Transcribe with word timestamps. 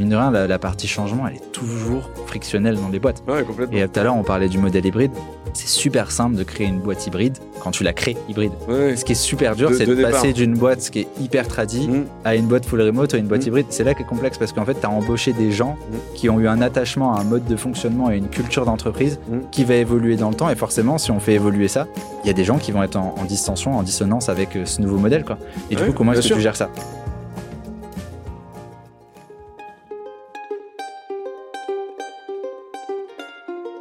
mine 0.00 0.08
de 0.10 0.16
rien, 0.16 0.30
la, 0.30 0.46
la 0.46 0.58
partie 0.58 0.88
changement, 0.88 1.26
elle 1.28 1.36
est 1.36 1.52
toujours 1.52 2.10
frictionnelle 2.26 2.76
dans 2.76 2.88
les 2.88 2.98
boîtes. 2.98 3.22
Ouais, 3.28 3.42
complètement. 3.44 3.76
Et 3.78 3.86
tout 3.88 4.00
à 4.00 4.02
l'heure, 4.02 4.16
on 4.16 4.22
parlait 4.22 4.48
du 4.48 4.58
modèle 4.58 4.84
hybride. 4.84 5.12
C'est 5.52 5.68
super 5.68 6.10
simple 6.12 6.36
de 6.36 6.44
créer 6.44 6.66
une 6.68 6.78
boîte 6.78 7.06
hybride 7.06 7.36
quand 7.60 7.72
tu 7.72 7.82
la 7.82 7.92
crées 7.92 8.16
hybride. 8.28 8.52
Ouais. 8.68 8.94
Ce 8.96 9.04
qui 9.04 9.12
est 9.12 9.16
super 9.16 9.56
dur, 9.56 9.70
c'est 9.76 9.84
de 9.84 9.94
de, 9.94 10.02
passer 10.02 10.32
d'une 10.32 10.54
boîte 10.54 10.88
qui 10.90 11.00
est 11.00 11.08
hyper 11.20 11.46
tradie 11.48 11.88
Mm. 11.88 12.04
à 12.24 12.34
une 12.36 12.46
boîte 12.46 12.64
full 12.66 12.80
remote 12.80 13.12
ou 13.12 13.16
une 13.16 13.26
boîte 13.26 13.44
Mm. 13.44 13.48
hybride. 13.48 13.66
C'est 13.70 13.82
là 13.84 13.94
qui 13.94 14.02
est 14.02 14.06
complexe 14.06 14.38
parce 14.38 14.52
qu'en 14.52 14.64
fait, 14.64 14.74
tu 14.80 14.86
as 14.86 14.90
embauché 14.90 15.32
des 15.32 15.50
gens 15.50 15.72
Mm. 15.90 15.94
qui 16.14 16.28
ont 16.30 16.38
eu 16.40 16.46
un 16.48 16.60
attachement 16.62 17.14
à 17.16 17.20
un 17.20 17.24
mode 17.24 17.44
de 17.46 17.56
fonctionnement 17.56 18.10
et 18.10 18.16
une 18.16 18.28
culture 18.28 18.64
d'entreprise 18.64 19.18
qui 19.50 19.64
va 19.64 19.74
évoluer 19.74 20.16
dans 20.16 20.28
le 20.30 20.36
temps. 20.36 20.48
Et 20.50 20.54
forcément, 20.56 20.98
si 20.98 21.10
on 21.10 21.18
fait 21.20 21.34
évoluer 21.34 21.66
ça, 21.68 21.86
il 22.24 22.28
y 22.28 22.30
a 22.30 22.34
des 22.34 22.44
gens 22.44 22.58
qui 22.58 22.70
vont 22.70 22.82
être 22.84 22.96
en, 22.96 23.14
en 23.18 23.24
distension, 23.24 23.76
en 23.76 23.82
dissonance 23.82 24.28
avec 24.28 24.54
euh, 24.56 24.64
ce 24.64 24.80
nouveau 24.80 24.98
modèle. 24.98 25.24
Quoi. 25.24 25.36
Et 25.70 25.74
du 25.76 25.82
coup, 25.84 25.92
comment 25.92 26.12
est-ce 26.12 26.20
que 26.20 26.26
sûr. 26.28 26.36
tu 26.36 26.42
gères 26.42 26.56
ça? 26.56 26.70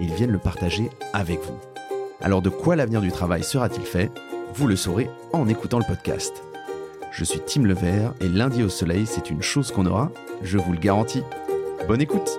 ils 0.00 0.12
viennent 0.12 0.32
le 0.32 0.38
partager 0.38 0.90
avec 1.12 1.40
vous. 1.40 1.58
Alors 2.20 2.42
de 2.42 2.50
quoi 2.50 2.76
l'avenir 2.76 3.00
du 3.00 3.10
travail 3.10 3.42
sera-t-il 3.42 3.86
fait? 3.86 4.10
Vous 4.54 4.66
le 4.66 4.76
saurez 4.76 5.10
en 5.32 5.48
écoutant 5.48 5.78
le 5.78 5.84
podcast. 5.84 6.42
Je 7.12 7.24
suis 7.24 7.40
Tim 7.46 7.62
Levert 7.62 8.14
et 8.20 8.28
lundi 8.28 8.62
au 8.62 8.68
soleil, 8.68 9.06
c'est 9.06 9.30
une 9.30 9.42
chose 9.42 9.72
qu'on 9.72 9.86
aura, 9.86 10.10
je 10.42 10.58
vous 10.58 10.72
le 10.72 10.78
garantis. 10.78 11.22
Bonne 11.88 12.00
écoute 12.00 12.38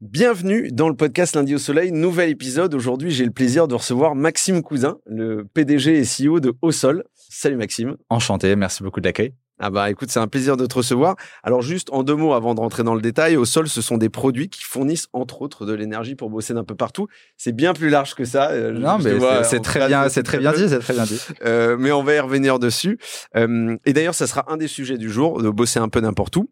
Bienvenue 0.00 0.70
dans 0.72 0.88
le 0.88 0.96
podcast 0.96 1.36
Lundi 1.36 1.54
au 1.54 1.58
Soleil, 1.58 1.92
nouvel 1.92 2.30
épisode. 2.30 2.74
Aujourd'hui, 2.74 3.10
j'ai 3.10 3.24
le 3.24 3.30
plaisir 3.30 3.68
de 3.68 3.74
recevoir 3.74 4.14
Maxime 4.14 4.62
Cousin, 4.62 4.98
le 5.06 5.44
PDG 5.44 5.98
et 5.98 6.04
CEO 6.04 6.40
de 6.40 6.54
Au 6.62 6.70
Sol. 6.70 7.04
Salut 7.14 7.56
Maxime. 7.56 7.96
Enchanté, 8.08 8.56
merci 8.56 8.82
beaucoup 8.82 9.00
de 9.00 9.06
l'accueil. 9.06 9.34
Ah 9.60 9.70
bah 9.70 9.90
écoute, 9.90 10.10
c'est 10.10 10.20
un 10.20 10.28
plaisir 10.28 10.56
de 10.56 10.66
te 10.66 10.74
recevoir. 10.76 11.16
Alors 11.42 11.62
juste 11.62 11.88
en 11.92 12.02
deux 12.04 12.14
mots 12.14 12.32
avant 12.32 12.54
de 12.54 12.60
rentrer 12.60 12.84
dans 12.84 12.94
le 12.94 13.00
détail, 13.00 13.36
Au 13.36 13.44
Sol, 13.44 13.68
ce 13.68 13.82
sont 13.82 13.98
des 13.98 14.08
produits 14.08 14.48
qui 14.48 14.62
fournissent 14.62 15.08
entre 15.12 15.42
autres 15.42 15.66
de 15.66 15.72
l'énergie 15.72 16.14
pour 16.14 16.30
bosser 16.30 16.54
d'un 16.54 16.64
peu 16.64 16.74
partout. 16.76 17.08
C'est 17.36 17.52
bien 17.52 17.72
plus 17.72 17.88
large 17.90 18.14
que 18.14 18.24
ça. 18.24 18.50
euh, 18.50 18.72
Non, 18.72 18.98
mais 18.98 19.18
c'est- 19.44 19.60
très 19.60 19.88
bien, 19.88 20.08
c'est 20.08 20.22
très 20.22 20.38
bien 20.38 20.52
dit, 20.52 20.68
c'est 20.68 20.78
très 20.78 20.94
bien 20.94 21.04
dit. 21.04 21.20
Euh, 21.44 21.76
mais 21.78 21.90
on 21.92 22.02
va 22.02 22.14
y 22.14 22.20
revenir 22.20 22.58
dessus. 22.58 22.98
Euh, 23.36 23.76
et 23.84 23.92
d'ailleurs, 23.92 24.14
ça 24.14 24.26
sera 24.26 24.44
un 24.52 24.56
des 24.56 24.68
sujets 24.68 24.98
du 24.98 25.10
jour, 25.10 25.42
de 25.42 25.50
bosser 25.50 25.78
un 25.80 25.88
peu 25.88 26.00
n'importe 26.00 26.36
où. 26.36 26.48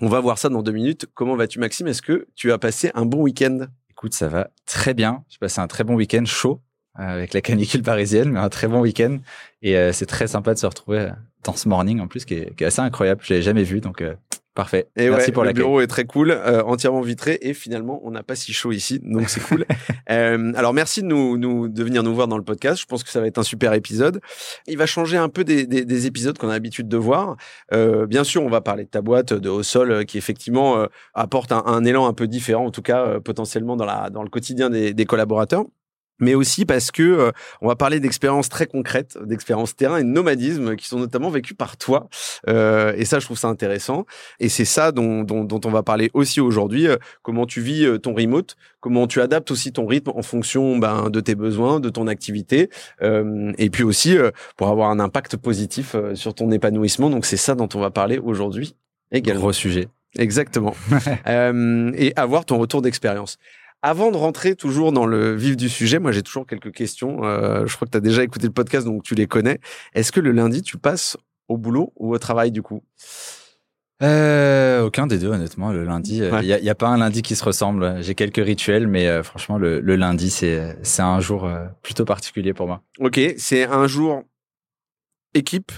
On 0.00 0.08
va 0.08 0.20
voir 0.20 0.38
ça 0.38 0.48
dans 0.48 0.62
deux 0.62 0.72
minutes. 0.72 1.06
Comment 1.14 1.36
vas-tu, 1.36 1.58
Maxime? 1.60 1.86
Est-ce 1.86 2.02
que 2.02 2.26
tu 2.34 2.52
as 2.52 2.58
passé 2.58 2.90
un 2.94 3.06
bon 3.06 3.22
week-end? 3.22 3.66
Écoute, 3.90 4.12
ça 4.12 4.28
va 4.28 4.50
très 4.66 4.92
bien. 4.92 5.22
J'ai 5.28 5.38
passé 5.38 5.60
un 5.60 5.66
très 5.68 5.84
bon 5.84 5.94
week-end 5.94 6.24
chaud 6.24 6.60
avec 6.94 7.34
la 7.34 7.40
canicule 7.40 7.82
parisienne, 7.82 8.30
mais 8.30 8.40
un 8.40 8.48
très 8.48 8.68
bon 8.68 8.80
week-end. 8.80 9.18
Et 9.62 9.76
euh, 9.76 9.92
c'est 9.92 10.06
très 10.06 10.26
sympa 10.26 10.54
de 10.54 10.58
se 10.58 10.66
retrouver 10.66 10.98
euh, 11.00 11.10
dans 11.44 11.54
ce 11.54 11.68
morning 11.68 12.00
en 12.00 12.06
plus, 12.06 12.24
qui 12.24 12.34
est, 12.34 12.54
qui 12.56 12.64
est 12.64 12.66
assez 12.66 12.80
incroyable. 12.80 13.20
Je 13.24 13.32
l'avais 13.32 13.42
jamais 13.42 13.64
vu, 13.64 13.80
donc 13.80 14.00
euh, 14.02 14.14
parfait. 14.54 14.86
Et 14.96 15.10
Merci 15.10 15.26
ouais, 15.26 15.32
pour 15.32 15.42
le 15.42 15.48
l'accueil. 15.48 15.64
bureau 15.64 15.80
est 15.80 15.86
très 15.88 16.04
cool, 16.04 16.30
euh, 16.30 16.62
entièrement 16.62 17.00
vitré 17.00 17.38
et 17.42 17.54
finalement 17.54 18.00
on 18.04 18.12
n'a 18.12 18.22
pas 18.22 18.36
si 18.36 18.52
chaud 18.52 18.70
ici, 18.72 19.00
donc 19.02 19.28
c'est 19.28 19.40
cool. 19.40 19.66
Euh, 20.10 20.52
alors 20.54 20.74
merci 20.74 21.00
de 21.00 21.06
nous, 21.06 21.38
nous 21.38 21.66
de 21.66 21.82
venir 21.82 22.02
nous 22.02 22.14
voir 22.14 22.28
dans 22.28 22.36
le 22.36 22.44
podcast. 22.44 22.78
Je 22.78 22.84
pense 22.84 23.02
que 23.02 23.08
ça 23.08 23.22
va 23.22 23.26
être 23.26 23.38
un 23.38 23.42
super 23.42 23.72
épisode. 23.72 24.20
Il 24.66 24.76
va 24.76 24.84
changer 24.84 25.16
un 25.16 25.30
peu 25.30 25.44
des, 25.44 25.66
des, 25.66 25.86
des 25.86 26.06
épisodes 26.06 26.36
qu'on 26.36 26.50
a 26.50 26.52
l'habitude 26.52 26.88
de 26.88 26.96
voir. 26.98 27.36
Euh, 27.72 28.04
bien 28.06 28.22
sûr, 28.22 28.42
on 28.42 28.50
va 28.50 28.60
parler 28.60 28.84
de 28.84 28.90
ta 28.90 29.00
boîte 29.00 29.32
de 29.32 29.48
haut 29.48 29.62
sol 29.62 30.04
qui 30.04 30.18
effectivement 30.18 30.76
euh, 30.76 30.86
apporte 31.14 31.52
un, 31.52 31.62
un 31.64 31.86
élan 31.86 32.06
un 32.06 32.12
peu 32.12 32.26
différent, 32.28 32.66
en 32.66 32.70
tout 32.70 32.82
cas 32.82 33.00
euh, 33.06 33.18
potentiellement 33.20 33.76
dans 33.76 33.86
la 33.86 34.10
dans 34.10 34.22
le 34.22 34.28
quotidien 34.28 34.68
des, 34.68 34.92
des 34.92 35.06
collaborateurs 35.06 35.64
mais 36.18 36.34
aussi 36.34 36.64
parce 36.64 36.90
que 36.90 37.02
euh, 37.02 37.30
on 37.60 37.68
va 37.68 37.76
parler 37.76 38.00
d'expériences 38.00 38.48
très 38.48 38.66
concrètes, 38.66 39.18
d'expériences 39.22 39.76
terrain 39.76 39.98
et 39.98 40.04
de 40.04 40.08
nomadisme 40.08 40.76
qui 40.76 40.86
sont 40.86 40.98
notamment 40.98 41.30
vécues 41.30 41.54
par 41.54 41.76
toi. 41.76 42.08
Euh, 42.48 42.94
et 42.96 43.04
ça, 43.04 43.18
je 43.18 43.24
trouve 43.24 43.38
ça 43.38 43.48
intéressant. 43.48 44.06
Et 44.40 44.48
c'est 44.48 44.64
ça 44.64 44.92
dont, 44.92 45.22
dont, 45.22 45.44
dont 45.44 45.60
on 45.64 45.70
va 45.70 45.82
parler 45.82 46.10
aussi 46.14 46.40
aujourd'hui. 46.40 46.86
euh, 46.86 46.96
comment 47.22 47.46
tu 47.46 47.60
vis 47.60 47.84
euh, 47.84 47.98
ton 47.98 48.14
remote, 48.14 48.56
comment 48.80 49.06
tu 49.06 49.20
adaptes 49.20 49.50
aussi 49.50 49.72
ton 49.72 49.86
rythme 49.86 50.12
en 50.14 50.22
fonction 50.22 50.78
ben, 50.78 51.10
de 51.10 51.20
tes 51.20 51.34
besoins, 51.34 51.80
de 51.80 51.88
ton 51.88 52.06
activité, 52.06 52.70
euh, 53.02 53.52
et 53.58 53.70
puis 53.70 53.82
aussi 53.82 54.16
euh, 54.16 54.30
pour 54.56 54.68
avoir 54.68 54.90
un 54.90 55.00
impact 55.00 55.36
positif 55.36 55.96
sur 56.14 56.34
ton 56.34 56.50
épanouissement. 56.50 57.10
Donc 57.10 57.26
c'est 57.26 57.36
ça 57.36 57.54
dont 57.54 57.68
on 57.74 57.80
va 57.80 57.90
parler 57.90 58.18
aujourd'hui 58.18 58.76
également. 59.12 59.42
Gros 59.42 59.52
sujet. 59.52 59.88
Exactement. 60.18 60.74
Euh, 61.26 61.90
et 61.96 62.12
avoir 62.16 62.44
ton 62.44 62.58
retour 62.58 62.82
d'expérience. 62.82 63.38
Avant 63.86 64.10
de 64.10 64.16
rentrer 64.16 64.56
toujours 64.56 64.92
dans 64.92 65.04
le 65.04 65.34
vif 65.34 65.58
du 65.58 65.68
sujet, 65.68 65.98
moi 65.98 66.10
j'ai 66.10 66.22
toujours 66.22 66.46
quelques 66.46 66.72
questions. 66.72 67.22
Euh, 67.24 67.66
je 67.66 67.76
crois 67.76 67.84
que 67.84 67.90
tu 67.90 67.98
as 67.98 68.00
déjà 68.00 68.22
écouté 68.22 68.46
le 68.46 68.52
podcast, 68.54 68.86
donc 68.86 69.02
tu 69.02 69.14
les 69.14 69.26
connais. 69.26 69.58
Est-ce 69.92 70.10
que 70.10 70.20
le 70.20 70.32
lundi, 70.32 70.62
tu 70.62 70.78
passes 70.78 71.18
au 71.48 71.58
boulot 71.58 71.92
ou 71.96 72.14
au 72.14 72.18
travail 72.18 72.50
du 72.50 72.62
coup? 72.62 72.82
Euh, 74.02 74.84
aucun 74.86 75.06
des 75.06 75.18
deux, 75.18 75.28
honnêtement. 75.28 75.70
Le 75.70 75.84
lundi, 75.84 76.16
il 76.16 76.32
Ouais. 76.32 76.60
n'y 76.62 76.70
a, 76.70 76.74
pas 76.74 76.88
un 76.88 76.96
lundi 76.96 77.20
qui 77.20 77.36
se 77.36 77.44
ressemble. 77.44 78.02
J'ai 78.02 78.14
quelques 78.14 78.42
rituels, 78.42 78.86
mais 78.88 79.06
euh, 79.06 79.22
franchement, 79.22 79.58
le, 79.58 79.80
le 79.80 79.96
lundi, 79.96 80.30
c'est 80.30 80.78
c'est 80.82 81.02
un 81.02 81.20
jour 81.20 81.44
euh, 81.44 81.66
plutôt 81.82 82.06
particulier 82.06 82.54
pour 82.54 82.66
moi. 82.66 82.80
Ok, 83.00 83.20
c'est 83.36 83.64
un 83.64 83.86
jour 83.86 84.22
équipe, 85.34 85.72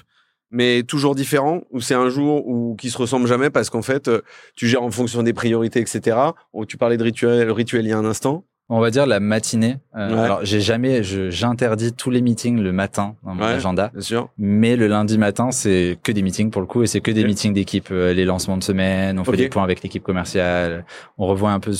mais 0.50 0.82
toujours 0.82 1.14
différent, 1.14 1.62
ou 1.70 1.80
c'est 1.80 1.94
un 1.94 2.08
jour 2.08 2.46
où 2.46 2.76
qui 2.76 2.90
se 2.90 2.98
ressemble 2.98 3.26
jamais 3.26 3.50
parce 3.50 3.70
qu'en 3.70 3.82
fait, 3.82 4.08
euh, 4.08 4.20
tu 4.54 4.66
gères 4.66 4.82
en 4.82 4.90
fonction 4.90 5.22
des 5.22 5.32
priorités, 5.32 5.80
etc. 5.80 6.16
Ou 6.52 6.66
tu 6.66 6.76
parlais 6.76 6.96
de 6.96 7.02
rituel, 7.02 7.50
rituel 7.50 7.84
il 7.84 7.88
y 7.88 7.92
a 7.92 7.98
un 7.98 8.04
instant. 8.04 8.44
On 8.68 8.80
va 8.80 8.90
dire 8.90 9.06
la 9.06 9.20
matinée. 9.20 9.76
Euh, 9.96 10.08
Ouais. 10.12 10.18
Alors, 10.20 10.40
j'ai 10.42 10.60
jamais, 10.60 11.02
j'interdis 11.04 11.92
tous 11.92 12.10
les 12.10 12.20
meetings 12.20 12.58
le 12.60 12.72
matin 12.72 13.14
dans 13.22 13.34
mon 13.36 13.42
Ouais. 13.44 13.52
agenda. 13.52 13.90
Bien 13.92 14.02
sûr. 14.02 14.28
Mais 14.38 14.74
le 14.74 14.88
lundi 14.88 15.18
matin, 15.18 15.52
c'est 15.52 15.98
que 16.02 16.10
des 16.10 16.22
meetings 16.22 16.50
pour 16.50 16.60
le 16.62 16.66
coup, 16.66 16.82
et 16.82 16.86
c'est 16.88 17.00
que 17.00 17.12
des 17.12 17.24
meetings 17.24 17.52
d'équipe, 17.52 17.88
euh, 17.92 18.12
les 18.12 18.24
lancements 18.24 18.56
de 18.56 18.64
semaine, 18.64 19.18
on 19.20 19.24
fait 19.24 19.36
des 19.36 19.48
points 19.48 19.62
avec 19.62 19.82
l'équipe 19.84 20.02
commerciale, 20.02 20.84
on 21.16 21.26
revoit 21.26 21.52
un 21.52 21.60
peu 21.60 21.72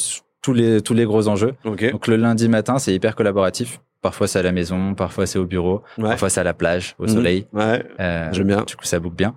tous 0.42 0.52
les 0.52 0.80
tous 0.80 0.94
les 0.94 1.04
gros 1.06 1.26
enjeux. 1.26 1.54
Donc 1.90 2.06
le 2.06 2.14
lundi 2.16 2.48
matin, 2.48 2.78
c'est 2.78 2.94
hyper 2.94 3.16
collaboratif. 3.16 3.80
Parfois 4.06 4.28
c'est 4.28 4.38
à 4.38 4.42
la 4.42 4.52
maison, 4.52 4.94
parfois 4.94 5.26
c'est 5.26 5.38
au 5.40 5.46
bureau, 5.46 5.82
Ouais. 5.98 6.10
parfois 6.10 6.30
c'est 6.30 6.38
à 6.40 6.44
la 6.44 6.54
plage, 6.54 6.94
au 7.00 7.06
Mhm. 7.06 7.08
soleil. 7.08 7.46
Ouais. 7.52 7.84
Euh, 7.98 8.28
J'aime 8.30 8.46
bien. 8.46 8.62
Du 8.62 8.76
coup, 8.76 8.84
ça 8.84 9.00
boucle 9.00 9.16
bien. 9.16 9.34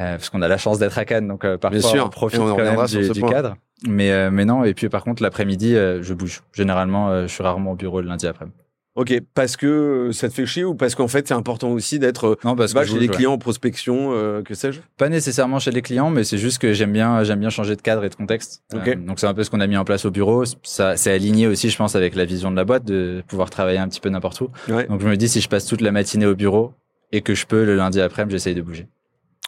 Euh, 0.00 0.12
parce 0.16 0.30
qu'on 0.30 0.40
a 0.42 0.46
la 0.48 0.58
chance 0.58 0.78
d'être 0.78 0.96
à 0.96 1.04
Cannes, 1.04 1.26
donc 1.26 1.44
euh, 1.44 1.58
parfois 1.58 1.80
Bien 1.80 1.88
sûr. 1.88 2.06
on 2.06 2.08
profite 2.08 2.38
on 2.38 2.54
quand 2.54 2.62
même 2.62 2.86
du, 2.86 3.10
du 3.10 3.20
cadre. 3.22 3.56
Mais, 3.88 4.12
euh, 4.12 4.30
mais 4.30 4.44
non, 4.44 4.62
et 4.62 4.74
puis 4.74 4.88
par 4.88 5.02
contre, 5.02 5.24
l'après-midi, 5.24 5.74
euh, 5.74 6.02
je 6.02 6.14
bouge. 6.14 6.42
Généralement, 6.52 7.22
je 7.22 7.26
suis 7.26 7.42
rarement 7.42 7.72
au 7.72 7.74
bureau 7.74 8.00
le 8.00 8.06
lundi 8.06 8.28
après. 8.28 8.46
Ok, 8.94 9.14
parce 9.34 9.56
que 9.56 9.66
euh, 9.66 10.12
ça 10.12 10.28
te 10.28 10.34
fait 10.34 10.44
chier 10.44 10.64
ou 10.64 10.74
parce 10.74 10.94
qu'en 10.94 11.08
fait 11.08 11.26
c'est 11.26 11.34
important 11.34 11.70
aussi 11.70 11.98
d'être 11.98 12.26
euh, 12.26 12.36
Non, 12.44 12.54
parce 12.54 12.74
bah, 12.74 12.82
que 12.82 12.88
chez 12.88 12.98
les 12.98 13.08
clients 13.08 13.32
en 13.32 13.38
prospection, 13.38 14.10
euh, 14.12 14.42
que 14.42 14.52
sais-je? 14.52 14.80
Pas 14.98 15.08
nécessairement 15.08 15.58
chez 15.58 15.70
les 15.70 15.80
clients, 15.80 16.10
mais 16.10 16.24
c'est 16.24 16.36
juste 16.36 16.58
que 16.58 16.74
j'aime 16.74 16.92
bien, 16.92 17.24
j'aime 17.24 17.40
bien 17.40 17.48
changer 17.48 17.74
de 17.74 17.80
cadre 17.80 18.04
et 18.04 18.10
de 18.10 18.14
contexte. 18.14 18.62
Ok. 18.74 18.88
Euh, 18.88 18.94
donc 18.96 19.18
c'est 19.18 19.26
un 19.26 19.32
peu 19.32 19.44
ce 19.44 19.50
qu'on 19.50 19.60
a 19.60 19.66
mis 19.66 19.78
en 19.78 19.84
place 19.84 20.04
au 20.04 20.10
bureau. 20.10 20.44
Ça, 20.62 20.98
c'est 20.98 21.10
aligné 21.10 21.46
aussi, 21.46 21.70
je 21.70 21.76
pense, 21.78 21.96
avec 21.96 22.14
la 22.14 22.26
vision 22.26 22.50
de 22.50 22.56
la 22.56 22.64
boîte 22.64 22.84
de 22.84 23.22
pouvoir 23.28 23.48
travailler 23.48 23.78
un 23.78 23.88
petit 23.88 24.00
peu 24.00 24.10
n'importe 24.10 24.42
où. 24.42 24.50
Ouais. 24.68 24.86
Donc 24.86 25.00
je 25.00 25.08
me 25.08 25.16
dis 25.16 25.28
si 25.28 25.40
je 25.40 25.48
passe 25.48 25.64
toute 25.64 25.80
la 25.80 25.90
matinée 25.90 26.26
au 26.26 26.34
bureau 26.34 26.74
et 27.12 27.22
que 27.22 27.34
je 27.34 27.46
peux 27.46 27.64
le 27.64 27.76
lundi 27.76 28.00
après, 28.00 28.26
j'essaye 28.28 28.54
de 28.54 28.62
bouger. 28.62 28.88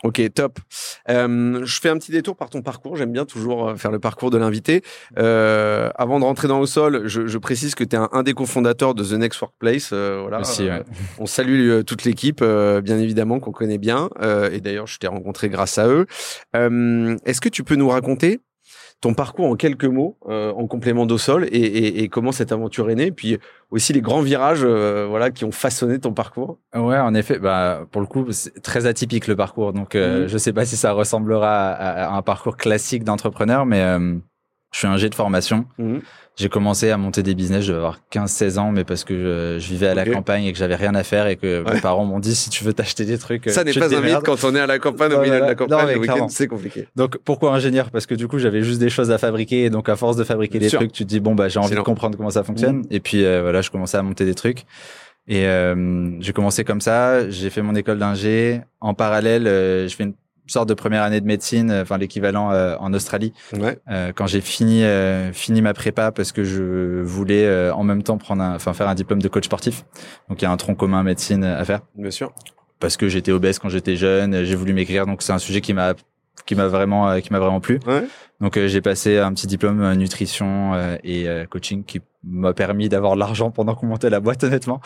Ok, 0.05 0.21
top. 0.35 0.59
Euh, 1.09 1.65
je 1.65 1.81
fais 1.81 1.89
un 1.89 1.97
petit 1.97 2.13
détour 2.13 2.37
par 2.37 2.51
ton 2.51 2.61
parcours. 2.61 2.95
J'aime 2.97 3.11
bien 3.11 3.25
toujours 3.25 3.71
euh, 3.71 3.77
faire 3.77 3.91
le 3.91 3.99
parcours 3.99 4.31
de 4.31 4.37
l'invité. 4.37 4.83
Euh, 5.19 5.89
avant 5.97 6.21
de 6.21 6.25
rentrer 6.25 6.47
dans 6.47 6.61
le 6.61 6.67
sol, 6.67 7.05
je, 7.07 7.27
je 7.27 7.39
précise 7.39 7.75
que 7.75 7.85
tu 7.85 7.97
es 7.97 7.99
un, 7.99 8.11
un 8.13 8.23
des 8.23 8.35
cofondateurs 8.35 8.95
de 8.95 9.03
The 9.03 9.13
Next 9.13 9.41
Workplace. 9.41 9.91
euh, 9.95 10.19
voilà. 10.21 10.41
Aussi, 10.41 10.65
ouais. 10.65 10.83
On 11.19 11.25
salue 11.25 11.71
euh, 11.71 11.83
toute 11.83 12.05
l'équipe, 12.05 12.41
euh, 12.43 12.83
bien 12.83 12.99
évidemment, 12.99 13.41
qu'on 13.41 13.51
connaît 13.53 13.79
bien. 13.79 14.11
Euh, 14.21 14.51
et 14.53 14.61
d'ailleurs, 14.61 14.87
je 14.87 14.99
t'ai 14.99 15.07
rencontré 15.07 15.49
grâce 15.49 15.79
à 15.79 15.89
eux. 15.89 16.05
Euh, 16.55 17.17
Est-ce 17.25 17.41
que 17.41 17.49
tu 17.49 17.65
peux 17.65 17.77
nous 17.77 17.89
raconter 17.89 18.41
ton 19.05 19.15
parcours 19.15 19.47
en 19.51 19.57
quelques 19.57 19.85
mots, 19.85 20.17
euh, 20.29 20.51
en 20.53 20.67
complément 20.67 21.05
d'au 21.07 21.19
sol, 21.19 21.45
et, 21.45 21.57
et, 21.59 22.03
et 22.03 22.09
comment 22.09 22.33
cette 22.33 22.53
aventure 22.53 22.89
est 22.91 22.95
née, 22.95 23.11
puis 23.13 23.39
aussi 23.71 23.93
les 23.93 24.01
grands 24.01 24.23
virages, 24.23 24.63
euh, 24.65 25.07
voilà, 25.09 25.31
qui 25.31 25.45
ont 25.45 25.53
façonné 25.53 25.99
ton 25.99 26.13
parcours. 26.15 26.59
Ouais, 26.75 26.99
en 26.99 27.15
effet, 27.15 27.39
bah 27.39 27.87
pour 27.93 28.01
le 28.01 28.07
coup, 28.07 28.25
c'est 28.31 28.63
très 28.63 28.87
atypique 28.87 29.27
le 29.27 29.37
parcours. 29.37 29.73
Donc, 29.73 29.95
euh, 29.95 30.23
Mhm. 30.23 30.29
je 30.29 30.39
sais 30.39 30.53
pas 30.53 30.65
si 30.65 30.77
ça 30.77 30.93
ressemblera 30.93 31.55
à, 31.73 32.07
à 32.07 32.17
un 32.17 32.23
parcours 32.23 32.57
classique 32.57 33.05
d'entrepreneur, 33.05 33.67
mais 33.67 33.83
Je 34.75 34.79
suis 34.81 34.87
un 34.89 34.97
de 34.97 35.15
formation. 35.15 35.67
Mhm. 35.79 36.01
J'ai 36.37 36.49
commencé 36.49 36.91
à 36.91 36.97
monter 36.97 37.23
des 37.23 37.37
business, 37.37 37.63
je 37.63 37.69
devais 37.69 37.79
avoir 37.79 38.01
15-16 38.11 38.59
ans, 38.59 38.73
mais 38.73 38.83
parce 38.83 39.05
que 39.05 39.15
je, 39.15 39.63
je 39.65 39.69
vivais 39.69 39.87
à 39.87 39.95
la 39.95 40.05
campagne 40.05 40.43
et 40.47 40.53
que 40.53 40.59
j'avais 40.59 40.75
rien 40.75 40.97
à 40.97 41.05
faire 41.05 41.29
et 41.29 41.37
que 41.37 41.63
Ouais. 41.63 41.75
mes 41.75 41.81
parents 41.81 42.05
m'ont 42.05 42.19
dit 42.19 42.35
si 42.35 42.51
tu 42.51 42.65
veux 42.65 42.73
t'acheter 42.73 43.05
des 43.05 43.17
trucs, 43.17 43.49
Ça 43.51 43.61
euh, 43.61 43.65
n'est 43.65 43.71
tu 43.71 43.79
pas 43.79 43.95
un 43.97 44.01
mythe 44.01 44.19
quand 44.25 44.43
on 44.43 44.53
est 44.57 44.59
à 44.59 44.67
la 44.67 44.81
campagne, 44.81 45.13
au 45.13 45.21
milieu 45.21 45.39
de 45.39 45.45
la 45.45 45.55
campagne, 45.55 46.27
c'est 46.29 46.49
compliqué. 46.49 46.89
Donc 46.97 47.19
pourquoi 47.25 47.53
ingénieur? 47.55 47.93
Parce 47.93 48.07
que 48.07 48.17
du 48.17 48.27
coup 48.27 48.41
j'avais 48.41 48.63
juste 48.63 48.81
des 48.81 48.91
choses 48.91 49.13
à 49.13 49.19
fabriquer 49.19 49.67
et 49.67 49.71
donc 49.71 49.89
à 49.89 49.95
force 49.95 50.17
de 50.17 50.25
fabriquer 50.25 50.59
Bien 50.59 50.67
des 50.67 50.71
sûr. 50.71 50.81
trucs, 50.81 50.91
tu 50.93 51.05
te 51.05 51.09
dis 51.09 51.21
bon 51.21 51.37
bah 51.37 51.49
j'ai 51.49 51.61
envie 51.61 51.77
de 51.77 51.81
comprendre 51.81 52.17
comment 52.17 52.31
ça 52.31 52.43
fonctionne. 52.43 52.79
Mhm. 52.79 52.87
Et 52.91 52.99
puis 52.99 53.25
euh, 53.25 53.43
voilà, 53.43 53.61
je 53.61 53.71
commençais 53.71 53.97
à 53.97 54.03
monter 54.03 54.25
des 54.25 54.35
trucs. 54.35 54.65
Et 55.29 55.47
euh, 55.47 56.21
j'ai 56.21 56.33
commencé 56.33 56.65
comme 56.65 56.81
ça. 56.81 57.31
J'ai 57.31 57.49
fait 57.49 57.63
mon 57.63 57.77
école 57.77 57.99
d'ingé. 57.99 58.61
En 58.81 58.93
parallèle, 58.93 59.47
euh, 59.47 59.87
je 59.89 59.95
fais 59.95 60.03
une 60.05 60.15
sorte 60.47 60.69
de 60.69 60.75
première 60.75 61.03
année 61.03 61.21
de 61.21 61.27
médecine, 61.27 61.71
euh, 61.71 61.83
enfin 61.83 61.99
l'équivalent 61.99 62.51
euh, 62.53 62.77
en 62.81 62.93
Australie. 62.93 63.33
Ouais. 63.53 63.79
Euh, 63.91 64.13
quand 64.15 64.27
j'ai 64.27 64.41
fini 64.41 64.85
euh, 64.85 65.33
fini 65.33 65.63
ma 65.63 65.75
prépa 65.75 66.13
parce 66.13 66.33
que 66.33 66.45
je 66.45 67.03
voulais 67.03 67.45
euh, 67.47 67.73
en 67.75 67.83
même 67.85 68.03
temps 68.03 68.19
prendre 68.19 68.43
enfin 68.43 68.73
faire 68.75 68.89
un 68.89 68.95
diplôme 68.95 69.23
de 69.23 69.29
coach 69.29 69.45
sportif. 69.45 69.85
Donc 70.29 70.43
il 70.43 70.45
y 70.45 70.49
a 70.49 70.51
un 70.51 70.57
tronc 70.57 70.75
commun 70.75 71.03
médecine 71.03 71.45
à 71.45 71.65
faire 71.65 71.81
Bien 71.95 72.11
sûr. 72.11 72.33
parce 72.81 72.97
que 72.97 73.09
j'étais 73.09 73.33
obèse 73.33 73.59
quand 73.59 73.69
j'étais 73.69 73.97
jeune, 73.97 74.45
j'ai 74.45 74.55
voulu 74.55 74.73
m'écrire 74.75 75.07
donc 75.07 75.23
c'est 75.23 75.33
un 75.33 75.39
sujet 75.39 75.61
qui 75.61 75.73
m'a 75.75 75.95
qui 76.47 76.55
m'a 76.57 76.67
vraiment 76.67 77.09
euh, 77.09 77.21
qui 77.21 77.33
m'a 77.33 77.39
vraiment 77.39 77.61
plu. 77.61 77.79
Ouais. 77.87 78.05
Donc 78.41 78.59
euh, 78.59 78.67
j'ai 78.69 78.81
passé 78.83 79.19
un 79.19 79.33
petit 79.33 79.47
diplôme 79.47 79.81
euh, 79.83 79.95
nutrition 79.95 80.75
euh, 80.75 80.97
et 81.05 81.27
euh, 81.29 81.47
coaching 81.47 81.85
qui 81.85 82.01
m'a 82.25 82.53
permis 82.53 82.89
d'avoir 82.89 83.15
de 83.15 83.21
l'argent 83.21 83.51
pendant 83.51 83.75
qu'on 83.75 83.87
montait 83.87 84.11
la 84.11 84.21
boîte 84.21 84.45
honnêtement. 84.45 84.81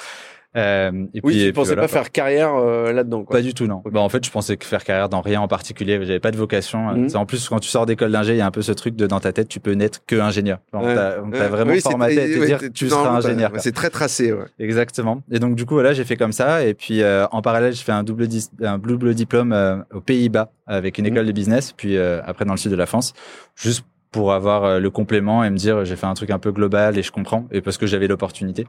Euh, 0.57 0.91
et 1.13 1.21
Oui, 1.23 1.33
puis, 1.33 1.33
tu 1.35 1.43
puis 1.45 1.53
pensais 1.53 1.69
voilà, 1.75 1.83
pas 1.83 1.89
quoi. 1.89 1.99
faire 2.03 2.11
carrière 2.11 2.55
euh, 2.55 2.91
là-dedans. 2.93 3.23
Pas 3.25 3.43
du 3.43 3.53
tout, 3.53 3.67
non. 3.67 3.83
Bah, 3.85 4.01
en 4.01 4.09
fait, 4.09 4.25
je 4.25 4.31
pensais 4.31 4.57
que 4.57 4.65
faire 4.65 4.83
carrière 4.83 5.09
dans 5.11 5.21
rien 5.21 5.41
en 5.43 5.47
particulier. 5.49 5.99
J'avais 6.03 6.21
pas 6.21 6.31
de 6.31 6.39
vocation. 6.39 6.79
Mhm. 6.95 7.09
En 7.15 7.27
plus, 7.27 7.49
quand 7.49 7.59
tu 7.61 7.69
sors 7.69 7.85
d'école 7.85 8.11
d'ingé, 8.13 8.33
il 8.33 8.39
y 8.39 8.41
a 8.41 8.47
un 8.47 8.51
peu 8.51 8.63
ce 8.63 8.73
truc 8.73 8.97
de 8.97 9.07
dans 9.07 9.21
ta 9.21 9.33
tête, 9.33 9.49
tu 9.49 9.61
peux 9.61 9.73
n'être 9.73 10.01
que 10.07 10.17
ingénieur. 10.17 10.59
Donc, 10.73 10.85
Ouais. 10.85 10.95
t'as- 10.95 11.17
on 11.23 11.31
t'a 11.31 11.39
Ouais. 11.39 11.49
vraiment 11.49 11.73
Oui, 11.73 11.81
formaté 11.81 12.21
à 12.21 12.25
te 12.27 12.39
ouais, 12.41 12.47
dire 12.47 12.61
tu 12.75 12.89
seras 12.89 13.11
ingénieur. 13.11 13.53
C'est 13.59 13.73
très 13.75 13.91
tracé. 13.91 14.35
Exactement. 14.59 15.23
Et 15.31 15.39
donc 15.39 15.55
du 15.55 15.67
coup 15.67 15.75
voilà, 15.75 15.93
j'ai 15.93 16.05
fait 16.05 16.17
comme 16.17 16.33
ça. 16.33 16.65
Et 16.65 16.75
puis 16.75 17.03
euh, 17.03 17.27
en 17.31 17.43
parallèle, 17.43 17.75
je 17.75 17.83
fais 17.83 17.93
un 17.93 18.03
double 18.03 18.27
dis- 18.27 18.49
un 18.63 18.79
double 18.79 19.15
diplôme 19.15 19.55
aux 19.93 20.01
Pays-Bas 20.01 20.51
avec 20.67 20.99
une 20.99 21.05
Mhm. 21.07 21.13
école 21.13 21.27
de 21.27 21.33
business. 21.33 21.73
Puis 21.77 21.99
après 21.99 22.45
dans 22.47 22.55
le 22.55 22.59
sud 22.59 22.71
de 22.71 22.77
la 22.77 22.87
France, 22.87 23.13
juste 23.55 23.85
pour 24.11 24.33
avoir 24.33 24.81
le 24.81 24.91
complément 24.91 25.45
et 25.45 25.51
me 25.51 25.57
dire 25.57 25.85
j'ai 25.85 25.95
fait 25.97 26.07
un 26.07 26.15
truc 26.15 26.31
un 26.31 26.39
peu 26.39 26.53
global 26.53 26.97
et 26.99 27.03
je 27.03 27.13
comprends. 27.13 27.47
Et 27.53 27.61
parce 27.61 27.77
que 27.77 27.87
j'avais 27.87 28.07
l'opportunité. 28.09 28.67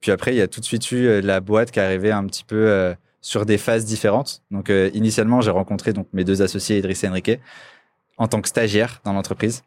Puis 0.00 0.10
après, 0.10 0.32
il 0.34 0.38
y 0.38 0.42
a 0.42 0.48
tout 0.48 0.60
de 0.60 0.64
suite 0.64 0.90
eu 0.92 1.06
euh, 1.06 1.20
la 1.20 1.40
boîte 1.40 1.70
qui 1.70 1.78
est 1.78 1.82
arrivée 1.82 2.12
un 2.12 2.24
petit 2.26 2.44
peu 2.44 2.56
euh, 2.56 2.94
sur 3.20 3.44
des 3.46 3.58
phases 3.58 3.84
différentes. 3.84 4.42
Donc 4.50 4.70
euh, 4.70 4.90
initialement, 4.94 5.40
j'ai 5.40 5.50
rencontré 5.50 5.92
donc 5.92 6.06
mes 6.12 6.24
deux 6.24 6.40
associés 6.42 6.78
Idriss 6.78 7.02
et 7.04 7.08
Enrique 7.08 7.40
en 8.16 8.28
tant 8.28 8.40
que 8.40 8.48
stagiaire 8.48 9.00
dans 9.04 9.12
l'entreprise. 9.12 9.62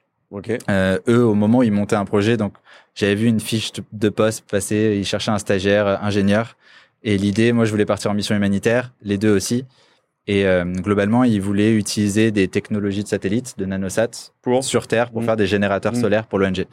Euh, 0.70 0.98
eux, 1.10 1.26
au 1.26 1.34
moment 1.34 1.58
où 1.60 1.64
ils 1.64 1.72
montaient 1.74 1.98
un 1.98 2.06
projet, 2.06 2.38
donc 2.38 2.54
j'avais 2.96 3.16
vu 3.16 3.28
une 3.28 3.42
fiche 3.42 3.72
de- 3.92 4.10
poste 4.10 4.50
passer, 4.50 4.96
ils 4.98 5.06
cherchaient 5.06 5.32
un 5.32 5.38
stagiaire, 5.40 6.02
ingénieur. 6.02 6.56
Et 7.04 7.18
l'idée, 7.18 7.52
moi, 7.52 7.66
je 7.66 7.72
voulais 7.72 7.86
partir 7.86 8.12
en 8.12 8.14
mission 8.14 8.34
humanitaire, 8.36 8.94
les 9.02 9.18
deux 9.18 9.36
aussi. 9.36 9.66
Et 10.28 10.46
globalement, 10.78 11.24
ils 11.26 11.42
voulaient 11.42 11.74
utiliser 11.74 12.32
des 12.32 12.48
technologies 12.48 13.04
de 13.04 13.08
satellite, 13.10 13.56
de 13.58 13.66
nanosat, 13.66 14.32
Pour 14.44 14.64
sur 14.64 14.88
Terre 14.88 15.10
pour 15.12 15.22
Mm. 15.24 15.26
faire 15.26 15.36
des 15.36 15.48
générateurs 15.48 15.94
Mm. 15.94 16.02
solaires 16.02 16.28
pour 16.28 16.38
l'ONG. 16.40 16.68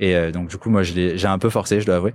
Et 0.00 0.32
donc, 0.32 0.48
du 0.48 0.56
coup, 0.56 0.70
moi, 0.70 0.82
j'ai 0.82 1.26
un 1.26 1.38
peu 1.38 1.50
forcé, 1.50 1.80
je 1.80 1.86
dois 1.86 1.96
avouer. 1.96 2.14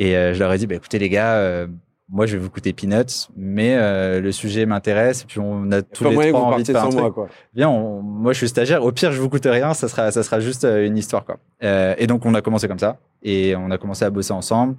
Et 0.00 0.16
euh, 0.16 0.34
je 0.34 0.38
leur 0.40 0.52
ai 0.52 0.58
dit, 0.58 0.66
bah, 0.66 0.74
écoutez, 0.74 0.98
les 0.98 1.08
gars, 1.10 1.34
euh, 1.34 1.66
moi, 2.08 2.24
je 2.26 2.32
vais 2.36 2.42
vous 2.42 2.50
coûter 2.50 2.72
peanuts, 2.72 3.28
mais 3.36 3.76
euh, 3.76 4.20
le 4.20 4.32
sujet 4.32 4.64
m'intéresse. 4.66 5.22
Et 5.22 5.26
puis, 5.26 5.38
on 5.38 5.70
a 5.70 5.82
tous 5.82 6.04
les 6.10 6.16
trois 6.30 6.40
envie 6.54 6.62
de 6.64 6.72
faire 6.72 6.82
un 6.84 6.88
truc 6.90 7.00
moi, 7.02 7.10
quoi. 7.12 7.28
viens, 7.54 7.68
on- 7.68 8.00
moi 8.02 8.32
je 8.32 8.38
suis 8.38 8.48
stagiaire. 8.48 8.82
Au 8.82 8.90
pire, 8.92 9.12
je 9.12 9.20
vous 9.20 9.28
coûte 9.28 9.46
rien. 9.46 9.74
Ça 9.74 9.86
sera, 9.88 10.10
ça 10.10 10.22
sera 10.22 10.40
juste 10.40 10.64
une 10.64 10.96
histoire, 10.98 11.24
quoi. 11.24 11.36
Euh, 11.62 11.94
et 11.98 12.06
donc, 12.06 12.24
on 12.26 12.34
a 12.34 12.40
commencé 12.40 12.66
comme 12.66 12.78
ça. 12.78 12.96
Et 13.22 13.54
on 13.56 13.70
a 13.70 13.78
commencé 13.78 14.04
à 14.04 14.10
bosser 14.10 14.32
ensemble. 14.32 14.74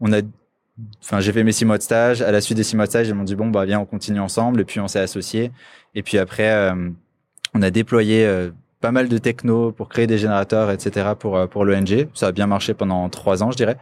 On 0.00 0.12
a, 0.12 0.20
enfin, 1.02 1.20
j'ai 1.20 1.32
fait 1.32 1.42
mes 1.44 1.52
six 1.52 1.64
mois 1.64 1.76
de 1.76 1.82
stage. 1.82 2.22
À 2.22 2.30
la 2.30 2.40
suite 2.40 2.56
des 2.56 2.62
six 2.64 2.76
mois 2.76 2.86
de 2.86 2.90
stage, 2.90 3.08
ils 3.08 3.14
m'ont 3.14 3.24
dit 3.24 3.34
bon, 3.34 3.48
bah, 3.48 3.64
viens, 3.66 3.80
on 3.80 3.84
continue 3.86 4.20
ensemble. 4.20 4.60
Et 4.60 4.64
puis, 4.64 4.78
on 4.80 4.86
s'est 4.88 5.00
associés. 5.00 5.50
Et 5.96 6.02
puis 6.04 6.16
après, 6.16 6.50
euh, 6.52 6.88
on 7.54 7.60
a 7.62 7.70
déployé 7.70 8.48
pas 8.80 8.92
mal 8.92 9.08
de 9.08 9.18
techno 9.18 9.72
pour 9.72 9.88
créer 9.88 10.06
des 10.06 10.16
générateurs, 10.16 10.70
etc. 10.70 11.08
pour, 11.18 11.48
pour 11.48 11.64
l'ONG. 11.64 12.06
Ça 12.14 12.28
a 12.28 12.32
bien 12.32 12.46
marché 12.46 12.72
pendant 12.72 13.08
trois 13.10 13.42
ans, 13.42 13.50
je 13.50 13.56
dirais. 13.56 13.76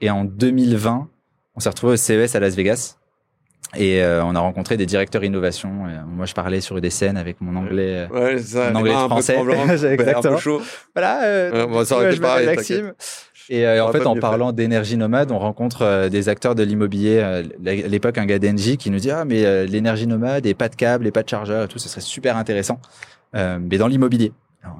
Et 0.00 0.10
en 0.10 0.24
2020, 0.24 1.08
on 1.54 1.60
s'est 1.60 1.68
retrouvé 1.68 1.94
au 1.94 1.96
CES 1.96 2.34
à 2.34 2.40
Las 2.40 2.54
Vegas. 2.54 2.96
Et 3.74 4.00
euh, 4.02 4.22
on 4.24 4.34
a 4.36 4.38
rencontré 4.40 4.76
des 4.76 4.86
directeurs 4.86 5.24
innovation. 5.24 5.88
Et, 5.88 5.92
euh, 5.92 6.02
moi, 6.06 6.24
je 6.26 6.34
parlais 6.34 6.60
sur 6.60 6.80
des 6.80 6.90
scènes 6.90 7.16
avec 7.16 7.40
mon 7.40 7.56
anglais. 7.56 8.06
euh, 8.10 8.34
Ouais, 8.34 8.38
ça. 8.38 8.70
Les 8.70 8.76
anglais 8.76 8.94
un 8.94 9.08
français. 9.08 9.38
ouais, 9.42 9.58
un 9.58 9.68
Exactement. 9.92 10.34
peu 10.36 10.40
chaud. 10.40 10.62
Voilà. 10.94 11.24
euh, 11.24 11.66
bon, 11.66 11.84
ça 11.84 12.10
je 12.10 12.20
pareil, 12.20 12.46
Maxime. 12.46 12.92
Et 13.48 13.66
en 13.80 13.92
fait, 13.92 14.06
en 14.06 14.16
parlant 14.16 14.52
d'énergie 14.52 14.96
nomade, 14.96 15.30
on 15.30 15.38
rencontre 15.38 16.08
des 16.08 16.28
acteurs 16.28 16.54
de 16.54 16.62
l'immobilier. 16.62 17.20
à 17.20 17.42
l'époque, 17.62 18.18
un 18.18 18.26
gars 18.26 18.38
d'Engie 18.38 18.76
qui 18.76 18.90
nous 18.90 18.98
dit 18.98 19.10
ah 19.10 19.24
mais 19.24 19.66
l'énergie 19.66 20.06
nomade 20.08 20.46
et 20.46 20.54
pas 20.54 20.68
de 20.68 20.74
câble 20.74 21.06
et 21.06 21.12
pas 21.12 21.22
de 21.22 21.28
chargeur 21.28 21.64
et 21.64 21.68
tout, 21.68 21.78
ce 21.78 21.88
serait 21.88 22.00
super 22.00 22.36
intéressant. 22.36 22.80
Mais 23.34 23.78
dans 23.78 23.86
l'immobilier. 23.88 24.32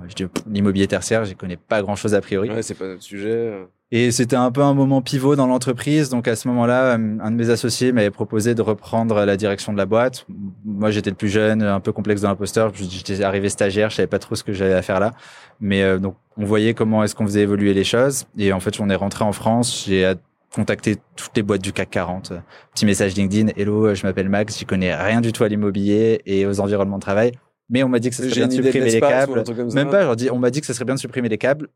Je 0.09 0.15
dis 0.17 0.27
l'immobilier 0.51 0.89
tertiaire, 0.89 1.25
j'y 1.25 1.37
connais 1.37 1.57
pas 1.57 1.81
grand 1.81 1.95
chose 1.95 2.12
a 2.15 2.21
priori. 2.21 2.51
Ouais, 2.51 2.62
c'est 2.62 2.75
pas 2.75 2.87
notre 2.89 3.03
sujet. 3.05 3.53
Et 3.93 4.11
c'était 4.11 4.37
un 4.37 4.50
peu 4.50 4.62
un 4.62 4.75
moment 4.75 5.00
pivot 5.00 5.37
dans 5.37 5.47
l'entreprise. 5.47 6.09
Donc 6.09 6.27
à 6.27 6.35
ce 6.35 6.49
moment-là, 6.49 6.97
euh, 6.97 7.19
un 7.21 7.31
de 7.31 7.37
mes 7.37 7.50
associés 7.50 7.93
m'avait 7.93 8.11
proposé 8.11 8.55
de 8.55 8.62
reprendre 8.62 9.25
la 9.25 9.37
direction 9.37 9.73
de 9.73 9.79
la 9.79 9.87
boîte. 9.87 10.27
Moi, 10.65 10.91
j'étais 10.91 11.11
le 11.11 11.17
plus 11.17 11.29
jeune, 11.29 11.62
un 11.62 11.79
peu 11.81 11.93
complexe 11.93 12.23
de 12.23 12.27
l'imposteur. 12.27 12.73
J'étais 12.75 13.23
arrivé 13.23 13.49
stagiaire, 13.49 13.91
je 13.91 13.97
savais 13.97 14.09
pas 14.09 14.19
trop 14.19 14.35
ce 14.35 14.43
que 14.43 14.53
j'avais 14.53 14.75
à 14.75 14.83
faire 14.83 14.99
là. 14.99 15.12
Mais 15.61 15.83
euh, 15.83 15.99
donc 15.99 16.17
on 16.37 16.44
voyait 16.44 16.75
comment 16.75 17.05
est-ce 17.05 17.15
qu'on 17.15 17.27
faisait 17.27 17.43
évoluer 17.43 17.75
les 17.75 17.85
choses. 17.85 18.25
Et 18.37 18.53
en 18.53 18.61
fait, 18.61 18.81
on 18.81 18.91
est 18.91 18.97
rentré 18.97 19.25
en 19.25 19.33
France. 19.33 19.85
J'ai 19.87 20.05
euh, 20.05 20.15
contacté 20.53 20.97
toutes 21.15 21.37
les 21.37 21.43
boîtes 21.43 21.62
du 21.62 21.73
CAC 21.73 21.91
40. 21.91 22.33
Euh, 22.33 22.38
Petit 22.75 22.87
message 22.87 23.15
LinkedIn. 23.15 23.53
Hello, 23.56 23.94
je 23.94 24.05
m'appelle 24.05 24.29
Max. 24.29 24.59
J'y 24.59 24.65
connais 24.65 24.94
rien 24.94 25.21
du 25.21 25.33
tout 25.33 25.44
à 25.44 25.49
l'immobilier 25.49 26.23
et 26.27 26.44
aux 26.44 26.61
environnements 26.61 26.97
de 26.97 27.03
travail. 27.03 27.33
Mais 27.69 27.83
on 27.83 27.88
m'a 27.88 27.99
dit 27.99 28.11
que 28.11 28.17
ça 28.17 28.23
serait 28.25 28.35
bien 28.35 28.49
de 28.49 28.53
supprimer 28.53 28.91
les 28.91 29.00
câbles. 29.00 29.44
Même 29.75 29.91
pas, 29.91 30.15
on 30.33 30.38
m'a 30.38 30.50
dit 30.50 30.61
que 30.61 30.67
ça 30.67 30.75
serait 30.75 30.85
bien 30.85 30.94
de 30.94 31.00
supprimer 31.00 31.29
les 31.29 31.38
câbles. 31.38 31.69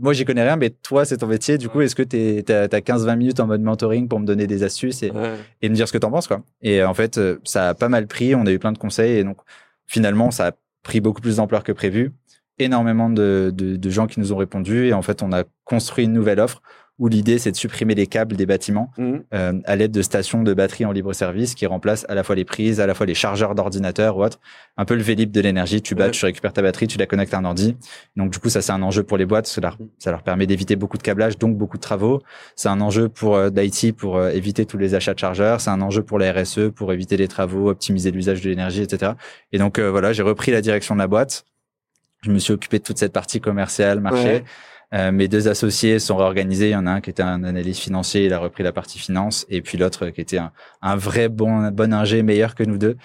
Moi, 0.00 0.12
j'y 0.14 0.24
connais 0.24 0.42
rien, 0.42 0.56
mais 0.56 0.70
toi, 0.70 1.04
c'est 1.04 1.18
ton 1.18 1.28
métier. 1.28 1.56
Du 1.56 1.68
coup, 1.68 1.80
est-ce 1.80 1.94
que 1.94 2.02
tu 2.02 2.16
as, 2.52 2.66
15-20 2.68 3.16
minutes 3.16 3.40
en 3.40 3.46
mode 3.46 3.62
mentoring 3.62 4.08
pour 4.08 4.18
me 4.18 4.26
donner 4.26 4.46
des 4.46 4.62
astuces 4.64 5.02
et, 5.02 5.10
Ouais. 5.12 5.36
et 5.62 5.68
me 5.68 5.74
dire 5.74 5.86
ce 5.86 5.92
que 5.92 5.98
t'en 5.98 6.10
penses, 6.10 6.26
quoi. 6.26 6.42
Et 6.62 6.82
en 6.82 6.94
fait, 6.94 7.18
euh, 7.18 7.38
ça 7.44 7.68
a 7.68 7.74
pas 7.74 7.88
mal 7.88 8.06
pris. 8.08 8.34
On 8.34 8.46
a 8.46 8.50
eu 8.50 8.58
plein 8.58 8.72
de 8.72 8.78
conseils 8.78 9.18
et 9.18 9.24
donc, 9.24 9.36
finalement, 9.86 10.30
ça 10.32 10.48
a 10.48 10.52
pris 10.82 11.00
beaucoup 11.00 11.20
plus 11.20 11.36
d'ampleur 11.36 11.62
que 11.62 11.72
prévu. 11.72 12.12
Énormément 12.58 13.08
de, 13.10 13.52
de, 13.54 13.76
de 13.76 13.90
gens 13.90 14.06
qui 14.06 14.18
nous 14.20 14.32
ont 14.32 14.36
répondu 14.36 14.86
et 14.88 14.92
en 14.92 15.02
fait, 15.02 15.22
on 15.22 15.32
a 15.32 15.44
construit 15.64 16.04
une 16.04 16.12
nouvelle 16.12 16.40
offre 16.40 16.62
où 17.00 17.08
l'idée, 17.08 17.38
c'est 17.38 17.50
de 17.50 17.56
supprimer 17.56 17.96
les 17.96 18.06
câbles 18.06 18.36
des 18.36 18.46
bâtiments 18.46 18.92
Mhm. 18.98 19.24
euh, 19.34 19.54
à 19.64 19.74
l'aide 19.74 19.90
de 19.90 20.02
stations 20.02 20.42
de 20.44 20.54
batterie 20.54 20.84
en 20.84 20.92
libre 20.92 21.12
service 21.12 21.54
qui 21.56 21.66
remplacent 21.66 22.06
à 22.08 22.14
la 22.14 22.22
fois 22.22 22.36
les 22.36 22.44
prises, 22.44 22.78
à 22.78 22.86
la 22.86 22.94
fois 22.94 23.06
les 23.06 23.14
chargeurs 23.14 23.54
d'ordinateur 23.56 24.16
ou 24.18 24.22
autre. 24.24 24.38
Un 24.76 24.84
peu 24.84 24.94
le 24.94 25.02
Vélib 25.02 25.32
de 25.32 25.40
l'énergie. 25.40 25.82
Tu 25.82 25.94
bats, 25.94 26.04
Ouais. 26.06 26.10
tu 26.12 26.24
récupères 26.24 26.52
ta 26.52 26.62
batterie, 26.62 26.86
tu 26.86 26.98
la 26.98 27.06
connectes 27.06 27.34
à 27.34 27.38
un 27.38 27.44
ordi. 27.44 27.76
Donc, 28.16 28.30
du 28.30 28.38
coup, 28.38 28.48
ça, 28.50 28.62
c'est 28.62 28.72
un 28.72 28.82
enjeu 28.82 29.02
pour 29.02 29.16
les 29.18 29.26
boîtes. 29.26 29.46
Ça 29.46 29.60
leur, 29.60 29.76
ça 29.98 30.10
leur 30.12 30.22
permet 30.22 30.46
d'éviter 30.46 30.76
beaucoup 30.76 30.98
de 30.98 31.02
câblage, 31.02 31.36
donc 31.38 31.56
beaucoup 31.56 31.78
de 31.78 31.82
travaux. 31.82 32.20
C'est 32.54 32.68
un 32.68 32.80
enjeu 32.80 33.08
pour 33.08 33.34
euh, 33.34 33.50
d'IT 33.50 33.96
pour 33.96 34.18
euh, 34.18 34.28
éviter 34.30 34.66
tous 34.66 34.78
les 34.78 34.94
achats 34.94 35.14
de 35.14 35.18
chargeurs. 35.18 35.60
C'est 35.60 35.70
un 35.70 35.80
enjeu 35.80 36.02
pour 36.02 36.18
la 36.18 36.30
RSE 36.32 36.70
pour 36.74 36.92
éviter 36.92 37.16
les 37.16 37.28
travaux, 37.28 37.70
optimiser 37.70 38.10
l'usage 38.10 38.42
de 38.42 38.50
l'énergie, 38.50 38.82
etc. 38.82 39.12
Et 39.52 39.58
donc, 39.58 39.78
euh, 39.78 39.90
voilà, 39.90 40.12
j'ai 40.12 40.22
repris 40.22 40.52
la 40.52 40.60
direction 40.60 40.94
de 40.94 41.00
la 41.00 41.06
boîte. 41.08 41.44
Je 42.22 42.30
me 42.30 42.38
suis 42.38 42.52
occupé 42.52 42.78
de 42.78 42.82
toute 42.84 42.98
cette 42.98 43.14
partie 43.14 43.40
commerciale, 43.40 44.00
marché. 44.00 44.24
Ouais. 44.26 44.44
Euh, 44.92 45.12
mes 45.12 45.28
deux 45.28 45.46
associés 45.48 45.98
sont 46.00 46.16
réorganisés. 46.16 46.68
Il 46.68 46.72
y 46.72 46.76
en 46.76 46.86
a 46.86 46.90
un 46.90 47.00
qui 47.00 47.10
était 47.10 47.22
un 47.22 47.44
analyste 47.44 47.80
financier, 47.80 48.24
il 48.26 48.32
a 48.32 48.38
repris 48.38 48.64
la 48.64 48.72
partie 48.72 48.98
finance, 48.98 49.46
et 49.48 49.62
puis 49.62 49.78
l'autre 49.78 50.08
qui 50.10 50.20
était 50.20 50.38
un, 50.38 50.50
un 50.82 50.96
vrai 50.96 51.28
bon 51.28 51.68
bon 51.70 51.92
ingé, 51.94 52.22
meilleur 52.22 52.54
que 52.56 52.64
nous 52.64 52.76
deux, 52.76 52.96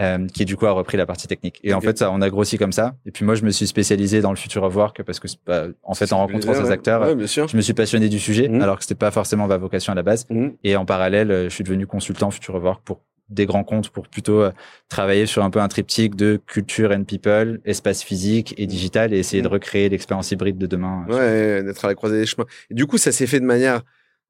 euh, 0.00 0.26
qui 0.26 0.44
du 0.46 0.56
coup 0.56 0.66
a 0.66 0.70
repris 0.72 0.96
la 0.96 1.04
partie 1.06 1.28
technique. 1.28 1.60
Et 1.62 1.74
en 1.74 1.80
fait, 1.80 1.98
ça, 1.98 2.10
on 2.10 2.20
a 2.22 2.30
grossi 2.30 2.56
comme 2.56 2.72
ça. 2.72 2.94
Et 3.06 3.10
puis 3.10 3.24
moi, 3.26 3.34
je 3.34 3.44
me 3.44 3.50
suis 3.50 3.66
spécialisé 3.66 4.22
dans 4.22 4.30
le 4.30 4.36
future 4.36 4.62
of 4.62 4.74
work 4.74 5.02
parce 5.02 5.20
que, 5.20 5.28
pas- 5.44 5.66
en 5.82 5.94
fait, 5.94 6.12
en 6.14 6.18
rencontrant 6.18 6.54
ces 6.54 6.70
acteurs, 6.70 7.02
Ouais, 7.02 7.26
je 7.26 7.56
me 7.56 7.60
suis 7.62 7.74
passionné 7.74 8.08
du 8.08 8.18
sujet, 8.18 8.48
Mhm. 8.48 8.62
alors 8.62 8.76
que 8.78 8.82
c'était 8.84 8.94
pas 8.94 9.10
forcément 9.10 9.46
ma 9.46 9.56
vocation 9.58 9.92
à 9.92 9.96
la 9.96 10.02
base. 10.02 10.26
Mhm. 10.30 10.54
Et 10.64 10.76
en 10.76 10.84
parallèle, 10.86 11.28
je 11.44 11.48
suis 11.50 11.62
devenu 11.64 11.86
consultant 11.86 12.30
future 12.30 12.54
of 12.54 12.62
work 12.64 12.82
pour 12.84 13.00
des 13.30 13.46
grands 13.46 13.64
comptes 13.64 13.88
pour 13.88 14.06
plutôt 14.08 14.42
euh, 14.42 14.50
travailler 14.88 15.26
sur 15.26 15.42
un 15.44 15.50
peu 15.50 15.60
un 15.60 15.68
triptyque 15.68 16.14
de 16.14 16.38
culture 16.46 16.90
and 16.90 17.04
people, 17.04 17.60
espace 17.64 18.02
physique 18.02 18.54
et 18.58 18.66
digital 18.66 19.14
et 19.14 19.18
essayer 19.18 19.42
de 19.42 19.48
Mhm. 19.48 19.54
recréer 19.54 19.88
l'expérience 19.88 20.30
hybride 20.30 20.58
de 20.58 20.66
demain. 20.66 21.06
Ouais, 21.08 21.62
d'être 21.62 21.84
à 21.84 21.88
la 21.88 21.94
croisée 21.94 22.18
des 22.20 22.26
chemins. 22.26 22.44
Et 22.70 22.74
du 22.74 22.86
coup, 22.86 22.98
ça 22.98 23.12
s'est 23.12 23.26
fait 23.26 23.40
de 23.40 23.46
manière, 23.46 23.82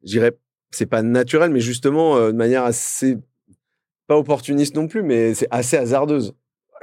je 0.05 0.11
dirais, 0.11 0.33
c'est 0.71 0.87
pas 0.87 1.03
naturel, 1.03 1.51
mais 1.51 1.61
justement 1.61 2.17
euh, 2.17 2.31
de 2.33 2.37
manière 2.37 2.65
assez 2.65 3.19
pas 4.07 4.17
opportuniste 4.17 4.75
non 4.77 4.87
plus, 4.87 5.03
mais 5.03 5.35
c'est 5.35 5.49
assez 5.51 5.77
hasardeuse. 5.77 6.35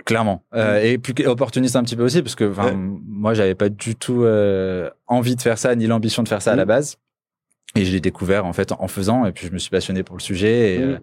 Clairement. 0.06 0.44
Euh, 0.56 0.82
et 0.82 0.98
puis 0.98 1.14
opportuniste 1.28 1.76
un 1.76 1.84
petit 1.84 1.96
peu 1.96 2.04
aussi, 2.04 2.22
parce 2.24 2.34
que 2.36 2.46
Ouais. 2.46 2.74
moi, 2.76 3.34
j'avais 3.36 3.54
pas 3.56 3.70
du 3.70 3.96
tout 3.96 4.24
euh, 4.24 4.90
envie 5.08 5.36
de 5.36 5.42
faire 5.42 5.60
ça, 5.60 5.76
ni 5.76 5.86
l'ambition 5.86 6.24
de 6.24 6.28
faire 6.28 6.42
ça 6.42 6.54
à 6.54 6.56
la 6.56 6.64
Mhm. 6.64 6.68
base. 6.70 6.98
Et 7.76 7.86
je 7.86 7.92
l'ai 7.92 8.00
découvert 8.02 8.46
en 8.46 8.52
fait 8.54 8.72
en 8.74 8.88
faisant, 8.88 9.26
et 9.26 9.32
puis 9.32 9.48
je 9.48 9.52
me 9.54 9.60
suis 9.60 9.70
passionné 9.70 10.04
pour 10.04 10.18
le 10.18 10.22
sujet. 10.22 10.76
Et. 10.76 10.98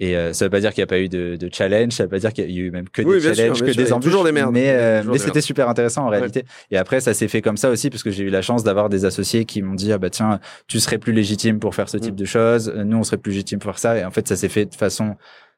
Et 0.00 0.16
euh, 0.16 0.32
ça 0.32 0.44
veut 0.46 0.50
pas 0.50 0.58
dire 0.60 0.72
qu'il 0.74 0.80
n'y 0.80 0.84
a 0.84 0.88
pas 0.88 0.98
eu 0.98 1.08
de, 1.08 1.36
de 1.36 1.48
challenge, 1.52 1.92
ça 1.92 2.02
veut 2.02 2.08
pas 2.08 2.18
dire 2.18 2.32
qu'il 2.32 2.50
y 2.50 2.58
a 2.58 2.62
eu 2.62 2.70
même 2.72 2.88
que 2.88 3.02
Oui, 3.02 3.14
des 3.14 3.20
sûr, 3.20 3.34
challenges, 3.36 3.60
que 3.62 3.72
sûr, 3.72 3.82
des 3.84 3.92
embûches. 3.92 4.04
toujours 4.04 4.24
des 4.24 4.32
merdes. 4.32 4.52
Mais, 4.52 4.70
euh, 4.70 5.02
mais 5.06 5.18
c'était 5.18 5.40
super 5.40 5.68
intéressant 5.68 6.06
en 6.06 6.10
Ouais. 6.10 6.16
réalité. 6.16 6.44
Et 6.72 6.76
après, 6.76 7.00
ça 7.00 7.14
s'est 7.14 7.28
fait 7.28 7.42
comme 7.42 7.56
ça 7.56 7.70
aussi 7.70 7.90
parce 7.90 8.02
que 8.02 8.10
j'ai 8.10 8.24
eu 8.24 8.28
la 8.30 8.42
chance 8.42 8.64
d'avoir 8.64 8.88
des 8.88 9.04
associés 9.04 9.44
qui 9.44 9.62
m'ont 9.62 9.74
dit 9.74 9.92
ah 9.92 9.98
bah 9.98 10.10
tiens, 10.10 10.40
tu 10.66 10.80
serais 10.80 10.98
plus 10.98 11.12
légitime 11.12 11.60
pour 11.60 11.74
faire 11.76 11.88
ce 11.88 11.96
type 11.96 12.14
Mm. 12.14 12.16
de 12.16 12.24
choses. 12.24 12.74
Nous, 12.76 12.96
on 12.96 13.04
serait 13.04 13.18
plus 13.18 13.30
légitime 13.30 13.60
pour 13.60 13.70
faire 13.70 13.78
ça. 13.78 13.96
Et 13.98 14.04
en 14.04 14.10
fait, 14.10 14.26
ça 14.26 14.34
s'est 14.34 14.48
fait 14.48 14.64
de 14.66 14.74
façon 14.74 15.14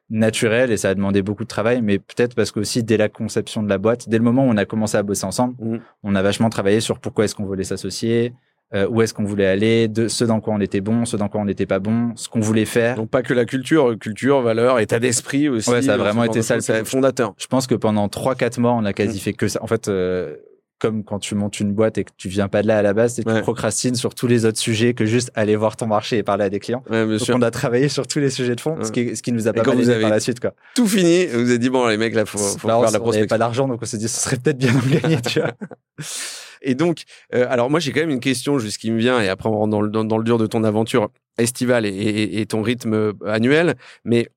naturelle 0.09 0.71
et 0.71 0.77
ça 0.77 0.89
a 0.89 0.95
demandé 0.95 1.21
beaucoup 1.21 1.43
de 1.43 1.49
travail, 1.49 1.81
mais 1.81 1.99
peut-être 1.99 2.33
parce 2.33 2.51
qu'aussi 2.51 2.81
dès 2.83 2.95
la 2.97 3.09
conception 3.09 3.61
de 3.61 3.67
la 3.69 3.77
boîte, 3.77 4.07
dès 4.07 4.17
le 4.17 4.23
moment 4.23 4.45
où 4.45 4.49
on 4.49 4.55
a 4.57 4.65
commencé 4.65 4.97
à 4.97 5.03
bosser 5.03 5.25
ensemble, 5.25 5.55
Mm. 5.59 5.77
on 6.03 6.15
a 6.15 6.21
vachement 6.21 6.49
travaillé 6.49 6.79
sur 6.79 6.99
pourquoi 6.99 7.25
est-ce 7.25 7.35
qu'on 7.35 7.45
voulait 7.45 7.65
s'associer, 7.65 8.33
euh, 8.73 8.87
où 8.89 9.01
est-ce 9.01 9.13
qu'on 9.13 9.23
voulait 9.23 9.45
aller, 9.45 9.87
de 9.87 10.07
ce 10.07 10.25
dans 10.25 10.41
quoi 10.41 10.53
on 10.53 10.59
était 10.59 10.81
bon, 10.81 11.05
ce 11.05 11.15
dans 11.15 11.29
quoi 11.29 11.39
on 11.39 11.45
n'était 11.45 11.65
pas 11.65 11.79
bon, 11.79 12.11
ce 12.15 12.27
qu'on 12.27 12.41
voulait 12.41 12.65
faire. 12.65 12.95
Donc 12.95 13.09
pas 13.09 13.21
que 13.21 13.33
la 13.33 13.45
culture, 13.45 13.97
culture, 13.97 14.41
valeur, 14.41 14.79
état 14.79 14.99
d'esprit 14.99 15.47
aussi. 15.47 15.69
Ouais, 15.69 15.81
ça 15.81 15.93
a 15.93 15.95
euh, 15.95 15.97
vraiment 15.97 16.23
été 16.25 16.41
ça 16.41 16.57
le 16.57 16.83
fondateur. 16.83 17.33
Je 17.37 17.47
pense 17.47 17.65
que 17.67 17.75
pendant 17.75 18.07
3-4 18.07 18.59
mois, 18.59 18.73
on 18.73 18.83
a 18.85 18.93
quasi 18.93 19.17
Mm. 19.17 19.21
fait 19.21 19.33
que 19.33 19.47
ça. 19.47 19.63
En 19.63 19.67
fait, 19.67 19.87
euh, 19.87 20.35
comme 20.79 21.03
quand 21.03 21.19
tu 21.19 21.33
montes 21.35 21.59
une 21.59 21.73
boîte 21.73 21.97
et 21.97 22.03
que 22.03 22.11
tu 22.17 22.29
viens 22.29 22.47
pas 22.47 22.61
de 22.61 22.67
là 22.67 22.77
à 22.77 22.81
la 22.81 22.93
base, 22.93 23.15
c'est 23.15 23.23
que 23.23 23.29
Ouais. 23.29 23.37
tu 23.37 23.41
procrastines 23.41 23.95
sur 23.95 24.13
tous 24.13 24.27
les 24.27 24.45
autres 24.45 24.59
sujets 24.59 24.93
que 24.93 25.05
juste 25.05 25.31
aller 25.35 25.55
voir 25.55 25.75
ton 25.75 25.87
marché 25.87 26.17
et 26.17 26.23
parler 26.23 26.43
à 26.45 26.49
des 26.49 26.59
clients. 26.59 26.83
Ouais, 26.89 27.05
bien 27.05 27.17
Donc 27.17 27.25
sûr. 27.25 27.35
on 27.35 27.41
a 27.41 27.49
travaillé 27.51 27.89
sur 27.89 28.05
tous 28.07 28.19
les 28.19 28.29
sujets 28.29 28.55
de 28.55 28.61
fond, 28.61 28.77
Ouais. 28.77 28.85
ce, 28.85 28.91
qui, 28.91 29.15
ce 29.15 29.21
qui 29.23 29.31
nous 29.31 29.47
a 29.47 29.53
pas 29.53 29.63
mal 29.63 29.79
aidé 29.81 29.99
par 29.99 30.09
la 30.09 30.19
suite. 30.19 30.39
Quoi. 30.39 30.53
Tout 30.75 30.87
fini. 30.87 31.25
Vous 31.27 31.49
avez 31.49 31.57
dit 31.57 31.69
bon 31.69 31.87
les 31.87 31.97
mecs 31.97 32.13
là 32.15 32.25
faut, 32.25 32.37
faut 32.37 32.55
on 32.55 32.57
faire 32.59 32.67
la 32.69 32.77
on 32.77 32.83
avait 32.83 32.97
prospection. 32.99 33.27
pas 33.27 33.37
d'argent, 33.37 33.67
donc 33.67 33.79
on 33.81 33.85
s'est 33.85 33.97
dit 33.97 34.07
ce 34.07 34.19
serait 34.21 34.37
peut-être 34.37 34.57
bien 34.57 34.73
de 34.73 34.99
gagner. 34.99 35.17
Tu 35.21 35.39
vois. 35.39 35.51
Et 36.63 36.73
donc, 36.75 37.03
euh, 37.35 37.45
alors 37.49 37.69
moi 37.69 37.79
j'ai 37.79 37.91
quand 37.91 37.99
même 37.99 38.09
une 38.09 38.19
question 38.19 38.57
juste 38.57 38.79
qui 38.79 38.89
me 38.91 38.97
vient 38.97 39.21
et 39.21 39.29
après 39.29 39.47
on 39.47 39.55
rentre 39.57 39.69
dans 39.71 39.81
le, 39.81 39.89
dans, 39.89 40.03
dans 40.03 40.17
le 40.17 40.23
dur 40.23 40.39
de 40.39 40.47
ton 40.47 40.63
aventure 40.63 41.09
estivale 41.37 41.85
et, 41.85 41.89
et- 41.89 42.41
et 42.41 42.45
ton 42.47 42.63
rythme 42.63 42.93
euh, 42.93 43.13
annuel. 43.27 43.75
Mais 44.05 44.27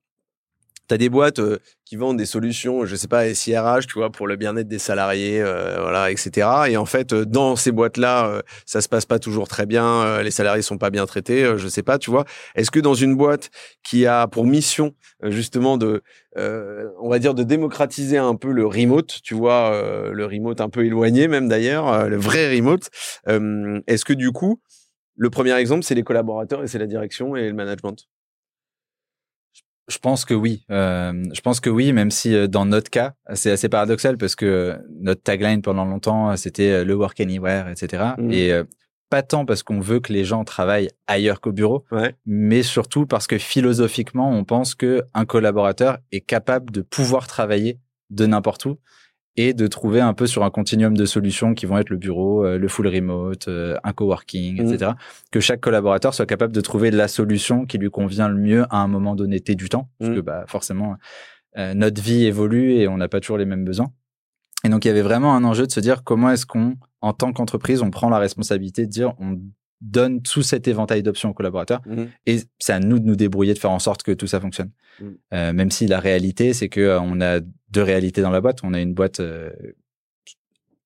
tu 0.91 0.97
des 0.97 1.09
boîtes 1.09 1.39
euh, 1.39 1.57
qui 1.91 1.97
vendent 1.97 2.15
des 2.15 2.25
solutions, 2.25 2.85
je 2.85 2.95
sais 2.95 3.09
pas, 3.09 3.33
SIRH, 3.33 3.85
tu 3.85 3.95
vois, 3.95 4.11
pour 4.11 4.25
le 4.25 4.37
bien-être 4.37 4.69
des 4.69 4.79
salariés, 4.79 5.41
euh, 5.41 5.75
voilà, 5.81 6.09
etc. 6.09 6.47
Et 6.69 6.77
en 6.77 6.85
fait, 6.85 7.11
euh, 7.11 7.25
dans 7.25 7.57
ces 7.57 7.73
boîtes-là, 7.73 8.27
euh, 8.27 8.41
ça 8.65 8.79
se 8.79 8.87
passe 8.87 9.05
pas 9.05 9.19
toujours 9.19 9.49
très 9.49 9.65
bien, 9.65 10.21
les 10.21 10.31
salariés 10.31 10.61
sont 10.61 10.77
pas 10.77 10.89
bien 10.89 11.05
traités, 11.05 11.57
je 11.57 11.67
sais 11.67 11.83
pas, 11.83 11.97
tu 11.97 12.09
vois. 12.09 12.23
Est-ce 12.55 12.71
que 12.71 12.79
dans 12.79 12.93
une 12.93 13.17
boîte 13.17 13.49
qui 13.83 14.05
a 14.05 14.25
pour 14.27 14.45
mission 14.45 14.93
justement 15.23 15.77
de, 15.77 16.01
on 16.37 17.09
va 17.09 17.19
dire, 17.19 17.33
de 17.33 17.43
démocratiser 17.43 18.17
un 18.17 18.35
peu 18.35 18.53
le 18.53 18.65
remote, 18.65 19.19
tu 19.21 19.33
vois, 19.33 19.71
le 20.11 20.25
remote 20.25 20.61
un 20.61 20.69
peu 20.69 20.85
éloigné 20.85 21.27
même 21.27 21.49
d'ailleurs, 21.49 22.07
le 22.07 22.15
vrai 22.15 22.55
remote, 22.55 22.89
est-ce 23.27 24.05
que 24.05 24.13
du 24.13 24.31
coup, 24.31 24.61
le 25.17 25.29
premier 25.29 25.53
exemple, 25.55 25.83
c'est 25.83 25.95
les 25.95 26.03
collaborateurs 26.03 26.63
et 26.63 26.67
c'est 26.67 26.79
la 26.79 26.87
direction 26.87 27.35
et 27.35 27.49
le 27.49 27.53
management? 27.53 28.07
Je 29.91 29.97
pense 29.99 30.25
que 30.25 30.33
oui. 30.33 30.63
Euh, 30.71 31.11
je 31.33 31.41
pense 31.41 31.59
que 31.59 31.69
oui, 31.69 31.91
même 31.93 32.11
si 32.11 32.33
euh, 32.33 32.47
dans 32.47 32.65
notre 32.65 32.89
cas, 32.89 33.13
c'est 33.33 33.51
assez 33.51 33.67
paradoxal 33.69 34.17
parce 34.17 34.35
que 34.35 34.45
euh, 34.45 34.77
notre 34.99 35.21
tagline 35.21 35.61
pendant 35.61 35.85
longtemps, 35.85 36.35
c'était 36.37 36.85
le 36.85 36.93
work 36.95 37.19
anywhere, 37.19 37.67
etc. 37.69 38.13
Et 38.29 38.53
euh, 38.53 38.63
pas 39.09 39.21
tant 39.23 39.45
parce 39.45 39.63
qu'on 39.63 39.81
veut 39.81 39.99
que 39.99 40.13
les 40.13 40.23
gens 40.23 40.45
travaillent 40.45 40.89
ailleurs 41.07 41.41
qu'au 41.41 41.51
bureau, 41.51 41.83
Ouais. 41.91 42.15
mais 42.25 42.63
surtout 42.63 43.05
parce 43.05 43.27
que 43.27 43.37
philosophiquement, 43.37 44.31
on 44.31 44.45
pense 44.45 44.73
que 44.75 45.01
un 45.13 45.25
collaborateur 45.25 45.97
est 46.13 46.21
capable 46.21 46.71
de 46.71 46.81
pouvoir 46.81 47.27
travailler 47.27 47.79
de 48.09 48.25
n'importe 48.25 48.65
où 48.65 48.77
et 49.37 49.53
de 49.53 49.65
trouver 49.67 50.01
un 50.01 50.13
peu 50.13 50.27
sur 50.27 50.43
un 50.43 50.49
continuum 50.49 50.95
de 50.95 51.05
solutions 51.05 51.53
qui 51.53 51.65
vont 51.65 51.77
être 51.77 51.89
le 51.89 51.97
bureau, 51.97 52.45
euh, 52.45 52.57
le 52.57 52.67
full 52.67 52.87
remote, 52.87 53.47
euh, 53.47 53.77
un 53.83 53.93
coworking, 53.93 54.61
etc. 54.61 54.91
Que 55.31 55.39
chaque 55.39 55.61
collaborateur 55.61 56.13
soit 56.13 56.25
capable 56.25 56.53
de 56.53 56.59
trouver 56.61 56.91
la 56.91 57.07
solution 57.07 57.65
qui 57.65 57.77
lui 57.77 57.89
convient 57.89 58.27
le 58.27 58.35
mieux 58.35 58.63
à 58.69 58.77
un 58.77 58.87
moment 58.87 59.15
donné 59.15 59.39
T 59.39 59.55
du 59.55 59.69
temps, 59.69 59.89
parce 59.99 60.09
Mhm. 60.11 60.15
que 60.17 60.21
bah, 60.21 60.43
forcément, 60.47 60.95
euh, 61.57 61.73
notre 61.73 62.01
vie 62.01 62.25
évolue 62.25 62.73
et 62.73 62.87
on 62.89 62.97
n'a 62.97 63.07
pas 63.07 63.19
toujours 63.21 63.37
les 63.37 63.45
mêmes 63.45 63.63
besoins. 63.65 63.91
Et 64.63 64.69
donc, 64.69 64.85
il 64.85 64.89
y 64.89 64.91
avait 64.91 65.01
vraiment 65.01 65.33
un 65.35 65.43
enjeu 65.43 65.65
de 65.65 65.71
se 65.71 65.79
dire 65.79 66.03
comment 66.03 66.29
est-ce 66.29 66.45
qu'on, 66.45 66.75
en 67.01 67.13
tant 67.13 67.31
qu'entreprise, 67.33 67.81
on 67.81 67.89
prend 67.89 68.09
la 68.09 68.19
responsabilité 68.19 68.85
de 68.85 68.91
dire 68.91 69.13
on 69.19 69.39
donne 69.81 70.21
tout 70.21 70.43
cet 70.43 70.67
éventail 70.67 71.03
d'options 71.03 71.29
aux 71.29 71.33
collaborateurs 71.33 71.81
et 72.25 72.39
c'est 72.59 72.73
à 72.73 72.79
nous 72.79 72.99
de 72.99 73.05
nous 73.05 73.15
débrouiller 73.15 73.53
de 73.53 73.59
faire 73.59 73.71
en 73.71 73.79
sorte 73.79 74.03
que 74.03 74.11
tout 74.11 74.27
ça 74.27 74.39
fonctionne. 74.39 74.71
Mm. 74.99 75.05
Euh, 75.33 75.53
même 75.53 75.71
si 75.71 75.87
la 75.87 75.99
réalité, 75.99 76.53
c'est 76.53 76.69
que 76.69 76.81
euh, 76.81 77.01
on 77.01 77.19
a 77.21 77.39
deux 77.69 77.83
réalités 77.83 78.21
dans 78.21 78.29
la 78.29 78.41
boîte. 78.41 78.59
On 78.63 78.73
a 78.73 78.79
une 78.79 78.93
boîte 78.93 79.19
euh, 79.19 79.49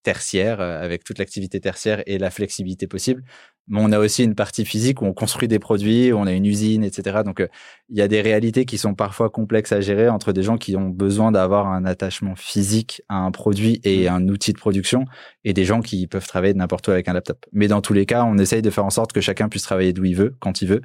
tertiaire 0.04 0.62
avec 0.62 1.04
toute 1.04 1.18
l'activité 1.18 1.60
tertiaire 1.60 2.04
et 2.06 2.18
la 2.18 2.30
flexibilité 2.30 2.88
possible. 2.88 3.24
Mais 3.68 3.80
on 3.82 3.92
a 3.92 4.00
aussi 4.00 4.24
une 4.24 4.36
partie 4.36 4.64
physique 4.64 5.02
où 5.02 5.06
on 5.06 5.14
construit 5.14 5.48
des 5.48 5.58
produits, 5.58 6.12
où 6.12 6.18
on 6.18 6.28
a 6.28 6.32
une 6.32 6.46
usine, 6.46 6.84
etc. 6.84 7.22
Donc 7.26 7.40
euh, 7.40 7.48
il 7.90 7.98
y 7.98 8.02
a 8.02 8.08
des 8.08 8.22
réalités 8.22 8.66
qui 8.66 8.78
sont 8.78 8.94
parfois 8.94 9.30
complexes 9.30 9.72
à 9.72 9.82
gérer 9.82 10.08
entre 10.08 10.34
des 10.34 10.44
gens 10.44 10.58
qui 10.58 10.76
ont 10.76 10.90
besoin 10.90 11.32
d'avoir 11.32 11.68
un 11.68 11.86
attachement 11.86 12.36
physique 12.36 13.02
à 13.10 13.16
un 13.16 13.32
produit 13.32 13.82
et 13.84 14.08
un 14.08 14.28
outil 14.28 14.54
de 14.54 14.60
production 14.60 15.06
et 15.44 15.54
des 15.54 15.66
gens 15.66 15.82
qui 15.82 16.06
peuvent 16.08 16.28
travailler 16.28 16.54
de 16.54 16.60
n'importe 16.60 16.88
où 16.88 16.92
avec 16.92 17.08
un 17.08 17.14
laptop. 17.14 17.46
Mais 17.54 17.68
dans 17.68 17.82
tous 17.82 17.94
les 17.94 18.06
cas, 18.06 18.24
on 18.24 18.38
essaye 18.38 18.62
de 18.62 18.70
faire 18.70 18.86
en 18.86 18.92
sorte 18.92 19.14
que 19.14 19.22
chacun 19.22 19.50
puisse 19.50 19.64
travailler 19.64 19.94
d'où 19.94 20.06
il 20.06 20.16
veut, 20.16 20.36
quand 20.40 20.62
il 20.62 20.68
veut. 20.68 20.82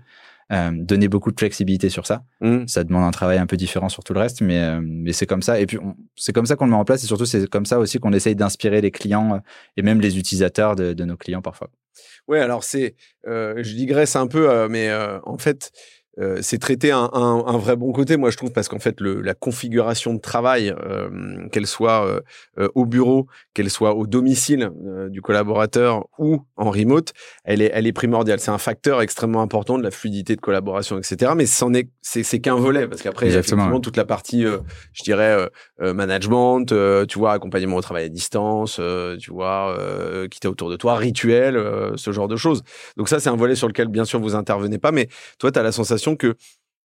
Euh, 0.52 0.72
donner 0.72 1.06
beaucoup 1.06 1.30
de 1.30 1.38
flexibilité 1.38 1.90
sur 1.90 2.08
ça. 2.08 2.24
Mhm. 2.40 2.66
Ça 2.66 2.82
demande 2.82 3.04
un 3.04 3.12
travail 3.12 3.38
un 3.38 3.46
peu 3.46 3.56
différent 3.56 3.88
sur 3.88 4.02
tout 4.02 4.12
le 4.12 4.18
reste, 4.18 4.40
mais, 4.40 4.58
euh, 4.58 4.80
mais 4.82 5.12
c'est 5.12 5.26
comme 5.26 5.42
ça. 5.42 5.60
Et 5.60 5.66
puis, 5.66 5.78
c'est 6.16 6.32
comme 6.32 6.46
ça 6.46 6.56
qu'on 6.56 6.64
le 6.64 6.72
met 6.72 6.76
en 6.76 6.84
place 6.84 7.04
et 7.04 7.06
surtout, 7.06 7.24
c'est 7.24 7.48
comme 7.48 7.66
ça 7.66 7.78
aussi 7.78 8.00
qu'on 8.00 8.12
essaye 8.12 8.34
d'inspirer 8.34 8.80
les 8.80 8.90
clients 8.90 9.40
et 9.76 9.82
même 9.82 10.00
les 10.00 10.18
utilisateurs 10.18 10.74
de, 10.74 10.92
de 10.92 11.04
nos 11.04 11.16
clients 11.16 11.40
parfois. 11.40 11.70
Ouais, 12.28 12.40
alors 12.40 12.64
c'est, 12.64 12.94
euh, 13.26 13.54
je 13.62 13.74
digresse 13.74 14.16
un 14.16 14.26
peu, 14.26 14.50
euh, 14.50 14.68
mais 14.68 14.88
euh, 14.88 15.18
en 15.24 15.38
fait, 15.38 15.70
euh, 16.20 16.38
c'est 16.42 16.58
traiter 16.58 16.92
un, 16.92 17.08
un, 17.12 17.44
un 17.46 17.56
vrai 17.56 17.76
bon 17.76 17.92
côté, 17.92 18.16
moi 18.16 18.30
je 18.30 18.36
trouve, 18.36 18.52
parce 18.52 18.68
qu'en 18.68 18.78
fait, 18.78 19.00
le, 19.00 19.22
la 19.22 19.34
configuration 19.34 20.12
de 20.14 20.20
travail, 20.20 20.74
euh, 20.84 21.48
qu'elle 21.50 21.66
soit 21.66 22.06
euh, 22.58 22.68
au 22.74 22.84
bureau, 22.84 23.26
qu'elle 23.54 23.70
soit 23.70 23.94
au 23.94 24.06
domicile 24.06 24.70
du 25.08 25.22
collaborateur 25.22 26.06
ou 26.18 26.42
en 26.56 26.70
remote, 26.70 27.12
elle 27.44 27.62
est, 27.62 27.70
elle 27.72 27.86
est 27.86 27.92
primordiale. 27.92 28.40
C'est 28.40 28.50
un 28.50 28.58
facteur 28.58 29.00
extrêmement 29.00 29.42
important 29.42 29.78
de 29.78 29.82
la 29.82 29.90
fluidité 29.90 30.36
de 30.36 30.40
collaboration, 30.40 30.98
etc. 30.98 31.32
Mais 31.36 31.46
c'en 31.46 31.72
est, 31.74 31.88
c'est, 32.02 32.22
c'est 32.22 32.40
qu'un 32.40 32.56
volet, 32.56 32.86
parce 32.86 33.02
qu'après, 33.02 33.26
il 33.26 33.32
y 33.32 33.36
a 33.36 33.40
effectivement 33.40 33.80
toute 33.80 33.96
la 33.96 34.04
partie, 34.04 34.44
je 34.92 35.02
dirais, 35.02 35.48
management, 35.78 36.66
tu 37.08 37.18
vois, 37.18 37.32
accompagnement 37.32 37.76
au 37.76 37.80
travail 37.82 38.04
à 38.04 38.08
distance, 38.08 38.80
tu 39.18 39.30
vois, 39.30 39.76
qui 40.30 40.40
t'est 40.40 40.48
autour 40.48 40.70
de 40.70 40.76
toi, 40.76 40.96
rituel, 40.96 41.60
ce 41.96 42.12
genre 42.12 42.28
de 42.28 42.36
choses. 42.36 42.62
Donc 42.96 43.08
ça, 43.08 43.20
c'est 43.20 43.30
un 43.30 43.36
volet 43.36 43.54
sur 43.54 43.68
lequel, 43.68 43.88
bien 43.88 44.04
sûr, 44.04 44.20
vous 44.20 44.34
intervenez 44.34 44.78
pas, 44.78 44.92
mais 44.92 45.08
toi, 45.38 45.50
tu 45.50 45.58
as 45.58 45.62
la 45.62 45.72
sensation 45.72 46.09
que 46.16 46.36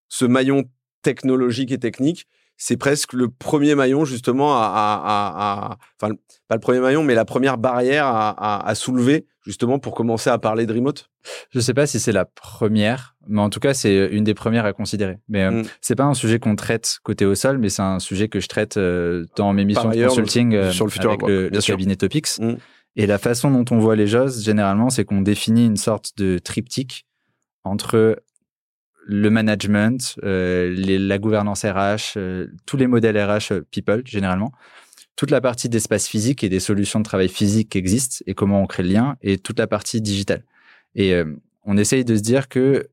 ce 0.10 0.26
maillon 0.26 0.64
technologique 1.02 1.72
et 1.72 1.78
technique, 1.78 2.26
c'est 2.58 2.78
presque 2.78 3.12
le 3.14 3.28
premier 3.30 3.76
maillon, 3.76 4.06
justement, 4.06 4.56
à, 4.56 4.64
à- 4.66 5.02
à- 5.04 5.72
à- 5.74 5.78
enfin, 6.02 6.16
pas 6.48 6.56
le 6.56 6.62
premier 6.62 6.80
maillon, 6.80 7.04
mais 7.04 7.14
la 7.14 7.26
première 7.26 7.58
barrière 7.58 8.06
à, 8.08 8.74
soulever, 8.76 9.26
justement, 9.46 9.78
pour 9.78 9.94
commencer 9.94 10.30
à 10.30 10.38
parler 10.38 10.66
de 10.66 10.74
remote. 10.74 11.10
Je 11.52 11.60
sais 11.60 11.74
pas 11.74 11.86
si 11.86 12.00
c'est 12.00 12.14
la 12.14 12.24
première, 12.24 13.18
mais 13.28 13.42
en 13.42 13.50
tout 13.50 13.60
cas, 13.60 13.74
c'est 13.74 14.08
une 14.08 14.24
des 14.24 14.34
premières 14.34 14.64
à 14.66 14.72
considérer. 14.72 15.18
Mais 15.28 15.44
euh, 15.44 15.52
Mm. 15.52 15.64
c'est 15.82 15.96
pas 15.96 16.06
un 16.06 16.14
sujet 16.14 16.40
qu'on 16.40 16.56
traite 16.56 17.00
côté 17.04 17.26
au 17.26 17.36
sol, 17.36 17.58
mais 17.58 17.68
c'est 17.70 17.82
un 17.82 18.00
sujet 18.00 18.30
que 18.30 18.40
je 18.40 18.48
traite 18.48 18.78
euh, 18.78 19.26
dans 19.36 19.52
mes 19.52 19.66
missions 19.66 19.90
de 19.90 20.06
consulting 20.08 20.54
euh, 20.56 20.72
sur 20.72 20.86
le 20.86 20.92
futur 20.92 21.10
avec 21.10 21.24
le, 21.24 21.50
cabinet 21.60 21.98
Topics. 21.98 22.40
Mm. 22.40 22.54
Et 22.96 23.06
la 23.06 23.18
façon 23.18 23.52
dont 23.52 23.66
on 23.76 23.80
voit 23.80 23.98
les 23.98 24.08
choses, 24.08 24.44
généralement, 24.46 24.90
c'est 24.90 25.04
qu'on 25.04 25.22
définit 25.22 25.66
une 25.66 25.76
sorte 25.78 26.14
de 26.18 26.38
triptyque 26.40 27.06
entre 27.66 28.22
le 29.08 29.30
management, 29.30 30.16
euh, 30.24 30.70
les- 30.72 30.98
la 31.00 31.18
gouvernance 31.20 31.64
RH, 31.64 32.18
euh, 32.18 32.48
tous 32.66 32.76
les 32.78 32.88
modèles 32.88 33.18
RH 33.18 33.52
euh, 33.52 33.62
people, 33.72 34.02
généralement, 34.06 34.52
toute 35.16 35.32
la 35.32 35.42
partie 35.42 35.70
d'espace 35.70 36.08
physique 36.08 36.44
et 36.44 36.50
des 36.50 36.60
solutions 36.60 37.00
de 37.00 37.06
travail 37.06 37.30
physique 37.30 37.70
qui 37.70 37.78
existent 37.78 38.24
et 38.26 38.34
comment 38.34 38.62
on 38.62 38.66
crée 38.66 38.84
le 38.84 38.90
lien, 38.90 39.16
et 39.22 39.38
toute 39.38 39.60
la 39.60 39.68
partie 39.68 40.02
digitale. 40.02 40.44
Et 40.96 41.14
euh, 41.14 41.26
on 41.64 41.78
essaye 41.78 42.04
de 42.04 42.16
se 42.16 42.22
dire 42.22 42.50
que 42.50 42.90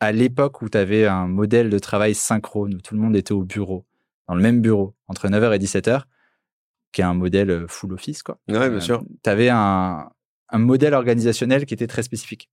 à 0.00 0.12
l'époque 0.12 0.62
où 0.62 0.68
tu 0.68 0.78
avais 0.78 1.06
un 1.06 1.26
modèle 1.26 1.70
de 1.70 1.78
travail 1.78 2.14
synchrone, 2.14 2.74
où 2.74 2.80
tout 2.80 2.94
le 2.94 3.00
monde 3.00 3.16
était 3.16 3.32
au 3.32 3.42
bureau, 3.42 3.84
dans 4.28 4.34
le 4.34 4.42
même 4.42 4.60
bureau, 4.60 4.94
entre 5.08 5.28
9h 5.28 5.54
et 5.54 5.58
17h, 5.58 6.02
qui 6.92 7.00
est 7.00 7.04
un 7.04 7.14
modèle 7.14 7.66
full 7.68 7.92
office, 7.92 8.22
quoi. 8.22 8.38
Ouais, 8.48 8.68
bien 8.70 8.80
sûr. 8.80 9.04
Tu 9.22 9.30
avais 9.30 9.48
un, 9.48 10.08
un 10.50 10.58
modèle 10.58 10.94
organisationnel 10.94 11.66
qui 11.66 11.74
était 11.74 11.86
très 11.86 12.02
spécifique. 12.02 12.48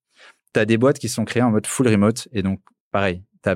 Tu 0.54 0.60
as 0.60 0.66
des 0.66 0.78
boîtes 0.78 1.00
qui 1.00 1.10
sont 1.10 1.26
créées 1.26 1.44
en 1.44 1.52
mode 1.52 1.68
full 1.68 1.88
remote, 1.88 2.28
et 2.34 2.42
donc, 2.44 2.60
pareil, 2.92 3.24
tu 3.44 3.50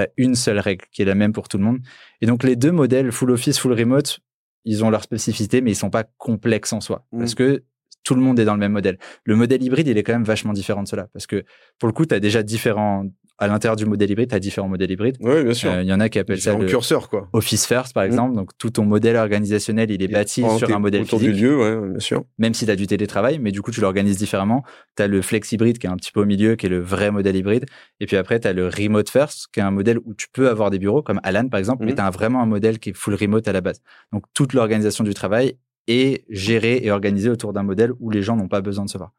as, 0.00 0.08
une 0.16 0.36
seule 0.36 0.60
règle 0.60 0.84
qui 0.92 1.02
est 1.02 1.04
la 1.04 1.16
même 1.16 1.32
pour 1.32 1.48
tout 1.48 1.58
le 1.58 1.64
monde. 1.64 1.80
Et 2.20 2.26
donc, 2.26 2.44
les 2.44 2.54
deux 2.54 2.70
modèles, 2.70 3.10
full 3.10 3.32
office, 3.32 3.58
full 3.58 3.72
remote, 3.72 4.20
ils 4.64 4.84
ont 4.84 4.90
leur 4.90 5.02
spécificité, 5.02 5.60
mais 5.60 5.72
ils 5.72 5.76
sont 5.76 5.90
pas 5.90 6.04
complexes 6.04 6.72
en 6.72 6.80
soi. 6.80 7.04
Mm. 7.10 7.18
Parce 7.18 7.34
que 7.34 7.64
tout 8.04 8.14
le 8.14 8.20
monde 8.20 8.38
est 8.38 8.44
dans 8.44 8.54
le 8.54 8.60
même 8.60 8.72
modèle. 8.72 8.98
Le 9.24 9.36
modèle 9.36 9.62
hybride, 9.62 9.88
il 9.88 9.98
est 9.98 10.02
quand 10.02 10.12
même 10.12 10.24
vachement 10.24 10.52
différent 10.52 10.82
de 10.82 10.88
cela. 10.88 11.08
Parce 11.12 11.26
que, 11.26 11.44
pour 11.78 11.88
le 11.88 11.92
coup, 11.92 12.06
tu 12.06 12.14
as 12.14 12.20
déjà 12.20 12.42
différents 12.42 13.06
à 13.40 13.46
l'intérieur 13.48 13.74
du 13.76 13.86
modèle 13.86 14.10
hybride, 14.10 14.28
tu 14.28 14.34
as 14.34 14.38
différents 14.38 14.68
modèles 14.68 14.90
hybrides. 14.90 15.16
Oui, 15.20 15.42
bien 15.42 15.54
sûr. 15.54 15.70
Euh, 15.72 15.82
Il 15.82 15.88
y 15.88 15.92
en 15.92 15.98
a 15.98 16.08
qui 16.08 16.18
appellent 16.18 16.40
ça 16.40 16.56
le 16.56 16.66
curseurs, 16.66 17.08
quoi. 17.08 17.28
Office 17.32 17.66
First, 17.66 17.94
par 17.94 18.04
Mm. 18.04 18.06
exemple. 18.06 18.34
Donc, 18.36 18.50
tout 18.58 18.70
ton 18.70 18.84
modèle 18.84 19.16
organisationnel, 19.16 19.90
il 19.90 20.02
est 20.02 20.08
bâti 20.08 20.44
sur 20.58 20.70
un 20.74 20.78
modèle 20.78 21.02
autour 21.02 21.18
physique, 21.18 21.34
du 21.36 21.42
lieu, 21.46 21.58
ouais, 21.58 21.88
bien 21.90 21.98
sûr. 22.00 22.24
même 22.38 22.54
si 22.54 22.66
tu 22.66 22.70
as 22.70 22.76
du 22.76 22.86
télétravail, 22.86 23.38
mais 23.38 23.50
du 23.50 23.62
coup, 23.62 23.70
tu 23.70 23.80
l'organises 23.80 24.18
différemment. 24.18 24.62
Tu 24.96 25.02
as 25.02 25.06
le 25.06 25.22
Flex 25.22 25.50
hybride 25.52 25.78
qui 25.78 25.86
est 25.86 25.90
un 25.90 25.96
petit 25.96 26.12
peu 26.12 26.20
au 26.20 26.26
milieu, 26.26 26.54
qui 26.56 26.66
est 26.66 26.68
le 26.68 26.80
vrai 26.80 27.10
modèle 27.10 27.34
hybride. 27.34 27.64
Et 28.00 28.06
puis 28.06 28.16
après, 28.16 28.38
tu 28.40 28.46
as 28.46 28.52
le 28.52 28.68
Remote 28.68 29.08
First, 29.08 29.46
qui 29.52 29.60
est 29.60 29.62
un 29.62 29.70
modèle 29.70 29.98
où 30.04 30.14
tu 30.14 30.28
peux 30.32 30.48
avoir 30.48 30.70
des 30.70 30.78
bureaux, 30.78 31.02
comme 31.02 31.20
Alan, 31.22 31.48
par 31.48 31.58
exemple, 31.58 31.84
mais 31.84 31.92
Mhm. 31.92 31.96
tu 31.96 32.02
as 32.02 32.10
vraiment 32.10 32.42
un 32.42 32.46
modèle 32.46 32.78
qui 32.78 32.90
est 32.90 32.94
full 32.94 33.14
remote 33.14 33.48
à 33.48 33.52
la 33.52 33.60
base. 33.62 33.80
Donc, 34.12 34.24
toute 34.34 34.52
l'organisation 34.52 35.02
du 35.02 35.14
travail 35.14 35.54
est 35.88 36.24
gérée 36.28 36.80
et 36.82 36.90
organisée 36.90 37.30
autour 37.30 37.52
d'un 37.52 37.62
modèle 37.62 37.92
où 38.00 38.10
les 38.10 38.22
gens 38.22 38.36
n'ont 38.36 38.48
pas 38.48 38.60
besoin 38.60 38.84
de 38.84 38.90
se 38.90 38.98
voir. 38.98 39.12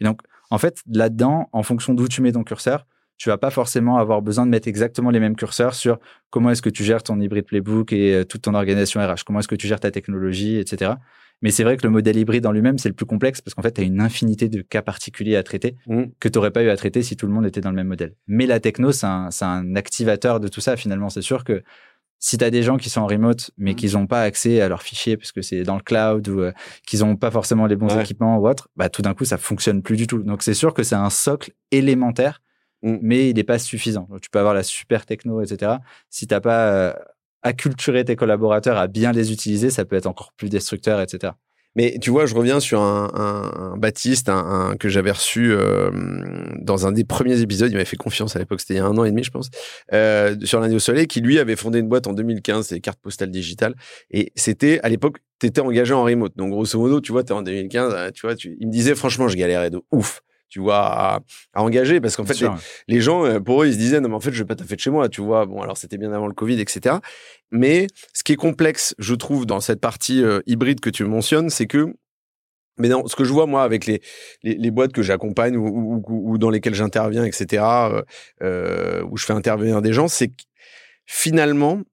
Et 0.00 0.04
donc, 0.04 0.20
en 0.50 0.58
fait, 0.58 0.78
là-dedans, 0.90 1.48
en 1.52 1.62
fonction 1.62 1.92
d'où 1.94 2.08
tu 2.08 2.22
mets 2.22 2.32
ton 2.32 2.44
curseur, 2.44 2.86
tu 3.16 3.28
vas 3.28 3.38
pas 3.38 3.50
forcément 3.50 3.98
avoir 3.98 4.22
besoin 4.22 4.44
de 4.46 4.50
mettre 4.50 4.68
exactement 4.68 5.10
les 5.10 5.20
mêmes 5.20 5.36
curseurs 5.36 5.74
sur 5.74 5.98
comment 6.30 6.50
est-ce 6.50 6.62
que 6.62 6.70
tu 6.70 6.82
gères 6.84 7.02
ton 7.02 7.20
hybride 7.20 7.46
playbook 7.46 7.92
et 7.92 8.14
euh, 8.14 8.24
toute 8.24 8.42
ton 8.42 8.54
organisation 8.54 9.00
RH, 9.00 9.24
comment 9.24 9.38
est-ce 9.40 9.48
que 9.48 9.54
tu 9.54 9.66
gères 9.66 9.80
ta 9.80 9.90
technologie, 9.90 10.56
etc. 10.58 10.92
Mais 11.42 11.50
c'est 11.50 11.64
vrai 11.64 11.76
que 11.76 11.82
le 11.84 11.90
modèle 11.90 12.16
hybride 12.16 12.46
en 12.46 12.52
lui-même, 12.52 12.78
c'est 12.78 12.88
le 12.88 12.94
plus 12.94 13.06
complexe 13.06 13.40
parce 13.40 13.54
qu'en 13.54 13.62
fait, 13.62 13.72
tu 13.72 13.80
as 13.80 13.84
une 13.84 14.00
infinité 14.00 14.48
de 14.48 14.62
cas 14.62 14.82
particuliers 14.82 15.36
à 15.36 15.42
traiter 15.42 15.76
Mm. 15.86 16.04
que 16.18 16.28
tu 16.28 16.38
n'aurais 16.38 16.50
pas 16.52 16.62
eu 16.62 16.70
à 16.70 16.76
traiter 16.76 17.02
si 17.02 17.16
tout 17.16 17.26
le 17.26 17.32
monde 17.32 17.44
était 17.46 17.60
dans 17.60 17.70
le 17.70 17.76
même 17.76 17.88
modèle. 17.88 18.14
Mais 18.26 18.46
la 18.46 18.60
techno, 18.60 18.92
c'est 18.92 19.06
un, 19.06 19.28
un 19.42 19.76
activateur 19.76 20.40
de 20.40 20.48
tout 20.48 20.60
ça, 20.60 20.76
finalement. 20.76 21.08
C'est 21.10 21.22
sûr 21.22 21.44
que 21.44 21.62
si 22.20 22.38
tu 22.38 22.44
as 22.44 22.50
des 22.50 22.62
gens 22.62 22.78
qui 22.78 22.88
sont 22.88 23.02
en 23.02 23.06
remote, 23.06 23.50
mais 23.58 23.72
Mm. 23.72 23.74
qu'ils 23.74 23.92
n'ont 23.92 24.06
pas 24.06 24.22
accès 24.22 24.60
à 24.60 24.68
leurs 24.68 24.82
fichiers 24.82 25.16
parce 25.18 25.32
que 25.32 25.42
c'est 25.42 25.62
dans 25.64 25.74
le 25.76 25.82
cloud 25.82 26.26
ou 26.28 26.40
euh, 26.40 26.52
qu'ils 26.86 27.00
n'ont 27.00 27.16
pas 27.16 27.30
forcément 27.30 27.66
les 27.66 27.76
bons 27.76 27.94
Ouais. 27.94 28.00
équipements 28.02 28.38
ou 28.38 28.48
autre, 28.48 28.68
bah, 28.76 28.88
tout 28.88 29.02
d'un 29.02 29.12
coup, 29.12 29.24
ça 29.26 29.36
fonctionne 29.36 29.82
plus 29.82 29.96
du 29.96 30.06
tout. 30.06 30.22
Donc, 30.22 30.42
c'est 30.42 30.54
sûr 30.54 30.72
que 30.72 30.82
c'est 30.82 30.94
un 30.94 31.10
socle 31.10 31.50
élémentaire, 31.72 32.40
Mm. 32.84 32.98
mais 33.02 33.30
il 33.30 33.34
n'est 33.36 33.44
pas 33.44 33.58
suffisant. 33.58 34.08
Tu 34.22 34.30
peux 34.30 34.38
avoir 34.38 34.54
la 34.54 34.62
super 34.62 35.06
techno, 35.06 35.40
etc. 35.42 35.72
Si 36.10 36.26
tu 36.28 36.34
n'as 36.34 36.40
pas 36.40 36.68
euh, 36.72 36.92
acculturé 37.42 38.04
tes 38.04 38.14
collaborateurs 38.16 38.76
à 38.78 38.86
bien 38.86 39.12
les 39.12 39.32
utiliser, 39.32 39.70
ça 39.70 39.84
peut 39.84 39.96
être 39.96 40.06
encore 40.06 40.32
plus 40.36 40.48
destructeur, 40.50 41.00
etc. 41.00 41.32
Mais 41.76 41.98
tu 42.00 42.10
vois, 42.10 42.26
je 42.26 42.36
reviens 42.36 42.60
sur 42.60 42.80
un, 42.80 43.10
un, 43.14 43.72
un 43.72 43.76
Baptiste 43.76 44.28
un, 44.28 44.36
un- 44.70 44.76
que 44.76 44.88
j'avais 44.88 45.10
reçu 45.10 45.50
euh, 45.52 45.90
dans 46.60 46.86
un 46.86 46.92
des 46.92 47.02
premiers 47.04 47.40
épisodes. 47.40 47.68
Il 47.70 47.74
m'avait 47.74 47.84
fait 47.84 47.96
confiance 47.96 48.36
à 48.36 48.38
l'époque, 48.38 48.60
c'était 48.60 48.74
il 48.74 48.76
y 48.76 48.80
a 48.80 48.86
un 48.86 48.96
an 48.96 49.04
et 49.04 49.10
demi, 49.10 49.24
je 49.24 49.30
pense, 49.32 49.50
euh, 49.92 50.36
sur 50.44 50.60
lundi 50.60 50.76
au 50.76 50.78
soleil, 50.78 51.06
qui 51.08 51.20
lui 51.20 51.38
avait 51.40 51.56
fondé 51.56 51.80
une 51.80 51.88
boîte 51.88 52.06
en 52.06 52.12
2015, 52.12 52.66
c'est 52.68 52.76
les 52.76 52.80
cartes 52.80 53.00
postales 53.00 53.30
digitales. 53.32 53.74
Et 54.12 54.30
c'était 54.36 54.78
à 54.84 54.88
l'époque, 54.88 55.18
tu 55.40 55.46
étais 55.46 55.60
engagé 55.60 55.92
en 55.94 56.04
remote. 56.04 56.36
Donc 56.36 56.50
grosso 56.50 56.78
modo, 56.78 57.00
tu 57.00 57.10
vois, 57.12 57.24
tu 57.24 57.32
es 57.32 57.36
en 57.36 57.42
2015, 57.42 57.92
euh, 57.96 58.10
tu 58.12 58.26
vois, 58.26 58.36
tu, 58.36 58.56
il 58.60 58.68
me 58.68 58.72
disait 58.72 58.94
franchement, 58.94 59.26
je 59.26 59.36
galérais 59.36 59.70
de 59.70 59.80
ouf. 59.90 60.20
Tu 60.54 60.60
vois, 60.60 60.76
à, 60.86 61.20
à 61.52 61.62
engager 61.64 62.00
parce 62.00 62.14
qu'en 62.14 62.24
fait, 62.24 62.34
les 62.86 63.00
gens, 63.00 63.24
euh, 63.26 63.40
pour 63.40 63.64
eux, 63.64 63.66
ils 63.66 63.72
se 63.72 63.78
disaient, 63.78 63.98
non, 64.00 64.08
mais 64.08 64.14
en 64.14 64.20
fait, 64.20 64.30
je 64.30 64.38
vais 64.38 64.46
pas 64.46 64.54
taffer 64.54 64.76
de 64.76 64.80
chez 64.80 64.90
moi, 64.90 65.08
tu 65.08 65.20
vois. 65.20 65.46
Bon, 65.46 65.60
alors 65.60 65.76
c'était 65.76 65.98
bien 65.98 66.12
avant 66.12 66.28
le 66.28 66.32
Covid, 66.32 66.60
etc. 66.60 66.94
Mais 67.50 67.88
ce 68.12 68.22
qui 68.22 68.34
est 68.34 68.36
complexe, 68.36 68.94
je 69.00 69.16
trouve, 69.16 69.46
dans 69.46 69.58
cette 69.58 69.80
partie 69.80 70.22
euh, 70.22 70.42
hybride 70.46 70.78
que 70.78 70.90
tu 70.90 71.02
mentionnes, 71.06 71.50
c'est 71.50 71.66
que, 71.66 71.92
mais 72.78 72.86
non, 72.86 73.04
ce 73.08 73.16
que 73.16 73.24
je 73.24 73.32
vois, 73.32 73.46
moi, 73.46 73.64
avec 73.64 73.84
les, 73.86 74.00
les, 74.44 74.54
les 74.54 74.70
boîtes 74.70 74.92
que 74.92 75.02
j'accompagne 75.02 75.56
ou, 75.56 75.66
ou, 75.66 76.04
ou- 76.08 76.38
dans 76.38 76.50
lesquelles 76.50 76.74
j'interviens, 76.76 77.24
etc., 77.24 77.64
euh, 78.40 79.02
où 79.10 79.16
je 79.16 79.24
fais 79.24 79.32
intervenir 79.32 79.82
des 79.82 79.92
gens, 79.92 80.06
c'est 80.06 80.28
que 80.28 80.34
finalement, 81.04 81.76
le 81.76 81.84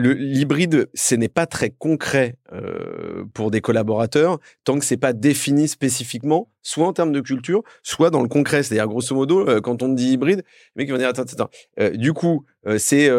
l'hybride, 0.00 0.88
ce 0.94 1.14
n'est 1.14 1.28
pas 1.28 1.46
très 1.46 1.70
concret 1.70 2.36
euh, 2.52 3.24
pour 3.34 3.50
des 3.50 3.60
collaborateurs 3.60 4.38
tant 4.64 4.78
que 4.78 4.84
c'est 4.84 4.96
pas 4.96 5.12
défini 5.12 5.68
spécifiquement, 5.68 6.50
soit 6.62 6.86
en 6.86 6.92
termes 6.92 7.12
de 7.12 7.20
culture, 7.20 7.62
soit 7.82 8.10
dans 8.10 8.22
le 8.22 8.28
concret. 8.28 8.62
C'est-à-dire, 8.62 8.86
grosso 8.88 9.14
modo, 9.14 9.48
euh, 9.48 9.60
quand 9.60 9.82
on 9.82 9.88
dit 9.88 10.12
hybride, 10.12 10.42
le 10.74 10.80
mec 10.80 10.88
il 10.88 10.92
va 10.92 10.98
dire 10.98 11.08
attends, 11.08 11.22
attends, 11.22 11.44
attends. 11.44 11.50
Euh, 11.80 11.90
du 11.90 12.12
coup, 12.12 12.44
c'est 12.78 13.10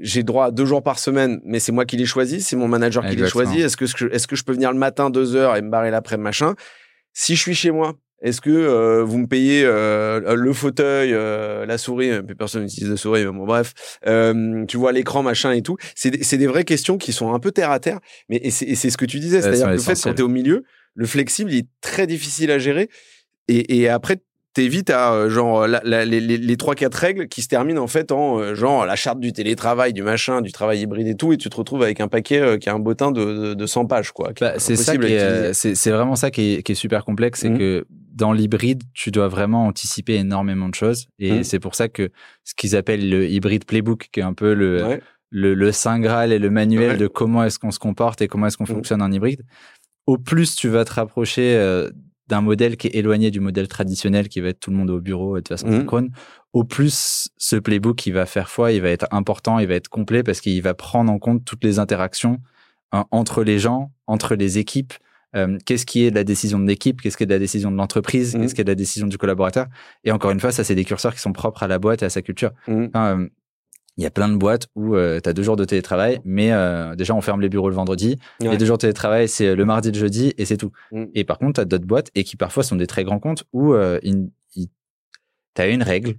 j'ai 0.00 0.22
droit 0.22 0.46
à 0.46 0.50
deux 0.50 0.64
jours 0.66 0.82
par 0.82 0.98
semaine, 0.98 1.40
mais 1.44 1.60
c'est 1.60 1.72
moi 1.72 1.84
qui 1.84 1.96
l'ai 1.96 2.06
choisi, 2.06 2.40
c'est 2.40 2.56
mon 2.56 2.68
manager 2.68 3.02
qui 3.02 3.10
l'ai 3.10 3.22
Exactement. 3.22 3.44
choisi. 3.44 3.60
Est-ce 3.62 3.76
que 3.76 3.86
ce 3.86 3.94
que- 3.94 4.12
est-ce 4.12 4.26
que 4.26 4.36
je 4.36 4.42
peux 4.44 4.52
venir 4.52 4.72
le 4.72 4.78
matin 4.78 5.10
deux 5.10 5.36
heures 5.36 5.56
et 5.56 5.62
me 5.62 5.70
barrer 5.70 5.90
l'après 5.90 6.16
machin 6.16 6.54
Si 7.12 7.36
je 7.36 7.40
suis 7.40 7.54
chez 7.54 7.70
moi. 7.70 7.94
Est-ce 8.22 8.40
que 8.40 8.50
euh, 8.50 9.02
vous 9.04 9.18
me 9.18 9.26
payez 9.26 9.62
euh, 9.64 10.34
le 10.36 10.52
fauteuil, 10.52 11.12
euh, 11.12 11.66
la 11.66 11.76
souris? 11.76 12.10
Euh, 12.10 12.22
Personne 12.38 12.62
n'utilise 12.62 12.88
de 12.90 12.96
souris, 12.96 13.24
mais 13.24 13.32
bon, 13.32 13.44
bref. 13.44 13.72
Euh, 14.06 14.64
tu 14.66 14.76
vois 14.76 14.92
l'écran, 14.92 15.22
machin 15.22 15.52
et 15.52 15.62
tout. 15.62 15.76
C'est 15.96 16.10
des, 16.10 16.22
c'est 16.22 16.38
des 16.38 16.46
vraies 16.46 16.64
questions 16.64 16.98
qui 16.98 17.12
sont 17.12 17.34
un 17.34 17.40
peu 17.40 17.50
terre 17.50 17.70
à 17.72 17.80
terre. 17.80 17.98
Mais 18.28 18.36
et 18.42 18.50
c'est, 18.50 18.74
ce 18.74 18.96
que 18.96 19.04
tu 19.04 19.18
disais, 19.18 19.42
c'est-à-dire 19.42 19.66
que 19.66 19.72
le 19.72 19.78
fait 19.78 19.86
quand 19.86 19.92
essentielles. 19.92 20.14
tu 20.14 20.20
es 20.22 20.24
au 20.24 20.28
milieu, 20.28 20.62
le 20.94 21.06
flexible 21.06 21.50
il 21.52 21.58
est 21.58 21.66
très 21.80 22.06
difficile 22.06 22.50
à 22.52 22.58
gérer. 22.58 22.88
Et, 23.48 23.78
et 23.80 23.88
après, 23.88 24.18
t'es 24.54 24.68
vite 24.68 24.90
à 24.90 25.14
euh, 25.14 25.28
genre 25.30 25.66
la- 25.66 25.80
la- 25.82 26.04
les, 26.04 26.20
les 26.20 26.56
3-4 26.56 26.94
règles 26.94 27.26
qui 27.28 27.42
se 27.42 27.48
terminent 27.48 27.82
en 27.82 27.86
fait 27.86 28.12
en 28.12 28.54
genre 28.54 28.84
la 28.86 28.94
charte 28.96 29.18
du 29.18 29.32
télétravail, 29.32 29.92
du 29.94 30.02
machin, 30.02 30.42
du 30.42 30.52
travail 30.52 30.80
hybride 30.80 31.08
et 31.08 31.14
tout, 31.16 31.32
et 31.32 31.38
tu 31.38 31.48
te 31.48 31.56
retrouves 31.56 31.82
avec 31.82 32.00
un 32.00 32.08
paquet 32.08 32.58
qui 32.60 32.68
a 32.68 32.74
un 32.74 32.78
bottin 32.78 33.10
de, 33.10 33.24
de, 33.24 33.54
de 33.54 33.66
100 33.66 33.86
pages 33.86 34.12
quoi. 34.12 34.32
Bah, 34.40 34.54
c'est 34.58 34.76
ça 34.76 34.92
c'est 35.52 35.90
vraiment 35.90 36.16
ça 36.16 36.30
qui 36.30 36.54
est, 36.56 36.62
qui 36.62 36.72
est 36.72 36.76
super 36.76 37.04
complexe, 37.04 37.40
c'est 37.40 37.48
Mhm. 37.48 37.58
que 37.58 37.84
dans 38.14 38.32
l'hybride, 38.32 38.82
tu 38.94 39.10
dois 39.10 39.28
vraiment 39.28 39.66
anticiper 39.66 40.14
énormément 40.16 40.68
de 40.68 40.74
choses, 40.74 41.06
et 41.18 41.32
Mhm. 41.38 41.44
c'est 41.44 41.58
pour 41.60 41.74
ça 41.74 41.88
que 41.88 42.10
ce 42.44 42.54
qu'ils 42.54 42.76
appellent 42.76 43.08
le 43.08 43.28
hybride 43.28 43.64
playbook, 43.64 44.08
qui 44.12 44.20
est 44.20 44.22
un 44.24 44.34
peu 44.34 44.54
le 44.54 44.84
Ouais. 44.86 45.00
le, 45.34 45.54
le 45.54 45.72
saint 45.72 45.98
graal 45.98 46.30
et 46.30 46.38
le 46.38 46.50
manuel 46.50 46.90
Ouais. 46.92 46.96
de 46.98 47.06
comment 47.06 47.42
est-ce 47.42 47.58
qu'on 47.58 47.70
se 47.70 47.78
comporte 47.78 48.20
et 48.20 48.28
comment 48.28 48.46
est-ce 48.48 48.58
qu'on 48.58 48.64
Mhm. 48.64 48.74
fonctionne 48.74 49.00
en 49.02 49.10
hybride. 49.10 49.42
Au 50.06 50.18
plus 50.18 50.56
tu 50.56 50.68
vas 50.68 50.84
te 50.84 50.92
rapprocher 50.92 51.54
euh, 51.56 51.90
d'un 52.28 52.42
modèle 52.42 52.76
qui 52.76 52.86
est 52.88 52.94
éloigné 52.96 53.30
du 53.30 53.40
modèle 53.40 53.66
traditionnel, 53.68 54.28
qui 54.28 54.40
va 54.40 54.48
être 54.48 54.60
tout 54.60 54.70
le 54.70 54.76
monde 54.76 54.90
au 54.90 55.00
bureau 55.00 55.36
et 55.38 55.42
de 55.42 55.48
façon 55.48 55.68
Mhm. 55.68 55.78
synchrone, 55.80 56.10
au 56.52 56.64
plus 56.64 57.28
ce 57.38 57.56
playbook 57.56 58.04
il 58.06 58.12
va 58.12 58.26
faire 58.26 58.50
foi, 58.50 58.72
il 58.72 58.82
va 58.82 58.90
être 58.90 59.06
important, 59.10 59.58
il 59.58 59.66
va 59.68 59.74
être 59.74 59.88
complet 59.88 60.22
parce 60.22 60.40
qu'il 60.42 60.60
va 60.62 60.74
prendre 60.74 61.10
en 61.10 61.18
compte 61.18 61.44
toutes 61.46 61.64
les 61.64 61.78
interactions 61.78 62.38
hein, 62.92 63.06
entre 63.10 63.42
les 63.42 63.58
gens, 63.58 63.90
entre 64.06 64.34
les 64.34 64.58
équipes. 64.58 64.92
Euh, 65.34 65.58
qu'est-ce 65.64 65.86
qui 65.86 66.04
est 66.04 66.10
de 66.10 66.14
la 66.16 66.24
décision 66.24 66.58
de 66.58 66.66
l'équipe, 66.66 67.00
qu'est-ce 67.00 67.16
qui 67.16 67.22
est 67.22 67.26
de 67.26 67.32
la 67.32 67.38
décision 67.38 67.70
de 67.70 67.76
l'entreprise, 67.76 68.34
Mhm. 68.34 68.42
qu'est-ce 68.42 68.54
qui 68.54 68.60
est 68.60 68.64
de 68.64 68.70
la 68.70 68.74
décision 68.74 69.06
du 69.06 69.16
collaborateur? 69.18 69.66
Et 70.04 70.12
encore 70.12 70.30
une 70.30 70.40
fois, 70.40 70.52
ça, 70.52 70.62
c'est 70.64 70.74
des 70.74 70.84
curseurs 70.84 71.14
qui 71.14 71.20
sont 71.20 71.32
propres 71.32 71.62
à 71.62 71.68
la 71.68 71.78
boîte 71.78 72.02
et 72.02 72.04
à 72.04 72.10
sa 72.10 72.22
culture. 72.22 72.50
Enfin, 72.68 73.18
euh, 73.20 73.28
il 73.96 74.04
y 74.04 74.06
a 74.06 74.10
plein 74.10 74.28
de 74.28 74.36
boîtes 74.36 74.68
où 74.74 74.94
tu 74.94 75.28
as 75.28 75.32
deux 75.34 75.42
jours 75.42 75.56
de 75.56 75.64
télétravail, 75.66 76.20
mais 76.24 76.50
euh, 76.52 76.94
déjà 76.96 77.14
on 77.14 77.20
ferme 77.20 77.42
les 77.42 77.50
bureaux 77.50 77.68
le 77.68 77.74
vendredi. 77.74 78.18
Ouais. 78.40 78.48
Les 78.50 78.56
deux 78.56 78.64
jours 78.64 78.78
de 78.78 78.82
télétravail, 78.82 79.28
c'est 79.28 79.54
le 79.54 79.64
mardi, 79.66 79.90
le 79.92 79.98
jeudi, 79.98 80.32
et 80.38 80.46
c'est 80.46 80.56
tout. 80.56 80.72
Mm. 80.92 81.04
Et 81.14 81.24
par 81.24 81.38
contre, 81.38 81.54
tu 81.54 81.60
as 81.60 81.64
d'autres 81.66 81.84
boîtes, 81.86 82.10
et 82.14 82.24
qui 82.24 82.36
parfois 82.36 82.62
sont 82.62 82.76
des 82.76 82.86
très 82.86 83.04
grands 83.04 83.18
comptes, 83.20 83.44
où 83.52 83.74
euh, 83.74 83.98
tu 85.54 85.62
as 85.62 85.66
une 85.68 85.82
règle 85.82 86.14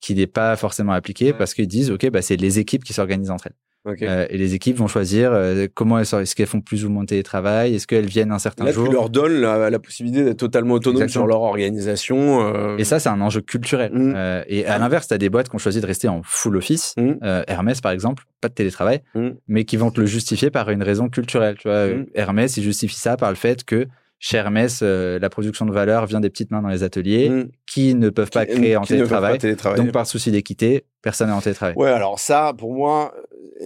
qui 0.00 0.14
n'est 0.14 0.28
pas 0.28 0.54
forcément 0.56 0.92
appliquée 0.92 1.32
parce 1.32 1.54
qu'ils 1.54 1.66
disent, 1.66 1.90
OK, 1.90 2.08
bah, 2.10 2.22
c'est 2.22 2.36
les 2.36 2.60
équipes 2.60 2.84
qui 2.84 2.92
s'organisent 2.92 3.30
entre 3.32 3.48
elles. 3.48 3.56
Euh, 3.86 4.26
et 4.28 4.36
les 4.36 4.54
équipes 4.54 4.76
vont 4.76 4.86
choisir 4.86 5.32
euh, 5.32 5.66
comment 5.72 5.98
elles 5.98 6.04
sont- 6.04 6.18
est-ce 6.20 6.34
qu'elles 6.34 6.46
font 6.46 6.60
plus 6.60 6.84
ou 6.84 6.90
moins 6.90 7.04
de 7.04 7.08
télétravail, 7.08 7.74
est-ce 7.74 7.86
qu'elles 7.86 8.06
viennent 8.06 8.32
un 8.32 8.38
certain 8.38 8.64
Là, 8.64 8.72
jour. 8.72 8.86
tu 8.86 8.92
leur 8.92 9.08
donnes 9.08 9.40
la, 9.40 9.70
la 9.70 9.78
possibilité 9.78 10.24
d'être 10.24 10.36
totalement 10.38 10.74
autonome 10.74 11.02
Exactement. 11.02 11.24
sur 11.24 11.26
leur 11.26 11.40
organisation. 11.40 12.54
euh, 12.54 12.76
Et 12.76 12.84
ça, 12.84 12.98
c'est 12.98 13.08
un 13.08 13.20
enjeu 13.20 13.40
culturel. 13.40 13.92
Mm. 13.94 14.44
Et 14.48 14.66
à 14.66 14.78
l'inverse, 14.78 15.08
tu 15.08 15.14
as 15.14 15.18
des 15.18 15.30
boîtes 15.30 15.48
qui 15.48 15.54
ont 15.54 15.58
choisi 15.58 15.80
de 15.80 15.86
rester 15.86 16.08
en 16.08 16.20
full 16.22 16.56
office. 16.56 16.94
Mm. 16.98 17.14
Hermès, 17.46 17.80
par 17.80 17.92
exemple, 17.92 18.24
pas 18.40 18.48
de 18.48 18.54
télétravail, 18.54 19.00
Mm. 19.14 19.28
mais 19.48 19.64
qui 19.64 19.76
vont 19.76 19.90
te 19.90 20.00
le 20.00 20.06
justifier 20.06 20.50
par 20.50 20.68
une 20.70 20.82
raison 20.82 21.08
culturelle. 21.08 21.56
Tu 21.58 21.68
vois. 21.68 21.86
Hermès, 22.14 22.56
il 22.56 22.62
justifie 22.62 22.96
ça 22.98 23.16
par 23.16 23.30
le 23.30 23.36
fait 23.36 23.64
que 23.64 23.86
chez 24.20 24.36
Hermès, 24.36 24.80
euh, 24.82 25.20
la 25.20 25.30
production 25.30 25.64
de 25.64 25.70
valeur 25.72 26.04
vient 26.06 26.18
des 26.18 26.28
petites 26.28 26.50
mains 26.50 26.60
dans 26.60 26.68
les 26.68 26.82
ateliers 26.82 27.46
qui 27.70 27.94
ne 27.94 28.10
peuvent 28.10 28.30
pas 28.32 28.44
Qui- 28.46 28.56
créer 28.56 28.76
en 28.76 28.82
télétravail. 28.82 29.38
Donc, 29.76 29.92
par 29.92 30.06
souci 30.08 30.32
d'équité, 30.32 30.84
personne 31.02 31.28
n'est 31.28 31.34
en 31.34 31.40
télétravail. 31.40 31.76
Ouais, 31.76 31.90
alors 31.90 32.18
ça, 32.18 32.52
pour 32.58 32.74
moi, 32.74 33.14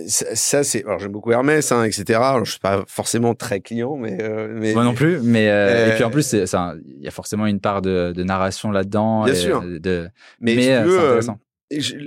ça, 0.07 0.27
ça, 0.35 0.65
c'est. 0.65 0.85
Alors 0.85 0.99
j'aime 0.99 1.13
beaucoup 1.13 1.33
Hermès, 1.33 1.71
hein, 1.73 1.85
etc. 1.85 2.19
Alors, 2.23 2.45
je 2.45 2.53
suis 2.53 2.61
pas 2.61 2.85
forcément 2.87 3.35
très 3.35 3.61
client, 3.61 3.97
mais 3.97 4.19
euh, 4.21 4.49
mais. 4.53 4.73
Moi 4.75 4.85
non 4.85 4.95
plus, 4.95 5.21
mais 5.23 5.49
euh, 5.49 5.73
Euh, 5.73 5.91
et 5.91 5.95
puis 5.95 6.05
en 6.05 6.11
plus, 6.11 6.33
il 6.33 6.45
y 7.01 7.09
a 7.09 7.11
forcément 7.11 7.47
une 7.47 7.61
part 7.61 7.83
de, 7.83 8.13
de 8.15 8.23
narration 8.23 8.71
là-dedans. 8.71 9.25
Bien 9.25 9.35
et 9.35 9.37
sûr. 9.37 9.63
De, 9.63 10.09
Mais, 10.41 10.55
mais 10.55 10.63
si 10.63 10.71
euh, 10.71 10.83
veux, 10.83 10.99
euh, 10.99 11.07
intéressant. 11.07 11.39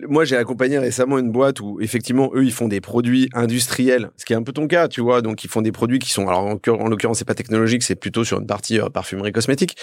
Moi, 0.08 0.26
j'ai 0.26 0.38
accompagné 0.38 0.78
récemment 0.78 1.18
une 1.18 1.32
boîte 1.32 1.60
où, 1.60 1.80
effectivement, 1.82 2.30
eux, 2.36 2.44
ils 2.44 2.52
font 2.52 2.68
des 2.68 2.82
produits 2.82 3.30
industriels, 3.34 4.12
ce 4.16 4.24
qui 4.24 4.34
est 4.34 4.36
un 4.36 4.44
peu 4.44 4.52
ton 4.52 4.68
cas, 4.68 4.88
tu 4.88 5.02
vois. 5.02 5.24
Donc, 5.24 5.44
ils 5.44 5.50
font 5.50 5.64
des 5.64 5.72
produits 5.72 5.98
qui 5.98 6.12
sont, 6.12 6.28
alors, 6.28 6.46
en, 6.46 6.60
en 6.72 6.88
l'occurrence, 6.88 7.18
c'est 7.18 7.26
pas 7.26 7.34
technologique, 7.34 7.82
c'est 7.82 7.96
plutôt 7.96 8.24
sur 8.24 8.40
une 8.40 8.46
partie 8.46 8.80
euh, 8.80 8.90
parfumerie 8.90 9.32
cosmétique. 9.32 9.76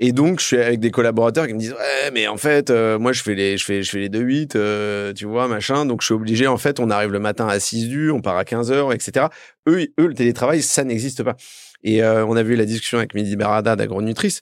Et 0.00 0.12
donc, 0.12 0.38
je 0.40 0.44
suis 0.46 0.56
avec 0.58 0.78
des 0.78 0.90
collaborateurs 0.92 1.46
qui 1.48 1.54
me 1.54 1.58
disent, 1.58 1.72
ouais, 1.72 2.10
mais 2.12 2.28
en 2.28 2.36
fait, 2.36 2.70
euh, 2.70 2.98
moi, 3.00 3.12
je 3.12 3.22
fais 3.22 3.34
les, 3.34 3.56
je 3.58 3.64
fais, 3.64 3.82
je 3.82 3.90
fais 3.90 3.98
les 3.98 4.08
2-8, 4.08 4.52
euh, 4.54 5.12
tu 5.12 5.26
vois, 5.26 5.48
machin. 5.48 5.86
Donc, 5.86 6.02
je 6.02 6.06
suis 6.06 6.14
obligé, 6.14 6.46
en 6.46 6.56
fait, 6.56 6.78
on 6.78 6.88
arrive 6.90 7.10
le 7.10 7.18
matin 7.18 7.48
à 7.48 7.58
6 7.58 7.88
du, 7.88 8.10
on 8.12 8.20
part 8.20 8.36
à 8.36 8.44
15 8.44 8.70
heures, 8.70 8.92
etc. 8.92 9.26
Eux, 9.68 9.88
eux, 9.98 10.06
le 10.06 10.14
télétravail, 10.14 10.62
ça 10.62 10.84
n'existe 10.84 11.24
pas. 11.24 11.34
Et 11.82 12.02
euh, 12.04 12.24
on 12.26 12.36
a 12.36 12.42
vu 12.44 12.54
la 12.54 12.64
discussion 12.64 12.98
avec 12.98 13.14
Midi 13.14 13.34
Berada 13.34 13.74
d'Agronutrice. 13.74 14.40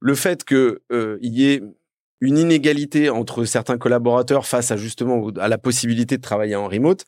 Le 0.00 0.16
fait 0.16 0.42
que 0.42 0.82
euh, 0.90 1.16
il 1.22 1.38
y 1.38 1.52
ait 1.52 1.62
une 2.20 2.38
inégalité 2.38 3.08
entre 3.08 3.44
certains 3.44 3.78
collaborateurs 3.78 4.46
face 4.46 4.70
à 4.72 4.76
justement 4.76 5.28
à 5.38 5.46
la 5.48 5.58
possibilité 5.58 6.16
de 6.16 6.22
travailler 6.22 6.56
en 6.56 6.66
remote, 6.68 7.04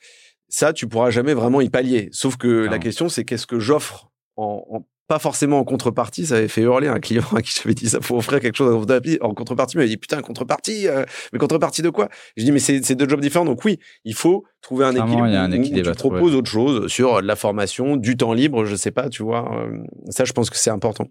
ça, 0.48 0.72
tu 0.72 0.86
pourras 0.86 1.10
jamais 1.10 1.34
vraiment 1.34 1.60
y 1.60 1.70
pallier. 1.70 2.08
Sauf 2.12 2.36
que 2.36 2.46
la 2.70 2.78
question, 2.78 3.08
c'est 3.08 3.24
qu'est-ce 3.24 3.46
que 3.48 3.58
j'offre 3.58 4.10
en, 4.36 4.64
en- 4.70 4.86
pas 5.06 5.18
forcément 5.18 5.58
en 5.58 5.64
contrepartie. 5.64 6.26
Ça 6.26 6.36
avait 6.36 6.48
fait 6.48 6.62
hurler 6.62 6.88
un 6.88 7.00
client 7.00 7.24
à 7.34 7.42
qui 7.42 7.52
j'avais 7.54 7.74
dit 7.74 7.88
ça, 7.88 8.00
faut 8.00 8.16
offrir 8.16 8.40
quelque 8.40 8.56
chose 8.56 8.74
en 8.74 8.78
contrepartie. 8.78 9.18
Contrepartie, 9.44 9.76
il 9.76 9.80
m'a 9.80 9.86
dit 9.86 9.96
putain, 9.96 10.22
contrepartie, 10.22 10.88
euh, 10.88 11.04
mais 11.32 11.38
contrepartie 11.38 11.82
de 11.82 11.90
quoi? 11.90 12.08
Je 12.36 12.44
dis 12.44 12.52
mais 12.52 12.58
c'est 12.58 12.94
deux 12.94 13.08
jobs 13.08 13.20
différents. 13.20 13.44
Donc 13.44 13.64
oui, 13.64 13.78
il 14.04 14.14
faut 14.14 14.44
trouver 14.60 14.86
un 14.86 14.94
équilibre. 14.94 15.26
Il 15.26 15.32
y 15.32 15.36
a 15.36 15.42
un 15.42 15.52
équilibre 15.52 15.90
où, 15.90 15.92
tu 15.92 15.98
proposes 15.98 16.34
autre 16.34 16.50
chose 16.50 16.88
sur 16.88 17.20
de 17.20 17.26
la 17.26 17.36
formation, 17.36 17.96
du 17.96 18.16
temps 18.16 18.32
libre, 18.32 18.64
je 18.64 18.76
sais 18.76 18.90
pas, 18.90 19.08
tu 19.08 19.22
vois. 19.22 19.54
Euh, 19.58 19.78
ça, 20.08 20.24
je 20.24 20.32
pense 20.32 20.50
que 20.50 20.56
c'est 20.56 20.70
important. 20.70 21.06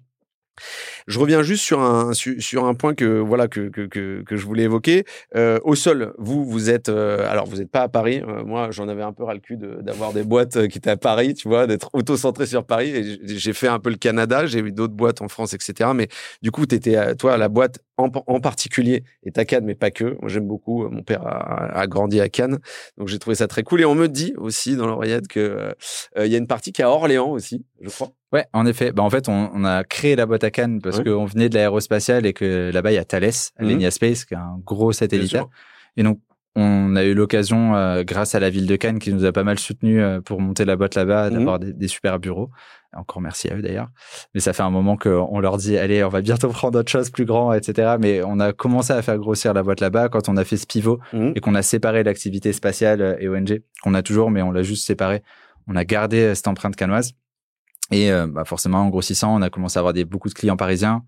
Je 1.07 1.19
reviens 1.19 1.41
juste 1.41 1.63
sur 1.63 1.79
un 1.81 2.13
sur, 2.13 2.65
un 2.65 2.75
point 2.75 2.93
que 2.93 3.19
voilà 3.19 3.47
que 3.47 3.69
que, 3.69 3.87
que, 3.87 4.35
je 4.35 4.45
voulais 4.45 4.63
évoquer. 4.63 5.03
Euh, 5.35 5.59
au 5.63 5.75
sol, 5.75 6.13
vous 6.17 6.45
vous 6.45 6.69
êtes 6.69 6.89
euh, 6.89 7.29
alors 7.29 7.47
vous 7.47 7.57
n'êtes 7.57 7.71
pas 7.71 7.81
à 7.81 7.89
Paris. 7.89 8.21
Euh, 8.27 8.43
moi, 8.43 8.69
j'en 8.71 8.87
avais 8.87 9.01
un 9.01 9.13
peu 9.13 9.23
ras 9.23 9.33
le 9.33 9.39
cul 9.39 9.57
d'avoir 9.57 10.13
des 10.13 10.23
boîtes 10.23 10.67
qui 10.67 10.77
étaient 10.77 10.91
à 10.91 10.97
Paris, 10.97 11.33
tu 11.33 11.47
vois, 11.47 11.65
d'être 11.67 11.89
auto-centré 11.93 12.45
sur 12.45 12.65
Paris. 12.65 12.89
Et 12.89 13.37
j'ai 13.37 13.53
fait 13.53 13.67
un 13.67 13.79
peu 13.79 13.89
le 13.89 13.95
Canada, 13.95 14.45
j'ai 14.45 14.59
eu 14.59 14.71
d'autres 14.71 14.93
boîtes 14.93 15.21
en 15.21 15.27
France, 15.27 15.53
etc. 15.53 15.89
Mais 15.95 16.07
du 16.41 16.51
coup, 16.51 16.65
tu 16.65 16.75
étais 16.75 17.15
toi 17.15 17.37
la 17.37 17.49
boîte 17.49 17.79
en, 17.97 18.09
particulier 18.39 19.03
est 19.23 19.37
à 19.37 19.45
Cannes, 19.45 19.65
mais 19.65 19.75
pas 19.75 19.91
que. 19.91 20.17
J'aime 20.27 20.47
beaucoup. 20.47 20.87
Mon 20.87 21.03
père 21.03 21.25
a, 21.25 21.79
a, 21.79 21.87
grandi 21.87 22.21
à 22.21 22.29
Cannes, 22.29 22.59
donc 22.97 23.07
j'ai 23.07 23.19
trouvé 23.19 23.35
ça 23.35 23.47
très 23.47 23.63
cool. 23.63 23.81
Et 23.81 23.85
on 23.85 23.95
me 23.95 24.07
dit 24.07 24.33
aussi 24.37 24.75
dans 24.75 24.85
l'oreillette 24.85 25.27
que 25.27 25.75
il 26.17 26.27
y 26.27 26.35
a 26.35 26.37
une 26.37 26.47
partie 26.47 26.71
qui 26.71 26.81
est 26.81 26.85
à 26.85 26.89
Orléans 26.89 27.31
aussi, 27.31 27.65
je 27.81 27.89
crois. 27.89 28.13
Ouais, 28.33 28.47
en 28.51 28.65
effet. 28.65 28.91
Bah, 28.91 29.03
en 29.03 29.09
fait, 29.11 29.29
on, 29.29 29.51
on 29.53 29.63
a 29.63 29.83
créé 29.83 30.15
la 30.15 30.25
boîte 30.25 30.43
à 30.43 30.49
Cannes 30.49 30.81
parce 30.81 31.01
qu'on 31.03 31.25
venait 31.25 31.49
de 31.49 31.55
l'aérospatiale 31.55 32.25
et 32.25 32.33
que 32.33 32.71
là-bas, 32.73 32.91
il 32.91 32.95
y 32.95 32.97
a 32.97 33.05
Thales, 33.05 33.31
mmh. 33.59 33.91
Space, 33.91 34.25
qui 34.25 34.33
est 34.33 34.37
un 34.37 34.59
gros 34.65 34.91
satellitaire. 34.91 35.45
Et 35.95 36.03
donc, 36.03 36.19
on 36.55 36.95
a 36.95 37.03
eu 37.03 37.13
l'occasion, 37.13 37.75
euh, 37.75 38.03
grâce 38.03 38.35
à 38.35 38.39
la 38.39 38.49
ville 38.49 38.65
de 38.65 38.75
Cannes, 38.75 38.99
qui 38.99 39.13
nous 39.13 39.25
a 39.25 39.31
pas 39.31 39.43
mal 39.43 39.59
soutenu 39.59 40.01
euh, 40.01 40.19
pour 40.19 40.39
monter 40.39 40.65
la 40.65 40.75
boîte 40.75 40.95
là-bas, 40.95 41.29
mmh. 41.29 41.33
d'avoir 41.33 41.59
des, 41.59 41.87
super 41.87 42.19
bureaux. 42.19 42.49
Encore 42.95 43.21
merci 43.21 43.49
à 43.49 43.55
eux 43.55 43.61
d'ailleurs. 43.61 43.89
Mais 44.33 44.39
ça 44.39 44.53
fait 44.53 44.61
un 44.61 44.69
moment 44.69 44.97
qu'on 44.97 45.39
leur 45.39 45.57
dit, 45.57 45.77
allez, 45.77 46.03
on 46.03 46.09
va 46.09 46.21
bientôt 46.21 46.49
prendre 46.49 46.79
autre 46.79 46.91
chose 46.91 47.11
plus 47.11 47.25
grand, 47.25 47.53
etc. 47.53 47.97
Mais 47.99 48.23
on 48.23 48.39
a 48.39 48.51
commencé 48.51 48.93
à 48.93 49.01
faire 49.03 49.17
grossir 49.19 49.53
la 49.53 49.61
boîte 49.61 49.79
là-bas 49.79 50.09
quand 50.09 50.27
on 50.27 50.37
a 50.37 50.43
fait 50.43 50.57
ce 50.57 50.65
pivot 50.65 50.99
mmh. 51.13 51.31
et 51.35 51.39
qu'on 51.39 51.53
a 51.53 51.61
séparé 51.61 52.03
l'activité 52.03 52.51
spatiale 52.51 53.01
euh, 53.01 53.15
et 53.19 53.29
ONG, 53.29 53.61
qu'on 53.83 53.93
a 53.93 54.01
toujours, 54.01 54.31
mais 54.31 54.41
on 54.41 54.51
l'a 54.51 54.63
juste 54.63 54.85
séparé. 54.85 55.21
On 55.67 55.75
a 55.75 55.85
gardé 55.85 56.35
cette 56.35 56.47
empreinte 56.47 56.75
canoise. 56.75 57.13
Et 57.91 58.11
euh, 58.11 58.27
bah 58.27 58.45
forcément, 58.45 58.79
en 58.79 58.89
grossissant, 58.89 59.35
on 59.35 59.41
a 59.41 59.49
commencé 59.49 59.77
à 59.77 59.81
avoir 59.81 59.93
des, 59.93 60.05
beaucoup 60.05 60.29
de 60.29 60.33
clients 60.33 60.57
parisiens. 60.57 61.03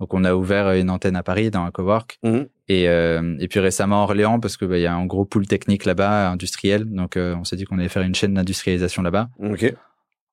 Donc, 0.00 0.14
on 0.14 0.22
a 0.22 0.34
ouvert 0.34 0.72
une 0.72 0.90
antenne 0.90 1.16
à 1.16 1.24
Paris 1.24 1.50
dans 1.50 1.64
un 1.64 1.72
cowork. 1.72 2.18
Mmh. 2.22 2.42
Et, 2.68 2.88
euh, 2.88 3.36
et 3.40 3.48
puis 3.48 3.58
récemment, 3.58 4.04
Orléans, 4.04 4.38
parce 4.38 4.56
qu'il 4.56 4.68
bah, 4.68 4.78
y 4.78 4.86
a 4.86 4.94
un 4.94 5.06
gros 5.06 5.24
pool 5.24 5.46
technique 5.48 5.84
là-bas, 5.84 6.30
industriel. 6.30 6.84
Donc, 6.84 7.16
euh, 7.16 7.34
on 7.34 7.42
s'est 7.42 7.56
dit 7.56 7.64
qu'on 7.64 7.78
allait 7.78 7.88
faire 7.88 8.02
une 8.02 8.14
chaîne 8.14 8.34
d'industrialisation 8.34 9.02
là-bas. 9.02 9.28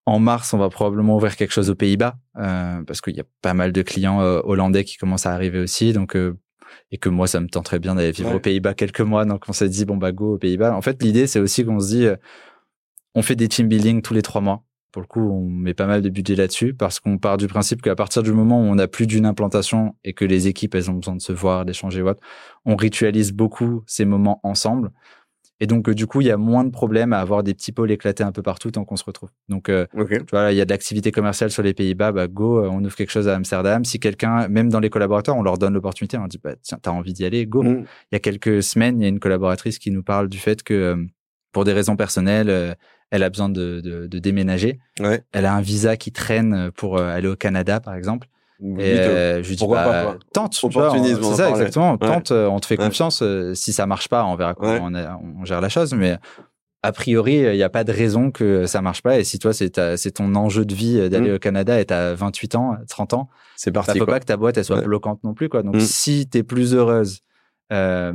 En 0.05 0.19
mars, 0.19 0.53
on 0.53 0.59
va 0.59 0.69
probablement 0.69 1.15
ouvrir 1.15 1.35
quelque 1.35 1.51
chose 1.51 1.71
aux 1.71 1.75
Pays-Bas, 1.75 2.15
parce 2.35 3.01
qu'il 3.01 3.15
y 3.15 3.19
a 3.19 3.25
pas 3.41 3.55
mal 3.55 3.71
de 3.71 3.81
clients 3.81 4.19
hollandais 4.19 4.83
qui 4.83 4.97
commencent 4.97 5.25
à 5.25 5.33
arriver 5.33 5.57
aussi. 5.57 5.93
Donc, 5.93 6.15
et 6.91 6.97
que 6.99 7.09
moi, 7.09 7.25
ça 7.25 7.39
me 7.39 7.47
tenterait 7.47 7.79
bien 7.79 7.95
d'aller 7.95 8.11
vivre 8.11 8.35
aux 8.35 8.39
Pays-Bas 8.39 8.75
quelques 8.75 9.01
mois. 9.01 9.25
Donc, 9.25 9.45
on 9.47 9.53
s'est 9.53 9.67
dit, 9.67 9.83
bon, 9.83 9.97
bah, 9.97 10.11
go 10.11 10.35
aux 10.35 10.37
Pays-Bas. 10.37 10.75
En 10.75 10.83
fait, 10.83 11.01
l'idée, 11.01 11.25
c'est 11.25 11.39
aussi 11.39 11.65
qu'on 11.65 11.79
se 11.79 11.87
dit, 11.87 12.07
on 13.15 13.23
fait 13.23 13.35
des 13.35 13.47
team 13.47 13.67
building 13.67 14.03
tous 14.03 14.13
les 14.13 14.21
trois 14.21 14.41
mois. 14.41 14.63
Pour 14.95 15.01
le 15.01 15.07
coup, 15.07 15.29
on 15.29 15.41
met 15.41 15.73
pas 15.73 15.87
mal 15.87 16.01
de 16.01 16.07
budget 16.07 16.35
là-dessus 16.35 16.73
parce 16.73 17.01
qu'on 17.01 17.17
part 17.17 17.35
du 17.35 17.47
principe 17.47 17.81
qu'à 17.81 17.95
partir 17.95 18.23
du 18.23 18.31
moment 18.31 18.61
où 18.61 18.63
on 18.63 18.77
a 18.77 18.87
plus 18.87 19.07
d'une 19.07 19.25
implantation 19.25 19.93
et 20.05 20.13
que 20.13 20.23
les 20.23 20.47
équipes, 20.47 20.73
elles 20.73 20.89
ont 20.89 20.93
besoin 20.93 21.17
de 21.17 21.21
se 21.21 21.33
voir, 21.33 21.65
d'échanger 21.65 22.01
what, 22.01 22.15
on 22.63 22.77
ritualise 22.77 23.33
beaucoup 23.33 23.83
ces 23.87 24.05
moments 24.05 24.39
ensemble. 24.43 24.93
Et 25.59 25.67
donc, 25.67 25.89
euh, 25.89 25.93
du 25.93 26.07
coup, 26.07 26.21
il 26.21 26.27
y 26.27 26.31
a 26.31 26.37
moins 26.37 26.63
de 26.63 26.69
problèmes 26.69 27.11
à 27.11 27.19
avoir 27.19 27.43
des 27.43 27.53
petits 27.53 27.73
pôles 27.73 27.91
éclatés 27.91 28.23
un 28.23 28.31
peu 28.31 28.41
partout 28.41 28.71
tant 28.71 28.85
qu'on 28.85 28.95
se 28.95 29.03
retrouve. 29.03 29.31
Donc, 29.49 29.67
euh, 29.67 29.85
tu 29.93 30.23
vois, 30.31 30.53
il 30.53 30.55
y 30.55 30.61
a 30.61 30.65
de 30.65 30.69
l'activité 30.69 31.11
commerciale 31.11 31.51
sur 31.51 31.61
les 31.61 31.73
Pays-Bas, 31.73 32.13
bah, 32.13 32.29
go, 32.29 32.63
euh, 32.63 32.69
on 32.69 32.81
ouvre 32.81 32.95
quelque 32.95 33.11
chose 33.11 33.27
à 33.27 33.35
Amsterdam. 33.35 33.83
Si 33.83 33.99
quelqu'un, 33.99 34.47
même 34.47 34.69
dans 34.69 34.79
les 34.79 34.89
collaborateurs, 34.89 35.35
on 35.35 35.43
leur 35.43 35.57
donne 35.57 35.73
l'opportunité, 35.73 36.17
on 36.17 36.27
dit, 36.27 36.39
bah, 36.41 36.55
tiens, 36.61 36.79
t'as 36.81 36.91
envie 36.91 37.11
d'y 37.11 37.25
aller, 37.25 37.45
go. 37.45 37.63
Mm. 37.63 37.83
Il 38.13 38.13
y 38.13 38.15
a 38.15 38.19
quelques 38.19 38.63
semaines, 38.63 39.01
il 39.01 39.03
y 39.03 39.05
a 39.07 39.09
une 39.09 39.19
collaboratrice 39.19 39.77
qui 39.77 39.91
nous 39.91 40.03
parle 40.03 40.29
du 40.29 40.37
fait 40.37 40.63
que, 40.63 41.05
pour 41.51 41.65
des 41.65 41.73
raisons 41.73 41.97
personnelles, 41.97 42.77
elle 43.15 43.23
a 43.23 43.29
besoin 43.29 43.49
de, 43.49 43.81
de, 43.81 44.07
de 44.07 44.19
déménager. 44.19 44.79
Ouais. 44.99 45.23
Elle 45.31 45.45
a 45.45 45.53
un 45.53 45.61
visa 45.61 45.97
qui 45.97 46.11
traîne 46.11 46.71
pour 46.75 46.97
euh, 46.97 47.15
aller 47.15 47.27
au 47.27 47.35
Canada, 47.35 47.79
par 47.79 47.95
exemple. 47.95 48.27
Et 48.61 48.99
euh, 48.99 49.43
je 49.43 49.49
lui 49.49 49.55
dis, 49.55 49.67
bah, 49.67 50.15
tente, 50.33 50.53
c'est 50.53 51.35
ça, 51.35 51.49
exactement. 51.49 51.97
Tente, 51.97 52.31
euh, 52.31 52.47
on 52.47 52.59
te 52.59 52.65
fait 52.65 52.77
confiance. 52.77 53.23
si 53.53 53.73
ça 53.73 53.85
marche 53.85 54.07
pas, 54.07 54.25
on 54.25 54.35
verra 54.35 54.53
comment 54.53 54.89
on, 54.89 55.41
on, 55.41 55.45
gère 55.45 55.61
la 55.61 55.69
chose. 55.69 55.93
Mais 55.93 56.17
a 56.83 56.91
priori, 56.91 57.35
il 57.35 57.55
n'y 57.55 57.63
a 57.63 57.69
pas 57.69 57.83
de 57.83 57.91
raison 57.91 58.31
que 58.31 58.65
ça 58.65 58.81
marche 58.81 59.01
pas. 59.01 59.19
Et 59.19 59.23
si 59.23 59.39
toi, 59.39 59.53
c'est 59.53 60.11
ton 60.11 60.35
enjeu 60.35 60.65
de 60.65 60.73
vie 60.73 61.09
d'aller 61.09 61.31
mmh. 61.31 61.35
au 61.35 61.39
Canada 61.39 61.79
et 61.79 61.85
tu 61.85 61.93
as 61.93 62.13
28 62.13 62.55
ans, 62.55 62.77
30 62.87 63.13
ans, 63.13 63.29
c'est 63.55 63.71
parti. 63.71 63.91
Ça 63.91 63.97
peut 63.97 64.05
pas 64.05 64.19
que 64.19 64.25
ta 64.25 64.37
boîte 64.37 64.57
elle 64.57 64.65
soit 64.65 64.81
bloquante 64.81 65.23
non 65.23 65.33
plus. 65.33 65.49
Quoi. 65.49 65.63
Donc, 65.63 65.75
mmh. 65.75 65.79
si 65.81 66.27
tu 66.29 66.37
es 66.37 66.43
plus 66.43 66.73
heureuse, 66.73 67.21
euh, 67.71 68.13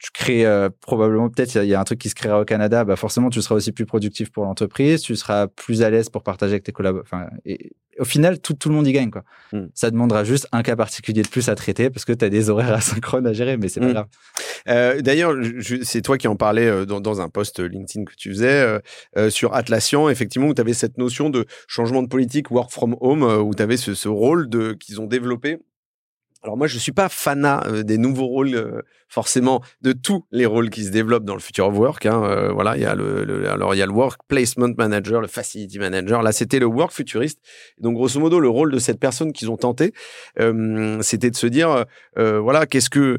tu 0.00 0.10
crées 0.12 0.46
euh, 0.46 0.70
probablement 0.80 1.28
peut-être 1.28 1.54
il 1.56 1.68
y, 1.68 1.74
a 1.74 1.80
un 1.80 1.84
truc 1.84 1.98
qui 1.98 2.08
se 2.08 2.14
créera 2.14 2.40
au 2.40 2.44
Canada, 2.44 2.84
bah 2.84 2.96
forcément 2.96 3.28
tu 3.28 3.42
seras 3.42 3.54
aussi 3.54 3.70
plus 3.70 3.84
productif 3.86 4.30
pour 4.30 4.44
l'entreprise, 4.44 5.02
tu 5.02 5.14
seras 5.14 5.46
plus 5.46 5.82
à 5.82 5.90
l'aise 5.90 6.08
pour 6.08 6.22
partager 6.22 6.54
avec 6.54 6.64
tes 6.64 6.72
collaborateurs. 6.72 7.20
Enfin, 7.20 7.30
et 7.44 7.72
au 7.98 8.04
final, 8.04 8.40
tout, 8.40 8.54
tout 8.54 8.70
le 8.70 8.74
monde 8.74 8.86
y 8.86 8.92
gagne 8.92 9.10
quoi. 9.10 9.24
Hmm. 9.52 9.66
Ça 9.74 9.90
demandera 9.90 10.24
juste 10.24 10.48
un 10.52 10.62
cas 10.62 10.74
particulier 10.74 11.22
de 11.22 11.28
plus 11.28 11.50
à 11.50 11.54
traiter 11.54 11.90
parce 11.90 12.06
que 12.06 12.12
tu 12.12 12.24
as 12.24 12.30
des 12.30 12.48
horaires 12.48 12.72
asynchrones 12.74 13.26
à 13.26 13.34
gérer, 13.34 13.58
mais 13.58 13.68
c'est 13.68 13.80
pas 13.80 13.88
hmm. 13.88 13.92
grave. 13.92 14.06
Euh, 14.68 15.00
D'ailleurs, 15.02 15.34
c'est 15.82 16.00
toi 16.00 16.16
qui 16.16 16.26
en 16.26 16.36
parlais 16.36 16.66
euh, 16.66 16.86
dans, 16.86 17.00
dans, 17.00 17.20
un 17.20 17.28
post 17.28 17.60
LinkedIn 17.60 18.06
que 18.06 18.14
tu 18.16 18.30
faisais 18.30 18.48
euh, 18.48 18.78
euh 19.16 19.28
sur 19.28 19.54
Atlassian, 19.54 20.08
effectivement, 20.08 20.48
où 20.48 20.54
tu 20.54 20.60
avais 20.60 20.72
cette 20.72 20.96
notion 20.96 21.28
de 21.28 21.44
changement 21.66 22.02
de 22.02 22.08
politique, 22.08 22.50
work 22.50 22.70
from 22.70 22.96
home, 23.00 23.22
où 23.22 23.54
tu 23.54 23.62
avais 23.62 23.76
ce, 23.76 23.94
ce 23.94 24.08
rôle 24.08 24.48
de 24.48 24.72
qu'ils 24.72 25.00
ont 25.00 25.06
développé 25.06 25.58
alors 26.42 26.56
moi, 26.56 26.66
je 26.66 26.78
suis 26.78 26.92
pas 26.92 27.08
fanat 27.10 27.64
euh, 27.66 27.82
des 27.82 27.98
nouveaux 27.98 28.26
rôles, 28.26 28.54
euh, 28.54 28.80
forcément, 29.08 29.60
de 29.82 29.92
tous 29.92 30.24
les 30.30 30.46
rôles 30.46 30.70
qui 30.70 30.84
se 30.84 30.90
développent 30.90 31.24
dans 31.24 31.34
le 31.34 31.40
future 31.40 31.66
of 31.66 31.76
work. 31.76 32.06
Hein, 32.06 32.22
euh, 32.24 32.50
voilà, 32.50 32.76
il 32.76 32.82
y 32.82 32.86
a 32.86 32.94
le, 32.94 33.50
alors 33.50 33.74
il 33.74 33.78
y 33.78 33.82
a 33.82 33.86
le 33.86 33.92
work 33.92 34.22
placement 34.26 34.72
manager, 34.78 35.20
le 35.20 35.26
facility 35.26 35.78
manager. 35.78 36.22
Là, 36.22 36.32
c'était 36.32 36.58
le 36.58 36.66
work 36.66 36.92
futuriste. 36.92 37.40
Donc 37.78 37.94
grosso 37.94 38.18
modo, 38.18 38.40
le 38.40 38.48
rôle 38.48 38.72
de 38.72 38.78
cette 38.78 38.98
personne 38.98 39.32
qu'ils 39.32 39.50
ont 39.50 39.58
tenté, 39.58 39.92
c'était 41.02 41.30
de 41.30 41.36
se 41.36 41.46
dire, 41.46 41.84
voilà, 42.16 42.66
qu'est-ce 42.66 42.90
que, 42.90 43.18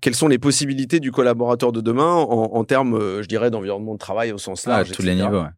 quelles 0.00 0.14
sont 0.14 0.28
les 0.28 0.38
possibilités 0.38 0.98
du 0.98 1.12
collaborateur 1.12 1.70
de 1.70 1.80
demain 1.80 2.14
en, 2.14 2.50
en 2.54 2.64
termes, 2.64 3.22
je 3.22 3.26
dirais, 3.26 3.50
d'environnement 3.50 3.94
de 3.94 3.98
travail 3.98 4.32
au 4.32 4.38
sens 4.38 4.66
large, 4.66 4.90
à 4.90 4.94
tous 4.94 5.02
les 5.02 5.14
niveaux. 5.14 5.42
Ouais. 5.42 5.48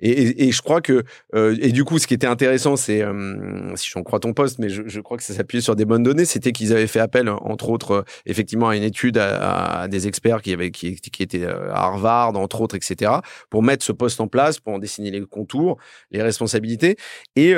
Et, 0.00 0.46
et, 0.46 0.52
je 0.52 0.62
crois 0.62 0.80
que 0.80 1.02
euh, 1.34 1.56
et 1.60 1.72
du 1.72 1.84
coup, 1.84 1.98
ce 1.98 2.06
qui 2.06 2.14
était 2.14 2.26
intéressant, 2.26 2.76
c'est 2.76 3.02
euh, 3.02 3.74
si 3.74 3.90
j'en 3.90 4.02
crois 4.04 4.20
ton 4.20 4.32
poste, 4.32 4.58
mais 4.60 4.68
je, 4.68 4.82
je 4.86 5.00
crois 5.00 5.16
que 5.16 5.24
ça 5.24 5.34
s'appuyait 5.34 5.60
sur 5.60 5.74
des 5.74 5.84
bonnes 5.84 6.04
données, 6.04 6.24
c'était 6.24 6.52
qu'ils 6.52 6.72
avaient 6.72 6.86
fait 6.86 7.00
appel, 7.00 7.28
entre 7.28 7.70
autres, 7.70 7.90
euh, 7.90 8.02
effectivement, 8.24 8.68
à 8.68 8.76
une 8.76 8.84
étude 8.84 9.18
à, 9.18 9.80
à, 9.82 9.88
des 9.88 10.06
experts 10.06 10.42
qui 10.42 10.52
avaient 10.52 10.70
qui, 10.70 10.96
qui 10.96 11.22
étaient 11.22 11.46
à 11.46 11.74
Harvard, 11.74 12.36
entre 12.36 12.60
autres, 12.60 12.76
etc., 12.76 13.10
pour 13.50 13.62
mettre 13.62 13.84
ce 13.84 13.92
poste 13.92 14.20
en 14.20 14.28
place, 14.28 14.60
pour 14.60 14.74
en 14.74 14.78
dessiner 14.78 15.10
les 15.10 15.20
contours, 15.22 15.78
les 16.12 16.22
responsabilités. 16.22 16.96
Et, 17.34 17.54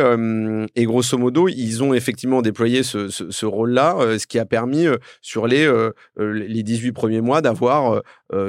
et 0.76 0.84
grosso 0.84 1.18
modo, 1.18 1.48
ils 1.48 1.82
ont 1.82 1.94
effectivement 1.94 2.42
déployé 2.42 2.82
ce, 2.82 3.08
ce, 3.08 3.30
ce 3.30 3.46
rôle-là, 3.46 4.18
ce 4.18 4.26
qui 4.26 4.38
a 4.38 4.46
permis 4.46 4.86
sur 5.20 5.46
les 5.46 5.70
les 6.18 6.62
18 6.62 6.92
premiers 6.92 7.20
mois 7.20 7.42
d'avoir 7.42 8.02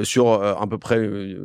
sur 0.03 0.41
à 0.43 0.67
peu 0.67 0.77
près 0.77 0.99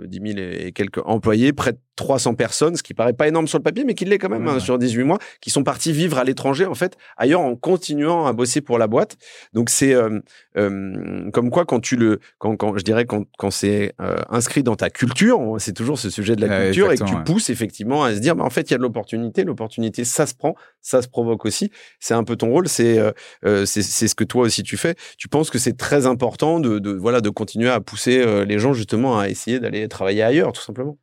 10 0.07 0.33
000 0.35 0.39
et 0.39 0.73
quelques 0.73 1.01
employés 1.05 1.53
près 1.53 1.73
de 1.73 1.79
300 1.97 2.35
personnes, 2.35 2.77
ce 2.77 2.83
qui 2.83 2.95
paraît 2.95 3.15
pas 3.15 3.27
énorme 3.27 3.49
sur 3.49 3.59
le 3.59 3.63
papier, 3.63 3.85
mais 3.85 3.95
qui 3.95 4.05
l'est 4.05 4.19
quand 4.19 4.29
même 4.29 4.47
hein, 4.47 4.61
sur 4.61 4.79
18 4.79 5.03
mois, 5.05 5.19
qui 5.41 5.51
sont 5.51 5.65
partis 5.65 5.93
vivre 5.93 6.19
à 6.19 6.25
l'étranger, 6.25 6.67
en 6.67 6.75
fait, 6.75 6.97
ailleurs, 7.17 7.41
en 7.41 7.57
continuant 7.57 8.27
à 8.27 8.33
bosser 8.33 8.61
pour 8.61 8.79
la 8.79 8.87
boîte. 8.87 9.17
Donc 9.55 9.71
c'est 9.71 9.95
euh, 9.95 10.21
euh, 10.59 11.31
comme 11.31 11.51
quoi 11.51 11.65
quand 11.65 11.81
tu 11.81 11.97
le, 11.97 12.21
quand, 12.39 12.57
quand 12.57 12.77
je 12.77 12.85
dirais 12.85 13.07
quand, 13.07 13.25
quand 13.39 13.51
c'est 13.51 13.95
euh, 14.01 14.17
inscrit 14.29 14.63
dans 14.63 14.77
ta 14.77 14.91
culture, 14.91 15.57
c'est 15.59 15.73
toujours 15.73 15.99
ce 15.99 16.11
sujet 16.11 16.37
de 16.37 16.47
la 16.47 16.65
culture 16.67 16.93
et 16.93 16.99
que 16.99 17.05
tu 17.05 17.17
pousses 17.25 17.51
effectivement 17.51 18.05
à 18.05 18.15
se 18.15 18.21
dire, 18.21 18.37
bah, 18.37 18.45
en 18.45 18.51
fait, 18.51 18.71
il 18.71 18.73
y 18.73 18.75
a 18.75 18.79
de 18.79 18.83
l'opportunité, 18.83 19.45
l'opportunité, 19.45 20.05
ça 20.05 20.27
se 20.27 20.35
prend, 20.35 20.55
ça 20.83 21.01
se 21.01 21.09
provoque 21.09 21.47
aussi. 21.47 21.71
C'est 21.99 22.15
un 22.15 22.25
peu 22.25 22.37
ton 22.37 22.51
rôle, 22.51 22.69
c'est 22.69 23.01
c'est 23.43 24.09
ce 24.09 24.15
que 24.15 24.25
toi 24.25 24.43
aussi 24.43 24.63
tu 24.63 24.77
fais. 24.77 24.95
Tu 25.17 25.29
penses 25.29 25.51
que 25.51 25.59
c'est 25.59 25.77
très 25.77 26.07
important 26.07 26.61
de, 26.61 26.79
de 26.79 26.93
voilà 26.93 27.21
de 27.23 27.31
continuer 27.31 27.71
à 27.71 27.81
pousser 27.81 28.45
les 28.45 28.59
gens 28.59 28.75
justement 28.75 29.19
à 29.19 29.29
essayer 29.29 29.61
d'aller 29.61 29.89
travailler 29.89 30.23
ailleurs, 30.23 30.53
tout 30.53 30.63
simplement 30.63 30.99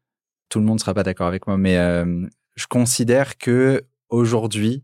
tout 0.53 0.59
le 0.59 0.65
monde 0.65 0.75
ne 0.75 0.81
sera 0.81 0.93
pas 0.93 1.01
d'accord 1.01 1.25
avec 1.25 1.47
moi, 1.47 1.57
mais 1.57 1.77
euh, 1.77 2.27
je 2.55 2.67
considère 2.67 3.39
que 3.39 3.81
aujourd'hui, 4.09 4.83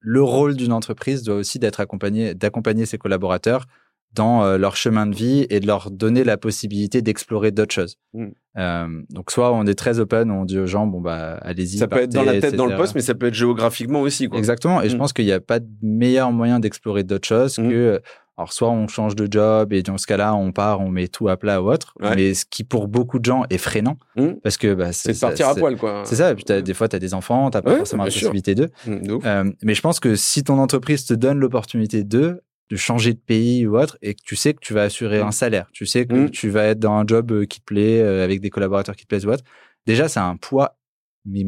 le 0.00 0.20
rôle 0.20 0.56
d'une 0.56 0.72
entreprise 0.72 1.22
doit 1.22 1.36
aussi 1.36 1.60
d'être 1.60 1.78
accompagné, 1.78 2.34
d'accompagner 2.34 2.84
ses 2.84 2.98
collaborateurs 2.98 3.66
dans 4.12 4.42
euh, 4.42 4.58
leur 4.58 4.74
chemin 4.74 5.06
de 5.06 5.14
vie 5.14 5.46
et 5.50 5.60
de 5.60 5.68
leur 5.68 5.92
donner 5.92 6.24
la 6.24 6.36
possibilité 6.36 7.00
d'explorer 7.00 7.52
d'autres 7.52 7.72
choses. 7.72 7.96
Mmh. 8.12 8.26
Euh, 8.58 9.02
donc 9.10 9.30
soit 9.30 9.52
on 9.52 9.66
est 9.66 9.76
très 9.76 10.00
open, 10.00 10.32
on 10.32 10.44
dit 10.44 10.58
aux 10.58 10.66
gens 10.66 10.88
bon 10.88 11.00
bah 11.00 11.38
allez-y. 11.42 11.78
Ça 11.78 11.86
peut 11.86 12.02
être 12.02 12.12
dans 12.12 12.24
la 12.24 12.40
tête, 12.40 12.56
dans 12.56 12.66
le 12.66 12.76
poste, 12.76 12.96
mais 12.96 13.02
ça 13.02 13.14
peut 13.14 13.26
être 13.26 13.34
géographiquement 13.34 14.00
aussi. 14.00 14.28
Quoi. 14.28 14.36
Exactement. 14.36 14.82
Et 14.82 14.88
je 14.88 14.96
mmh. 14.96 14.98
pense 14.98 15.12
qu'il 15.12 15.26
n'y 15.26 15.32
a 15.32 15.40
pas 15.40 15.60
de 15.60 15.68
meilleur 15.80 16.32
moyen 16.32 16.58
d'explorer 16.58 17.04
d'autres 17.04 17.28
choses 17.28 17.56
mmh. 17.56 17.68
que 17.68 18.02
Alors, 18.38 18.52
soit 18.52 18.70
on 18.70 18.88
change 18.88 19.14
de 19.14 19.28
job 19.30 19.72
et 19.74 19.82
dans 19.82 19.98
ce 19.98 20.06
cas-là, 20.06 20.34
on 20.34 20.52
part, 20.52 20.80
on 20.80 20.88
met 20.88 21.08
tout 21.08 21.28
à 21.28 21.36
plat 21.36 21.62
ou 21.62 21.70
autre. 21.70 21.94
Ouais. 22.00 22.14
Mais 22.16 22.34
ce 22.34 22.44
qui, 22.46 22.64
pour 22.64 22.88
beaucoup 22.88 23.18
de 23.18 23.24
gens, 23.24 23.44
est 23.50 23.58
freinant. 23.58 23.98
Mmh. 24.16 24.28
Parce 24.42 24.56
que 24.56 24.72
bah, 24.74 24.92
C'est 24.92 25.12
de 25.12 25.18
partir 25.18 25.48
à 25.48 25.54
poil, 25.54 25.76
quoi. 25.76 26.02
C'est 26.06 26.16
ça. 26.16 26.34
Puis, 26.34 26.44
t'as- 26.44 26.62
des 26.62 26.74
fois, 26.74 26.88
tu 26.88 26.96
as 26.96 26.98
des 26.98 27.12
enfants, 27.14 27.50
tu 27.50 27.60
pas 27.60 27.70
Ouais, 27.70 27.76
forcément 27.76 28.04
la 28.04 28.10
possibilité 28.10 28.54
d'eux. 28.54 28.68
Mmh. 28.86 29.18
Euh, 29.24 29.52
mais 29.62 29.74
je 29.74 29.80
pense 29.82 30.00
que 30.00 30.14
si 30.14 30.42
ton 30.44 30.58
entreprise 30.58 31.04
te 31.04 31.14
donne 31.14 31.38
l'opportunité 31.38 32.04
de, 32.04 32.42
de 32.70 32.76
changer 32.76 33.12
de 33.12 33.18
pays 33.18 33.66
ou 33.66 33.76
autre, 33.78 33.98
et 34.00 34.14
que 34.14 34.22
tu 34.24 34.34
sais 34.34 34.54
que 34.54 34.60
tu 34.60 34.72
vas 34.72 34.84
assurer 34.84 35.22
Mm. 35.22 35.26
un 35.26 35.30
salaire, 35.30 35.68
tu 35.72 35.84
sais 35.84 36.06
que 36.06 36.28
tu 36.28 36.48
vas 36.48 36.64
être 36.64 36.78
dans 36.78 36.94
un 36.94 37.04
job 37.06 37.30
euh, 37.32 37.44
qui 37.44 37.60
te 37.60 37.66
plaît, 37.66 38.00
euh, 38.00 38.24
avec 38.24 38.40
des 38.40 38.48
collaborateurs 38.48 38.96
qui 38.96 39.04
te 39.04 39.08
plaisent 39.08 39.26
ou 39.26 39.30
autre, 39.30 39.44
déjà, 39.86 40.08
c'est 40.08 40.20
un 40.20 40.36
poids 40.38 40.78
mais, 41.26 41.44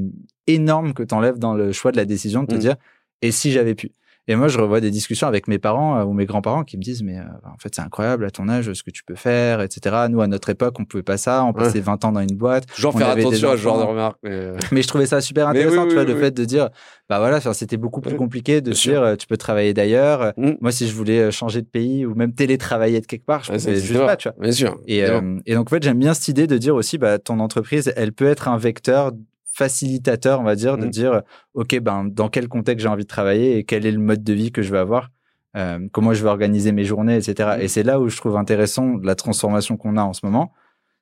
énorme 0.46 0.92
que 0.92 1.02
tu 1.02 1.14
enlèves 1.14 1.38
dans 1.38 1.54
le 1.54 1.72
choix 1.72 1.92
de 1.92 1.96
la 1.96 2.04
décision 2.04 2.42
de 2.42 2.48
te 2.48 2.56
dire, 2.56 2.76
et 3.22 3.32
si 3.32 3.52
j'avais 3.52 3.74
pu? 3.74 3.90
Et 4.26 4.36
moi, 4.36 4.48
je 4.48 4.58
revois 4.58 4.80
des 4.80 4.90
discussions 4.90 5.26
avec 5.26 5.48
mes 5.48 5.58
parents 5.58 5.98
euh, 5.98 6.04
ou 6.04 6.12
mes 6.12 6.24
grands-parents 6.26 6.64
qui 6.64 6.76
me 6.78 6.82
disent, 6.82 7.02
mais 7.02 7.18
euh, 7.18 7.22
en 7.44 7.58
fait, 7.58 7.74
c'est 7.74 7.82
incroyable 7.82 8.24
à 8.24 8.30
ton 8.30 8.48
âge 8.48 8.72
ce 8.72 8.82
que 8.82 8.90
tu 8.90 9.04
peux 9.04 9.14
faire, 9.14 9.60
etc. 9.60 10.06
Nous, 10.08 10.20
à 10.20 10.26
notre 10.26 10.48
époque, 10.50 10.74
on 10.80 10.84
pouvait 10.84 11.02
pas 11.02 11.16
ça. 11.18 11.44
On 11.44 11.52
passait 11.52 11.80
20 11.80 12.04
ans 12.04 12.12
dans 12.12 12.20
une 12.20 12.36
boîte. 12.36 12.66
Toujours 12.74 12.96
faire 12.98 13.08
attention 13.10 13.50
à 13.50 13.56
ce 13.56 13.62
genre 13.62 13.78
de 13.78 13.84
remarques. 13.84 14.18
mais, 14.22 14.30
euh, 14.30 14.56
Mais 14.72 14.82
je 14.82 14.88
trouvais 14.88 15.06
ça 15.06 15.20
super 15.20 15.48
intéressant, 15.48 15.82
oui, 15.82 15.88
tu 15.88 15.94
vois, 15.94 16.02
oui, 16.04 16.08
le 16.08 16.14
oui. 16.14 16.20
fait 16.20 16.30
de 16.30 16.44
dire, 16.44 16.70
bah 17.10 17.18
voilà, 17.18 17.40
c'était 17.40 17.76
beaucoup 17.76 18.00
plus 18.00 18.12
Ouais. 18.12 18.16
compliqué 18.16 18.60
de 18.62 18.72
sûr. 18.72 18.92
dire, 18.92 19.02
euh, 19.02 19.16
tu 19.16 19.26
peux 19.26 19.36
travailler 19.36 19.74
d'ailleurs. 19.74 20.32
Mm. 20.36 20.52
Moi, 20.60 20.72
si 20.72 20.88
je 20.88 20.94
voulais 20.94 21.30
changer 21.30 21.60
de 21.60 21.66
pays 21.66 22.06
ou 22.06 22.14
même 22.14 22.32
télétravailler 22.32 23.00
de 23.00 23.06
quelque 23.06 23.26
part, 23.26 23.44
je 23.44 23.52
Ouais, 23.52 23.58
ça 23.58 23.68
pouvais 23.68 23.80
juste 23.80 24.00
pas. 24.00 24.16
tu 24.16 24.28
vois. 24.28 24.36
Bien 24.40 24.52
sûr. 24.52 24.80
Et, 24.86 25.04
euh, 25.04 25.38
et 25.46 25.54
donc, 25.54 25.68
en 25.68 25.70
fait, 25.70 25.82
j'aime 25.82 25.98
bien 25.98 26.14
cette 26.14 26.28
idée 26.28 26.46
de 26.46 26.56
dire 26.56 26.74
aussi, 26.74 26.96
bah, 26.98 27.18
ton 27.18 27.40
entreprise, 27.40 27.92
elle 27.96 28.12
peut 28.12 28.26
être 28.26 28.48
un 28.48 28.56
vecteur 28.56 29.12
facilitateur, 29.54 30.40
on 30.40 30.44
va 30.44 30.56
dire, 30.56 30.76
de 30.76 30.86
Mm. 30.86 30.90
dire, 30.90 31.22
OK, 31.54 31.78
ben, 31.80 32.04
dans 32.04 32.28
quel 32.28 32.48
contexte 32.48 32.82
j'ai 32.82 32.88
envie 32.88 33.04
de 33.04 33.08
travailler 33.08 33.56
et 33.58 33.64
quel 33.64 33.86
est 33.86 33.92
le 33.92 33.98
mode 34.00 34.22
de 34.24 34.32
vie 34.32 34.50
que 34.50 34.62
je 34.62 34.72
vais 34.72 34.78
avoir, 34.78 35.10
euh, 35.56 35.78
comment 35.92 36.12
je 36.12 36.22
vais 36.22 36.28
organiser 36.28 36.72
mes 36.72 36.84
journées, 36.84 37.16
etc. 37.16 37.56
Mm. 37.58 37.60
Et 37.62 37.68
c'est 37.68 37.82
là 37.84 38.00
où 38.00 38.08
je 38.08 38.16
trouve 38.16 38.36
intéressant 38.36 38.96
la 39.02 39.14
transformation 39.14 39.76
qu'on 39.76 39.96
a 39.96 40.02
en 40.02 40.12
ce 40.12 40.26
moment, 40.26 40.52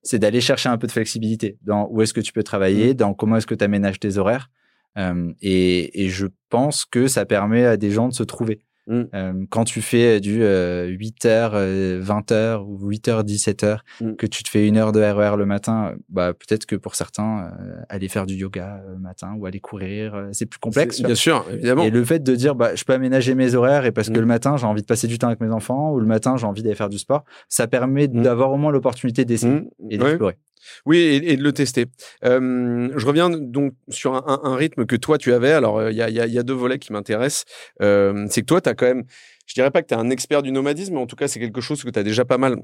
c'est 0.03 0.19
d'aller 0.19 0.41
chercher 0.41 0.69
un 0.69 0.79
peu 0.79 0.87
de 0.87 0.93
flexibilité 0.93 1.59
dans 1.62 1.88
où 1.91 2.03
est-ce 2.03 2.12
que 2.12 2.21
tu 2.21 2.33
peux 2.33 2.43
travailler, 2.43 2.93
dans 2.95 3.15
comment 3.15 3.37
est-ce 3.37 3.47
que 3.47 3.55
tu 3.55 3.65
aménages 3.65 4.01
tes 4.01 4.19
horaires. 4.19 4.51
Euh, 4.99 5.33
et, 5.41 6.05
et 6.05 6.09
je 6.11 6.27
pense 6.51 6.85
que 6.85 7.07
ça 7.07 7.25
permet 7.25 7.65
à 7.65 7.77
des 7.79 7.91
gens 7.91 8.09
de 8.09 8.12
se 8.12 8.23
trouver. 8.25 8.61
Mm. 8.88 9.03
Euh, 9.14 9.33
quand 9.51 9.64
tu 9.64 9.81
fais 9.81 10.18
du 10.21 10.42
euh, 10.42 10.88
8h, 10.88 12.01
20h 12.01 12.64
ou 12.66 12.90
8h, 12.90 13.23
17h, 13.25 13.79
Mm. 14.01 14.14
que 14.16 14.27
tu 14.27 14.42
te 14.42 14.49
fais 14.49 14.66
une 14.66 14.77
heure 14.77 14.92
de 14.92 15.01
RER 15.01 15.37
le 15.37 15.47
matin, 15.47 15.92
euh, 15.92 15.97
bah, 16.09 16.33
peut-être 16.35 16.66
que 16.66 16.75
pour 16.77 16.95
certains, 16.95 17.51
euh, 17.61 17.75
aller 17.88 18.09
faire 18.09 18.27
du 18.27 18.35
yoga 18.35 18.83
euh, 18.87 18.95
le 18.95 18.99
matin 18.99 19.35
ou 19.38 19.47
aller 19.47 19.61
courir, 19.61 20.14
euh, 20.14 20.29
c'est 20.33 20.47
plus 20.47 20.59
complexe. 20.59 21.01
Bien 21.03 21.14
sûr, 21.14 21.45
évidemment. 21.53 21.85
Et 21.85 21.90
le 21.90 22.05
fait 22.05 22.23
de 22.23 22.35
dire, 22.35 22.55
bah, 22.55 22.75
je 22.75 22.85
peux 22.85 22.92
aménager 22.92 23.35
mes 23.35 23.55
horaires 23.55 23.85
et 23.87 23.92
parce 23.92 24.09
que 24.09 24.18
Mm. 24.18 24.21
le 24.21 24.27
matin, 24.27 24.57
j'ai 24.57 24.66
envie 24.66 24.83
de 24.83 24.87
passer 24.87 25.07
du 25.07 25.18
temps 25.18 25.29
avec 25.29 25.40
mes 25.40 25.51
enfants 25.53 25.92
ou 25.92 26.01
le 26.01 26.07
matin, 26.07 26.37
j'ai 26.37 26.47
envie 26.47 26.62
d'aller 26.62 26.75
faire 26.75 26.88
du 26.88 26.99
sport, 26.99 27.25
ça 27.49 27.66
permet 27.68 28.09
Mm. 28.09 28.23
d'avoir 28.23 28.51
au 28.53 28.57
moins 28.57 28.73
l'opportunité 28.73 29.25
d'essayer 29.25 29.62
et 29.90 29.99
d'explorer. 29.99 30.37
Oui, 30.87 30.98
et, 30.98 31.37
de 31.37 31.42
le 31.42 31.53
tester. 31.53 31.87
Je 32.22 33.07
reviens 33.07 33.31
donc 33.31 33.75
sur 33.88 34.14
un, 34.14 34.57
rythme 34.57 34.87
que 34.87 34.96
toi 34.96 35.18
tu 35.18 35.33
avais. 35.33 35.53
Alors, 35.53 35.79
euh, 35.79 35.90
il 35.90 35.96
y, 35.96 36.38
a, 36.38 36.42
deux 36.42 36.55
volets 36.55 36.79
qui 36.79 36.92
m'intéressent. 36.92 37.44
C'est 37.81 38.40
que 38.40 38.46
toi, 38.46 38.61
tu 38.61 38.68
as 38.68 38.75
quand 38.75 38.87
même, 38.87 39.05
je 39.46 39.55
dirais 39.55 39.70
pas 39.70 39.83
que 39.83 39.88
tu 39.88 39.94
es 39.94 39.96
un 39.96 40.11
expert 40.11 40.42
du 40.42 40.53
nomadisme, 40.53 40.94
mais 40.94 41.01
en 41.01 41.07
tout 41.07 41.16
cas, 41.16 41.29
c'est 41.29 41.40
quelque 41.40 41.61
chose 41.61 41.83
que 41.83 41.90
tu 41.90 41.98
as 41.98 42.03
déjà 42.03 42.25
pas 42.25 42.38
mal 42.38 42.57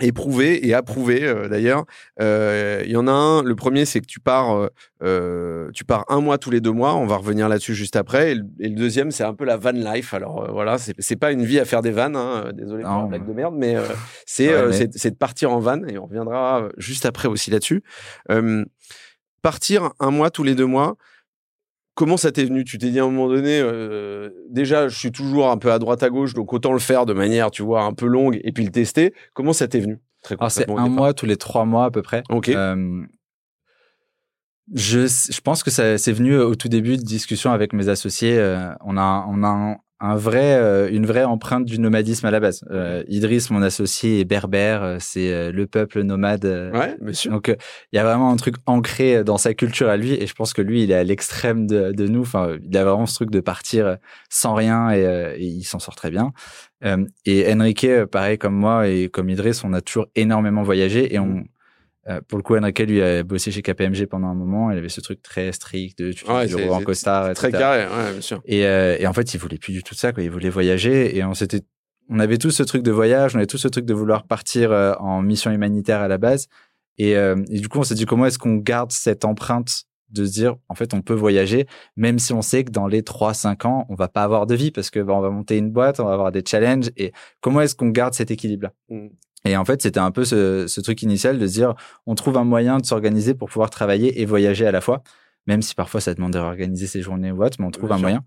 éprouvé 0.00 0.66
et 0.66 0.74
approuvé 0.74 1.24
euh, 1.24 1.48
d'ailleurs. 1.48 1.84
Euh, 2.20 2.82
Il 2.84 2.90
y 2.90 2.96
en 2.96 3.06
a 3.06 3.12
un, 3.12 3.42
le 3.42 3.54
premier, 3.54 3.84
c'est 3.84 4.00
que 4.00 4.06
tu 4.06 4.20
pars, 4.20 4.56
euh, 4.56 4.68
euh, 5.02 5.70
tu 5.72 5.84
pars 5.84 6.04
un 6.08 6.20
mois 6.20 6.38
tous 6.38 6.50
les 6.50 6.60
deux 6.60 6.72
mois. 6.72 6.94
On 6.96 7.06
va 7.06 7.16
revenir 7.16 7.48
là-dessus 7.48 7.74
juste 7.74 7.96
après. 7.96 8.32
Et 8.32 8.34
le, 8.34 8.44
et 8.60 8.68
le 8.68 8.74
deuxième, 8.76 9.10
c'est 9.10 9.24
un 9.24 9.34
peu 9.34 9.44
la 9.44 9.56
van 9.56 9.72
life. 9.72 10.14
Alors 10.14 10.44
euh, 10.44 10.52
voilà, 10.52 10.76
c'est 10.78 11.16
pas 11.16 11.32
une 11.32 11.44
vie 11.44 11.58
à 11.60 11.64
faire 11.64 11.82
des 11.82 11.90
vannes. 11.90 12.16
Hein, 12.16 12.50
désolé 12.54 12.82
pour 12.82 12.90
la 12.92 12.98
blague 13.08 13.26
de 13.28 13.32
merde, 13.32 13.54
mais 13.56 13.76
c'est 14.26 14.48
Ouais, 14.54 14.66
mais- 14.68 14.88
c'est- 14.94 15.10
de 15.10 15.16
partir 15.16 15.50
en 15.52 15.58
van 15.60 15.82
et 15.86 15.98
on 15.98 16.06
reviendra 16.06 16.68
juste 16.78 17.06
après 17.06 17.28
aussi 17.28 17.50
là-dessus. 17.50 17.82
Partir 19.42 19.90
un 20.00 20.10
mois 20.10 20.30
tous 20.30 20.42
les 20.42 20.54
deux 20.54 20.66
mois. 20.66 20.96
Comment 21.94 22.16
ça 22.16 22.32
t'est 22.32 22.44
venu? 22.44 22.64
Tu 22.64 22.78
t'es 22.78 22.90
dit 22.90 22.98
à 23.00 23.04
un 23.04 23.10
moment 23.10 23.28
donné, 23.28 23.60
euh, 23.60 24.30
déjà, 24.48 24.88
je 24.88 24.98
suis 24.98 25.12
toujours 25.12 25.50
un 25.50 25.58
peu 25.58 25.70
à 25.72 25.78
droite 25.78 26.02
à 26.02 26.08
gauche, 26.08 26.34
donc 26.34 26.52
autant 26.52 26.72
le 26.72 26.78
faire 26.78 27.04
de 27.04 27.12
manière, 27.12 27.50
tu 27.50 27.62
vois, 27.62 27.82
un 27.82 27.92
peu 27.92 28.06
longue 28.06 28.40
et 28.42 28.52
puis 28.52 28.64
le 28.64 28.70
tester. 28.70 29.12
Comment 29.34 29.52
ça 29.52 29.68
t'est 29.68 29.80
venu 29.80 29.98
Très 30.22 30.36
Alors, 30.36 30.50
c'est 30.50 30.66
concrètement 30.66 30.84
au 30.84 30.86
un 30.86 30.94
mois 30.94 31.14
tous 31.14 31.26
les 31.26 31.36
trois 31.36 31.64
mois 31.64 31.86
à 31.86 31.90
peu 31.90 32.02
près. 32.02 32.22
Ok. 32.30 32.48
Euh, 32.48 33.02
je, 34.72 35.00
je 35.06 35.40
pense 35.40 35.62
que 35.64 35.70
ça 35.70 35.98
c'est 35.98 36.12
venu 36.12 36.36
au 36.38 36.54
tout 36.54 36.68
début 36.68 36.96
de 36.96 37.02
discussion 37.02 37.50
avec 37.50 37.72
mes 37.72 37.88
associés. 37.88 38.38
euh, 38.38 38.70
on 38.84 38.96
a, 38.96 39.26
on 39.28 39.42
a 39.42 39.76
un, 40.00 40.16
vrai, 40.16 40.54
euh, 40.54 40.88
une 40.90 41.06
vraie 41.06 41.24
empreinte 41.24 41.64
du 41.64 41.78
nomadisme 41.78 42.26
à 42.26 42.30
la 42.30 42.40
base. 42.40 42.64
Euh, 42.70 43.04
Idriss, 43.08 43.50
mon 43.50 43.62
associé, 43.62 44.20
est 44.20 44.24
berbère. 44.24 44.82
euh, 44.82 44.96
C'est 44.98 45.32
euh, 45.32 45.52
le 45.52 45.66
peuple 45.66 46.02
nomade. 46.02 46.44
Ouais, 46.44 46.96
sûr. 47.12 47.32
Donc, 47.32 47.48
il 47.48 47.96
y 47.96 47.98
a 47.98 48.04
vraiment 48.04 48.30
un 48.30 48.36
truc 48.36 48.56
ancré 48.66 49.22
dans 49.24 49.38
sa 49.38 49.54
culture 49.54 49.88
à 49.88 49.96
lui, 49.96 50.12
et 50.14 50.26
je 50.26 50.34
pense 50.34 50.52
que 50.52 50.62
lui, 50.62 50.82
il 50.82 50.90
est 50.90 50.94
à 50.94 51.04
l'extrême 51.04 51.66
de, 51.66 51.92
de 51.92 52.06
nous. 52.06 52.22
Enfin, 52.22 52.56
il 52.62 52.76
a 52.76 52.84
vraiment 52.84 53.06
ce 53.06 53.14
truc 53.14 53.30
de 53.30 53.40
partir 53.40 53.98
sans 54.28 54.54
rien, 54.54 54.90
et, 54.90 55.02
et 55.36 55.44
il 55.44 55.64
s'en 55.64 55.78
sort 55.78 55.94
très 55.94 56.10
bien. 56.10 56.32
Et 57.26 57.52
Enrique, 57.52 57.86
pareil 58.10 58.38
comme 58.38 58.54
moi 58.54 58.88
et 58.88 59.08
comme 59.10 59.28
Idriss, 59.28 59.64
on 59.64 59.74
a 59.74 59.82
toujours 59.82 60.06
énormément 60.16 60.62
voyagé, 60.62 61.14
et 61.14 61.18
on, 61.18 61.44
euh, 62.08 62.20
pour 62.26 62.38
le 62.38 62.42
coup, 62.42 62.56
Enrique 62.56 62.78
lui 62.80 63.02
a 63.02 63.22
bossé 63.22 63.50
chez 63.50 63.62
KPMG 63.62 64.06
pendant 64.06 64.28
un 64.28 64.34
moment. 64.34 64.70
Il 64.70 64.78
avait 64.78 64.88
ce 64.88 65.00
truc 65.00 65.22
très 65.22 65.52
strict 65.52 65.98
de 65.98 66.12
tu 66.12 66.24
fais 66.24 66.32
Ouais, 66.32 66.46
bureau 66.46 66.74
en 66.74 66.82
costard, 66.82 67.34
Très 67.34 67.52
carré, 67.52 67.84
ouais, 67.84 68.12
bien 68.12 68.20
sûr. 68.20 68.40
Et, 68.46 68.64
euh, 68.64 68.96
et 68.98 69.06
en 69.06 69.12
fait, 69.12 69.34
il 69.34 69.38
voulait 69.38 69.58
plus 69.58 69.72
du 69.72 69.82
tout 69.82 69.94
ça. 69.94 70.12
Quoi. 70.12 70.22
Il 70.22 70.30
voulait 70.30 70.48
voyager. 70.48 71.16
Et 71.16 71.24
on 71.24 71.34
s'était, 71.34 71.62
on 72.08 72.18
avait 72.18 72.38
tous 72.38 72.50
ce 72.50 72.62
truc 72.62 72.82
de 72.82 72.90
voyage. 72.90 73.34
On 73.34 73.38
avait 73.38 73.46
tous 73.46 73.58
ce 73.58 73.68
truc 73.68 73.84
de 73.84 73.94
vouloir 73.94 74.26
partir 74.26 74.72
euh, 74.72 74.94
en 74.94 75.20
mission 75.20 75.50
humanitaire 75.50 76.00
à 76.00 76.08
la 76.08 76.16
base. 76.16 76.48
Et, 76.96 77.16
euh, 77.16 77.42
et 77.50 77.60
du 77.60 77.68
coup, 77.68 77.78
on 77.78 77.84
s'est 77.84 77.94
dit 77.94 78.06
comment 78.06 78.26
est-ce 78.26 78.38
qu'on 78.38 78.56
garde 78.56 78.92
cette 78.92 79.24
empreinte 79.24 79.84
de 80.10 80.24
se 80.24 80.32
dire, 80.32 80.56
en 80.68 80.74
fait, 80.74 80.92
on 80.92 81.02
peut 81.02 81.14
voyager, 81.14 81.66
même 81.96 82.18
si 82.18 82.32
on 82.32 82.42
sait 82.42 82.64
que 82.64 82.72
dans 82.72 82.88
les 82.88 83.02
3-5 83.02 83.66
ans, 83.66 83.86
on 83.88 83.94
va 83.94 84.08
pas 84.08 84.24
avoir 84.24 84.46
de 84.46 84.56
vie 84.56 84.72
parce 84.72 84.90
que 84.90 84.98
bah, 84.98 85.14
on 85.14 85.20
va 85.20 85.30
monter 85.30 85.56
une 85.56 85.70
boîte, 85.70 86.00
on 86.00 86.04
va 86.04 86.12
avoir 86.12 86.32
des 86.32 86.42
challenges. 86.44 86.90
Et 86.96 87.12
comment 87.40 87.60
est-ce 87.60 87.76
qu'on 87.76 87.90
garde 87.90 88.14
cet 88.14 88.30
équilibre-là? 88.30 88.72
Mm. 88.88 89.08
Et 89.44 89.56
en 89.56 89.64
fait, 89.64 89.80
c'était 89.82 90.00
un 90.00 90.10
peu 90.10 90.24
ce, 90.24 90.66
ce 90.66 90.80
truc 90.80 91.02
initial 91.02 91.38
de 91.38 91.46
se 91.46 91.52
dire, 91.54 91.74
on 92.06 92.14
trouve 92.14 92.36
un 92.36 92.44
moyen 92.44 92.78
de 92.78 92.84
s'organiser 92.86 93.34
pour 93.34 93.48
pouvoir 93.48 93.70
travailler 93.70 94.20
et 94.20 94.26
voyager 94.26 94.66
à 94.66 94.72
la 94.72 94.80
fois, 94.82 95.02
même 95.46 95.62
si 95.62 95.74
parfois 95.74 96.00
ça 96.00 96.12
demande 96.14 96.32
de 96.34 96.38
réorganiser 96.38 96.86
ses 96.86 97.00
journées 97.02 97.32
ou 97.32 97.42
autre, 97.42 97.56
mais 97.58 97.66
on 97.66 97.70
trouve 97.70 97.88
Bien 97.88 97.94
un 97.96 97.98
sûr. 97.98 98.02
moyen. 98.02 98.20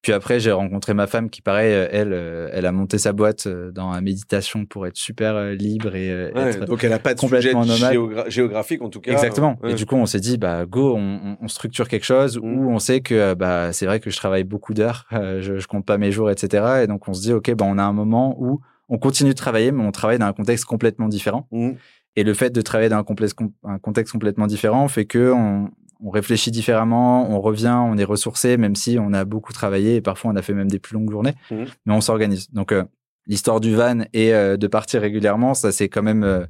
Puis 0.00 0.12
après, 0.12 0.38
j'ai 0.38 0.52
rencontré 0.52 0.92
ma 0.92 1.06
femme 1.06 1.30
qui, 1.30 1.40
pareil, 1.40 1.72
euh, 1.72 1.88
elle, 1.90 2.12
euh, 2.12 2.50
elle 2.52 2.66
a 2.66 2.72
monté 2.72 2.98
sa 2.98 3.12
boîte 3.14 3.46
euh, 3.46 3.72
dans 3.72 3.90
la 3.90 4.02
méditation 4.02 4.66
pour 4.66 4.86
être 4.86 4.98
super 4.98 5.52
libre 5.52 5.94
et 5.96 6.30
Ouais, 6.32 6.50
être 6.50 6.64
donc 6.66 6.84
elle 6.84 6.92
a 6.92 6.98
pas 6.98 7.14
de 7.14 7.20
sujet 7.20 7.36
complètement 7.52 7.64
nomade. 7.64 7.94
géogra- 7.94 8.30
géographique 8.30 8.82
en 8.82 8.90
tout 8.90 9.00
cas. 9.00 9.12
Exactement. 9.12 9.58
Ouais. 9.62 9.70
Et 9.72 9.74
du 9.74 9.86
coup, 9.86 9.96
on 9.96 10.04
s'est 10.04 10.20
dit, 10.20 10.36
bah, 10.36 10.66
go, 10.66 10.94
on, 10.96 11.38
on- 11.40 11.48
structure 11.48 11.88
quelque 11.88 12.04
chose 12.04 12.38
Mm. 12.38 12.42
où 12.42 12.70
on 12.70 12.78
sait 12.78 13.00
que, 13.00 13.32
bah, 13.32 13.72
c'est 13.72 13.86
vrai 13.86 13.98
que 13.98 14.10
je 14.10 14.16
travaille 14.18 14.44
beaucoup 14.44 14.74
d'heures, 14.74 15.06
euh, 15.14 15.40
je, 15.40 15.58
je 15.58 15.66
compte 15.66 15.86
pas 15.86 15.96
mes 15.96 16.12
jours, 16.12 16.30
etc. 16.30 16.82
Et 16.82 16.86
donc, 16.86 17.08
on 17.08 17.14
se 17.14 17.22
dit, 17.22 17.32
OK, 17.32 17.50
bah, 17.54 17.64
on 17.66 17.78
a 17.78 17.82
un 17.82 17.94
moment 17.94 18.34
où 18.38 18.60
on 18.88 18.98
continue 18.98 19.30
de 19.30 19.36
travailler, 19.36 19.72
mais 19.72 19.82
on 19.84 19.92
travaille 19.92 20.18
dans 20.18 20.26
un 20.26 20.32
contexte 20.32 20.64
complètement 20.64 21.08
différent. 21.08 21.46
Mm. 21.50 21.70
Et 22.16 22.22
le 22.24 22.34
fait 22.34 22.50
de 22.50 22.60
travailler 22.60 22.88
dans 22.90 22.98
un, 22.98 23.04
contexte 23.04 23.34
com- 23.34 23.50
un 23.64 23.78
contexte 23.78 24.12
complètement 24.12 24.46
différent 24.46 24.86
fait 24.88 25.04
que 25.04 25.32
on, 25.32 25.70
on 26.00 26.10
réfléchit 26.10 26.50
différemment, 26.50 27.28
on 27.30 27.40
revient, 27.40 27.76
on 27.84 27.96
est 27.96 28.04
ressourcé, 28.04 28.56
même 28.56 28.76
si 28.76 28.98
on 29.00 29.12
a 29.12 29.24
beaucoup 29.24 29.52
travaillé 29.52 29.96
et 29.96 30.00
parfois 30.00 30.30
on 30.32 30.36
a 30.36 30.42
fait 30.42 30.54
même 30.54 30.70
des 30.70 30.78
plus 30.78 30.94
longues 30.94 31.10
journées, 31.10 31.34
Mhm. 31.50 31.64
mais 31.86 31.92
on 31.94 32.00
s'organise. 32.00 32.50
Donc, 32.52 32.72
euh, 32.72 32.84
l'histoire 33.26 33.58
du 33.60 33.74
van 33.74 34.00
et 34.12 34.34
euh, 34.34 34.56
de 34.56 34.66
partir 34.66 35.00
régulièrement, 35.00 35.54
ça 35.54 35.72
c'est 35.72 35.88
quand 35.88 36.02
même 36.02 36.22
euh, 36.24 36.44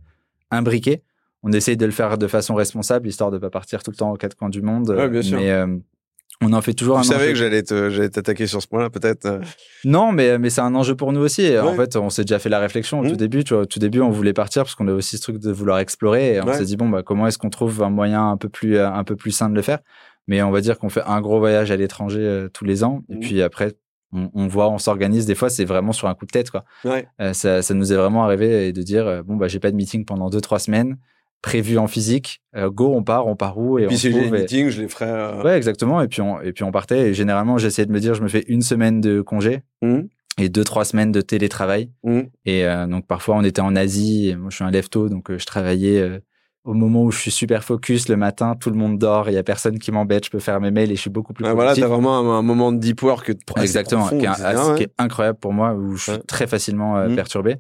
imbriqué. 0.51 1.03
On 1.43 1.53
essaye 1.53 1.77
de 1.77 1.87
le 1.87 1.93
faire 1.93 2.19
de 2.19 2.27
façon 2.27 2.55
responsable, 2.55 3.07
histoire 3.07 3.31
de 3.31 3.39
pas 3.39 3.51
partir 3.51 3.83
tout 3.83 3.91
le 3.91 3.97
temps 3.97 4.11
aux 4.13 4.17
quatre 4.17 4.35
coins 4.35 4.49
du 4.49 4.61
monde. 4.63 4.91
Ouais, 4.91 5.09
bien 5.09 5.23
sûr. 5.23 5.39
Mais 5.39 5.51
on 6.45 6.53
en 6.53 6.61
fait 6.63 6.75
toujours 6.75 6.97
Tu 6.97 7.01
un 7.01 7.03
savais 7.05 7.25
enjeu. 7.25 7.33
que 7.33 7.39
j'allais 7.39 7.63
te- 7.63 8.07
t'attaquer 8.09 8.47
sur 8.47 8.61
ce 8.63 8.67
point-là, 8.69 8.91
peut-être. 8.91 9.27
euh. 9.27 9.41
Non, 9.85 10.13
mais, 10.13 10.39
mais 10.39 10.51
c'est 10.51 10.61
un 10.61 10.75
enjeu 10.75 10.95
pour 10.95 11.13
nous 11.13 11.21
aussi. 11.21 11.59
En 11.59 11.75
fait, 11.75 11.97
on 11.97 12.11
s'est 12.11 12.23
déjà 12.25 12.39
fait 12.39 12.49
la 12.49 12.59
réflexion 12.59 13.01
au 13.01 13.03
Mhm. 13.05 13.11
tout 13.11 13.17
début. 13.17 13.45
Tu 13.45 13.55
vois, 13.55 13.63
au 13.63 13.67
tout 13.67 13.79
début, 13.79 14.01
on 14.01 14.11
voulait 14.11 14.33
partir 14.33 14.63
parce 14.63 14.75
qu'on 14.75 14.89
a 14.89 14.93
aussi 14.93 15.17
ce 15.17 15.23
truc 15.23 15.39
de 15.39 15.51
vouloir 15.51 15.79
explorer. 15.79 16.35
Et 16.35 16.41
on 16.41 16.47
Ouais. 16.47 16.55
s'est 16.55 16.65
dit, 16.65 16.77
bon, 16.77 16.89
bah, 16.89 17.03
comment 17.03 17.27
est-ce 17.27 17.39
qu'on 17.39 17.51
trouve 17.51 17.83
un 17.83 17.91
moyen 17.91 18.31
un 18.31 18.37
peu 18.37 18.49
plus, 18.49 18.77
euh, 18.77 18.89
un 18.89 19.05
peu 19.05 19.17
plus 19.17 19.31
sain 19.31 19.49
de 19.51 19.55
le 19.55 19.63
faire? 19.63 19.79
Mais 20.29 20.43
on 20.43 20.51
va 20.51 20.61
dire 20.61 20.79
qu'on 20.79 20.89
fait 20.89 21.03
un 21.07 21.21
gros 21.21 21.39
voyage 21.39 21.71
à 21.71 21.77
l'étranger 21.77 22.21
euh, 22.21 22.49
tous 22.49 22.65
les 22.65 22.83
ans. 22.85 23.03
Et 23.11 23.15
Mhm. 23.15 23.21
puis 23.21 23.43
après, 23.43 23.73
on, 24.13 24.31
on 24.35 24.47
voit, 24.47 24.71
on 24.71 24.79
s'organise. 24.79 25.27
Des 25.27 25.35
fois, 25.35 25.51
c'est 25.51 25.65
vraiment 25.65 25.93
sur 25.93 26.09
un 26.09 26.15
coup 26.15 26.25
de 26.25 26.31
tête. 26.31 26.51
Quoi. 26.51 26.65
Ouais. 26.85 27.07
Euh, 27.21 27.33
ça, 27.33 27.63
ça 27.63 27.75
nous 27.75 27.93
est 27.93 27.97
vraiment 27.97 28.25
arrivé 28.25 28.73
de 28.73 28.83
dire, 28.83 29.23
bon, 29.25 29.37
bah, 29.37 29.49
j'ai 29.49 29.59
pas 29.59 29.71
de 29.71 29.77
meeting 29.77 30.05
pendant 30.05 30.31
deux, 30.31 30.41
trois 30.41 30.59
semaines, 30.61 30.97
prévu 31.45 31.77
en 31.79 31.87
physique. 31.87 32.41
Euh, 32.57 32.71
go, 32.71 32.93
on 32.95 33.03
part, 33.03 33.27
on 33.27 33.37
part 33.37 33.59
où 33.59 33.79
et 33.79 33.87
Puis 33.87 33.97
on 33.97 33.99
si 33.99 34.11
j'ai 34.13 34.21
des 34.21 34.27
et- 34.29 34.31
meetings, 34.31 34.69
je 34.71 34.81
les 34.83 34.89
ferai. 34.89 35.05
euh, 35.09 35.43
Ouais, 35.43 35.57
exactement. 35.57 36.01
Et 36.01 36.09
puis 36.09 36.23
on, 36.23 36.41
et 36.41 36.53
puis 36.53 36.65
on 36.65 36.73
partait. 36.73 37.11
Et 37.11 37.15
généralement, 37.15 37.59
j'essayais 37.59 37.87
de 37.87 37.93
me 37.93 38.01
dire, 38.01 38.15
je 38.15 38.23
me 38.23 38.29
fais 38.29 38.45
une 38.49 38.63
semaine 38.63 39.01
de 39.01 39.21
congé 39.21 39.61
Mhm. 39.83 40.09
et 40.39 40.49
deux, 40.49 40.65
trois 40.65 40.85
semaines 40.85 41.13
de 41.13 41.21
télétravail. 41.21 41.91
Mhm. 42.03 42.29
Et 42.47 42.65
euh, 42.65 42.87
donc 42.87 43.07
parfois, 43.07 43.37
on 43.37 43.45
était 43.45 43.61
en 43.61 43.77
Asie. 43.77 44.31
Et 44.31 44.37
moi, 44.37 44.49
je 44.51 44.57
suis 44.57 44.65
un 44.65 44.71
lefto, 44.71 45.09
donc 45.11 45.31
euh, 45.31 45.39
je 45.39 45.45
travaillais 45.47 46.21
au 46.65 46.73
moment 46.73 47.03
où 47.03 47.11
je 47.11 47.19
suis 47.19 47.31
super 47.31 47.63
focus 47.63 48.09
le 48.09 48.17
matin, 48.17 48.55
tout 48.59 48.71
le 48.71 48.77
monde 48.77 48.97
dort, 48.99 49.29
il 49.29 49.35
y 49.35 49.37
a 49.37 49.43
personne 49.43 49.79
qui 49.79 49.93
m'embête, 49.93 50.25
je 50.25 50.31
peux 50.31 50.39
faire 50.39 50.63
mes 50.63 50.71
mails 50.71 50.91
et 50.91 50.97
je 50.97 51.01
suis 51.03 51.11
beaucoup 51.11 51.35
plus 51.35 51.45
Ah, 51.45 51.53
voilà, 51.53 51.75
t'as 51.75 51.87
vraiment 51.87 52.17
un, 52.19 52.39
un 52.39 52.43
moment 52.43 52.73
de 52.73 52.79
deep 52.79 53.03
work 53.03 53.29
assez 53.55 53.61
Exactement, 53.67 54.07
profond, 54.07 54.19
qui, 54.19 54.25
est, 54.25 54.31
etc., 54.31 54.45
assez- 54.47 54.71
ouais. 54.71 54.77
qui 54.79 54.83
est 54.85 54.93
incroyable 54.97 55.39
pour 55.39 55.53
moi, 55.53 55.75
où 55.75 55.95
je 55.97 56.03
suis 56.05 56.13
Ouais. 56.13 56.23
très 56.27 56.47
facilement 56.47 56.97
euh, 56.97 57.09
Mhm. 57.11 57.17
perturbé. 57.17 57.57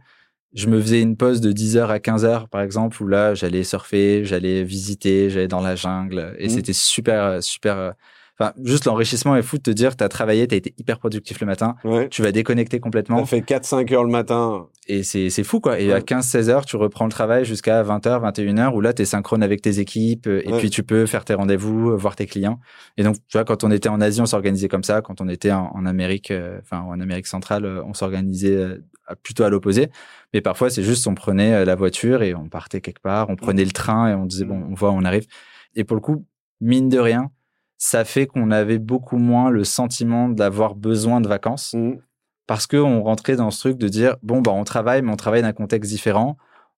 Je 0.54 0.68
me 0.68 0.80
faisais 0.80 1.00
une 1.02 1.16
pause 1.16 1.40
de 1.40 1.50
10h 1.52 1.90
à 1.90 1.98
15h, 1.98 2.48
par 2.48 2.60
exemple, 2.60 3.02
où 3.02 3.08
là, 3.08 3.34
j'allais 3.34 3.64
surfer, 3.64 4.24
j'allais 4.24 4.62
visiter, 4.62 5.28
j'allais 5.28 5.48
dans 5.48 5.60
la 5.60 5.74
jungle. 5.74 6.36
Et 6.38 6.44
Mhm. 6.44 6.48
c'était 6.48 6.72
super, 6.72 7.42
super. 7.42 7.94
Enfin, 8.38 8.52
juste 8.64 8.84
l'enrichissement 8.86 9.36
est 9.36 9.42
fou 9.42 9.58
de 9.58 9.62
te 9.62 9.70
dire, 9.70 9.94
t'as 9.96 10.08
travaillé, 10.08 10.46
t'as 10.48 10.56
été 10.56 10.74
hyper 10.76 10.98
productif 10.98 11.38
le 11.40 11.46
matin, 11.46 11.76
Ouais. 11.84 12.08
tu 12.08 12.20
vas 12.20 12.32
déconnecter 12.32 12.80
complètement. 12.80 13.20
Ça 13.20 13.26
fait 13.26 13.40
4-5 13.42 13.92
heures 13.92 14.02
le 14.02 14.10
matin. 14.10 14.66
Et 14.88 15.04
c'est 15.04 15.30
c'est 15.30 15.44
fou, 15.44 15.60
quoi. 15.60 15.78
Et 15.78 15.92
à 15.92 15.96
Ouais. 15.96 16.02
15-16 16.02 16.48
heures, 16.50 16.64
tu 16.66 16.76
reprends 16.76 17.04
le 17.04 17.12
travail 17.12 17.44
jusqu'à 17.44 17.82
20h, 17.84 18.20
21h, 18.20 18.74
où 18.74 18.80
là, 18.80 18.92
tu 18.92 19.02
es 19.02 19.04
synchrone 19.04 19.42
avec 19.44 19.62
tes 19.62 19.78
équipes, 19.78 20.26
et 20.26 20.50
Ouais. 20.50 20.58
puis 20.58 20.68
tu 20.70 20.82
peux 20.82 21.06
faire 21.06 21.24
tes 21.24 21.34
rendez-vous, 21.34 21.90
euh, 21.90 21.96
voir 21.96 22.16
tes 22.16 22.26
clients. 22.26 22.58
Et 22.96 23.04
donc, 23.04 23.14
tu 23.28 23.38
vois, 23.38 23.44
quand 23.44 23.62
on 23.62 23.70
était 23.70 23.88
en 23.88 24.00
Asie, 24.00 24.20
on 24.20 24.26
s'organisait 24.26 24.68
comme 24.68 24.82
ça. 24.84 25.00
Quand 25.00 25.20
on 25.20 25.28
était 25.28 25.52
en, 25.52 25.70
en 25.72 25.86
Amérique, 25.86 26.32
euh, 26.32 26.58
enfin, 26.60 26.80
en 26.80 26.98
Amérique 27.00 27.28
centrale, 27.28 27.64
euh, 27.64 27.84
on 27.86 27.94
s'organisait 27.94 28.56
euh, 28.56 28.78
plutôt 29.22 29.44
à 29.44 29.48
l'opposé. 29.50 29.90
Mais 30.34 30.40
parfois, 30.40 30.70
c'est 30.70 30.82
juste, 30.82 31.06
on 31.06 31.14
prenait 31.14 31.64
la 31.64 31.74
voiture 31.76 32.22
et 32.24 32.34
on 32.34 32.48
partait 32.48 32.80
quelque 32.80 33.00
part, 33.00 33.30
on 33.30 33.36
prenait 33.36 33.64
le 33.64 33.70
train 33.70 34.08
et 34.10 34.14
on 34.14 34.26
disait, 34.26 34.44
bon, 34.44 34.60
on 34.68 34.74
voit, 34.74 34.90
on 34.90 35.04
arrive. 35.04 35.26
Et 35.76 35.84
pour 35.84 35.94
le 35.94 36.00
coup, 36.00 36.24
mine 36.60 36.88
de 36.88 36.98
rien, 36.98 37.30
ça 37.78 38.04
fait 38.04 38.26
qu'on 38.26 38.50
avait 38.50 38.78
beaucoup 38.78 39.16
moins 39.18 39.50
le 39.50 39.64
sentiment 39.64 40.28
d'avoir 40.28 40.74
besoin 40.74 41.20
de 41.20 41.28
vacances 41.28 41.74
Mhm. 41.74 41.98
parce 42.46 42.66
qu'on 42.66 43.02
rentrait 43.02 43.36
dans 43.36 43.50
ce 43.50 43.60
truc 43.60 43.78
de 43.78 43.88
dire 43.88 44.16
bon 44.22 44.40
bah 44.40 44.52
on 44.52 44.64
travaille 44.64 45.02
mais 45.02 45.12
on 45.12 45.16
travaille 45.16 45.42
dans 45.42 45.48
un 45.48 45.52
contexte 45.52 45.90
différent 45.90 46.36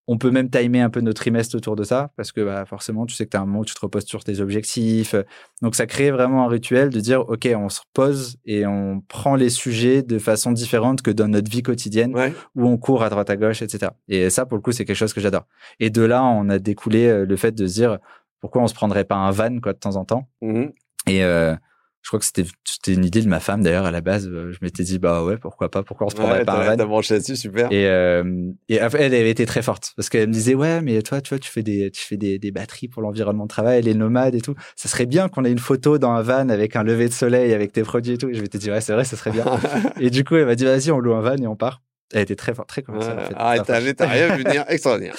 on 0.09 0.19
peut 0.19 0.31
même 0.31 0.49
timer 0.49 0.81
un 0.83 0.89
peu 0.91 1.01
nos 1.01 1.13
trimestres 1.13 1.57
autour 1.57 1.75
de 1.75 1.83
ça 1.83 2.13
parce 2.17 2.31
que 2.31 2.41
bah, 2.41 2.65
forcément 2.65 3.07
tu 3.07 3.17
sais 3.17 3.25
que 3.25 3.31
tu 3.31 3.37
as 3.37 3.41
un 3.41 3.45
moment 3.47 3.59
où 3.61 3.65
tu 3.65 3.75
te 3.75 3.81
reposes 3.81 4.05
sur 4.05 4.23
tes 4.23 4.39
objectifs 4.41 5.17
donc 5.63 5.75
ça 5.75 5.87
crée 5.87 6.13
vraiment 6.13 6.45
un 6.45 6.49
rituel 6.49 6.91
de 6.91 7.01
dire 7.01 7.29
ok 7.29 7.49
on 7.57 7.69
se 7.69 7.81
repose 7.81 8.37
et 8.45 8.65
on 8.67 9.01
prend 9.09 9.35
les 9.35 9.51
sujets 9.51 10.03
de 10.05 10.19
façon 10.21 10.53
différente 10.53 11.03
que 11.03 11.11
dans 11.11 11.27
notre 11.29 11.51
vie 11.51 11.63
quotidienne 11.65 12.15
Ouais. 12.15 12.33
où 12.55 12.67
on 12.69 12.79
court 12.79 13.03
à 13.03 13.11
droite 13.11 13.31
à 13.31 13.37
gauche 13.37 13.63
etc 13.63 13.91
et 14.09 14.31
ça 14.31 14.47
pour 14.47 14.57
le 14.57 14.63
coup 14.63 14.71
c'est 14.73 14.85
quelque 14.85 14.97
chose 14.97 15.13
que 15.13 15.21
j'adore 15.21 15.47
et 15.81 15.91
de 15.91 16.03
là 16.03 16.23
on 16.25 16.49
a 16.49 16.59
découlé 16.61 17.07
euh, 17.09 17.27
le 17.27 17.37
fait 17.37 17.51
de 17.53 17.67
se 17.67 17.75
dire 17.75 17.99
pourquoi 18.41 18.63
on 18.63 18.69
se 18.69 18.75
prendrait 18.75 19.05
pas 19.05 19.17
un 19.17 19.33
van 19.33 19.59
quoi 19.61 19.73
de 19.73 19.79
temps 19.79 19.97
en 19.97 20.05
temps 20.05 20.29
Mhm. 20.41 20.71
Et 21.07 21.23
euh, 21.25 21.55
je 22.03 22.09
crois 22.11 22.21
que 22.21 22.25
c'était 22.27 22.45
c'était 22.65 22.93
une 22.93 23.05
idée 23.05 23.21
de 23.21 23.29
ma 23.29 23.41
femme 23.41 23.63
d'ailleurs 23.65 23.85
à 23.87 23.91
la 23.91 24.01
base. 24.01 24.29
Euh, 24.29 24.53
Je 24.53 24.59
m'étais 24.63 24.85
dit 24.85 24.99
bah 25.01 25.25
ouais 25.25 25.39
pourquoi 25.39 25.71
pas 25.71 25.83
pourquoi 25.83 26.07
on 26.07 26.11
se 26.11 26.15
prendrait 26.15 26.39
Ouais, 26.39 26.45
pas 26.45 26.71
un 26.73 26.77
van. 26.77 26.87
branché 26.87 27.15
là-dessus, 27.15 27.35
super. 27.35 27.67
Et, 27.73 27.87
euh, 27.87 28.23
et 28.69 28.79
après, 28.79 29.03
elle 29.03 29.15
avait 29.15 29.31
été 29.31 29.45
très 29.45 29.61
forte 29.63 29.93
parce 29.97 30.09
qu'elle 30.09 30.29
me 30.29 30.33
disait 30.33 30.55
ouais 30.55 30.81
mais 30.83 31.03
toi 31.03 31.21
tu 31.21 31.31
vois 31.31 31.39
tu 31.41 31.51
fais 31.51 31.65
des 31.65 31.91
tu 31.91 32.01
fais 32.03 32.17
des, 32.17 32.39
des 32.39 32.51
batteries 32.53 32.87
pour 32.89 33.03
l'environnement 33.03 33.45
de 33.45 33.49
travail 33.49 33.83
les 33.83 33.95
nomades 33.95 34.37
et 34.37 34.41
tout 34.41 34.55
ça 34.77 34.89
serait 34.89 35.07
bien 35.07 35.29
qu'on 35.29 35.45
ait 35.45 35.51
une 35.51 35.59
photo 35.59 35.99
dans 35.99 36.13
un 36.13 36.23
van 36.23 36.49
avec 36.49 36.77
un 36.77 36.85
lever 36.85 37.09
de 37.09 37.13
soleil 37.15 37.53
avec 37.53 37.73
tes 37.73 37.83
produits 37.83 38.13
et 38.15 38.19
tout 38.19 38.29
et 38.29 38.35
je 38.35 38.41
m'étais 38.43 38.59
dit 38.59 38.71
ouais 38.71 38.81
c'est 38.81 38.93
vrai 38.93 39.03
ça 39.05 39.17
serait 39.17 39.33
bien 39.33 39.45
et 40.01 40.11
du 40.11 40.23
coup 40.23 40.37
elle 40.37 40.47
m'a 40.47 40.55
dit 40.55 40.65
vas-y 40.65 40.93
on 40.93 41.01
loue 41.01 41.15
un 41.15 41.23
van 41.23 41.37
et 41.37 41.47
on 41.49 41.57
part 41.57 41.83
elle 42.15 42.23
était 42.23 42.37
très 42.37 42.55
forte 42.55 42.69
très 42.69 42.83
commerciale 42.83 43.19
en 43.19 43.23
fait. 43.23 43.35
Ah, 43.37 43.57
t'as 43.67 43.79
rien 44.07 44.37
vu 44.37 44.45
venir, 44.45 44.65
extraordinaire. 44.69 45.17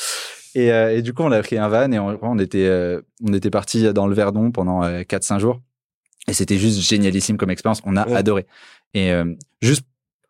Et, 0.55 0.71
euh, 0.71 0.95
et 0.95 1.01
du 1.01 1.13
coup, 1.13 1.21
on 1.23 1.31
a 1.33 1.39
pris 1.41 1.57
un 1.57 1.67
van 1.67 1.91
et 1.91 1.99
on, 1.99 2.17
on 2.21 2.39
était, 2.39 2.65
euh, 2.65 3.01
on 3.27 3.33
était 3.33 3.49
parti 3.49 3.91
dans 3.93 4.07
le 4.07 4.15
Verdon 4.15 4.51
pendant 4.51 4.83
euh, 4.85 5.01
4-5 5.01 5.39
jours. 5.39 5.61
Et 6.27 6.33
c'était 6.33 6.57
juste 6.57 6.79
génialissime 6.81 7.37
comme 7.37 7.49
expérience. 7.49 7.81
On 7.85 7.95
a 7.95 8.07
Ouais. 8.07 8.15
adoré. 8.15 8.45
Et 8.93 9.11
euh, 9.11 9.33
juste 9.61 9.83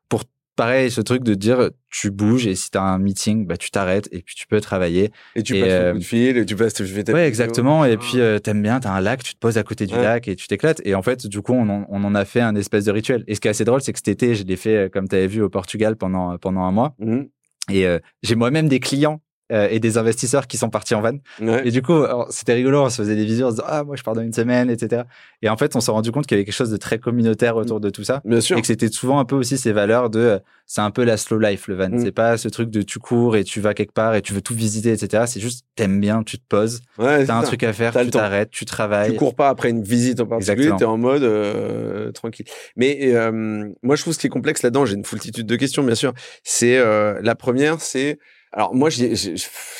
pour 0.09 0.23
pareil, 0.55 0.89
ce 0.91 1.01
truc 1.01 1.23
de 1.23 1.33
dire 1.33 1.69
tu 1.91 2.11
bouges 2.11 2.45
et 2.47 2.55
si 2.55 2.69
tu 2.71 2.77
as 2.77 2.83
un 2.83 2.99
meeting, 2.99 3.45
bah, 3.47 3.57
tu 3.57 3.69
t'arrêtes 3.71 4.07
et 4.11 4.21
puis 4.21 4.35
tu 4.35 4.45
peux 4.47 4.59
travailler. 4.61 5.11
Et 5.35 5.43
tu 5.43 5.55
Et, 5.57 5.61
passes 5.61 5.71
euh, 5.71 5.87
le 5.87 5.93
coup 5.93 5.99
de 5.99 6.03
fil, 6.03 6.37
et 6.37 6.45
tu 6.45 6.55
passes, 6.55 6.73
tu 6.73 6.85
fais 6.85 7.11
Ouais, 7.11 7.27
exactement. 7.27 7.83
Et 7.85 7.93
Ah. 7.93 7.97
puis, 7.97 8.19
euh, 8.19 8.39
t'aimes 8.39 8.61
bien, 8.61 8.79
t'as 8.79 8.91
un 8.91 9.01
lac, 9.01 9.23
tu 9.23 9.33
te 9.33 9.39
poses 9.39 9.57
à 9.57 9.63
côté 9.63 9.85
du 9.87 9.93
Ouais. 9.95 10.03
lac 10.03 10.27
et 10.27 10.35
tu 10.35 10.47
t'éclates. 10.47 10.81
Et 10.85 10.93
en 10.95 11.01
fait, 11.01 11.25
du 11.27 11.41
coup, 11.41 11.53
on 11.53 11.67
en, 11.69 11.85
on 11.89 12.03
en 12.03 12.13
a 12.15 12.25
fait 12.25 12.41
un 12.41 12.55
espèce 12.55 12.85
de 12.85 12.91
rituel. 12.91 13.23
Et 13.27 13.35
ce 13.35 13.39
qui 13.41 13.47
est 13.47 13.51
assez 13.51 13.65
drôle, 13.65 13.81
c'est 13.81 13.91
que 13.93 13.99
cet 13.99 14.07
été, 14.07 14.35
je 14.35 14.43
l'ai 14.43 14.55
fait, 14.55 14.75
euh, 14.75 14.89
comme 14.89 15.07
tu 15.07 15.15
avais 15.15 15.27
vu, 15.27 15.41
au 15.41 15.49
Portugal 15.49 15.95
pendant, 15.95 16.37
pendant 16.37 16.61
un 16.61 16.71
mois. 16.71 16.95
Mhm. 16.99 17.27
Et 17.71 17.85
euh, 17.85 17.99
j'ai 18.23 18.35
moi-même 18.35 18.67
des 18.69 18.79
clients 18.79 19.19
euh, 19.51 19.67
et 19.69 19.79
des 19.79 19.97
investisseurs 19.97 20.47
qui 20.47 20.57
sont 20.57 20.69
partis 20.69 20.95
en 20.95 21.01
van. 21.01 21.17
Ouais. 21.41 21.67
Et 21.67 21.71
du 21.71 21.81
coup, 21.81 22.03
c'était 22.29 22.53
rigolo, 22.53 22.83
on 22.83 22.89
se 22.89 22.97
faisait 22.97 23.15
des 23.15 23.25
visios, 23.25 23.47
on 23.47 23.49
se 23.49 23.55
disait, 23.55 23.67
ah, 23.67 23.83
moi, 23.83 23.95
je 23.95 24.03
pars 24.03 24.13
dans 24.13 24.21
une 24.21 24.33
semaine, 24.33 24.69
etc. 24.69 25.03
Et 25.41 25.49
en 25.49 25.57
fait, 25.57 25.75
on 25.75 25.79
s'est 25.79 25.91
rendu 25.91 26.11
compte 26.11 26.27
qu'il 26.27 26.35
y 26.35 26.39
avait 26.39 26.45
quelque 26.45 26.55
chose 26.55 26.71
de 26.71 26.77
très 26.77 26.99
communautaire 26.99 27.55
autour 27.55 27.79
de 27.79 27.89
tout 27.89 28.03
ça. 28.03 28.21
Bien 28.25 28.41
sûr. 28.41 28.57
Et 28.57 28.61
que 28.61 28.67
c'était 28.67 28.89
souvent 28.89 29.19
un 29.19 29.25
peu 29.25 29.35
aussi 29.35 29.57
ces 29.57 29.71
valeurs 29.71 30.09
de, 30.09 30.19
euh, 30.19 30.39
c'est 30.65 30.81
un 30.81 30.91
peu 30.91 31.05
la 31.05 31.15
slow 31.15 31.39
life, 31.39 31.69
le 31.69 31.75
van. 31.75 31.89
Mm. 31.89 31.99
C'est 31.99 32.11
pas 32.11 32.37
ce 32.37 32.49
truc 32.49 32.69
de 32.69 32.81
tu 32.81 32.99
cours 32.99 33.37
et 33.37 33.45
tu 33.45 33.61
vas 33.61 33.73
quelque 33.73 33.93
part 33.93 34.15
et 34.15 34.21
tu 34.21 34.33
veux 34.33 34.41
tout 34.41 34.53
visiter, 34.53 34.91
etc. 34.91 35.23
C'est 35.25 35.39
juste, 35.39 35.65
t'aimes 35.75 36.01
bien, 36.01 36.23
tu 36.23 36.37
te 36.37 36.43
poses, 36.47 36.81
Ouais, 36.97 37.25
t'as 37.25 37.37
un 37.37 37.41
ça. 37.41 37.47
truc 37.47 37.63
à 37.63 37.71
faire, 37.71 37.93
tu 37.93 38.09
t'arrêtes, 38.09 38.49
tu 38.49 38.65
travailles. 38.65 39.11
Tu 39.11 39.17
cours 39.17 39.33
pas 39.33 39.47
après 39.47 39.69
une 39.69 39.81
visite 39.81 40.19
en 40.19 40.25
particulier, 40.25 40.67
Exactement. 40.67 40.77
t'es 40.77 40.85
en 40.85 40.97
mode 40.97 41.23
euh, 41.23 42.11
tranquille. 42.11 42.45
Mais 42.75 42.99
euh, 43.03 43.69
moi, 43.81 43.95
je 43.95 44.01
trouve 44.01 44.13
ce 44.13 44.19
qui 44.19 44.27
est 44.27 44.29
complexe 44.31 44.61
là-dedans, 44.61 44.85
j'ai 44.85 44.95
une 44.95 45.05
foultitude 45.05 45.47
de 45.47 45.55
questions, 45.55 45.83
bien 45.83 45.95
sûr. 45.95 46.13
C'est 46.43 46.77
euh, 46.77 47.17
la 47.21 47.35
première, 47.35 47.79
c'est 47.79 48.19
alors 48.53 48.73
moi, 48.73 48.89
j'ai- 48.89 49.15
j'ai- 49.15 49.35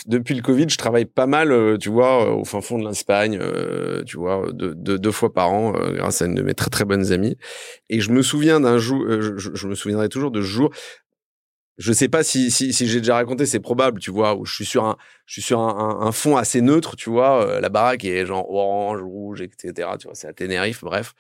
depuis 0.08 0.36
le 0.36 0.42
Covid, 0.42 0.66
je 0.70 0.78
travaille 0.78 1.06
pas 1.06 1.26
mal, 1.26 1.52
euh, 1.52 1.78
tu 1.78 1.90
vois, 1.90 2.26
euh, 2.28 2.32
au 2.32 2.46
fin 2.46 2.62
fond 2.62 2.78
de 2.78 2.88
l'Espagne, 2.88 3.38
euh, 3.42 4.04
tu 4.04 4.18
vois, 4.18 4.52
deux, 4.52 4.76
deux, 4.76 5.12
fois 5.12 5.34
par 5.34 5.52
an, 5.52 5.72
grâce 5.72 6.22
à 6.22 6.26
une 6.26 6.36
de 6.36 6.42
mes 6.42 6.54
très 6.54 6.70
très 6.70 6.86
bonnes 6.86 7.12
amies. 7.12 7.38
Et 7.90 8.02
je 8.02 8.12
me 8.12 8.22
souviens 8.22 8.60
d'un 8.60 8.78
jour, 8.78 9.06
je, 9.10 9.68
me 9.68 9.76
souviendrai 9.76 10.10
toujours 10.10 10.32
de 10.32 10.42
ce 10.42 10.48
jour. 10.48 10.72
Je 11.78 11.94
sais 11.94 12.10
pas 12.10 12.24
si, 12.24 12.50
si, 12.50 12.74
si 12.74 12.88
j'ai 12.88 13.00
déjà 13.00 13.16
raconté, 13.16 13.46
c'est 13.46 13.60
probable, 13.60 14.00
tu 14.00 14.10
vois, 14.12 14.36
où 14.36 14.46
je 14.46 14.54
suis 14.54 14.66
sur 14.66 14.86
un, 14.86 14.98
je 15.28 15.34
suis 15.34 15.42
sur 15.44 15.60
un, 15.60 16.12
fond 16.12 16.36
assez 16.36 16.62
neutre, 16.62 16.96
tu 16.96 17.10
vois, 17.12 17.60
la 17.62 17.70
baraque 17.70 18.04
est 18.04 18.26
genre 18.26 18.50
orange, 18.50 19.02
rouge, 19.02 19.42
etc. 19.42 19.98
Tu 20.00 20.08
vois, 20.08 20.16
c'est 20.16 20.28
à 20.28 20.34
Tenerife, 20.34 20.84
bref. 20.84 21.14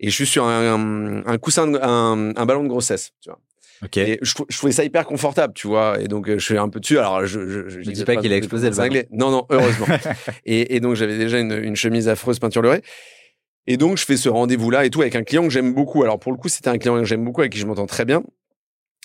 Et 0.00 0.10
je 0.10 0.14
suis 0.14 0.26
sur 0.26 0.44
un, 0.44 1.38
coussin, 1.38 1.72
un 1.74 2.46
ballon 2.46 2.62
de 2.62 2.68
grossesse, 2.68 3.12
tu 3.22 3.30
vois. 3.30 3.40
Ok. 3.84 3.96
Et 3.96 4.18
je, 4.22 4.34
trou- 4.34 4.46
je 4.48 4.56
trouvais 4.56 4.72
ça 4.72 4.84
hyper 4.84 5.04
confortable, 5.06 5.54
tu 5.54 5.66
vois. 5.66 6.00
Et 6.00 6.06
donc, 6.08 6.28
euh, 6.28 6.38
je 6.38 6.44
suis 6.44 6.56
un 6.56 6.68
peu 6.68 6.78
dessus. 6.80 6.98
Alors, 6.98 7.26
je, 7.26 7.48
je, 7.48 7.68
je, 7.68 7.78
dis 7.80 8.04
pas 8.04 8.16
qu'il 8.16 8.32
a 8.32 8.36
explosé, 8.36 8.70
le 8.70 8.76
ballon. 8.76 9.02
Non, 9.10 9.30
non, 9.30 9.46
heureusement. 9.50 9.86
et, 10.46 10.76
et 10.76 10.80
donc, 10.80 10.94
j'avais 10.94 11.18
déjà 11.18 11.38
une, 11.40 11.52
une 11.52 11.76
chemise 11.76 12.08
affreuse 12.08 12.38
peinturlurée. 12.38 12.82
Et 13.66 13.76
donc, 13.76 13.96
je 13.98 14.04
fais 14.04 14.16
ce 14.16 14.28
rendez-vous-là 14.28 14.84
et 14.84 14.90
tout 14.90 15.02
avec 15.02 15.16
un 15.16 15.22
client 15.22 15.42
que 15.44 15.50
j'aime 15.50 15.72
beaucoup. 15.72 16.02
Alors, 16.02 16.18
pour 16.18 16.32
le 16.32 16.38
coup, 16.38 16.48
c'était 16.48 16.68
un 16.68 16.78
client 16.78 16.96
que 16.98 17.04
j'aime 17.04 17.24
beaucoup, 17.24 17.40
avec 17.40 17.52
qui 17.52 17.58
je 17.58 17.66
m'entends 17.66 17.86
très 17.86 18.04
bien. 18.04 18.22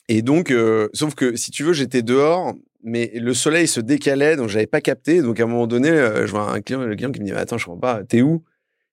Et 0.09 0.21
donc, 0.21 0.51
euh, 0.51 0.89
sauf 0.93 1.15
que 1.15 1.35
si 1.35 1.51
tu 1.51 1.63
veux, 1.63 1.73
j'étais 1.73 2.01
dehors, 2.01 2.53
mais 2.83 3.11
le 3.15 3.33
soleil 3.33 3.67
se 3.67 3.79
décalait, 3.81 4.35
donc 4.35 4.47
j'avais 4.49 4.67
pas 4.67 4.81
capté. 4.81 5.21
Donc, 5.21 5.39
à 5.39 5.43
un 5.43 5.47
moment 5.47 5.67
donné, 5.67 5.89
euh, 5.89 6.25
je 6.25 6.31
vois 6.31 6.51
un 6.51 6.61
client, 6.61 6.81
le 6.81 6.95
client 6.95 7.11
qui 7.11 7.19
me 7.19 7.25
dit, 7.25 7.33
attends, 7.33 7.57
je 7.57 7.65
comprends 7.65 7.79
pas, 7.79 8.03
t'es 8.03 8.21
où? 8.21 8.43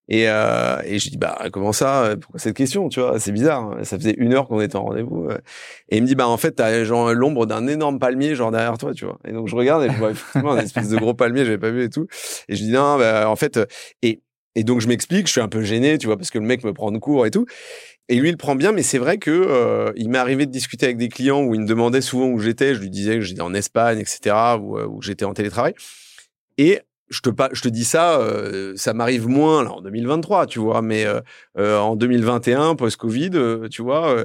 Et, 0.09 0.29
euh, 0.29 0.77
et 0.85 0.99
je 0.99 1.09
dis, 1.09 1.17
bah, 1.17 1.39
comment 1.51 1.73
ça? 1.73 2.15
Pourquoi 2.21 2.39
cette 2.39 2.57
question? 2.57 2.89
Tu 2.91 3.01
vois, 3.01 3.19
c'est 3.19 3.33
bizarre. 3.33 3.63
hein. 3.63 3.85
Ça 3.85 3.97
faisait 3.99 4.15
une 4.19 4.35
heure 4.35 4.47
qu'on 4.49 4.61
était 4.61 4.77
en 4.77 4.85
rendez-vous. 4.85 5.29
euh. 5.31 5.39
Et 5.89 5.97
il 5.97 6.03
me 6.03 6.07
dit, 6.07 6.15
bah, 6.15 6.29
en 6.29 6.37
fait, 6.37 6.53
t'as 6.53 6.85
genre 6.85 7.13
l'ombre 7.15 7.47
d'un 7.47 7.67
énorme 7.69 7.99
palmier, 7.99 8.35
genre 8.35 8.51
derrière 8.51 8.77
toi, 8.77 8.93
tu 8.93 9.07
vois. 9.07 9.19
Et 9.27 9.33
donc, 9.33 9.49
je 9.49 9.57
regarde 9.57 9.83
et 9.85 9.91
je 9.91 9.97
vois 9.97 10.11
effectivement 10.11 10.53
un 10.53 10.59
espèce 10.59 10.91
de 10.91 10.97
gros 10.99 11.15
palmier, 11.15 11.45
j'avais 11.45 11.59
pas 11.59 11.71
vu 11.71 11.85
et 11.85 11.89
tout. 11.89 12.07
Et 12.49 12.57
je 12.57 12.63
dis, 12.63 12.71
non, 12.71 12.99
bah, 12.99 13.31
en 13.31 13.37
fait, 13.37 13.57
euh, 13.57 13.65
et, 14.03 14.21
et 14.57 14.63
donc, 14.63 14.81
je 14.81 14.89
m'explique, 14.89 15.27
je 15.27 15.33
suis 15.33 15.41
un 15.41 15.49
peu 15.49 15.63
gêné, 15.63 15.97
tu 15.97 16.07
vois, 16.07 16.17
parce 16.19 16.31
que 16.31 16.39
le 16.39 16.45
mec 16.45 16.65
me 16.65 16.73
prend 16.75 16.93
de 16.93 16.99
court 16.99 17.25
et 17.25 17.31
tout. 17.31 17.47
Et 18.11 18.17
lui, 18.17 18.29
il 18.29 18.37
prend 18.37 18.55
bien, 18.55 18.73
mais 18.73 18.83
c'est 18.83 18.99
vrai 18.99 19.17
que 19.17 19.31
euh, 19.31 19.91
il 19.97 20.11
m'est 20.11 20.19
arrivé 20.19 20.45
de 20.45 20.51
discuter 20.51 20.85
avec 20.85 20.99
des 20.99 21.09
clients 21.09 21.43
où 21.43 21.55
il 21.55 21.63
me 21.63 21.67
demandait 21.67 22.03
souvent 22.03 22.27
où 22.27 22.39
j'étais. 22.39 22.75
Je 22.75 22.81
lui 22.81 22.91
disais 22.91 23.15
que 23.15 23.23
j'étais 23.23 23.41
en 23.41 23.55
Espagne, 23.55 23.99
etc., 23.99 24.37
euh, 24.59 24.87
où 24.87 25.01
j'étais 25.01 25.25
en 25.25 25.33
télétravail. 25.33 25.73
Et 26.59 26.81
je 27.15 27.21
te, 27.21 27.31
je 27.53 27.61
te 27.63 27.69
dis 27.69 27.85
ça, 27.85 28.19
euh, 28.19 28.73
ça 28.77 28.93
m'arrive 28.95 29.29
moins 29.29 29.63
là, 29.65 29.73
en 29.73 29.81
2023, 29.81 30.47
tu 30.47 30.59
vois, 30.59 30.83
mais 30.83 31.05
euh, 31.07 31.21
euh, 31.59 31.79
en 31.79 31.97
2021, 31.97 32.75
post-Covid, 32.75 33.31
tu 33.71 33.83
vois, 33.83 34.25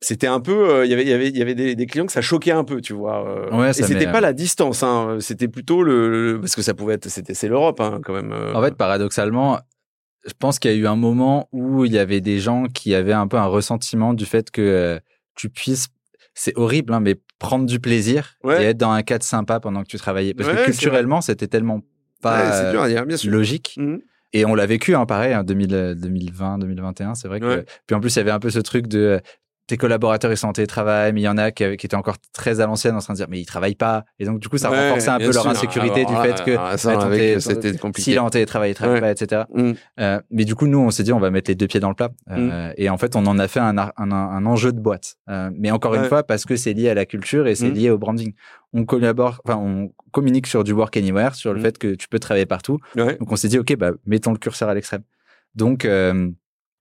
c'était 0.00 0.26
un 0.26 0.40
peu, 0.40 0.84
il 0.84 0.90
y 0.90 0.94
avait, 0.94 1.04
y 1.04 1.12
avait, 1.12 1.30
y 1.30 1.40
avait 1.42 1.54
des, 1.54 1.74
des 1.76 1.86
clients 1.86 2.06
que 2.06 2.12
ça 2.12 2.20
choquait 2.22 2.50
un 2.52 2.64
peu, 2.64 2.80
tu 2.80 2.92
vois. 2.92 3.54
Ouais, 3.56 3.70
et 3.70 3.72
c'était 3.72 4.10
pas 4.10 4.20
la 4.20 4.32
distance, 4.32 4.82
hein, 4.82 5.18
c'était 5.20 5.48
plutôt 5.48 5.82
le, 5.82 6.32
le- 6.34 6.40
parce 6.40 6.54
que 6.56 6.62
ça 6.62 6.74
pouvait 6.74 6.94
être, 6.94 7.08
c'était, 7.08 7.34
c'est 7.34 7.48
l'Europe, 7.48 7.80
hein, 7.80 8.00
quand 8.04 8.12
même. 8.14 8.32
En 8.54 8.60
fait, 8.62 8.74
paradoxalement, 8.76 9.58
je 10.26 10.32
pense 10.38 10.58
qu'il 10.58 10.70
y 10.70 10.74
a 10.74 10.76
eu 10.76 10.86
un 10.86 10.96
moment 10.96 11.48
où 11.52 11.84
il 11.84 11.92
y 11.92 11.98
avait 11.98 12.20
des 12.20 12.38
gens 12.40 12.64
qui 12.66 12.94
avaient 12.94 13.12
un 13.12 13.26
peu 13.28 13.36
un 13.38 13.46
ressentiment 13.46 14.12
du 14.14 14.24
fait 14.26 14.50
que 14.50 15.00
tu 15.34 15.48
puisses, 15.48 15.88
c'est 16.34 16.56
horrible, 16.56 16.92
hein, 16.94 17.00
mais 17.00 17.16
prendre 17.38 17.66
du 17.66 17.78
plaisir 17.80 18.34
Ouais. 18.44 18.62
et 18.62 18.66
être 18.66 18.78
dans 18.78 18.90
un 18.92 19.02
cadre 19.02 19.24
sympa 19.24 19.58
pendant 19.60 19.82
que 19.82 19.88
tu 19.88 19.98
travaillais. 19.98 20.32
Parce 20.34 20.48
Ouais, 20.48 20.56
que 20.56 20.64
culturellement, 20.64 21.20
c'était 21.20 21.48
tellement 21.48 21.80
pas 22.22 22.70
dur 22.70 22.80
euh, 22.80 22.84
à 22.84 22.88
dire, 22.88 23.04
bien 23.06 23.16
sûr. 23.16 23.30
logique. 23.30 23.74
Mhm. 23.78 24.00
Et 24.32 24.46
on 24.46 24.54
l'a 24.54 24.64
vécu, 24.64 24.94
hein, 24.94 25.04
pareil, 25.04 25.34
hein, 25.34 25.44
2000, 25.44 25.74
euh, 25.74 25.94
2020, 25.94 26.58
2021, 26.58 27.14
c'est 27.14 27.28
vrai 27.28 27.38
que. 27.40 27.44
Ouais. 27.46 27.64
Puis 27.86 27.94
en 27.94 28.00
plus, 28.00 28.14
il 28.14 28.18
y 28.18 28.22
avait 28.22 28.30
un 28.30 28.38
peu 28.40 28.48
ce 28.50 28.60
truc 28.60 28.86
de. 28.86 29.20
tes 29.68 29.76
collaborateurs 29.76 30.30
ils 30.32 30.36
sont 30.36 30.48
en 30.48 30.52
télétravail, 30.52 31.12
mais 31.12 31.20
il 31.20 31.24
y 31.24 31.28
en 31.28 31.38
a 31.38 31.50
qui, 31.50 31.64
qui 31.76 31.86
étaient 31.86 31.94
encore 31.96 32.16
très 32.34 32.60
à 32.60 32.66
l'ancienne 32.66 32.94
en 32.96 32.98
train 32.98 33.14
de 33.14 33.18
dire 33.18 33.28
mais 33.30 33.40
ils 33.40 33.46
travaillent 33.46 33.76
pas. 33.76 34.04
Et 34.18 34.24
donc 34.26 34.38
du 34.40 34.48
coup 34.48 34.58
ça 34.58 34.70
Ouais, 34.70 34.88
renforçait 34.88 35.08
un 35.08 35.18
peu 35.18 35.32
leur 35.32 35.46
insécurité 35.46 36.04
du 36.04 36.12
Alors, 36.12 36.24
fait 36.24 36.44
que 36.44 37.38
c'était 37.38 37.76
compliqué. 37.78 38.02
s'il 38.10 38.14
est 38.14 38.18
en 38.18 38.28
télétravail, 38.28 38.72
il 38.72 38.74
travaille 38.74 38.94
Ouais. 38.96 39.00
pas, 39.00 39.10
etc. 39.12 39.42
Mm. 39.54 39.72
Euh, 40.00 40.20
mais 40.30 40.44
du 40.44 40.54
coup, 40.56 40.66
nous, 40.66 40.78
on 40.80 40.90
s'est 40.90 41.04
dit, 41.04 41.12
on 41.12 41.20
va 41.20 41.30
mettre 41.30 41.50
les 41.50 41.54
deux 41.54 41.68
pieds 41.68 41.80
dans 41.80 41.88
le 41.88 41.94
plat. 41.94 42.10
Euh, 42.32 42.72
Et 42.76 42.90
en 42.90 42.98
fait, 42.98 43.14
on 43.16 43.24
en 43.24 43.38
a 43.38 43.48
fait 43.48 43.60
un, 43.60 43.78
un, 43.78 43.92
un 43.96 44.46
enjeu 44.46 44.72
de 44.72 44.80
boîte. 44.80 45.14
Euh, 45.30 45.50
mais 45.56 45.70
encore 45.70 45.94
une 45.94 46.04
fois, 46.04 46.22
parce 46.24 46.44
que 46.44 46.56
c'est 46.56 46.72
lié 46.74 46.90
à 46.90 46.94
la 46.94 47.06
culture 47.06 47.46
et 47.46 47.54
c'est 47.54 47.68
Mm. 47.70 47.74
lié 47.74 47.90
au 47.90 47.98
branding. 47.98 48.34
On 48.74 48.84
collabore, 48.84 49.40
enfin, 49.44 49.58
on 49.58 49.92
communique 50.12 50.46
sur 50.46 50.64
du 50.64 50.72
work 50.72 50.96
anywhere, 50.96 51.34
sur 51.34 51.52
le 51.52 51.60
Mm. 51.60 51.62
fait 51.62 51.78
que 51.78 51.94
tu 51.94 52.08
peux 52.08 52.18
travailler 52.18 52.46
partout. 52.46 52.78
Ouais. 52.96 53.16
Donc, 53.18 53.30
on 53.30 53.36
s'est 53.36 53.48
dit, 53.48 53.58
OK, 53.58 53.76
bah, 53.76 53.92
mettons 54.06 54.32
le 54.32 54.38
curseur 54.38 54.68
à 54.68 54.74
l'extrême. 54.74 55.02
Donc, 55.54 55.84
euh, 55.84 56.30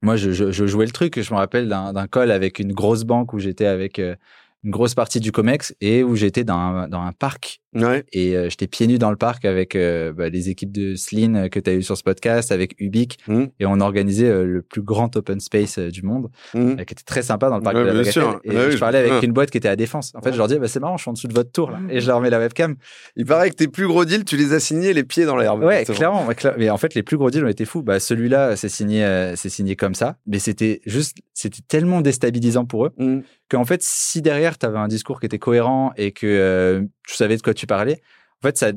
moi, 0.02 0.16
je, 0.16 0.32
je, 0.32 0.52
je 0.52 0.66
jouais 0.66 0.86
le 0.86 0.92
truc. 0.92 1.20
Je 1.22 1.34
me 1.34 1.38
rappelle 1.38 1.68
d'un 1.68 2.08
call 2.08 2.32
avec 2.32 2.60
une 2.60 2.74
grosse 2.74 3.04
banque 3.04 3.34
où 3.34 3.40
j'étais 3.40 3.66
avec 3.66 4.00
euh, 4.00 4.16
une 4.64 4.72
grosse 4.72 4.96
partie 4.96 5.20
du 5.20 5.32
COMEX 5.32 5.76
et 5.82 6.04
où 6.04 6.16
j'étais 6.16 6.44
dans 6.44 6.88
dans 6.88 7.02
un 7.02 7.12
parc 7.14 7.61
Ouais. 7.74 8.04
et 8.12 8.36
euh, 8.36 8.50
j'étais 8.50 8.68
pieds 8.68 8.86
nus 8.88 8.98
dans 8.98 9.12
le 9.12 9.16
parc 9.16 9.46
avec 9.46 9.76
euh, 9.76 10.12
bah, 10.12 10.28
les 10.30 10.50
équipes 10.50 10.72
de 10.74 10.96
Sleen 10.96 11.36
euh, 11.36 11.48
que 11.48 11.60
tu 11.60 11.70
as 11.70 11.74
eu 11.74 11.82
sur 11.84 11.96
ce 11.98 12.04
podcast, 12.04 12.52
avec 12.52 12.76
Ubik, 12.80 13.18
Mm. 13.28 13.44
et 13.60 13.66
on 13.66 13.80
organisait 13.80 14.28
euh, 14.28 14.44
le 14.44 14.62
plus 14.62 14.82
grand 14.82 15.16
open 15.16 15.40
space 15.40 15.78
euh, 15.80 15.90
du 15.90 16.02
monde, 16.04 16.30
Mm. 16.54 16.60
euh, 16.60 16.76
qui 16.84 16.94
était 16.94 17.04
très 17.06 17.22
sympa 17.22 17.50
dans 17.50 17.58
le 17.58 17.64
parc 17.64 17.76
Ouais, 17.76 17.82
de 17.84 17.88
la 17.88 17.94
bien 17.94 18.02
Bagatelle. 18.02 18.24
sûr. 18.24 18.40
Et 18.44 18.50
Ouais, 18.56 18.72
je 18.72 18.78
parlais 18.78 18.98
avec 19.00 19.24
une 19.24 19.32
boîte 19.32 19.52
qui 19.52 19.58
était 19.58 19.70
à 19.70 19.76
Défense. 19.76 20.12
En 20.16 20.22
fait, 20.22 20.34
je 20.34 20.38
leur 20.38 20.48
disais, 20.48 20.60
bah, 20.60 20.68
c'est 20.68 20.80
marrant, 20.82 20.98
je 20.98 21.04
suis 21.04 21.10
en 21.10 21.14
dessous 21.14 21.28
de 21.28 21.34
votre 21.34 21.52
tour, 21.52 21.72
là. 21.72 21.80
Et 21.90 22.02
je 22.02 22.08
leur 22.08 22.20
mets 22.22 22.30
la 22.30 22.40
webcam. 22.40 22.76
Il 23.16 23.26
paraît 23.26 23.50
que 23.50 23.56
tes 23.56 23.68
plus 23.68 23.88
gros 23.88 24.04
deals, 24.06 24.26
tu 24.26 24.36
les 24.38 24.54
as 24.54 24.60
signés 24.60 24.94
les 24.94 25.04
pieds 25.04 25.26
dans 25.26 25.38
l'herbe. 25.38 25.64
Ouais, 25.64 25.86
clairement. 25.86 26.28
Mais 26.58 26.70
en 26.70 26.78
fait, 26.78 26.94
les 26.96 27.04
plus 27.04 27.18
gros 27.18 27.30
deals 27.32 27.46
ont 27.46 27.50
été 27.50 27.66
fous. 27.66 27.84
Bah, 27.84 28.00
celui-là, 28.00 28.56
c'est 28.58 28.70
signé, 28.70 29.32
c'est 29.36 29.50
signé 29.50 29.76
comme 29.76 29.96
ça. 29.96 30.18
Mais 30.28 30.40
c'était 30.40 30.82
juste, 30.86 31.18
c'était 31.34 31.62
tellement 31.68 32.02
déstabilisant 32.02 32.66
pour 32.66 32.86
eux 32.88 32.92
Mm. 32.98 33.20
qu'en 33.50 33.66
fait, 33.66 33.82
si 33.82 34.22
derrière, 34.22 34.58
tu 34.58 34.66
avais 34.66 34.78
un 34.78 34.88
discours 34.88 35.20
qui 35.20 35.26
était 35.26 35.40
cohérent 35.40 35.92
et 35.98 36.12
que 36.12 36.28
euh, 36.28 36.82
tu 37.08 37.16
savais 37.16 37.38
de 37.38 37.42
quoi 37.42 37.54
tu 37.54 37.68
parlais, 37.68 38.02
en 38.42 38.48
fait, 38.48 38.58
ça, 38.58 38.72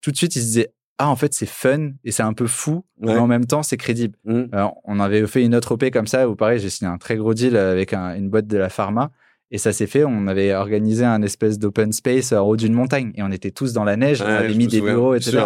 tout 0.00 0.10
de 0.10 0.16
suite, 0.16 0.36
ils 0.36 0.40
se 0.40 0.46
disaient, 0.46 0.72
ah, 0.98 1.08
en 1.08 1.16
fait, 1.16 1.32
c'est 1.32 1.46
fun 1.48 1.90
et 2.04 2.10
c'est 2.10 2.22
un 2.24 2.32
peu 2.32 2.46
fou, 2.46 2.84
Ouais. 3.00 3.12
mais 3.14 3.18
en 3.18 3.26
même 3.28 3.46
temps, 3.46 3.62
c'est 3.62 3.76
crédible. 3.76 4.16
Mm. 4.24 4.44
Alors, 4.52 4.78
on 4.84 4.98
avait 5.00 5.24
fait 5.26 5.44
une 5.44 5.54
autre 5.54 5.72
OP 5.72 5.90
comme 5.92 6.06
ça 6.08 6.28
où, 6.28 6.34
pareil, 6.34 6.58
j'ai 6.58 6.70
signé 6.70 6.90
un 6.90 6.98
très 6.98 7.16
gros 7.16 7.34
deal 7.34 7.56
avec 7.56 7.92
un- 7.92 8.14
une 8.16 8.28
boîte 8.28 8.46
de 8.48 8.56
la 8.58 8.68
pharma. 8.68 9.10
Et 9.50 9.56
ça 9.58 9.72
s'est 9.72 9.86
fait, 9.86 10.04
on 10.04 10.26
avait 10.26 10.54
organisé 10.54 11.04
un 11.06 11.22
espèce 11.22 11.58
d'open 11.58 11.92
space 11.92 12.32
en 12.32 12.40
haut 12.46 12.56
d'une 12.56 12.74
montagne. 12.74 13.12
Et 13.14 13.22
on 13.22 13.30
était 13.30 13.50
tous 13.50 13.72
dans 13.72 13.84
la 13.84 13.96
neige, 13.96 14.20
on 14.20 14.26
avait 14.26 14.52
mis 14.54 14.66
des 14.66 14.78
souviens, 14.78 14.94
bureaux, 14.94 15.14
etc. 15.14 15.38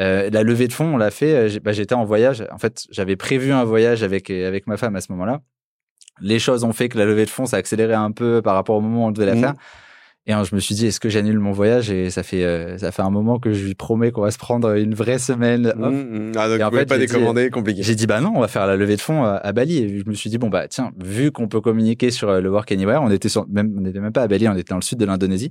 Euh, 0.00 0.28
la 0.30 0.42
levée 0.42 0.68
de 0.68 0.72
fonds, 0.72 0.94
on 0.94 0.96
l'a 0.98 1.10
fait. 1.10 1.34
euh, 1.56 1.58
bah, 1.62 1.72
J'étais 1.72 1.94
en 1.94 2.04
voyage. 2.04 2.44
En 2.50 2.58
fait, 2.58 2.84
j'avais 2.90 3.16
prévu 3.16 3.52
un 3.52 3.64
voyage 3.64 4.02
avec, 4.02 4.28
avec 4.30 4.66
ma 4.66 4.76
femme 4.76 4.96
à 4.96 5.00
ce 5.00 5.12
moment-là. 5.12 5.40
Les 6.20 6.38
choses 6.38 6.64
ont 6.64 6.72
fait 6.72 6.88
que 6.90 6.98
la 6.98 7.04
levée 7.06 7.24
de 7.24 7.30
fonds, 7.30 7.46
ça 7.46 7.56
a 7.56 7.60
accéléré 7.60 7.94
un 7.94 8.10
peu 8.10 8.42
par 8.42 8.54
rapport 8.54 8.76
au 8.76 8.80
moment 8.82 9.04
où 9.04 9.08
on 9.08 9.12
devait 9.12 9.26
la 9.26 9.34
Mhm. 9.34 9.40
faire. 9.40 9.54
Et 10.26 10.32
hein, 10.32 10.44
je 10.44 10.54
me 10.54 10.60
suis 10.60 10.76
dit, 10.76 10.86
est-ce 10.86 11.00
que 11.00 11.08
j'annule 11.08 11.40
mon 11.40 11.50
voyage? 11.50 11.90
Et 11.90 12.08
ça 12.10 12.22
fait, 12.22 12.44
euh, 12.44 12.78
ça 12.78 12.92
fait 12.92 13.02
un 13.02 13.10
moment 13.10 13.40
que 13.40 13.52
je 13.52 13.64
lui 13.66 13.74
promets 13.74 14.12
qu'on 14.12 14.20
va 14.20 14.30
se 14.30 14.38
prendre 14.38 14.70
une 14.76 14.94
vraie 14.94 15.18
semaine 15.18 15.66
off. 15.66 15.92
Mm, 15.92 16.28
mm. 16.28 16.32
Ah, 16.36 16.48
donc 16.48 16.60
Et 16.60 16.62
en 16.62 16.66
vous 16.66 16.70
pouvez 16.70 16.80
fait, 16.82 16.86
pas 16.86 16.98
j'ai 17.00 17.06
dit- 17.06 17.12
décommander, 17.12 17.50
compliqué. 17.50 17.82
J'ai 17.82 17.94
dit 17.96 18.06
bah 18.06 18.20
non, 18.20 18.32
on 18.36 18.40
va 18.40 18.46
faire 18.46 18.66
la 18.68 18.76
levée 18.76 18.94
de 18.94 19.00
fonds 19.00 19.24
à, 19.24 19.30
à 19.32 19.52
Bali. 19.52 19.78
Et 19.78 19.98
je 19.98 20.08
me 20.08 20.14
suis 20.14 20.30
dit 20.30 20.38
bon 20.38 20.48
bah 20.48 20.68
tiens, 20.68 20.92
vu 21.04 21.32
qu'on 21.32 21.48
peut 21.48 21.60
communiquer 21.60 22.12
sur 22.12 22.28
euh, 22.28 22.40
le 22.40 22.50
Work 22.50 22.70
Anywhere, 22.70 23.02
on 23.02 23.10
était 23.10 23.28
sur, 23.28 23.48
même, 23.48 23.74
on 23.76 23.80
n'était 23.80 23.98
même 23.98 24.12
pas 24.12 24.22
à 24.22 24.28
Bali, 24.28 24.46
on 24.48 24.54
était 24.54 24.70
dans 24.70 24.76
le 24.76 24.82
sud 24.82 24.98
de 24.98 25.04
l'Indonésie. 25.04 25.50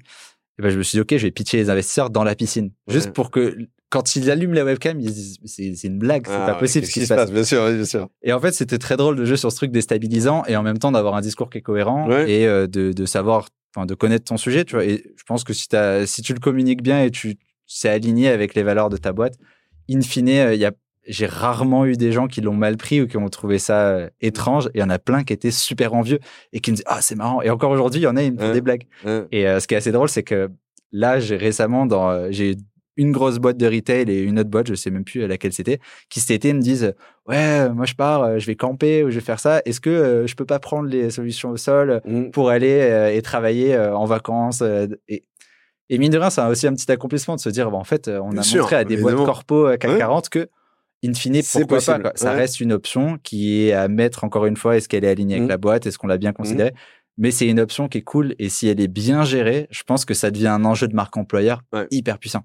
Et 0.58 0.62
ben 0.62 0.70
je 0.70 0.78
me 0.78 0.84
suis 0.84 0.96
dit 0.98 1.02
ok, 1.02 1.18
je 1.18 1.24
vais 1.28 1.32
pitcher 1.32 1.58
les 1.58 1.70
investisseurs 1.70 2.10
dans 2.10 2.24
la 2.24 2.36
piscine, 2.36 2.72
juste 2.88 3.12
pour 3.12 3.30
que 3.32 3.58
quand 3.90 4.16
ils 4.16 4.32
allument 4.32 4.54
la 4.54 4.64
webcam, 4.64 5.00
ils 5.02 5.10
se 5.10 5.14
disent 5.14 5.38
c'est 5.44 5.74
c'est 5.76 5.88
une 5.88 5.98
blague, 6.00 6.24
c'est 6.28 6.34
Ah, 6.34 6.46
pas 6.46 6.54
ouais, 6.54 6.60
possible 6.60 6.86
ce 6.86 6.92
qui 6.94 7.06
se 7.06 7.14
passe. 7.14 7.30
Bien 7.30 7.44
sûr, 7.44 7.70
bien 7.70 7.84
sûr. 7.84 8.08
Et 8.24 8.32
en 8.32 8.40
fait, 8.40 8.54
c'était 8.54 8.78
très 8.78 8.96
drôle 8.96 9.18
de 9.18 9.26
jouer 9.26 9.36
sur 9.36 9.52
ce 9.52 9.58
truc 9.58 9.72
déstabilisant 9.72 10.44
et 10.48 10.56
en 10.56 10.64
même 10.64 10.78
temps 10.78 10.94
d'avoir 10.94 11.16
un 11.16 11.22
discours 11.22 11.50
qui 11.50 11.58
est 11.58 11.62
cohérent 11.62 12.08
Ouais. 12.08 12.32
et 12.32 12.48
euh, 12.48 12.68
de, 12.68 12.94
de 12.94 13.06
savoir, 13.06 13.48
enfin, 13.76 13.86
de 13.86 13.94
connaître 13.94 14.26
ton 14.26 14.38
sujet, 14.38 14.66
tu 14.66 14.76
vois. 14.76 14.86
Et 14.86 15.04
je 15.18 15.24
pense 15.24 15.44
que 15.44 15.54
si, 15.54 15.68
t'as- 15.68 16.06
si 16.06 16.22
tu 16.22 16.34
le 16.34 16.40
communiques 16.40 16.82
bien 16.84 17.04
et 17.04 17.12
tu 17.12 17.38
c'est 17.68 17.90
aligné 17.90 18.28
avec 18.28 18.54
les 18.56 18.64
valeurs 18.64 18.90
de 18.90 18.98
ta 18.98 19.14
boîte, 19.14 19.36
in 19.90 20.02
fine, 20.02 20.28
euh, 20.30 20.54
il 20.54 20.60
y 20.60 20.66
a, 20.66 20.72
j'ai 21.08 21.26
rarement 21.26 21.86
eu 21.86 21.94
des 21.94 22.12
gens 22.12 22.28
qui 22.28 22.42
l'ont 22.42 22.54
mal 22.54 22.76
pris 22.78 23.02
ou 23.02 23.08
qui 23.08 23.16
ont 23.18 23.30
trouvé 23.30 23.60
ça 23.60 23.88
euh, 23.92 24.10
étrange. 24.20 24.70
Il 24.76 24.82
y 24.82 24.84
en 24.84 24.90
a 24.90 25.00
plein 25.00 25.24
qui 25.24 25.32
étaient 25.34 25.52
super 25.52 25.94
envieux 25.94 26.20
et 26.54 26.60
qui 26.60 26.72
me 26.72 26.76
disaient, 26.76 26.88
ah, 26.88 27.02
c'est 27.02 27.16
marrant. 27.16 27.42
Et 27.42 27.50
encore 27.50 27.72
aujourd'hui, 27.72 28.02
il 28.02 28.04
y 28.04 28.08
en 28.08 28.18
a, 28.18 28.24
ils 28.24 28.34
me 28.34 28.38
font 28.38 28.48
des 28.54 28.62
blagues. 28.62 28.84
Et 29.32 29.48
euh, 29.48 29.60
ce 29.62 29.68
qui 29.68 29.74
est 29.74 29.78
assez 29.78 29.92
drôle, 29.94 30.10
c'est 30.10 30.24
que 30.24 30.50
là, 30.92 31.20
j'ai 31.22 31.38
récemment, 31.38 31.86
dans, 31.86 32.30
j'ai 32.32 32.56
une 32.98 33.12
grosse 33.12 33.38
boîte 33.40 33.58
de 33.58 33.66
retail 33.66 34.10
et 34.10 34.22
une 34.22 34.40
autre 34.40 34.50
boîte, 34.50 34.68
je 34.68 34.76
sais 34.76 34.90
même 34.92 35.04
plus 35.06 35.26
laquelle 35.28 35.54
c'était, 35.54 35.80
qui 36.10 36.20
cet 36.20 36.32
été 36.32 36.54
me 36.54 36.60
disent 36.62 36.94
ouais, 37.28 37.38
euh, 37.62 37.74
moi 37.74 37.86
je 37.86 37.94
pars, 37.96 38.24
euh, 38.24 38.40
je 38.40 38.46
vais 38.48 38.56
camper 38.56 39.04
ou 39.04 39.10
je 39.10 39.16
vais 39.16 39.22
faire 39.26 39.40
ça. 39.40 39.62
Est-ce 39.66 39.80
que 39.82 39.90
euh, 39.90 40.28
je 40.28 40.36
peux 40.36 40.46
pas 40.46 40.60
prendre 40.60 40.90
les 40.90 41.10
solutions 41.10 41.50
au 41.52 41.58
sol 41.58 42.02
Mm. 42.06 42.32
pour 42.32 42.50
aller 42.50 42.80
euh, 42.82 43.14
et 43.14 43.22
travailler 43.22 43.74
euh, 43.76 43.96
en 43.96 44.06
vacances 44.06 44.62
euh, 44.62 44.88
et, 45.08 45.24
et 45.90 45.98
mine 45.98 46.12
de 46.12 46.18
rien, 46.18 46.30
c'est 46.30 46.42
aussi 46.46 46.68
un 46.68 46.74
petit 46.74 46.90
accomplissement 46.92 47.36
de 47.36 47.42
se 47.42 47.50
dire, 47.50 47.70
bah, 47.72 47.78
en 47.78 47.84
fait, 47.84 48.08
euh, 48.08 48.20
on 48.22 48.30
Bien 48.30 48.40
a 48.40 48.44
sûr, 48.44 48.62
montré 48.62 48.76
à 48.78 48.84
des 48.84 48.98
boîtes 48.98 49.16
corpo 49.16 49.68
euh, 49.68 49.78
CAC 49.78 49.92
Ouais. 49.92 49.98
40 49.98 50.30
que, 50.30 50.48
in 51.06 51.14
fine, 51.14 51.42
pourquoi 51.52 51.78
possible, 51.78 51.98
pas 52.04 52.10
quoi. 52.10 52.12
Ça 52.16 52.32
ouais. 52.32 52.38
reste 52.38 52.60
une 52.62 52.72
option 52.72 53.18
qui 53.24 53.64
est 53.68 53.74
à 53.74 53.88
mettre 53.88 54.24
encore 54.24 54.46
une 54.46 54.56
fois. 54.58 54.78
Est-ce 54.78 54.88
qu'elle 54.88 55.04
est 55.04 55.10
alignée 55.10 55.34
avec 55.36 55.44
Mhm. 55.44 55.50
la 55.50 55.58
boîte 55.58 55.86
Est-ce 55.88 55.98
qu'on 55.98 56.08
l'a 56.08 56.18
bien 56.18 56.32
considérée 56.34 56.74
Mais 57.18 57.32
c'est 57.32 57.48
une 57.48 57.60
option 57.60 57.88
qui 57.90 57.98
est 57.98 58.04
cool 58.04 58.36
et 58.40 58.48
si 58.50 58.68
elle 58.68 58.80
est 58.80 58.88
bien 58.88 59.24
gérée, 59.24 59.68
je 59.70 59.84
pense 59.84 60.06
que 60.06 60.14
ça 60.14 60.32
devient 60.32 60.48
un 60.48 60.64
enjeu 60.64 60.88
de 60.88 60.96
marque 60.96 61.18
employeur 61.18 61.62
Ouais. 61.74 61.88
hyper 61.92 62.20
puissant. 62.20 62.42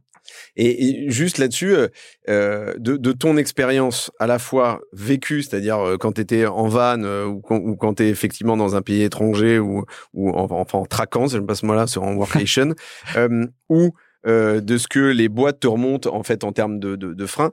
Et, 0.56 1.04
et 1.06 1.10
juste 1.10 1.38
là-dessus, 1.38 1.74
euh, 1.74 1.88
euh, 2.28 2.74
de, 2.78 2.96
de 2.96 3.12
ton 3.12 3.36
expérience 3.36 4.10
à 4.18 4.26
la 4.26 4.38
fois 4.38 4.80
vécue, 4.92 5.42
c'est-à-dire 5.42 5.78
euh, 5.78 5.96
quand 5.96 6.12
tu 6.12 6.20
étais 6.20 6.46
en 6.46 6.68
van 6.68 7.00
ou 7.26 7.40
quand, 7.40 7.56
ou 7.58 7.76
quand 7.76 7.94
tu 7.94 8.04
es 8.04 8.08
effectivement 8.08 8.56
dans 8.56 8.76
un 8.76 8.82
pays 8.82 9.02
étranger 9.02 9.58
ou, 9.58 9.84
ou 10.14 10.30
en, 10.30 10.46
enfin 10.50 10.78
en 10.78 10.86
traquant, 10.86 11.28
si 11.28 11.34
j'aime 11.34 11.46
pas 11.46 11.54
ce 11.54 11.66
mot-là, 11.66 11.86
c'est 11.86 11.98
en 11.98 12.14
workation, 12.16 12.74
euh, 13.16 13.46
ou 13.68 13.90
euh, 14.26 14.60
de 14.60 14.76
ce 14.78 14.88
que 14.88 14.98
les 15.00 15.28
boîtes 15.28 15.60
te 15.60 15.66
remontent 15.66 16.14
en 16.14 16.22
fait 16.22 16.42
en 16.44 16.52
termes 16.52 16.78
de, 16.80 16.96
de, 16.96 17.12
de 17.14 17.26
freins, 17.26 17.50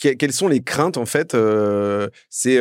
que- 0.00 0.14
quelles 0.14 0.32
sont 0.32 0.48
les 0.48 0.62
craintes 0.62 0.96
en 0.98 1.06
fait 1.06 1.36
C'est 2.30 2.60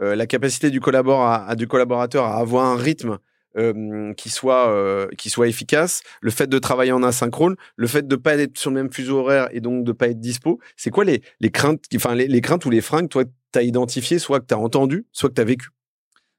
la 0.00 0.26
capacité 0.26 0.68
à- 0.68 1.54
du 1.56 1.66
collaborateur 1.66 2.24
à 2.24 2.38
avoir 2.38 2.66
un 2.66 2.76
rythme 2.76 3.18
euh, 3.56 4.12
qui 4.14 4.28
soit 4.30 4.68
euh, 4.70 5.08
qui 5.16 5.30
soit 5.30 5.48
efficace, 5.48 6.02
le 6.20 6.30
fait 6.30 6.48
de 6.48 6.58
travailler 6.58 6.92
en 6.92 7.02
asynchrone, 7.02 7.56
le 7.76 7.86
fait 7.86 8.06
de 8.06 8.16
pas 8.16 8.36
être 8.36 8.58
sur 8.58 8.70
le 8.70 8.74
même 8.74 8.92
fuseau 8.92 9.18
horaire 9.18 9.48
et 9.52 9.60
donc 9.60 9.84
de 9.84 9.92
pas 9.92 10.08
être 10.08 10.20
dispo, 10.20 10.58
c'est 10.76 10.90
quoi 10.90 11.04
les, 11.04 11.22
les 11.40 11.50
craintes, 11.50 11.84
enfin 11.96 12.14
les, 12.14 12.28
les 12.28 12.40
craintes 12.40 12.64
ou 12.66 12.70
les 12.70 12.80
freins 12.80 13.02
que 13.02 13.08
toi 13.08 13.24
t'as 13.52 13.62
identifié, 13.62 14.18
soit 14.18 14.40
que 14.40 14.46
t'as 14.46 14.56
entendu, 14.56 15.06
soit 15.12 15.30
que 15.30 15.34
t'as 15.34 15.44
vécu. 15.44 15.68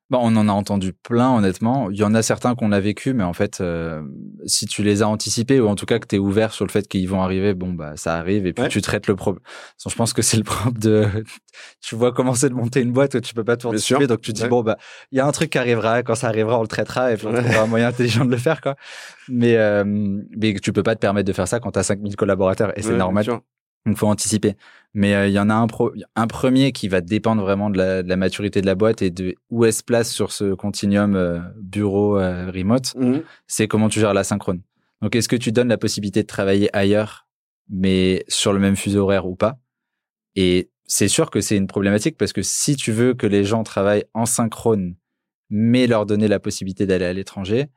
Bon, 0.09 0.19
on 0.23 0.35
en 0.37 0.49
a 0.49 0.51
entendu 0.51 0.91
plein, 0.93 1.35
honnêtement. 1.35 1.91
Il 1.91 1.97
y 1.97 2.03
en 2.03 2.15
a 2.15 2.23
certains 2.23 2.55
qu'on 2.55 2.71
a 2.71 2.79
vécu, 2.79 3.13
mais 3.13 3.23
en 3.23 3.33
fait, 3.33 3.61
euh, 3.61 4.01
si 4.47 4.65
tu 4.65 4.81
les 4.81 5.03
as 5.03 5.07
anticipés 5.07 5.59
ou 5.59 5.67
en 5.67 5.75
tout 5.75 5.85
cas 5.85 5.99
que 5.99 6.07
tu 6.07 6.15
es 6.15 6.19
ouvert 6.19 6.51
sur 6.51 6.65
le 6.65 6.71
fait 6.71 6.87
qu'ils 6.87 7.07
vont 7.07 7.21
arriver, 7.21 7.53
bon, 7.53 7.73
bah, 7.73 7.93
ça 7.95 8.15
arrive 8.15 8.47
et 8.47 8.53
puis 8.53 8.63
Ouais. 8.63 8.69
tu 8.69 8.81
traites 8.81 9.05
le 9.05 9.15
problème. 9.15 9.43
Je 9.87 9.93
pense 9.93 10.13
que 10.13 10.23
c'est 10.23 10.37
le 10.37 10.43
propre 10.43 10.79
de. 10.79 11.05
tu 11.81 11.93
vois 11.95 12.11
commencer 12.11 12.49
de 12.49 12.55
monter 12.55 12.81
une 12.81 12.91
boîte 12.91 13.13
où 13.13 13.19
tu 13.19 13.35
peux 13.35 13.43
pas 13.43 13.55
tout 13.55 13.67
anticiper, 13.67 14.07
donc 14.07 14.21
tu 14.21 14.33
dis, 14.33 14.41
Ouais. 14.41 14.49
bon, 14.49 14.63
bah, 14.63 14.77
il 15.11 15.17
y 15.19 15.21
a 15.21 15.27
un 15.27 15.31
truc 15.31 15.51
qui 15.51 15.59
arrivera, 15.59 16.01
quand 16.01 16.15
ça 16.15 16.27
arrivera, 16.27 16.57
on 16.57 16.63
le 16.63 16.67
traitera 16.67 17.11
et 17.13 17.17
puis 17.17 17.27
on 17.27 17.31
Ouais. 17.31 17.41
trouvera 17.43 17.61
un 17.63 17.67
moyen 17.67 17.87
intelligent 17.89 18.25
de 18.25 18.31
le 18.31 18.37
faire, 18.37 18.61
quoi. 18.61 18.75
Mais, 19.27 19.57
euh, 19.57 19.83
mais 19.85 20.55
tu 20.55 20.73
peux 20.73 20.81
pas 20.83 20.95
te 20.95 20.99
permettre 21.01 21.27
de 21.27 21.33
faire 21.33 21.47
ça 21.47 21.59
quand 21.59 21.71
tu 21.71 21.77
as 21.79 21.83
5000 21.83 22.15
collaborateurs 22.15 22.75
et 22.77 22.81
c'est 22.81 22.97
normal. 22.97 23.25
Donc, 23.85 23.97
faut 23.97 24.07
anticiper. 24.07 24.55
Mais 24.93 25.13
euh, 25.13 25.27
il 25.27 25.33
y 25.33 25.39
en 25.39 25.49
a 25.49 25.53
un, 25.53 25.67
pro- 25.67 25.93
un 26.15 26.27
premier 26.27 26.71
qui 26.71 26.87
va 26.87 27.01
dépendre 27.01 27.41
vraiment 27.43 27.69
de 27.69 27.77
la, 27.77 28.03
de 28.03 28.09
la 28.09 28.15
maturité 28.17 28.61
de 28.61 28.65
la 28.65 28.75
boîte 28.75 29.01
et 29.01 29.11
de 29.11 29.35
où 29.49 29.65
elle 29.65 29.73
se 29.73 29.83
place 29.83 30.11
sur 30.11 30.31
ce 30.31 30.53
continuum 30.53 31.15
euh, 31.15 31.39
bureau 31.57 32.17
euh, 32.17 32.51
remote. 32.51 32.95
Mhm. 32.95 33.21
C'est 33.47 33.67
comment 33.67 33.89
tu 33.89 33.99
gères 33.99 34.13
la 34.13 34.23
synchrone. 34.23 34.61
Donc, 35.01 35.15
est-ce 35.15 35.29
que 35.29 35.35
tu 35.35 35.51
donnes 35.51 35.69
la 35.69 35.77
possibilité 35.77 36.23
de 36.23 36.27
travailler 36.27 36.75
ailleurs, 36.75 37.27
mais 37.69 38.25
sur 38.27 38.51
le 38.51 38.59
même 38.59 38.75
fuseau 38.75 39.03
horaire 39.03 39.27
ou 39.27 39.35
pas? 39.35 39.59
Et 40.35 40.69
c'est 40.85 41.07
sûr 41.07 41.29
que 41.29 41.39
c'est 41.39 41.55
une 41.55 41.67
problématique 41.67 42.17
parce 42.17 42.33
que 42.33 42.41
si 42.41 42.75
tu 42.75 42.91
veux 42.91 43.13
que 43.13 43.27
les 43.27 43.43
gens 43.43 43.63
travaillent 43.63 44.05
en 44.13 44.25
synchrone, 44.25 44.95
mais 45.49 45.87
leur 45.87 46.05
donner 46.05 46.27
la 46.27 46.39
possibilité 46.39 46.85
d'aller 46.85 47.05
à 47.05 47.13
l'étranger, 47.13 47.67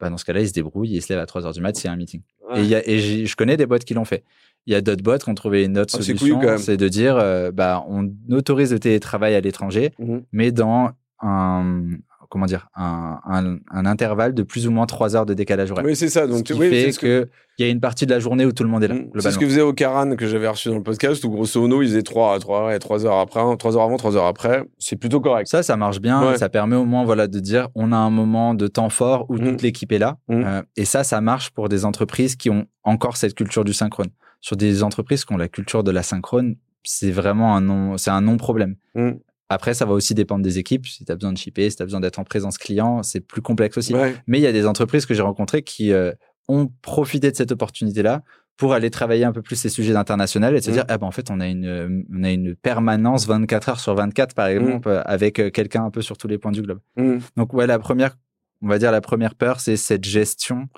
bah 0.00 0.10
dans 0.10 0.16
ce 0.16 0.24
cas-là, 0.24 0.40
ils 0.40 0.48
se 0.48 0.52
débrouillent, 0.52 0.90
ils 0.94 1.02
se 1.02 1.12
lèvent 1.12 1.22
à 1.22 1.26
3 1.26 1.44
heures 1.46 1.52
du 1.52 1.60
mat, 1.60 1.74
c'est 1.76 1.88
un 1.88 1.96
meeting. 1.96 2.20
Et, 2.54 2.60
il 2.60 2.66
y 2.66 2.74
a, 2.74 2.88
et 2.88 2.98
j'ai- 2.98 3.26
je 3.26 3.36
connais 3.36 3.56
des 3.56 3.66
boîtes 3.66 3.84
qui 3.84 3.94
l'ont 3.94 4.04
fait. 4.04 4.24
Il 4.66 4.72
y 4.72 4.76
a 4.76 4.80
d'autres 4.80 5.02
boîtes 5.02 5.24
qui 5.24 5.30
ont 5.30 5.34
trouvé 5.34 5.64
une 5.64 5.78
autre 5.78 5.94
Ah, 5.98 6.02
solution, 6.02 6.40
c'est 6.58 6.76
de 6.76 6.88
dire, 6.88 7.16
euh, 7.16 7.50
bah, 7.52 7.84
on 7.88 8.10
autorise 8.30 8.72
le 8.72 8.78
télétravail 8.78 9.34
à 9.34 9.40
l'étranger, 9.40 9.92
Mhm. 9.98 10.22
mais 10.32 10.52
dans 10.52 10.90
un, 11.20 11.82
comment 12.28 12.46
dire, 12.46 12.68
un, 12.76 13.18
un, 13.24 13.56
un 13.70 13.86
intervalle 13.86 14.34
de 14.34 14.42
plus 14.42 14.66
ou 14.66 14.70
moins 14.70 14.86
trois 14.86 15.16
heures 15.16 15.26
de 15.26 15.34
décalage 15.34 15.70
horaire. 15.70 15.84
Oui, 15.84 15.96
c'est 15.96 16.08
ça. 16.08 16.26
Ce 16.26 16.30
Donc, 16.30 16.42
qui 16.44 16.52
oui, 16.52 16.68
fait 16.68 16.92
ce 16.92 16.98
que, 16.98 17.22
que 17.24 17.28
il 17.58 17.64
y 17.66 17.68
a 17.68 17.72
une 17.72 17.80
partie 17.80 18.06
de 18.06 18.10
la 18.12 18.20
journée 18.20 18.44
où 18.46 18.52
tout 18.52 18.62
le 18.62 18.68
monde 18.68 18.84
est 18.84 18.88
là, 18.88 18.94
Mhm. 18.94 19.10
c'est 19.18 19.30
ce 19.32 19.38
que 19.38 19.46
faisait 19.46 19.62
Ocaran 19.62 20.14
que 20.14 20.26
j'avais 20.28 20.46
reçu 20.46 20.68
dans 20.68 20.76
le 20.76 20.82
podcast 20.82 21.24
où 21.24 21.30
grosso 21.30 21.60
modo 21.60 21.82
ils 21.82 21.88
faisaient 21.88 22.02
3 22.02 22.38
3 22.38 22.74
et 22.74 22.78
3 22.78 23.04
heures 23.06 23.18
après, 23.18 23.40
3 23.56 23.76
heures 23.76 23.82
avant, 23.82 23.96
3 23.96 24.16
heures 24.16 24.26
après, 24.26 24.62
c'est 24.78 24.96
plutôt 24.96 25.20
correct. 25.20 25.48
Ça, 25.48 25.62
ça 25.62 25.76
marche 25.76 26.00
bien. 26.00 26.22
Ouais. 26.24 26.36
Ça 26.38 26.48
permet 26.48 26.76
au 26.76 26.84
moins 26.84 27.04
voilà, 27.04 27.26
de 27.26 27.40
dire 27.40 27.68
on 27.74 27.90
a 27.92 27.96
un 27.96 28.10
moment 28.10 28.54
de 28.54 28.66
temps 28.68 28.90
fort 28.90 29.26
où 29.28 29.34
Mhm. 29.38 29.48
toute 29.50 29.62
l'équipe 29.62 29.90
est 29.90 29.98
là. 29.98 30.18
Mhm. 30.28 30.44
Euh, 30.46 30.62
et 30.76 30.84
ça, 30.84 31.02
ça 31.02 31.20
marche 31.20 31.50
pour 31.50 31.68
des 31.68 31.84
entreprises 31.84 32.36
qui 32.36 32.48
ont 32.50 32.66
encore 32.84 33.16
cette 33.16 33.34
culture 33.34 33.64
du 33.64 33.72
synchrone. 33.72 34.08
Sur 34.40 34.56
des 34.56 34.84
entreprises 34.84 35.24
qui 35.24 35.32
ont 35.32 35.36
la 35.38 35.48
culture 35.48 35.82
de 35.82 35.90
la 35.90 36.04
synchrone, 36.04 36.54
c'est 36.84 37.10
vraiment 37.10 37.56
un 37.56 37.60
non, 37.60 37.96
c'est 37.98 38.10
un 38.10 38.20
non-problème. 38.20 38.76
Mhm. 38.94 39.18
Après, 39.50 39.72
ça 39.74 39.84
va 39.86 39.92
aussi 39.92 40.14
dépendre 40.14 40.42
des 40.44 40.58
équipes. 40.58 40.86
Si 40.86 41.04
tu 41.04 41.12
as 41.12 41.14
besoin 41.16 41.32
de 41.32 41.38
shipper, 41.38 41.70
si 41.70 41.76
tu 41.76 41.82
as 41.82 41.86
besoin 41.86 42.00
d'être 42.00 42.18
en 42.18 42.24
présence 42.24 42.58
client, 42.58 43.02
c'est 43.02 43.20
plus 43.20 43.40
complexe 43.42 43.78
aussi. 43.78 43.94
Ouais. 43.94 44.14
Mais 44.26 44.38
il 44.38 44.42
y 44.42 44.46
a 44.46 44.52
des 44.52 44.66
entreprises 44.66 45.06
que 45.06 45.14
j'ai 45.14 45.22
rencontrées 45.22 45.62
qui 45.62 45.92
euh, 45.92 46.12
ont 46.48 46.70
profité 46.82 47.30
de 47.30 47.36
cette 47.36 47.52
opportunité-là 47.52 48.22
pour 48.58 48.74
aller 48.74 48.90
travailler 48.90 49.24
un 49.24 49.32
peu 49.32 49.40
plus 49.40 49.56
ces 49.56 49.68
sujets 49.68 49.94
internationaux 49.96 50.48
et 50.52 50.60
se 50.60 50.68
Mhm. 50.70 50.74
dire, 50.74 50.84
ah 50.88 50.98
ben 50.98 51.06
en 51.06 51.12
fait, 51.12 51.30
on 51.30 51.38
a 51.40 51.46
une, 51.46 52.04
on 52.12 52.24
a 52.24 52.30
une 52.30 52.56
permanence 52.56 53.26
24 53.26 53.68
heures 53.68 53.80
sur 53.80 53.94
24, 53.94 54.34
par 54.34 54.48
exemple, 54.48 54.88
euh, 54.88 55.00
avec 55.04 55.38
euh, 55.38 55.48
quelqu'un 55.50 55.84
un 55.84 55.90
peu 55.90 56.02
sur 56.02 56.18
tous 56.18 56.26
les 56.28 56.38
points 56.38 56.50
du 56.52 56.60
globe. 56.62 56.80
Mm. 56.96 57.18
Donc, 57.36 57.54
ouais, 57.54 57.66
la 57.68 57.78
première, 57.78 58.16
on 58.60 58.66
va 58.68 58.78
dire 58.78 58.90
la 58.90 59.00
première 59.00 59.34
peur, 59.36 59.60
c'est 59.60 59.76
cette 59.76 60.04
gestion 60.04 60.68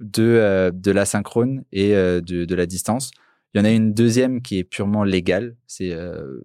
de, 0.00 0.22
euh, 0.22 0.70
de 0.72 0.90
l'asynchrone 0.90 1.64
et 1.70 1.94
euh, 1.94 2.20
de, 2.22 2.46
de 2.46 2.54
la 2.54 2.64
distance. 2.66 3.10
Il 3.52 3.58
y 3.58 3.60
en 3.60 3.64
a 3.64 3.70
une 3.70 3.92
deuxième 3.92 4.40
qui 4.40 4.58
est 4.58 4.64
purement 4.64 5.04
légale. 5.04 5.54
C'est 5.66 5.92
euh, 5.92 6.40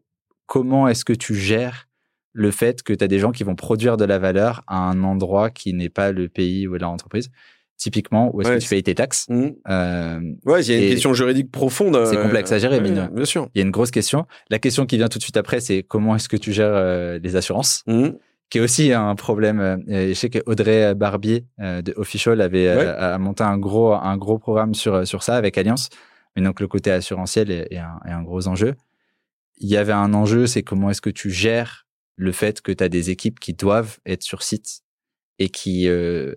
comment 0.53 0.87
est-ce 0.87 1.03
que 1.03 1.13
tu 1.13 1.33
gères 1.33 1.87
le 2.33 2.51
fait 2.51 2.83
que 2.83 2.93
tu 2.93 3.03
as 3.03 3.07
des 3.07 3.19
gens 3.19 3.31
qui 3.31 3.43
vont 3.43 3.55
produire 3.55 3.95
de 3.97 4.05
la 4.05 4.19
valeur 4.19 4.61
à 4.67 4.77
un 4.77 5.03
endroit 5.03 5.49
qui 5.49 5.73
n'est 5.73 5.89
pas 5.99 6.11
le 6.11 6.29
pays 6.29 6.65
est 6.67 6.77
leur 6.79 6.91
entreprise? 6.91 7.29
Typiquement, 7.77 8.29
où 8.33 8.41
est-ce 8.41 8.49
Ouais, 8.49 8.57
que 8.57 8.63
tu 8.63 8.69
payes 8.69 8.83
tes 8.83 8.93
taxes? 8.95 9.25
Mm. 9.29 9.47
Euh, 9.67 10.19
Ouais, 10.45 10.63
il 10.63 10.71
y 10.71 10.75
a 10.75 10.79
une 10.83 10.89
question 10.91 11.13
juridique 11.15 11.51
profonde. 11.51 11.97
c'est 12.05 12.17
euh, 12.17 12.23
complexe 12.23 12.51
à 12.51 12.59
gérer, 12.59 12.79
mine. 12.81 13.09
Bien 13.13 13.25
sûr. 13.25 13.49
Il 13.55 13.57
y 13.59 13.61
a 13.61 13.65
une 13.65 13.71
grosse 13.71 13.89
question. 13.91 14.25
La 14.51 14.59
question 14.59 14.85
qui 14.85 14.97
vient 14.97 15.07
tout 15.09 15.17
de 15.17 15.23
suite 15.23 15.37
après, 15.37 15.59
c'est 15.59 15.81
comment 15.81 16.15
est-ce 16.15 16.29
que 16.29 16.37
tu 16.37 16.53
gères 16.53 16.69
euh, 16.71 17.19
les 17.21 17.35
assurances? 17.35 17.83
Mm. 17.87 18.09
qui 18.49 18.59
est 18.59 18.61
aussi 18.61 18.93
un 18.93 19.15
problème. 19.15 19.83
je 19.87 20.13
sais 20.13 20.29
que 20.29 20.39
Audrey 20.45 20.93
Barbier 20.93 21.45
de 21.59 21.91
Official 21.97 22.39
avait 22.41 22.67
Ouais. 22.77 22.85
a, 22.85 23.15
a 23.15 23.17
monté 23.17 23.43
un 23.43 23.57
gros 23.57 23.93
un 23.93 24.17
gros 24.17 24.37
programme 24.37 24.75
sur 24.75 25.07
sur 25.07 25.23
ça 25.23 25.35
avec 25.35 25.57
Alliance. 25.57 25.89
Mais 26.35 26.43
donc 26.43 26.59
le 26.59 26.67
côté 26.67 26.91
assurantiel 26.91 27.49
est, 27.49 27.67
est 27.73 27.79
un, 27.79 27.99
est 28.07 28.11
un 28.11 28.21
gros 28.21 28.47
enjeu. 28.47 28.75
Il 29.57 29.69
y 29.69 29.77
avait 29.77 29.93
un 29.93 30.13
enjeu, 30.13 30.47
c'est 30.47 30.63
comment 30.63 30.89
est-ce 30.89 31.01
que 31.01 31.09
tu 31.09 31.29
gères 31.29 31.85
le 32.15 32.31
fait 32.31 32.61
que 32.61 32.71
tu 32.71 32.83
as 32.83 32.89
des 32.89 33.09
équipes 33.09 33.39
qui 33.39 33.53
doivent 33.53 33.97
être 34.05 34.23
sur 34.23 34.43
site 34.43 34.81
et 35.39 35.49
qui 35.49 35.87
euh, 35.87 36.33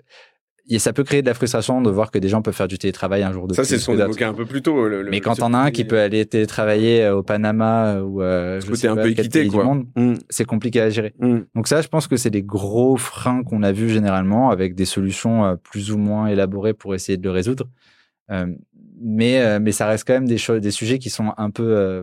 et 0.68 0.80
ça 0.80 0.92
peut 0.92 1.04
créer 1.04 1.22
de 1.22 1.26
la 1.28 1.34
frustration 1.34 1.80
de 1.80 1.88
voir 1.90 2.10
que 2.10 2.18
des 2.18 2.28
gens 2.28 2.42
peuvent 2.42 2.52
faire 2.54 2.66
du 2.66 2.76
télétravail 2.76 3.22
un 3.22 3.30
jour 3.32 3.46
de 3.46 3.54
Ça, 3.54 3.62
plus 3.62 3.68
c'est 3.68 3.78
ce 3.78 3.86
qu'on 3.86 3.96
évoquait 4.00 4.24
un 4.24 4.34
peu 4.34 4.46
plus 4.46 4.62
tôt. 4.62 4.88
le- 4.88 5.02
le- 5.02 5.10
Mais 5.10 5.20
quand 5.20 5.36
t'en 5.36 5.54
as 5.54 5.58
un 5.58 5.70
qui 5.70 5.84
peut 5.84 6.00
aller 6.00 6.26
télétravailler 6.26 7.04
euh, 7.04 7.16
au 7.18 7.22
Panama 7.22 8.00
ou 8.00 8.20
euh, 8.20 8.60
je 8.60 8.74
sais 8.74 8.88
un 8.88 8.96
pas 8.96 9.02
peu 9.04 9.10
équité, 9.10 9.44
du 9.44 9.50
quoi. 9.52 9.62
monde, 9.62 9.86
Mm. 9.94 10.14
c'est 10.28 10.44
compliqué 10.44 10.80
à 10.80 10.90
gérer. 10.90 11.14
Mm. 11.20 11.38
Donc 11.54 11.68
ça, 11.68 11.82
je 11.82 11.88
pense 11.88 12.08
que 12.08 12.16
c'est 12.16 12.30
des 12.30 12.42
gros 12.42 12.96
freins 12.96 13.44
qu'on 13.44 13.62
a 13.62 13.70
vus 13.70 13.90
généralement 13.90 14.50
avec 14.50 14.74
des 14.74 14.86
solutions 14.86 15.44
euh, 15.44 15.54
plus 15.54 15.92
ou 15.92 15.98
moins 15.98 16.26
élaborées 16.26 16.74
pour 16.74 16.96
essayer 16.96 17.16
de 17.16 17.22
le 17.22 17.30
résoudre. 17.30 17.68
Euh, 18.32 18.46
mais, 19.00 19.40
euh, 19.42 19.60
mais 19.60 19.70
ça 19.70 19.86
reste 19.86 20.04
quand 20.04 20.14
même 20.14 20.26
des, 20.26 20.38
choses, 20.38 20.60
des 20.60 20.72
sujets 20.72 20.98
qui 20.98 21.10
sont 21.10 21.32
un 21.36 21.50
peu 21.50 21.62
euh, 21.76 22.02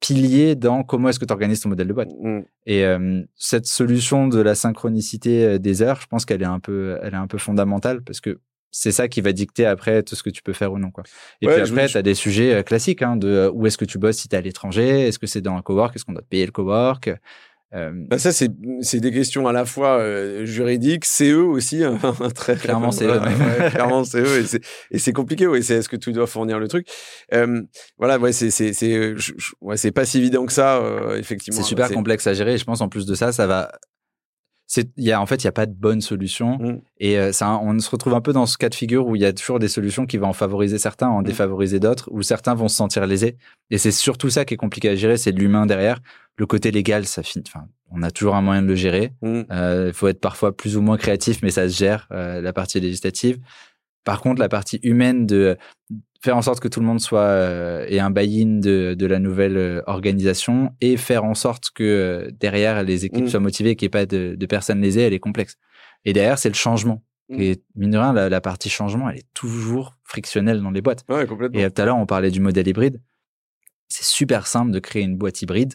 piliers 0.00 0.54
dans 0.54 0.82
comment 0.82 1.08
est-ce 1.08 1.18
que 1.18 1.24
tu 1.24 1.32
organises 1.32 1.60
ton 1.60 1.70
modèle 1.70 1.88
de 1.88 1.92
boîte. 1.92 2.10
Mm. 2.20 2.40
Et 2.66 2.84
euh, 2.84 3.22
cette 3.36 3.66
solution 3.66 4.28
de 4.28 4.40
la 4.40 4.54
synchronicité 4.54 5.44
euh, 5.44 5.58
des 5.58 5.82
heures, 5.82 6.00
je 6.00 6.06
pense 6.06 6.24
qu'elle 6.24 6.42
est 6.42 6.46
un 6.46 6.60
peu, 6.60 6.98
elle 7.02 7.14
est 7.14 7.18
un 7.18 7.26
peu 7.26 7.38
fondamentale 7.38 8.02
parce 8.02 8.20
que 8.20 8.38
c'est 8.70 8.92
ça 8.92 9.06
qui 9.06 9.20
va 9.20 9.32
dicter 9.32 9.66
après 9.66 10.02
tout 10.02 10.16
ce 10.16 10.22
que 10.24 10.30
tu 10.30 10.42
peux 10.42 10.52
faire 10.52 10.72
ou 10.72 10.78
non. 10.78 10.90
Quoi. 10.90 11.04
Et 11.40 11.46
Ouais, 11.46 11.62
puis 11.62 11.70
après, 11.70 11.86
tu 11.86 11.96
as 11.96 12.02
des 12.02 12.14
sujets 12.14 12.54
euh, 12.54 12.62
classiques 12.62 13.02
hein, 13.02 13.16
de 13.16 13.48
où 13.54 13.66
est-ce 13.66 13.78
que 13.78 13.84
tu 13.84 13.98
bosses 13.98 14.16
si 14.16 14.28
tu 14.28 14.34
es 14.34 14.38
à 14.38 14.42
l'étranger, 14.42 15.06
est-ce 15.06 15.18
que 15.18 15.28
c'est 15.28 15.40
dans 15.40 15.56
un 15.56 15.62
cowork, 15.62 15.94
est-ce 15.94 16.04
qu'on 16.04 16.12
doit 16.12 16.22
te 16.22 16.28
payer 16.28 16.44
le 16.44 16.52
cowork. 16.52 17.10
Bah, 17.74 18.18
ça, 18.18 18.32
c'est 18.32 18.50
c'est 18.82 19.00
des 19.00 19.10
questions 19.10 19.48
à 19.48 19.52
la 19.52 19.64
fois 19.64 19.98
euh, 19.98 20.44
juridiques, 20.46 21.04
CE 21.04 21.34
aussi, 21.34 21.82
hein, 21.82 21.98
très 22.34 22.54
Clairement, 22.56 22.92
CE, 22.92 23.04
Ouais, 23.04 23.18
ouais. 23.18 23.70
clairement 23.70 24.04
c'est 24.04 24.22
et 24.92 24.98
c'est 24.98 25.12
compliqué. 25.12 25.46
Ouais, 25.48 25.60
c'est 25.62 25.74
est-ce 25.74 25.88
que 25.88 25.96
tu 25.96 26.12
dois 26.12 26.26
fournir 26.28 26.58
le 26.60 26.68
truc? 26.68 26.86
Euh, 27.32 27.62
Voilà, 27.98 28.18
ouais, 28.18 28.32
c'est 28.32 28.50
c'est 28.50 28.72
c'est 28.72 29.14
ouais, 29.60 29.76
c'est 29.76 29.90
pas 29.92 30.04
si 30.04 30.18
évident 30.18 30.46
que 30.46 30.52
ça, 30.52 30.76
euh, 30.76 31.18
effectivement. 31.18 31.56
c'est 31.60 31.66
super 31.66 31.90
complexe 31.90 32.26
à 32.28 32.34
gérer. 32.34 32.54
Et 32.54 32.58
je 32.58 32.64
pense 32.64 32.80
en 32.80 32.88
plus 32.88 33.06
de 33.06 33.14
ça, 33.14 33.32
ça 33.32 33.46
va. 33.48 33.72
C'est, 34.66 34.88
il 34.96 35.04
y 35.04 35.12
a 35.12 35.20
en 35.20 35.26
fait, 35.26 35.42
il 35.42 35.44
y 35.44 35.48
a 35.48 35.52
pas 35.52 35.66
de 35.66 35.74
bonne 35.74 36.00
solution. 36.00 36.56
Mm. 36.58 36.80
Et 36.98 37.32
ça, 37.32 37.58
on 37.62 37.78
se 37.80 37.90
retrouve 37.90 38.14
un 38.14 38.20
peu 38.22 38.32
dans 38.32 38.46
ce 38.46 38.56
cas 38.56 38.70
de 38.70 38.74
figure 38.74 39.06
où 39.06 39.14
il 39.14 39.20
y 39.20 39.26
a 39.26 39.32
toujours 39.32 39.58
des 39.58 39.68
solutions 39.68 40.06
qui 40.06 40.16
vont 40.16 40.28
en 40.28 40.32
favoriser 40.32 40.78
certains, 40.78 41.08
en 41.08 41.20
Mm. 41.20 41.24
défavoriser 41.24 41.80
d'autres, 41.80 42.08
où 42.12 42.22
certains 42.22 42.54
vont 42.54 42.68
se 42.68 42.76
sentir 42.76 43.06
lésés. 43.06 43.36
Et 43.70 43.78
c'est 43.78 43.90
surtout 43.92 44.30
ça 44.30 44.44
qui 44.46 44.54
est 44.54 44.56
compliqué 44.56 44.88
à 44.88 44.94
gérer, 44.94 45.16
c'est 45.18 45.32
l'humain 45.32 45.66
derrière. 45.66 46.00
Le 46.36 46.46
côté 46.46 46.70
légal, 46.70 47.06
ça 47.06 47.22
finit. 47.22 47.44
Enfin, 47.46 47.66
on 47.90 48.02
a 48.02 48.10
toujours 48.10 48.34
un 48.34 48.42
moyen 48.42 48.62
de 48.62 48.66
le 48.68 48.74
gérer. 48.74 49.12
Mm. 49.22 49.42
Euh, 49.50 49.84
Il 49.88 49.94
faut 49.94 50.08
être 50.08 50.20
parfois 50.20 50.56
plus 50.56 50.76
ou 50.76 50.82
moins 50.82 50.96
créatif, 50.96 51.42
mais 51.42 51.50
ça 51.50 51.68
se 51.68 51.76
gère, 51.76 52.08
euh, 52.12 52.40
la 52.40 52.52
partie 52.52 52.80
législative. 52.80 53.38
Par 54.04 54.20
contre, 54.20 54.40
la 54.40 54.48
partie 54.48 54.80
humaine 54.82 55.26
de 55.26 55.56
faire 56.22 56.36
en 56.36 56.42
sorte 56.42 56.60
que 56.60 56.68
tout 56.68 56.80
le 56.80 56.86
monde 56.86 57.00
soit 57.00 57.20
euh, 57.20 57.86
ait 57.88 57.98
un 58.00 58.10
buy-in 58.10 58.58
de, 58.58 58.94
de 58.98 59.06
la 59.06 59.18
nouvelle 59.18 59.56
euh, 59.56 59.82
organisation 59.86 60.72
et 60.80 60.96
faire 60.96 61.24
en 61.24 61.34
sorte 61.34 61.70
que 61.74 61.84
euh, 61.84 62.30
derrière 62.40 62.82
les 62.82 63.04
équipes 63.04 63.24
Mm. 63.24 63.28
soient 63.28 63.40
motivées, 63.40 63.76
qu'il 63.76 63.86
n'y 63.86 63.88
ait 63.88 63.90
pas 63.90 64.06
de, 64.06 64.34
de 64.34 64.46
personnes 64.46 64.80
lésées, 64.80 65.02
elle 65.02 65.12
est 65.12 65.18
complexe. 65.20 65.56
Et 66.04 66.12
derrière, 66.12 66.38
c'est 66.38 66.48
le 66.48 66.54
changement. 66.54 67.02
Mm. 67.28 67.40
Et 67.40 67.62
mine 67.76 67.90
de 67.92 67.98
rien, 67.98 68.12
la, 68.12 68.28
la 68.28 68.40
partie 68.40 68.70
changement, 68.70 69.08
elle 69.08 69.18
est 69.18 69.28
toujours 69.34 69.94
frictionnelle 70.02 70.60
dans 70.62 70.70
les 70.70 70.80
boîtes. 70.82 71.04
Ouais, 71.08 71.26
complètement. 71.26 71.60
Et 71.60 71.70
tout 71.70 71.80
à 71.80 71.84
l'heure, 71.84 71.96
on 71.98 72.06
parlait 72.06 72.30
du 72.30 72.40
modèle 72.40 72.66
hybride. 72.66 73.00
C'est 73.88 74.04
super 74.04 74.46
simple 74.46 74.72
de 74.72 74.78
créer 74.80 75.02
une 75.02 75.16
boîte 75.16 75.40
hybride 75.42 75.74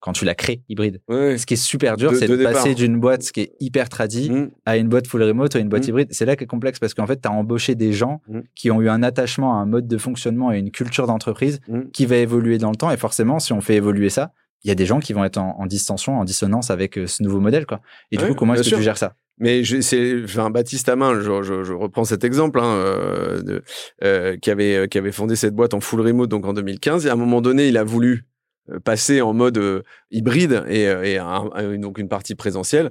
quand 0.00 0.12
tu 0.12 0.24
la 0.24 0.34
crées 0.34 0.62
hybride. 0.68 1.00
Ouais. 1.08 1.36
Ce 1.38 1.44
qui 1.46 1.54
est 1.54 1.56
super 1.56 1.96
dur, 1.96 2.14
c'est 2.16 2.26
de 2.26 2.36
de, 2.36 2.42
passer 2.44 2.74
d'une 2.74 2.98
boîte 2.98 3.30
qui 3.32 3.40
est 3.42 3.52
hyper 3.60 3.88
tradie 3.88 4.30
Mm. 4.30 4.50
à 4.66 4.76
une 4.78 4.88
boîte 4.88 5.06
full 5.06 5.22
remote 5.22 5.54
ou 5.54 5.58
à 5.58 5.60
une 5.60 5.68
boîte 5.68 5.84
Mm. 5.84 5.88
hybride. 5.90 6.08
C'est 6.10 6.24
là 6.24 6.36
qui 6.36 6.44
est 6.44 6.46
complexe 6.46 6.78
parce 6.78 6.94
qu'en 6.94 7.06
fait, 7.06 7.20
tu 7.20 7.28
as 7.28 7.32
embauché 7.32 7.74
des 7.74 7.92
gens 7.92 8.20
Mm. 8.28 8.40
qui 8.54 8.70
ont 8.70 8.80
eu 8.80 8.88
un 8.88 9.02
attachement 9.02 9.58
à 9.58 9.62
un 9.62 9.66
mode 9.66 9.86
de 9.86 9.98
fonctionnement 9.98 10.52
et 10.52 10.58
une 10.58 10.70
culture 10.70 11.06
d'entreprise 11.06 11.60
qui 11.92 12.06
va 12.06 12.16
évoluer 12.16 12.58
dans 12.58 12.70
le 12.70 12.76
temps. 12.76 12.90
Et 12.90 12.96
forcément, 12.96 13.38
si 13.38 13.52
on 13.52 13.60
fait 13.60 13.74
évoluer 13.76 14.08
ça, 14.10 14.32
il 14.64 14.68
y 14.68 14.70
a 14.70 14.74
des 14.74 14.84
gens 14.86 15.00
qui 15.00 15.12
vont 15.12 15.24
être 15.24 15.38
en, 15.38 15.56
en 15.58 15.66
distension, 15.66 16.18
en 16.18 16.24
dissonance 16.24 16.70
avec 16.70 16.98
euh, 16.98 17.06
ce 17.06 17.22
nouveau 17.22 17.40
modèle. 17.40 17.64
Quoi. 17.66 17.80
Et 18.10 18.16
du 18.18 18.24
Ouais, 18.24 18.30
coup, 18.30 18.36
comment 18.36 18.52
est-ce 18.54 18.62
que 18.62 18.68
sûr. 18.68 18.78
tu 18.78 18.84
gères 18.84 18.98
ça? 18.98 19.14
Mais 19.38 19.62
c'est 19.64 20.22
enfin, 20.24 20.50
Baptiste 20.50 20.86
Amin, 20.90 21.18
je, 21.18 21.42
je, 21.42 21.64
je 21.64 21.72
reprends 21.72 22.04
cet 22.04 22.24
exemple, 22.24 22.60
hein, 22.60 22.74
euh, 22.74 23.40
de, 23.42 23.62
euh, 24.04 24.36
qui 24.36 24.50
avait 24.50 24.86
qui 24.88 24.98
avait 24.98 25.12
fondé 25.12 25.34
cette 25.34 25.54
boîte 25.54 25.72
en 25.72 25.80
full 25.80 26.02
remote 26.02 26.28
donc 26.28 26.44
en 26.46 26.52
2015. 26.52 27.06
Et 27.06 27.08
à 27.08 27.14
un 27.14 27.16
moment 27.16 27.40
donné, 27.40 27.68
il 27.68 27.78
a 27.78 27.84
voulu 27.84 28.26
passer 28.84 29.20
en 29.20 29.32
mode 29.32 29.58
euh, 29.58 29.82
hybride 30.10 30.64
et, 30.68 30.86
euh, 30.88 31.02
et 31.04 31.18
un- 31.18 31.50
un- 31.54 31.78
donc 31.78 31.98
une 31.98 32.08
partie 32.08 32.34
présentielle. 32.34 32.90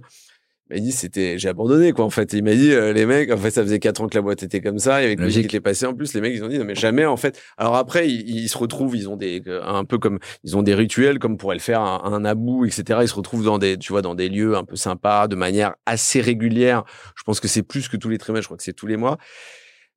Il 0.72 0.76
m'a 0.76 0.82
dit 0.82 0.92
c'était 0.92 1.40
j'ai 1.40 1.50
abandonné 1.50 1.94
quoi 1.94 2.06
en 2.06 2.12
fait. 2.12 2.32
Il 2.34 2.44
m'a 2.44 2.54
dit 2.54 2.72
euh, 2.72 2.94
les 2.94 3.08
mecs 3.08 3.32
en 3.32 3.38
fait 3.38 3.50
ça 3.50 3.64
faisait 3.64 3.80
quatre 3.80 4.02
ans 4.02 4.08
que 4.08 4.14
la 4.14 4.22
boîte 4.22 4.44
était 4.44 4.62
comme 4.62 4.78
ça 4.78 5.02
et 5.02 5.06
avec 5.06 5.18
le 5.18 5.26
Logique. 5.26 5.48
qui 5.48 5.56
était 5.56 5.62
passé 5.62 5.88
en 5.88 5.96
plus 5.96 6.14
les 6.14 6.22
mecs 6.22 6.36
ils 6.36 6.44
ont 6.44 6.48
dit 6.48 6.60
non 6.60 6.66
mais 6.66 6.76
jamais 6.76 7.06
en 7.08 7.18
fait. 7.18 7.42
Alors 7.58 7.76
après 7.76 8.08
ils, 8.08 8.30
ils 8.30 8.50
se 8.50 8.56
retrouvent 8.58 8.96
ils 8.96 9.10
ont 9.10 9.16
des 9.18 9.42
euh, 9.48 9.64
un 9.64 9.84
peu 9.84 9.98
comme 9.98 10.20
ils 10.44 10.56
ont 10.56 10.62
des 10.62 10.76
rituels 10.76 11.18
comme 11.18 11.38
pourrait 11.38 11.56
le 11.56 11.62
faire 11.62 11.82
un, 11.82 12.02
un 12.04 12.24
abou 12.24 12.66
etc. 12.66 13.00
Ils 13.02 13.08
se 13.08 13.16
retrouvent 13.16 13.44
dans 13.46 13.58
des 13.58 13.80
tu 13.80 13.92
vois 13.94 14.04
dans 14.04 14.14
des 14.14 14.30
lieux 14.30 14.56
un 14.56 14.64
peu 14.64 14.76
sympas 14.76 15.28
de 15.28 15.36
manière 15.36 15.74
assez 15.88 16.22
régulière. 16.22 16.84
Je 17.16 17.24
pense 17.24 17.40
que 17.40 17.48
c'est 17.48 17.64
plus 17.64 17.88
que 17.88 17.98
tous 17.98 18.10
les 18.10 18.20
trimestres. 18.20 18.44
Je 18.44 18.48
crois 18.50 18.58
que 18.58 18.64
c'est 18.64 18.74
tous 18.74 18.86
les 18.88 18.98
mois. 18.98 19.18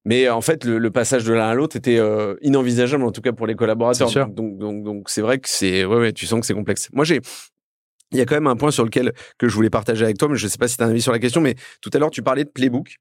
Mais 0.05 0.29
en 0.29 0.41
fait, 0.41 0.65
le, 0.65 0.79
le 0.79 0.91
passage 0.91 1.25
de 1.25 1.33
l'un 1.33 1.49
à 1.49 1.55
l'autre 1.55 1.77
était 1.77 1.99
euh, 1.99 2.35
inenvisageable, 2.43 3.05
en 3.05 3.13
tout 3.13 3.21
cas 3.21 3.33
pour 3.33 3.47
les 3.47 3.55
collaborateurs. 3.55 4.09
C'est 4.09 4.13
sûr. 4.13 4.29
Donc, 4.29 4.59
donc, 4.59 4.83
donc, 4.83 5.09
c'est 5.09 5.21
vrai 5.23 5.39
que 5.39 5.49
c'est, 5.49 5.85
ouais, 5.85 5.97
ouais, 5.97 6.13
tu 6.13 6.27
sens 6.27 6.41
que 6.41 6.47
c'est 6.47 6.55
complexe. 6.55 6.89
Moi, 6.93 7.05
j'ai, 7.05 7.21
il 8.11 8.19
y 8.19 8.21
a 8.21 8.27
quand 8.27 8.35
même 8.35 8.49
un 8.49 8.57
point 8.57 8.71
sur 8.71 8.85
lequel 8.85 9.13
que 9.39 9.49
je 9.49 9.55
voulais 9.55 9.71
partager 9.71 10.05
avec 10.05 10.19
toi, 10.19 10.29
mais 10.29 10.37
je 10.37 10.49
sais 10.49 10.59
pas 10.59 10.69
si 10.69 10.77
tu 10.77 10.83
as 10.83 10.87
un 10.87 10.91
avis 10.91 11.03
sur 11.03 11.13
la 11.13 11.19
question. 11.19 11.41
Mais 11.41 11.55
tout 11.81 11.91
à 11.95 11.99
l'heure, 11.99 12.11
tu 12.11 12.23
parlais 12.23 12.45
de 12.45 12.51
playbook. 12.51 12.97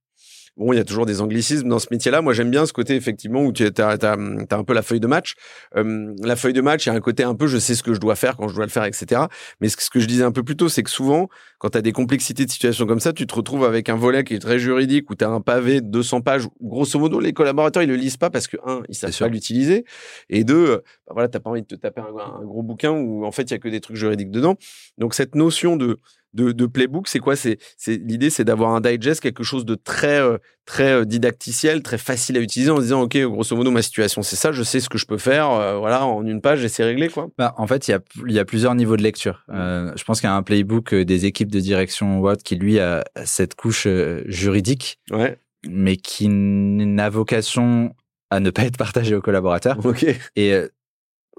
Bon, 0.58 0.74
il 0.74 0.76
y 0.76 0.80
a 0.80 0.84
toujours 0.84 1.06
des 1.06 1.22
anglicismes 1.22 1.70
dans 1.70 1.80
ce 1.80 1.88
métier-là. 1.92 2.22
Moi, 2.22 2.34
j'aime 2.34 2.52
bien 2.52 2.66
ce 2.66 2.74
côté, 2.74 2.96
effectivement, 2.96 3.42
où 3.44 3.54
tu 3.54 3.66
as, 3.66 3.88
as, 3.88 4.14
un 4.14 4.64
peu 4.66 4.74
la 4.74 4.82
feuille 4.82 5.00
de 5.00 5.08
match. 5.08 5.36
Euh, 5.78 6.14
la 6.22 6.36
feuille 6.36 6.52
de 6.52 6.60
match, 6.60 6.86
il 6.86 6.90
y 6.90 6.92
a 6.92 6.96
un 6.96 7.00
côté 7.00 7.24
un 7.24 7.36
peu, 7.36 7.48
je 7.48 7.58
sais 7.58 7.74
ce 7.74 7.84
que 7.84 7.94
je 7.94 8.02
dois 8.02 8.16
faire 8.16 8.36
quand 8.36 8.50
je 8.50 8.56
dois 8.56 8.66
le 8.66 8.72
faire, 8.72 8.84
etc. 8.84 9.22
Mais 9.62 9.70
ce, 9.70 9.78
ce 9.80 9.90
que 9.90 10.02
je 10.02 10.08
disais 10.08 10.26
un 10.26 10.34
peu 10.34 10.44
plus 10.44 10.58
tôt, 10.58 10.68
c'est 10.68 10.84
que 10.84 10.90
souvent, 10.90 11.30
quand 11.58 11.70
tu 11.70 11.78
as 11.78 11.82
des 11.82 11.94
complexités 11.94 12.46
de 12.46 12.52
situations 12.52 12.86
comme 12.86 13.00
ça, 13.00 13.14
tu 13.14 13.26
te 13.26 13.34
retrouves 13.34 13.64
avec 13.64 13.88
un 13.88 13.96
volet 13.96 14.26
qui 14.26 14.34
est 14.34 14.40
très 14.40 14.60
juridique, 14.60 15.10
où 15.10 15.16
tu 15.16 15.24
as 15.24 15.30
un 15.30 15.40
pavé 15.40 15.80
de 15.80 15.88
200 15.88 16.20
pages. 16.20 16.46
Où, 16.60 16.70
grosso 16.70 17.00
modo, 17.00 17.22
les 17.22 17.32
collaborateurs, 17.32 17.82
ils 17.82 17.90
le 17.90 17.96
lisent 17.96 18.18
pas 18.18 18.30
parce 18.30 18.48
que, 18.48 18.58
un, 18.66 18.82
ils 18.90 18.96
savent 18.96 19.18
pas 19.18 19.30
l'utiliser. 19.30 19.86
Et 20.30 20.44
deux, 20.44 20.82
bah 21.08 21.14
voilà, 21.14 21.30
t'as 21.30 21.40
pas 21.40 21.50
envie 21.50 21.62
de 21.62 21.68
te 21.68 21.76
taper 21.76 22.02
un, 22.02 22.42
un 22.42 22.44
gros 22.44 22.62
bouquin 22.62 22.92
où, 22.92 23.26
en 23.26 23.32
fait, 23.32 23.44
il 23.44 23.52
y 23.52 23.54
a 23.54 23.60
que 23.60 23.70
des 23.70 23.80
trucs 23.80 23.96
juridiques 23.96 24.32
dedans. 24.32 24.58
Donc, 24.98 25.14
cette 25.14 25.34
notion 25.34 25.78
de 25.78 26.00
de, 26.34 26.52
de 26.52 26.66
playbook, 26.66 27.08
c'est 27.08 27.20
quoi? 27.20 27.36
C'est 27.36 27.58
l'idée, 27.88 28.30
c'est 28.30 28.44
d'avoir 28.44 28.74
un 28.74 28.82
digest, 28.82 29.22
quelque 29.22 29.44
chose 29.44 29.66
de 29.66 29.76
très 29.76 30.20
euh, 30.22 30.38
très 30.66 30.92
euh, 30.94 31.06
didacticiel, 31.06 31.82
très 31.84 31.98
facile 31.98 32.38
à 32.38 32.40
utiliser, 32.40 32.72
en 32.72 32.80
disant 32.80 33.02
ok, 33.02 33.18
grosso 33.24 33.56
modo, 33.56 33.72
ma 33.72 33.82
situation 33.82 34.22
c'est 34.22 34.36
ça, 34.36 34.52
je 34.52 34.64
sais 34.64 34.80
ce 34.80 34.88
que 34.90 34.98
je 34.98 35.06
peux 35.06 35.18
faire, 35.18 35.50
euh, 35.52 35.78
voilà, 35.78 36.06
en 36.06 36.26
une 36.26 36.40
page 36.42 36.64
et 36.64 36.70
c'est 36.70 36.84
réglé 36.84 37.10
quoi. 37.10 37.28
Bah, 37.38 37.54
en 37.58 37.68
fait, 37.68 37.88
il 37.88 37.92
y 37.92 37.94
a, 37.94 38.00
il 38.28 38.34
y 38.34 38.40
a 38.40 38.46
plusieurs 38.46 38.76
niveaux 38.76 38.96
de 38.98 39.04
lecture. 39.04 39.44
Mm. 39.50 39.54
Euh, 39.56 39.92
je 39.96 40.04
pense 40.04 40.22
qu'il 40.22 40.28
y 40.30 40.32
a 40.32 40.36
un 40.36 40.44
playbook 40.44 40.96
des 40.96 41.26
équipes 41.26 41.52
de 41.52 41.60
direction 41.60 42.20
Watt 42.20 42.42
qui, 42.44 42.56
lui, 42.56 42.80
a 42.80 43.04
cette 43.26 43.56
couche 43.56 43.88
juridique, 44.26 45.00
Ouais. 45.12 45.38
mais 45.68 45.98
qui 45.98 46.28
n'a 46.30 47.10
vocation 47.10 47.94
à 48.30 48.40
ne 48.40 48.50
pas 48.50 48.64
être 48.64 48.78
partagé 48.78 49.16
aux 49.16 49.22
collaborateurs. 49.22 49.78
Ok. 49.86 50.06
Et 50.38 50.54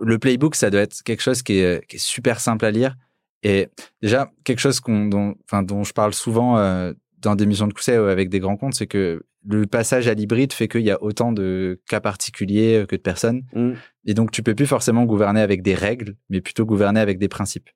le 0.00 0.18
playbook, 0.18 0.54
ça 0.56 0.68
doit 0.70 0.82
être 0.82 1.02
quelque 1.02 1.22
chose 1.22 1.42
qui 1.42 1.58
est, 1.58 1.86
qui 1.86 1.96
est 1.96 1.98
super 1.98 2.40
simple 2.40 2.64
à 2.66 2.70
lire. 2.70 2.96
Et 3.42 3.68
déjà, 4.00 4.30
quelque 4.44 4.60
chose 4.60 4.80
qu'on, 4.80 5.06
dont, 5.06 5.34
enfin, 5.44 5.62
dont 5.62 5.84
je 5.84 5.92
parle 5.92 6.14
souvent 6.14 6.58
euh, 6.58 6.92
dans 7.18 7.34
des 7.34 7.46
missions 7.46 7.66
de 7.66 7.72
conseil 7.72 7.96
avec 7.96 8.28
des 8.28 8.40
grands 8.40 8.56
comptes, 8.56 8.74
c'est 8.74 8.86
que 8.86 9.24
le 9.44 9.66
passage 9.66 10.06
à 10.08 10.14
l'hybride 10.14 10.52
fait 10.52 10.68
qu'il 10.68 10.82
y 10.82 10.90
a 10.90 11.02
autant 11.02 11.32
de 11.32 11.80
cas 11.88 12.00
particuliers 12.00 12.82
euh, 12.82 12.86
que 12.86 12.96
de 12.96 13.00
personnes. 13.00 13.42
Mm. 13.54 13.72
Et 14.06 14.14
donc, 14.14 14.30
tu 14.30 14.42
peux 14.42 14.54
plus 14.54 14.66
forcément 14.66 15.04
gouverner 15.04 15.40
avec 15.40 15.62
des 15.62 15.74
règles, 15.74 16.16
mais 16.30 16.40
plutôt 16.40 16.64
gouverner 16.64 17.00
avec 17.00 17.18
des 17.18 17.28
principes. 17.28 17.70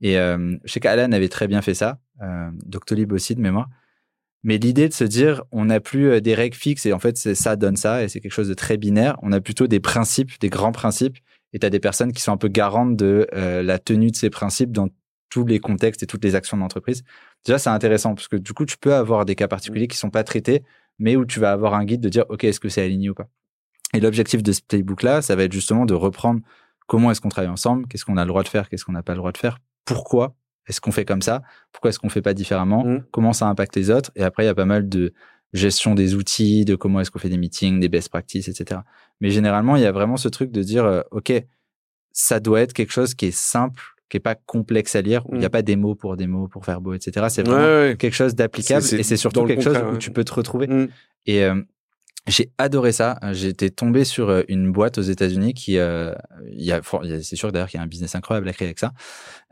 Et 0.00 0.18
euh, 0.18 0.56
je 0.64 0.72
sais 0.72 0.80
qu'Alan 0.80 1.12
avait 1.12 1.28
très 1.28 1.46
bien 1.46 1.62
fait 1.62 1.74
ça, 1.74 2.00
euh, 2.22 2.50
Doctolib 2.66 3.12
aussi 3.12 3.34
de 3.34 3.40
mémoire. 3.40 3.68
Mais 4.42 4.58
l'idée 4.58 4.88
de 4.88 4.92
se 4.92 5.04
dire, 5.04 5.44
on 5.52 5.66
n'a 5.66 5.80
plus 5.80 6.20
des 6.20 6.34
règles 6.34 6.56
fixes 6.56 6.84
et 6.84 6.92
en 6.92 6.98
fait, 6.98 7.16
c'est 7.16 7.34
ça 7.34 7.56
donne 7.56 7.76
ça 7.76 8.02
et 8.02 8.08
c'est 8.08 8.20
quelque 8.20 8.32
chose 8.32 8.48
de 8.48 8.54
très 8.54 8.76
binaire. 8.76 9.16
On 9.22 9.32
a 9.32 9.40
plutôt 9.40 9.66
des 9.66 9.80
principes, 9.80 10.38
des 10.40 10.50
grands 10.50 10.72
principes. 10.72 11.16
Et 11.54 11.60
tu 11.60 11.66
as 11.66 11.70
des 11.70 11.80
personnes 11.80 12.12
qui 12.12 12.20
sont 12.20 12.32
un 12.32 12.36
peu 12.36 12.48
garantes 12.48 12.96
de 12.96 13.26
euh, 13.32 13.62
la 13.62 13.78
tenue 13.78 14.10
de 14.10 14.16
ces 14.16 14.28
principes 14.28 14.72
dans 14.72 14.88
tous 15.30 15.44
les 15.44 15.58
contextes 15.58 16.02
et 16.02 16.06
toutes 16.06 16.24
les 16.24 16.34
actions 16.34 16.56
d'entreprise. 16.56 17.02
Déjà, 17.44 17.58
c'est 17.58 17.70
intéressant 17.70 18.14
parce 18.14 18.28
que 18.28 18.36
du 18.36 18.52
coup, 18.52 18.64
tu 18.64 18.76
peux 18.76 18.94
avoir 18.94 19.24
des 19.24 19.34
cas 19.34 19.48
particuliers 19.48 19.88
qui 19.88 19.96
sont 19.96 20.10
pas 20.10 20.24
traités, 20.24 20.62
mais 20.98 21.16
où 21.16 21.24
tu 21.24 21.40
vas 21.40 21.52
avoir 21.52 21.74
un 21.74 21.84
guide 21.84 22.00
de 22.00 22.08
dire, 22.08 22.24
OK, 22.28 22.44
est-ce 22.44 22.60
que 22.60 22.68
c'est 22.68 22.82
aligné 22.82 23.10
ou 23.10 23.14
pas? 23.14 23.28
Et 23.94 24.00
l'objectif 24.00 24.42
de 24.42 24.52
ce 24.52 24.60
playbook-là, 24.62 25.22
ça 25.22 25.36
va 25.36 25.44
être 25.44 25.52
justement 25.52 25.86
de 25.86 25.94
reprendre 25.94 26.40
comment 26.86 27.10
est-ce 27.10 27.20
qu'on 27.20 27.28
travaille 27.28 27.50
ensemble, 27.50 27.86
qu'est-ce 27.88 28.04
qu'on 28.04 28.16
a 28.16 28.24
le 28.24 28.28
droit 28.28 28.42
de 28.42 28.48
faire, 28.48 28.68
qu'est-ce 28.68 28.84
qu'on 28.84 28.92
n'a 28.92 29.02
pas 29.02 29.12
le 29.12 29.18
droit 29.18 29.32
de 29.32 29.38
faire, 29.38 29.60
pourquoi 29.84 30.34
est-ce 30.66 30.80
qu'on 30.80 30.92
fait 30.92 31.04
comme 31.04 31.22
ça 31.22 31.42
Pourquoi 31.72 31.90
est-ce 31.90 31.98
qu'on 31.98 32.08
fait 32.08 32.22
pas 32.22 32.34
différemment 32.34 32.84
Mm. 32.84 33.04
Comment 33.10 33.32
ça 33.32 33.46
impacte 33.46 33.76
les 33.76 33.90
autres 33.90 34.10
Et 34.16 34.22
après, 34.22 34.44
il 34.44 34.46
y 34.46 34.50
a 34.50 34.54
pas 34.54 34.64
mal 34.64 34.88
de 34.88 35.12
gestion 35.52 35.94
des 35.94 36.14
outils, 36.14 36.64
de 36.64 36.74
comment 36.74 37.00
est-ce 37.00 37.10
qu'on 37.10 37.18
fait 37.18 37.28
des 37.28 37.38
meetings, 37.38 37.80
des 37.80 37.88
best 37.88 38.08
practices, 38.08 38.48
etc. 38.48 38.80
Mais 39.20 39.30
généralement, 39.30 39.76
il 39.76 39.82
y 39.82 39.86
a 39.86 39.92
vraiment 39.92 40.16
ce 40.16 40.28
truc 40.28 40.50
de 40.50 40.62
dire, 40.62 40.84
euh, 40.84 41.02
OK, 41.10 41.32
ça 42.12 42.40
doit 42.40 42.60
être 42.60 42.72
quelque 42.72 42.92
chose 42.92 43.14
qui 43.14 43.26
est 43.26 43.36
simple, 43.36 43.93
qui 44.08 44.16
est 44.18 44.20
pas 44.20 44.34
complexe 44.34 44.94
à 44.96 45.02
lire, 45.02 45.24
où 45.28 45.34
il 45.34 45.38
n'y 45.38 45.44
a 45.44 45.48
Mm. 45.48 45.50
pas 45.50 45.62
des 45.62 45.76
mots 45.76 45.94
pour 45.94 46.16
des 46.16 46.26
mots, 46.26 46.46
pour 46.48 46.64
faire 46.64 46.80
beau, 46.80 46.94
etc. 46.94 47.26
C'est 47.30 47.42
vraiment 47.46 47.64
ouais. 47.64 47.96
quelque 47.98 48.14
chose 48.14 48.34
d'applicable 48.34 48.84
et 48.98 49.02
c'est 49.02 49.16
surtout 49.16 49.44
quelque 49.44 49.62
chose 49.62 49.78
où 49.92 49.96
tu 49.96 50.10
peux 50.10 50.24
te 50.24 50.34
retrouver. 50.34 50.66
Mm. 50.66 50.88
Et 51.26 51.44
euh, 51.44 51.54
j'ai 52.26 52.50
adoré 52.58 52.92
ça. 52.92 53.18
Été 53.42 53.70
tombé 53.70 54.04
sur 54.04 54.30
euh, 54.30 54.42
une 54.48 54.72
boîte 54.72 54.96
aux 54.98 55.02
États-Unis 55.02 55.52
qui, 55.54 55.78
euh, 55.78 56.12
y 56.50 56.72
a, 56.72 56.80
c'est 57.22 57.36
sûr 57.36 57.52
d'ailleurs 57.52 57.68
qu'il 57.68 57.78
y 57.78 57.80
a 57.80 57.84
un 57.84 57.86
business 57.88 58.14
incroyable 58.14 58.48
à 58.48 58.52
créer 58.52 58.68
avec 58.68 58.78
ça, 58.78 58.92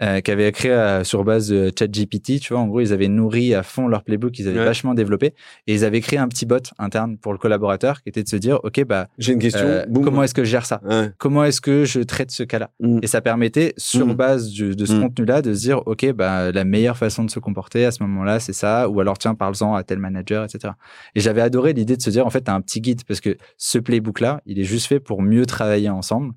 euh, 0.03 0.21
qui 0.21 0.31
avait 0.31 0.51
créé 0.53 0.71
euh, 0.73 1.05
sur 1.05 1.23
base 1.25 1.49
de 1.49 1.71
ChatGPT. 1.79 2.41
Tu 2.41 2.53
vois, 2.55 2.63
en 2.63 2.67
gros, 2.67 2.81
ils 2.81 2.93
avaient 2.93 3.09
nourri 3.09 3.55
à 3.55 3.63
fond 3.63 3.89
leur 3.89 4.03
playbook, 4.05 4.39
ils 4.39 4.49
avaient 4.49 4.59
Ouais. 4.61 4.65
vachement 4.65 4.95
développé, 4.95 5.35
et 5.67 5.75
ils 5.75 5.85
avaient 5.85 6.01
créé 6.01 6.19
un 6.19 6.29
petit 6.29 6.47
bot 6.47 6.57
interne 6.79 7.19
pour 7.19 7.33
le 7.33 7.39
collaborateur 7.39 8.03
qui 8.03 8.09
était 8.09 8.23
de 8.23 8.29
se 8.29 8.37
dire, 8.37 8.59
ok, 8.65 8.85
bah, 8.85 9.09
J'ai 9.19 9.33
une 9.35 9.39
question. 9.39 9.67
euh, 9.67 9.85
comment 10.03 10.23
est-ce 10.23 10.35
que 10.35 10.45
je 10.45 10.51
gère 10.51 10.65
ça? 10.67 10.81
Ouais. 10.85 11.11
Comment 11.19 11.45
est-ce 11.45 11.61
que 11.61 11.85
je 11.85 12.01
traite 12.01 12.31
ce 12.31 12.43
cas-là? 12.43 12.71
Mm. 12.81 13.01
Et 13.03 13.07
ça 13.07 13.21
permettait, 13.21 13.75
sur 13.77 14.07
Mm. 14.07 14.15
base 14.15 14.49
du- 14.49 14.75
de 14.77 14.85
ce 14.87 14.95
Mm. 14.95 15.01
contenu-là, 15.03 15.43
de 15.43 15.53
se 15.53 15.61
dire, 15.61 15.83
OK, 15.87 16.11
bah, 16.13 16.51
la 16.53 16.65
meilleure 16.65 16.97
façon 16.97 17.25
de 17.25 17.31
se 17.31 17.39
comporter 17.39 17.85
à 17.85 17.91
ce 17.91 18.03
moment-là, 18.03 18.41
c'est 18.41 18.53
ça. 18.55 18.89
Ou 18.89 18.99
alors, 19.01 19.19
tiens, 19.19 19.35
parle-en 19.35 19.75
à 19.75 19.83
tel 19.85 19.99
manager, 19.99 20.45
etc. 20.45 20.73
Et 21.15 21.21
j'avais 21.21 21.43
adoré 21.43 21.75
l'idée 21.75 21.97
de 21.99 22.03
se 22.03 22.09
dire, 22.11 22.27
en 22.27 22.31
fait, 22.31 22.49
as 22.49 22.55
un 22.55 22.62
petit 22.63 22.81
guide 22.81 23.03
parce 23.07 23.21
que 23.21 23.37
ce 23.59 23.79
playbook-là, 23.79 24.41
il 24.47 24.59
est 24.59 24.65
juste 24.65 24.87
fait 24.87 25.01
pour 25.01 25.21
mieux 25.23 25.45
travailler 25.47 25.91
ensemble 25.91 26.33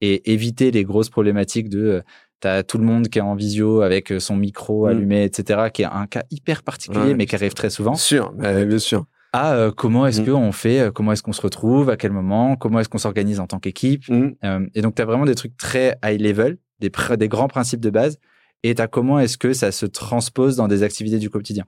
et 0.00 0.32
éviter 0.32 0.70
les 0.70 0.84
grosses 0.84 1.10
problématiques 1.10 1.68
de, 1.68 1.78
euh, 1.84 2.00
t'as 2.40 2.62
tout 2.62 2.78
le 2.78 2.84
monde 2.84 3.08
qui 3.08 3.18
est 3.18 3.22
en 3.22 3.34
visio 3.34 3.82
avec 3.82 4.10
euh, 4.12 4.18
son 4.20 4.36
micro 4.36 4.86
Mm. 4.86 4.88
allumé, 4.88 5.24
etc., 5.24 5.68
qui 5.72 5.82
est 5.82 5.86
un 5.86 6.06
cas 6.06 6.24
hyper 6.30 6.62
particulier, 6.62 7.08
Ouais. 7.08 7.14
mais 7.14 7.26
qui 7.26 7.34
arrive 7.34 7.54
très 7.54 7.70
souvent 7.70 7.94
sûr, 7.94 8.32
bah, 8.32 8.64
bien 8.64 8.78
sûr. 8.78 9.04
à 9.32 9.54
euh, 9.54 9.70
comment 9.70 10.06
est-ce 10.06 10.20
Mm. 10.22 10.26
qu'on 10.26 10.52
fait, 10.52 10.80
euh, 10.80 10.90
comment 10.90 11.12
est-ce 11.12 11.22
qu'on 11.22 11.32
se 11.32 11.40
retrouve, 11.42 11.90
à 11.90 11.96
quel 11.96 12.12
moment, 12.12 12.56
comment 12.56 12.80
est-ce 12.80 12.88
qu'on 12.88 12.98
s'organise 12.98 13.40
en 13.40 13.46
tant 13.46 13.58
qu'équipe. 13.60 14.08
Mm. 14.08 14.66
Et 14.74 14.82
donc, 14.82 14.94
tu 14.94 15.02
as 15.02 15.04
vraiment 15.04 15.24
des 15.26 15.34
trucs 15.34 15.56
très 15.56 15.96
high 16.04 16.20
level, 16.20 16.58
des, 16.80 16.88
pr- 16.90 17.16
des 17.16 17.28
grands 17.28 17.48
principes 17.48 17.80
de 17.80 17.90
base, 17.90 18.18
et 18.62 18.74
tu 18.74 18.82
as 18.82 18.86
comment 18.88 19.18
est-ce 19.20 19.36
que 19.38 19.52
ça 19.52 19.72
se 19.72 19.86
transpose 19.86 20.56
dans 20.56 20.68
des 20.68 20.82
activités 20.82 21.18
du 21.18 21.30
quotidien. 21.30 21.64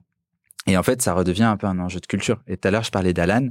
Et 0.69 0.75
en 0.77 0.83
fait, 0.83 1.01
ça 1.01 1.13
redevient 1.13 1.43
un 1.43 1.55
peu 1.57 1.65
un 1.67 1.79
enjeu 1.79 1.99
de 2.01 2.05
culture. 2.07 2.41
Et 2.47 2.57
tout 2.57 2.67
à 2.67 2.71
l'heure, 2.71 2.83
je 2.83 2.91
parlais 2.91 3.13
d'Alan. 3.13 3.49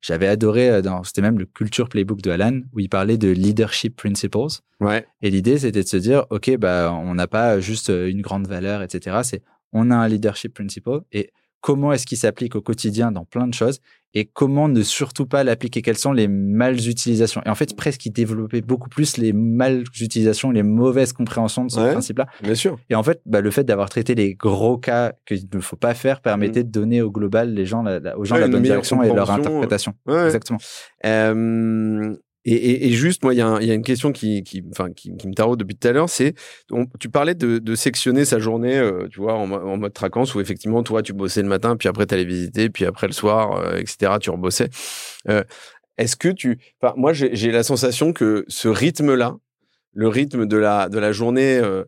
J'avais 0.00 0.28
adoré, 0.28 0.70
euh, 0.70 0.82
dans, 0.82 1.02
c'était 1.02 1.22
même 1.22 1.38
le 1.38 1.46
culture 1.46 1.88
playbook 1.88 2.22
de 2.22 2.30
Alan, 2.30 2.60
où 2.72 2.80
il 2.80 2.88
parlait 2.88 3.18
de 3.18 3.28
leadership 3.28 3.96
principles. 3.96 4.60
Ouais. 4.80 5.06
Et 5.22 5.30
l'idée, 5.30 5.58
c'était 5.58 5.82
de 5.82 5.88
se 5.88 5.96
dire, 5.96 6.26
OK, 6.30 6.56
bah, 6.56 6.92
on 6.92 7.14
n'a 7.14 7.26
pas 7.26 7.60
juste 7.60 7.90
euh, 7.90 8.08
une 8.08 8.22
grande 8.22 8.46
valeur, 8.46 8.82
etc. 8.82 9.18
C'est, 9.22 9.42
on 9.72 9.90
a 9.90 9.96
un 9.96 10.08
leadership 10.08 10.54
principle 10.54 11.00
et 11.12 11.32
comment 11.60 11.92
est-ce 11.92 12.06
qu'il 12.06 12.18
s'applique 12.18 12.54
au 12.56 12.60
quotidien 12.62 13.10
dans 13.12 13.24
plein 13.24 13.46
de 13.46 13.54
choses 13.54 13.80
et 14.14 14.24
comment 14.24 14.68
ne 14.68 14.82
surtout 14.82 15.26
pas 15.26 15.44
l'appliquer, 15.44 15.82
quelles 15.82 15.98
sont 15.98 16.12
les 16.12 16.28
mal 16.28 16.76
utilisations. 16.76 17.42
Et 17.44 17.50
en 17.50 17.54
fait, 17.54 17.76
presque, 17.76 18.06
il 18.06 18.10
développait 18.10 18.62
beaucoup 18.62 18.88
plus 18.88 19.18
les 19.18 19.34
mal 19.34 19.84
utilisations, 20.00 20.50
les 20.50 20.62
mauvaises 20.62 21.12
compréhensions 21.12 21.66
de 21.66 21.70
ce 21.70 21.78
Ouais. 21.78 21.92
principe-là. 21.92 22.26
Bien 22.42 22.54
sûr. 22.54 22.78
Et 22.88 22.94
en 22.94 23.02
fait, 23.02 23.20
bah, 23.26 23.42
le 23.42 23.50
fait 23.50 23.64
d'avoir 23.64 23.90
traité 23.90 24.14
les 24.14 24.34
gros 24.34 24.78
cas 24.78 25.12
qu'il 25.26 25.46
ne 25.52 25.60
faut 25.60 25.76
pas 25.76 25.92
faire 25.92 26.22
permettait 26.22 26.64
de 26.64 26.70
donner 26.70 27.02
au 27.02 27.10
global 27.10 27.52
les 27.52 27.66
gens, 27.66 27.82
la- 27.82 28.00
la- 28.00 28.18
aux 28.18 28.24
gens. 28.24 28.36
Ouais, 28.36 28.40
la 28.40 28.48
bonne 28.48 28.62
direction 28.62 29.02
et 29.02 29.12
leur 29.12 29.30
interprétation. 29.30 29.92
Ouais. 30.06 30.24
Exactement. 30.24 30.58
Euh, 31.04 32.16
et, 32.52 32.70
et, 32.70 32.86
et 32.88 32.92
juste, 32.92 33.22
moi, 33.22 33.34
il 33.34 33.38
y, 33.38 33.42
a 33.42 33.60
y 33.62 33.70
une 33.72 33.82
question 33.82 34.12
qui, 34.12 34.42
qui, 34.42 34.62
enfin, 34.70 34.90
qui, 34.92 35.16
qui 35.16 35.28
me 35.28 35.34
taraude 35.34 35.58
depuis 35.58 35.76
tout 35.76 35.88
à 35.88 35.92
l'heure, 35.92 36.08
c'est, 36.08 36.34
tu 37.00 37.08
parlais 37.08 37.34
de, 37.34 37.58
de 37.58 37.74
sectionner 37.74 38.24
sa 38.24 38.38
journée, 38.38 38.76
euh, 38.78 39.06
tu 39.10 39.20
vois, 39.20 39.34
en, 39.34 39.46
mo- 39.46 39.56
en 39.56 39.76
mode 39.76 39.92
traquance, 39.92 40.34
où 40.34 40.40
effectivement, 40.40 40.82
toi, 40.82 41.02
tu 41.02 41.12
bossais 41.12 41.42
le 41.42 41.48
matin, 41.48 41.76
puis 41.76 41.88
après, 41.88 42.06
tu 42.06 42.14
allais 42.14 42.24
visiter, 42.24 42.70
puis 42.70 42.84
après 42.84 43.06
le 43.06 43.12
soir, 43.12 43.56
euh, 43.60 43.76
etc., 43.76 44.12
tu 44.20 44.30
rebossais. 44.30 44.68
Euh, 45.28 45.42
Est-ce 45.98 46.16
que 46.16 46.28
tu, 46.28 46.58
enfin, 46.80 46.94
moi, 46.96 47.12
j'ai 47.12 47.50
la 47.50 47.62
sensation 47.62 48.12
que 48.12 48.44
ce 48.48 48.68
rythme-là, 48.68 49.36
le 49.94 50.08
rythme 50.08 50.46
de 50.46 50.56
la, 50.56 50.88
de 50.88 50.98
la 50.98 51.12
journée 51.12 51.58
euh, 51.58 51.84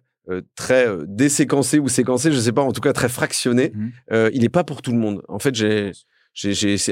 très 0.57 0.87
euh, 0.89 1.05
déséquencée 1.09 1.79
ou 1.79 1.89
séquencée, 1.89 2.31
je 2.33 2.39
sais 2.39 2.53
pas, 2.53 2.63
en 2.63 2.73
tout 2.73 2.81
cas 2.81 2.93
très 2.93 3.09
fractionnée, 3.09 3.73
Mhm. 3.75 3.91
euh, 4.13 4.31
il 4.33 4.45
est 4.45 4.49
pas 4.49 4.65
pour 4.65 4.83
tout 4.83 4.91
le 4.93 4.99
monde. 4.99 5.23
En 5.29 5.39
fait, 5.39 5.55
j'ai, 5.55 5.93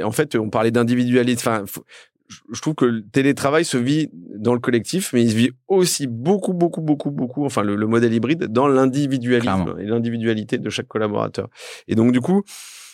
en 0.03 0.13
fait, 0.13 0.35
on 0.37 0.51
parlait 0.51 0.71
d'individualité. 0.73 1.41
Enfin, 1.41 1.65
je- 2.29 2.61
trouve 2.61 2.75
que 2.75 2.85
le 2.85 3.03
télétravail 3.07 3.65
se 3.65 3.77
vit 3.77 4.11
dans 4.37 4.55
le 4.55 4.61
collectif, 4.61 5.13
mais 5.13 5.23
il 5.23 5.31
se 5.31 5.37
vit 5.37 5.51
aussi 5.67 6.07
beaucoup, 6.07 6.53
beaucoup, 6.53 6.81
beaucoup, 6.81 7.11
beaucoup. 7.11 7.45
Enfin, 7.45 7.63
le, 7.63 7.75
le 7.77 7.87
modèle 7.87 8.13
hybride 8.13 8.45
dans 8.49 8.69
l'individualisme 8.69 9.75
et 9.79 9.85
l'individualité 9.85 10.59
de 10.59 10.71
chaque 10.71 10.89
collaborateur. 10.89 11.49
Et 11.89 11.95
donc, 11.95 12.13
du 12.13 12.21
coup, 12.21 12.43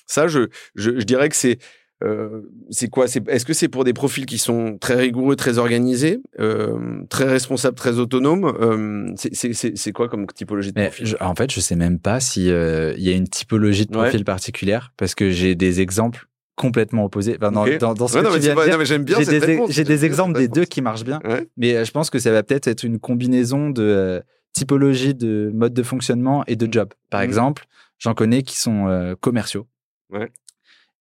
ça, 0.06 0.28
je, 0.28 0.48
je, 0.74 0.98
je 0.98 1.04
dirais 1.04 1.28
que 1.28 1.36
c'est 1.36 1.58
euh, 2.02 2.42
c'est 2.70 2.88
quoi? 2.88 3.06
C'est 3.08 3.26
est-ce 3.30 3.46
que 3.46 3.54
c'est 3.54 3.68
pour 3.68 3.84
des 3.84 3.92
profils 3.94 4.26
qui 4.26 4.36
sont 4.36 4.76
très 4.78 4.96
rigoureux, 4.96 5.36
très 5.36 5.58
organisés, 5.58 6.18
euh, 6.40 7.02
très 7.08 7.24
responsables, 7.24 7.76
très 7.76 7.98
autonomes? 7.98 8.44
Euh, 8.60 9.06
c'est- 9.16 9.34
C'est 9.34 9.52
c'est- 9.54 9.76
c'est 9.76 9.92
quoi 9.92 10.08
comme 10.08 10.26
typologie 10.26 10.72
de 10.72 10.80
profil? 10.80 11.06
je- 11.06 11.16
en 11.20 11.34
fait, 11.34 11.50
je 11.52 11.60
sais 11.60 11.76
même 11.76 11.98
pas 12.00 12.18
si 12.20 12.50
euh, 12.50 12.92
il 12.98 13.04
y 13.04 13.10
a 13.10 13.16
une 13.16 13.28
typologie 13.28 13.86
de 13.86 13.96
Ouais. 13.96 14.02
profil 14.02 14.24
particulière 14.24 14.92
parce 14.98 15.14
que 15.14 15.30
j'ai 15.30 15.54
des 15.54 15.80
exemples 15.80 16.26
complètement 16.56 17.04
opposés. 17.04 17.36
Enfin, 17.40 17.50
dans, 17.52 17.64
Ok. 17.66 17.78
dans, 17.78 17.94
dans 17.94 18.06
ce 18.08 18.14
Ouais, 18.18 18.22
que 18.22 18.28
non, 18.28 18.34
tu 18.34 18.40
viens 18.40 18.54
de 18.54 18.62
dire, 18.62 18.72
non, 18.72 18.78
mais 18.78 18.84
j'aime 18.84 19.04
bien 19.04 19.18
j'ai 19.18 19.24
des, 19.26 19.38
réponse, 19.38 19.68
j'ai 19.70 19.74
j'aime 19.74 19.84
des 19.86 19.96
bien 19.96 20.06
exemples 20.06 20.38
des 20.38 20.48
deux 20.48 20.64
qui 20.64 20.82
marchent 20.82 21.04
bien, 21.04 21.20
Ouais. 21.24 21.48
mais 21.56 21.74
euh, 21.74 21.84
je 21.84 21.90
pense 21.90 22.10
que 22.10 22.18
ça 22.18 22.30
va 22.30 22.42
peut-être 22.42 22.68
être 22.68 22.84
une 22.84 22.98
combinaison 23.00 23.70
de 23.70 23.82
euh, 23.82 24.20
typologie 24.52 25.14
de 25.14 25.50
mode 25.52 25.74
de 25.74 25.82
fonctionnement 25.82 26.44
et 26.46 26.56
de 26.56 26.68
job. 26.72 26.92
Par 27.10 27.20
Mhm. 27.22 27.26
exemple, 27.26 27.64
j'en 27.98 28.14
connais 28.14 28.42
qui 28.42 28.56
sont 28.58 28.86
euh, 28.88 29.14
commerciaux. 29.20 29.66
Ouais. 30.10 30.30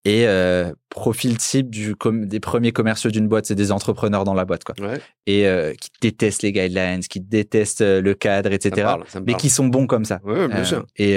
Et 0.06 0.26
euh, 0.26 0.72
profil 0.90 1.38
type 1.38 1.70
du 1.70 1.94
com- 1.96 2.26
des 2.26 2.40
premiers 2.40 2.72
commerciaux 2.72 3.10
d'une 3.10 3.26
boîte, 3.26 3.46
c'est 3.46 3.54
des 3.54 3.72
entrepreneurs 3.72 4.24
dans 4.24 4.34
la 4.34 4.44
boîte, 4.44 4.62
quoi. 4.64 4.74
Ouais, 4.80 5.00
Et 5.26 5.46
euh, 5.46 5.72
qui 5.80 5.88
détestent 6.02 6.42
les 6.42 6.52
guidelines, 6.52 7.00
qui 7.00 7.20
détestent 7.20 7.80
le 7.80 8.12
cadre, 8.14 8.52
etc. 8.52 8.82
parle, 8.82 9.04
ça 9.06 9.20
mais 9.24 9.32
qui 9.34 9.48
sont 9.48 9.66
bons 9.68 9.86
comme 9.86 10.04
ça. 10.04 10.20
Ouais, 10.24 10.46
bien 10.48 10.64
sûr. 10.64 10.84
Et 10.96 11.16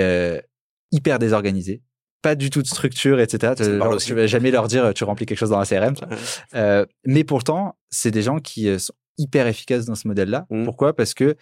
hyper 0.94 1.20
désorganisés. 1.20 1.82
Pas 2.22 2.36
du 2.36 2.50
tout 2.50 2.62
de 2.62 2.68
structure, 2.68 3.20
etc. 3.20 3.54
Genre, 3.58 3.98
tu 3.98 4.14
vas 4.14 4.28
jamais 4.28 4.52
leur 4.52 4.68
dire 4.68 4.94
tu 4.94 5.04
remplis 5.04 5.26
quelque 5.26 5.38
chose 5.38 5.52
dans 5.52 5.60
la 5.60 5.66
CRM. 5.66 5.94
Euh, 6.56 6.86
mais 7.06 7.24
pourtant, 7.24 7.78
c'est 7.90 8.12
des 8.12 8.22
gens 8.24 8.40
qui 8.40 8.68
euh, 8.70 8.80
sont 8.80 8.94
hyper 9.18 9.48
efficaces 9.48 9.86
dans 9.86 9.96
ce 9.96 10.08
modèle-là. 10.08 10.46
Mm. 10.50 10.64
Pourquoi? 10.66 10.96
Parce 10.96 11.14
que 11.14 11.36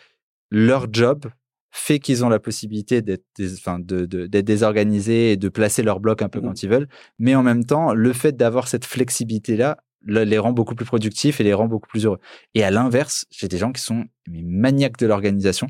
leur 0.52 0.88
job 0.92 1.26
fait 1.72 2.00
qu'ils 2.00 2.24
ont 2.24 2.30
la 2.30 2.40
possibilité 2.40 3.02
d'être 3.02 3.26
de, 3.38 4.06
de- 4.06 4.42
désorganisés 4.42 5.34
et 5.34 5.38
de 5.38 5.50
placer 5.50 5.84
leur 5.84 6.00
bloc 6.00 6.22
un 6.22 6.30
peu 6.30 6.40
Mm. 6.40 6.44
quand 6.44 6.64
ils 6.64 6.70
veulent. 6.70 6.88
Mais 7.20 7.36
en 7.36 7.44
même 7.44 7.66
temps, 7.66 7.94
le 7.94 8.14
fait 8.14 8.36
d'avoir 8.38 8.68
cette 8.68 8.86
flexibilité-là 8.86 9.78
le- 10.08 10.24
les 10.24 10.38
rend 10.38 10.52
beaucoup 10.54 10.76
plus 10.76 10.86
productifs 10.86 11.42
et 11.42 11.44
les 11.44 11.54
rend 11.54 11.68
beaucoup 11.68 11.88
plus 11.88 12.06
heureux. 12.06 12.20
Et 12.54 12.64
à 12.64 12.70
l'inverse, 12.72 13.26
j'ai 13.32 13.48
des 13.48 13.58
gens 13.58 13.72
qui 13.72 13.82
sont 13.82 14.06
maniaques 14.30 14.98
de 14.98 15.08
l'organisation 15.08 15.68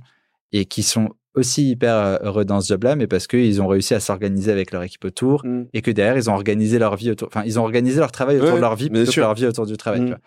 et 0.52 0.66
qui 0.66 0.84
sont 0.84 1.10
aussi 1.36 1.70
hyper 1.72 1.94
euh, 1.96 2.18
heureux 2.24 2.46
dans 2.46 2.62
ce 2.62 2.68
job-là, 2.70 2.96
mais 2.96 3.08
parce 3.08 3.28
qu'ils 3.28 3.62
ont 3.62 3.68
réussi 3.68 3.94
à 3.94 4.00
s'organiser 4.00 4.52
avec 4.52 4.72
leur 4.72 4.84
équipe 4.84 5.06
autour 5.06 5.46
Mm. 5.46 5.64
et 5.74 5.82
que 5.82 5.92
derrière, 5.92 6.18
ils 6.18 6.30
ont 6.30 6.34
organisé 6.34 6.80
leur 6.80 6.96
vie 6.96 7.12
autour, 7.12 7.28
enfin, 7.28 7.44
ils 7.46 7.60
ont 7.60 7.64
organisé 7.64 8.00
leur 8.00 8.12
travail 8.12 8.38
autour 8.38 8.50
Ouais, 8.50 8.56
de 8.56 8.62
leur 8.62 8.76
vie 8.76 8.90
plutôt 8.90 9.12
que 9.12 9.20
leur 9.20 9.34
vie 9.34 9.46
autour 9.46 9.66
du 9.66 9.78
travail. 9.78 10.02
Mm. 10.02 10.06
tu 10.06 10.10
vois. 10.12 10.20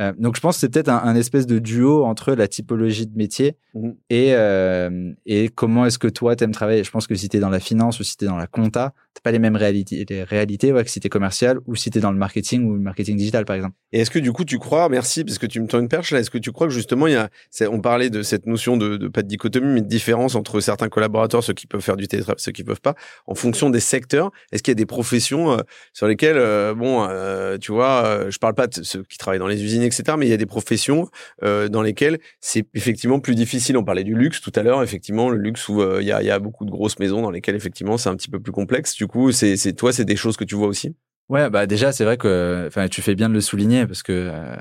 Euh, 0.00 0.12
donc, 0.18 0.34
je 0.34 0.40
pense 0.40 0.56
que 0.56 0.60
c'est 0.60 0.68
peut-être 0.70 0.88
un, 0.88 0.98
un 1.04 1.14
espèce 1.14 1.46
de 1.46 1.60
duo 1.60 2.04
entre 2.04 2.32
la 2.34 2.48
typologie 2.48 3.06
de 3.06 3.16
métier 3.16 3.56
Mm. 3.74 3.90
et, 4.10 4.34
euh, 4.34 5.12
et 5.26 5.48
comment 5.48 5.86
est-ce 5.86 5.98
que 5.98 6.08
toi, 6.08 6.34
t'aimes 6.36 6.50
travailler? 6.52 6.82
Je 6.84 6.90
pense 6.90 7.06
que 7.06 7.14
si 7.14 7.28
t'es 7.28 7.38
dans 7.40 7.48
la 7.50 7.60
finance 7.60 8.00
ou 8.00 8.04
si 8.04 8.16
t'es 8.16 8.26
dans 8.26 8.36
la 8.36 8.46
compta, 8.46 8.92
t'as 9.14 9.20
pas 9.22 9.32
les 9.32 9.38
mêmes 9.38 9.56
réalités, 9.56 10.04
les 10.08 10.24
réalités 10.24 10.72
ouais, 10.72 10.84
que 10.84 10.90
si 10.90 11.00
t'es 11.00 11.08
commercial 11.08 11.58
ou 11.66 11.76
si 11.76 11.90
t'es 11.90 12.00
dans 12.00 12.10
le 12.10 12.18
marketing 12.18 12.64
ou 12.64 12.74
le 12.74 12.80
marketing 12.80 13.16
digital, 13.16 13.44
par 13.44 13.56
exemple. 13.56 13.74
Et 13.92 14.00
est-ce 14.00 14.10
que 14.10 14.18
du 14.18 14.32
coup, 14.32 14.44
tu 14.44 14.58
crois, 14.58 14.88
merci, 14.88 15.24
parce 15.24 15.38
que 15.38 15.46
tu 15.46 15.60
me 15.60 15.68
tends 15.68 15.78
une 15.78 15.88
perche 15.88 16.10
là, 16.10 16.18
est-ce 16.18 16.30
que 16.30 16.38
tu 16.38 16.50
crois 16.50 16.66
que 16.66 16.72
justement, 16.72 17.06
il 17.06 17.12
y 17.12 17.16
a, 17.16 17.30
on 17.70 17.80
parlait 17.80 18.10
de 18.10 18.22
cette 18.22 18.46
notion 18.46 18.76
de, 18.76 19.08
pas 19.08 19.22
de 19.22 19.28
dichotomie, 19.28 19.72
mais 19.72 19.82
de 19.82 19.86
différence 19.86 20.34
entre 20.34 20.60
certains 20.60 20.88
collaborateurs, 20.88 21.44
ceux 21.44 21.52
qui 21.52 21.66
peuvent 21.66 21.80
faire 21.80 21.96
du 21.96 22.08
télétravail, 22.08 22.36
ceux 22.38 22.52
qui 22.52 22.64
peuvent 22.64 22.80
pas, 22.80 22.94
en 23.26 23.36
fonction 23.36 23.70
des 23.70 23.80
secteurs? 23.80 24.32
Est-ce 24.50 24.62
qu'il 24.62 24.72
y 24.72 24.76
a 24.76 24.76
des 24.76 24.86
professions 24.86 25.52
euh, 25.52 25.58
sur 25.92 26.08
lesquelles, 26.08 26.36
euh, 26.38 26.74
bon, 26.74 27.06
euh, 27.08 27.56
tu 27.58 27.70
vois, 27.70 28.28
je 28.28 28.38
parle 28.38 28.54
pas 28.54 28.66
de 28.66 28.82
ceux 28.82 29.04
qui 29.04 29.18
travaillent 29.18 29.38
dans 29.38 29.46
les 29.46 29.62
usines, 29.62 29.82
etc., 29.82 30.02
mais 30.18 30.26
il 30.26 30.30
y 30.30 30.34
a 30.34 30.38
des 30.38 30.46
professions 30.46 31.08
dans 31.42 31.82
lesquelles 31.82 32.18
c'est 32.40 32.66
effectivement 32.74 33.20
plus 33.20 33.34
difficile. 33.34 33.76
On 33.76 33.84
parlait 33.84 34.04
du 34.04 34.14
luxe 34.14 34.40
tout 34.40 34.52
à 34.56 34.62
l'heure, 34.62 34.82
effectivement, 34.82 35.30
le 35.30 35.38
luxe 35.38 35.68
où 35.68 35.82
il 36.00 36.06
y 36.06 36.12
a, 36.12 36.22
y, 36.22 36.30
a, 36.30 36.38
beaucoup 36.38 36.64
de 36.64 36.70
grosses 36.70 36.98
maisons 36.98 37.22
dans 37.22 37.30
lesquelles 37.30 37.54
effectivement 37.54 37.96
c'est 37.96 38.08
un 38.08 38.16
petit 38.16 38.28
peu 38.28 38.40
plus 38.40 38.52
complexe. 38.52 38.94
Du 39.04 39.08
coup, 39.08 39.32
c'est 39.32 39.74
toi, 39.74 39.92
c'est 39.92 40.06
des 40.06 40.16
choses 40.16 40.38
que 40.38 40.44
tu 40.44 40.54
vois 40.54 40.66
aussi? 40.66 40.96
Ouais, 41.28 41.50
bah 41.50 41.66
déjà, 41.66 41.92
c'est 41.92 42.04
vrai 42.04 42.16
que 42.16 42.64
enfin, 42.66 42.88
tu 42.88 43.02
fais 43.02 43.14
bien 43.14 43.28
de 43.28 43.34
le 43.34 43.42
souligner 43.42 43.86
parce 43.86 44.02
que 44.02 44.12
euh, 44.32 44.56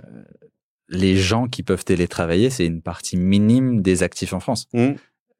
les 0.89 1.15
gens 1.15 1.47
qui 1.47 1.63
peuvent 1.63 1.85
télétravailler, 1.85 2.49
c'est 2.49 2.65
une 2.65 2.81
partie 2.81 3.15
minime 3.15 3.81
des 3.81 4.03
actifs 4.03 4.33
en 4.33 4.41
France. 4.41 4.67
Mmh. 4.73 4.95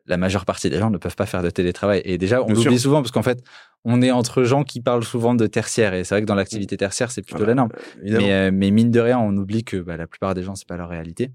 La 0.06 0.16
majeure 0.16 0.45
partie 0.45 0.70
des 0.70 0.80
gens 0.80 0.89
ne 0.89 0.97
peuvent 0.97 1.18
pas 1.18 1.26
faire 1.26 1.43
de 1.43 1.49
télétravail. 1.49 2.01
Et 2.06 2.18
déjà, 2.18 2.41
on 2.43 2.54
l'oublie 2.54 2.80
souvent 2.80 3.01
parce 3.01 3.12
qu'en 3.12 3.24
fait, 3.24 3.43
on 3.84 4.01
est 4.01 4.12
entre 4.12 4.43
gens 4.43 4.64
qui 4.64 4.80
parlent 4.80 5.04
souvent 5.04 5.36
de 5.36 5.47
tertiaire. 5.47 5.93
Et 5.93 6.06
c'est 6.06 6.16
vrai 6.16 6.22
que 6.22 6.26
dans 6.26 6.36
l'activité 6.36 6.78
tertiaire, 6.78 7.12
c'est 7.12 7.24
plutôt 7.24 7.43
la 7.43 7.56
norme. 7.56 7.72
Mais, 8.01 8.32
euh, 8.32 8.51
mais, 8.54 8.72
mine 8.72 8.89
de 8.89 9.01
rien, 9.01 9.20
on 9.20 9.36
oublie 9.36 9.66
que 9.66 9.76
bah, 9.76 9.97
la 9.97 10.08
plupart 10.08 10.34
des 10.34 10.43
gens, 10.43 10.56
c'est 10.56 10.68
pas 10.68 10.78
leur 10.78 10.88
réalité. 10.88 11.32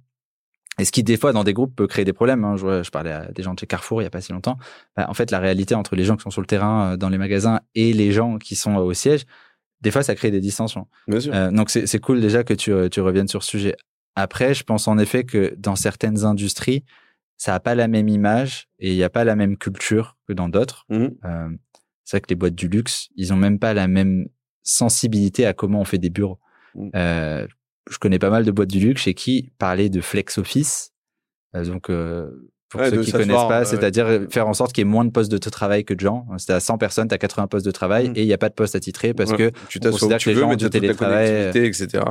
Et 0.78 0.84
ce 0.84 0.92
qui, 0.92 1.02
des 1.02 1.16
fois, 1.16 1.32
dans 1.32 1.44
des 1.44 1.52
groupes, 1.52 1.74
peut 1.74 1.86
créer 1.86 2.04
des 2.04 2.12
problèmes. 2.12 2.44
Hein. 2.44 2.56
Je, 2.56 2.82
je, 2.82 2.90
parlais 2.90 3.12
à 3.12 3.30
des 3.32 3.42
gens 3.42 3.54
de 3.54 3.58
chez 3.60 3.66
Carrefour 3.66 4.00
il 4.00 4.04
n'y 4.04 4.08
a 4.08 4.10
pas 4.10 4.20
si 4.20 4.32
longtemps. 4.32 4.58
Bah, 4.96 5.06
en 5.08 5.14
fait, 5.14 5.30
la 5.30 5.38
réalité 5.38 5.74
entre 5.74 5.96
les 5.96 6.04
gens 6.04 6.16
qui 6.16 6.22
sont 6.22 6.30
sur 6.30 6.40
le 6.40 6.46
terrain, 6.46 6.92
euh, 6.92 6.96
dans 6.96 7.08
les 7.08 7.18
magasins, 7.18 7.60
et 7.74 7.92
les 7.92 8.12
gens 8.12 8.38
qui 8.38 8.54
sont 8.54 8.76
au 8.76 8.92
siège, 8.92 9.24
des 9.80 9.90
fois, 9.90 10.02
ça 10.02 10.14
crée 10.14 10.30
des 10.30 10.40
distensions. 10.40 10.88
Euh, 11.10 11.50
donc, 11.50 11.70
c'est 11.70 12.00
cool 12.00 12.20
déjà 12.20 12.44
que 12.44 12.54
tu, 12.54 12.72
tu, 12.90 13.00
reviennes 13.00 13.28
sur 13.28 13.42
ce 13.42 13.50
sujet. 13.50 13.76
Après, 14.16 14.54
je 14.54 14.64
pense 14.64 14.88
en 14.88 14.98
effet 14.98 15.22
que 15.22 15.54
dans 15.56 15.76
certaines 15.76 16.24
industries, 16.24 16.84
ça 17.36 17.52
n'a 17.52 17.60
pas 17.60 17.76
la 17.76 17.86
même 17.86 18.08
image 18.08 18.68
et 18.80 18.90
il 18.90 18.96
n'y 18.96 19.04
a 19.04 19.10
pas 19.10 19.24
la 19.24 19.36
même 19.36 19.56
culture 19.56 20.16
que 20.26 20.32
dans 20.32 20.48
d'autres. 20.48 20.84
Mmh. 20.88 21.06
Euh, 21.24 21.48
c'est 22.04 22.16
vrai 22.16 22.20
que 22.22 22.28
les 22.30 22.34
boîtes 22.34 22.56
du 22.56 22.68
luxe, 22.68 23.08
ils 23.14 23.32
ont 23.32 23.36
même 23.36 23.60
pas 23.60 23.74
la 23.74 23.86
même 23.86 24.28
sensibilité 24.64 25.46
à 25.46 25.52
comment 25.52 25.80
on 25.80 25.84
fait 25.84 25.98
des 25.98 26.10
bureaux. 26.10 26.40
Mmh. 26.74 26.88
Euh, 26.96 27.46
je 27.90 27.98
connais 27.98 28.18
pas 28.18 28.30
mal 28.30 28.44
de 28.44 28.50
boîtes 28.50 28.70
du 28.70 28.80
luxe 28.80 29.02
chez 29.02 29.14
qui 29.14 29.50
parler 29.58 29.88
de 29.88 30.00
flex 30.00 30.38
office. 30.38 30.92
Euh, 31.54 31.64
donc, 31.64 31.90
euh, 31.90 32.30
pour 32.68 32.84
ceux 32.84 33.02
qui 33.02 33.12
connaissent 33.12 33.48
pas, 33.48 33.64
c'est-à-dire 33.64 34.26
faire 34.30 34.46
en 34.46 34.52
sorte 34.52 34.72
qu'il 34.72 34.82
y 34.84 34.86
ait 34.86 34.90
moins 34.90 35.04
de 35.04 35.10
postes 35.10 35.32
de 35.32 35.38
travail 35.38 35.84
que 35.84 35.94
de 35.94 36.00
gens. 36.00 36.26
C'est 36.36 36.52
à 36.52 36.60
100 36.60 36.76
personnes, 36.76 37.08
tu 37.08 37.14
as 37.14 37.18
80 37.18 37.46
postes 37.46 37.64
de 37.64 37.70
travail 37.70 38.10
mmh. 38.10 38.16
et 38.16 38.22
il 38.22 38.26
n'y 38.26 38.32
a 38.34 38.38
pas 38.38 38.50
de 38.50 38.54
poste 38.54 38.74
à 38.74 38.80
titrer 38.80 39.14
parce 39.14 39.32
que 39.32 39.50
tu 39.68 39.80
considères 39.80 40.18
que 40.18 40.30
les 40.30 40.36
gens 40.36 40.50
ont 40.50 40.56
du 40.56 40.68
télétravail, 40.68 41.48
etc. 41.54 42.02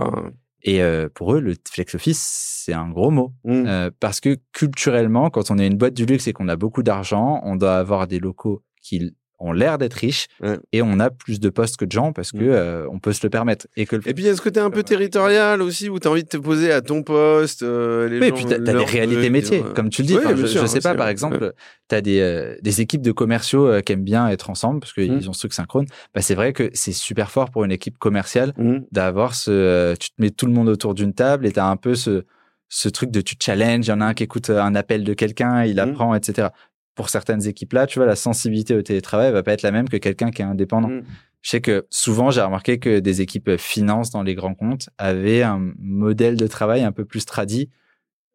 Et 0.63 0.81
euh, 0.81 1.07
pour 1.13 1.35
eux, 1.35 1.39
le 1.39 1.53
flex 1.69 1.93
office, 1.95 2.63
c'est 2.65 2.73
un 2.73 2.89
gros 2.89 3.11
mot. 3.11 3.33
Mmh. 3.43 3.63
Euh, 3.67 3.91
parce 3.99 4.19
que 4.19 4.37
culturellement, 4.51 5.29
quand 5.29 5.51
on 5.51 5.59
est 5.59 5.67
une 5.67 5.77
boîte 5.77 5.93
du 5.93 6.05
luxe 6.05 6.27
et 6.27 6.33
qu'on 6.33 6.47
a 6.47 6.55
beaucoup 6.55 6.83
d'argent, 6.83 7.39
on 7.43 7.55
doit 7.55 7.77
avoir 7.77 8.07
des 8.07 8.19
locaux 8.19 8.63
qui 8.81 9.15
ont 9.39 9.51
l'air 9.51 9.77
d'être 9.77 9.93
riches 9.93 10.27
et 10.71 10.81
on 10.81 10.99
a 10.99 11.09
plus 11.09 11.39
de 11.39 11.49
postes 11.49 11.77
que 11.77 11.85
de 11.85 11.91
gens 11.91 12.13
parce 12.13 12.31
que 12.31 12.37
mm. 12.37 12.49
euh, 12.49 12.87
on 12.91 12.99
peut 12.99 13.13
se 13.13 13.21
le 13.23 13.29
permettre. 13.29 13.67
Et, 13.75 13.85
que 13.85 13.95
et 13.95 14.13
puis 14.13 14.23
il 14.23 14.27
y 14.27 14.29
a 14.29 14.35
ce 14.35 14.41
côté 14.41 14.59
un 14.59 14.69
peu 14.69 14.83
territorial 14.83 15.61
aussi 15.61 15.89
où 15.89 15.99
tu 15.99 16.07
as 16.07 16.11
envie 16.11 16.23
de 16.23 16.29
te 16.29 16.37
poser 16.37 16.71
à 16.71 16.81
ton 16.81 17.03
poste. 17.03 17.63
Euh, 17.63 18.09
les 18.09 18.19
oui, 18.19 18.27
et 18.27 18.31
puis 18.31 18.45
tu 18.45 18.53
as, 18.53 18.59
des 18.59 18.71
réalités 18.71 19.29
métiers, 19.29 19.63
comme 19.75 19.89
tu 19.89 20.01
le 20.01 20.07
dis. 20.07 20.17
je, 20.35 20.65
sais 20.65 20.79
pas, 20.79 20.95
par 20.95 21.07
exemple, 21.07 21.53
tu 21.89 21.95
as 21.95 22.01
des, 22.01 22.19
euh, 22.19 22.55
des 22.61 22.81
équipes 22.81 23.01
de 23.01 23.11
commerciaux 23.11 23.81
qui 23.81 23.93
aiment 23.93 24.03
bien 24.03 24.27
être 24.29 24.49
ensemble 24.49 24.79
parce 24.79 24.93
qu'ils 24.93 25.11
mm. 25.11 25.29
ont 25.29 25.33
ce 25.33 25.39
truc 25.39 25.53
synchrone. 25.53 25.85
Bah, 26.13 26.21
c'est 26.21 26.35
vrai 26.35 26.53
que 26.53 26.69
c'est 26.73 26.93
super 26.93 27.31
fort 27.31 27.51
pour 27.51 27.63
une 27.63 27.71
équipe 27.71 27.97
commerciale 27.97 28.53
mm. 28.57 28.79
d'avoir 28.91 29.35
ce. 29.35 29.95
tu 29.95 30.09
te 30.09 30.21
mets 30.21 30.31
tout 30.31 30.45
le 30.45 30.53
monde 30.53 30.69
autour 30.69 30.93
d'une 30.93 31.13
table 31.13 31.45
et 31.45 31.51
tu 31.51 31.59
as 31.59 31.67
un 31.67 31.77
peu 31.77 31.95
ce 31.95 32.23
ce 32.69 32.89
truc 32.89 33.11
de 33.11 33.21
tu 33.21 33.35
challenges, 33.41 33.87
il 33.87 33.91
y 33.91 33.93
en 33.93 34.01
a 34.01 34.07
un 34.07 34.13
qui 34.13 34.23
écoute 34.23 34.49
un 34.49 34.75
appel 34.75 35.05
de 35.05 35.13
quelqu'un, 35.13 35.63
il 35.63 35.79
apprend, 35.79 36.13
etc 36.15 36.49
pour 36.97 37.09
certaines 37.09 37.47
équipes-là, 37.47 37.85
tu 37.85 37.99
vois, 37.99 38.07
la 38.07 38.15
sensibilité 38.15 38.75
au 38.75 38.81
télétravail 38.81 39.31
va 39.31 39.43
pas 39.43 39.53
être 39.53 39.61
la 39.61 39.71
même 39.71 39.87
que 39.87 39.97
quelqu'un 39.97 40.31
qui 40.31 40.41
est 40.41 40.45
indépendant. 40.45 40.89
Mm. 40.89 41.03
Je 41.43 41.49
sais 41.51 41.61
que 41.61 41.85
souvent, 41.91 42.31
j'ai 42.31 42.41
remarqué 42.41 42.79
que 42.79 42.99
des 42.99 43.21
équipes 43.21 43.55
finance 43.55 44.09
dans 44.09 44.23
les 44.23 44.33
grands 44.33 44.55
comptes 44.55 44.89
avaient 44.97 45.43
un 45.43 45.71
modèle 45.77 46.35
de 46.35 46.47
travail 46.47 46.81
un 46.81 46.91
peu 46.91 47.05
plus 47.05 47.23
tradit, 47.25 47.69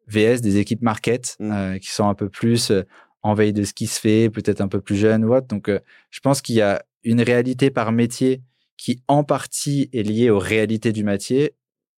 VS 0.07 0.39
des 0.39 0.57
équipes 0.57 0.81
market, 0.81 1.35
mm. 1.39 1.51
euh, 1.51 1.77
qui 1.77 1.91
sont 1.91 2.07
un 2.07 2.15
peu 2.15 2.29
plus 2.29 2.71
euh, 2.71 2.83
en 3.21 3.33
veille 3.33 3.51
de 3.51 3.65
ce 3.65 3.73
qui 3.73 3.85
se 3.85 3.99
fait, 3.99 4.29
peut-être 4.29 4.61
un 4.61 4.69
peu 4.69 4.79
plus 4.79 4.95
jeunes 4.95 5.25
ou 5.25 5.35
autre. 5.35 5.47
Donc, 5.47 5.67
euh, 5.67 5.79
je 6.09 6.21
pense 6.21 6.41
qu'il 6.41 6.55
y 6.55 6.61
a 6.61 6.83
une 7.03 7.21
réalité 7.21 7.69
par 7.69 7.91
métier 7.91 8.41
qui, 8.77 9.03
en 9.09 9.25
partie, 9.25 9.89
est 9.91 10.03
liée 10.03 10.29
aux 10.29 10.39
réalités 10.39 10.93
du 10.93 11.03
métier 11.03 11.53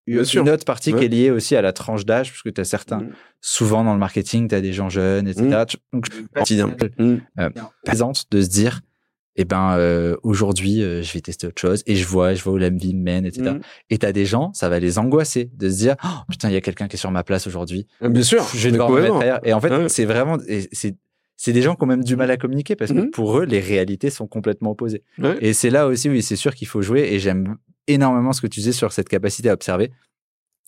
une 0.08 0.50
autre 0.50 0.66
partie 0.66 0.94
qui 0.94 1.04
est 1.04 1.08
liée 1.08 1.32
aussi 1.32 1.56
à 1.56 1.62
la 1.62 1.74
tranche 1.74 2.06
d'âge, 2.06 2.32
parce 2.32 2.44
que 2.44 2.50
tu 2.50 2.62
as 2.62 2.66
certains, 2.66 3.00
mm. 3.00 3.14
souvent 3.42 3.84
dans 3.84 3.94
le 3.94 4.00
marketing, 4.00 4.48
tu 4.48 4.56
as 4.56 4.62
des 4.62 4.74
gens 4.74 4.90
jeunes, 4.90 5.28
etc. 5.28 5.64
Mm. 5.92 6.00
Donc, 6.00 6.10
mm. 6.98 7.18
euh, 7.40 7.50
présente 7.84 8.26
de 8.32 8.42
se 8.42 8.50
dire, 8.50 8.82
eh 9.38 9.46
ben, 9.46 9.76
euh, 9.78 10.16
aujourd'hui, 10.24 10.82
euh, 10.82 11.02
je 11.02 11.12
vais 11.12 11.22
tester 11.22 11.48
autre 11.48 11.60
chose, 11.60 11.84
et 11.88 11.96
je 11.96 12.08
vois, 12.08 12.34
je 12.34 12.44
vois 12.44 12.54
où 12.54 12.58
la 12.58 12.70
vie 12.70 12.94
me 12.94 13.04
mène, 13.04 13.26
etc. 13.26 13.58
Et 13.90 13.98
tu 13.98 14.06
as 14.06 14.14
des 14.14 14.26
gens, 14.26 14.54
ça 14.54 14.70
va 14.70 14.80
les 14.80 14.98
angoisser, 14.98 15.50
de 15.56 15.70
se 15.70 15.78
dire, 15.78 15.96
oh, 16.04 16.08
putain, 16.30 16.50
il 16.50 16.54
y 16.54 16.58
a 16.58 16.62
quelqu'un 16.62 16.88
qui 16.88 16.96
est 16.96 17.00
sur 17.00 17.12
ma 17.12 17.24
place 17.24 17.48
aujourd'hui. 17.48 17.88
Ah, 18.02 18.10
bien 18.10 18.24
sûr. 18.24 18.46
Je 18.54 18.68
vais 18.68 18.72
devoir 18.72 18.90
me 18.90 19.02
mettre 19.02 19.18
ailleurs. 19.18 19.40
Et 19.44 19.54
en 19.54 19.60
fait, 19.60 19.90
c'est 19.90 20.06
vraiment, 20.06 20.38
c'est 20.72 20.96
c'est 21.38 21.52
des 21.52 21.62
gens 21.62 21.76
qui 21.76 21.84
ont 21.84 21.88
même 21.88 22.04
du 22.04 22.16
mal 22.16 22.32
à 22.32 22.38
communiquer 22.38 22.78
parce 22.78 22.94
que 22.94 23.10
pour 23.10 23.38
eux, 23.38 23.44
les 23.44 23.60
réalités 23.60 24.10
sont 24.10 24.26
complètement 24.26 24.72
opposées. 24.72 25.04
Et 25.42 25.54
c'est 25.54 25.70
là 25.70 25.88
aussi, 25.88 26.10
oui, 26.10 26.22
c'est 26.22 26.36
sûr 26.36 26.56
qu'il 26.56 26.68
faut 26.68 26.82
jouer. 26.82 27.10
Et 27.12 27.20
j'aime 27.20 27.58
énormément 27.88 28.34
ce 28.34 28.42
que 28.42 28.48
tu 28.48 28.60
disais 28.60 28.72
sur 28.72 28.92
cette 28.92 29.10
capacité 29.10 29.50
à 29.50 29.54
observer. 29.54 29.92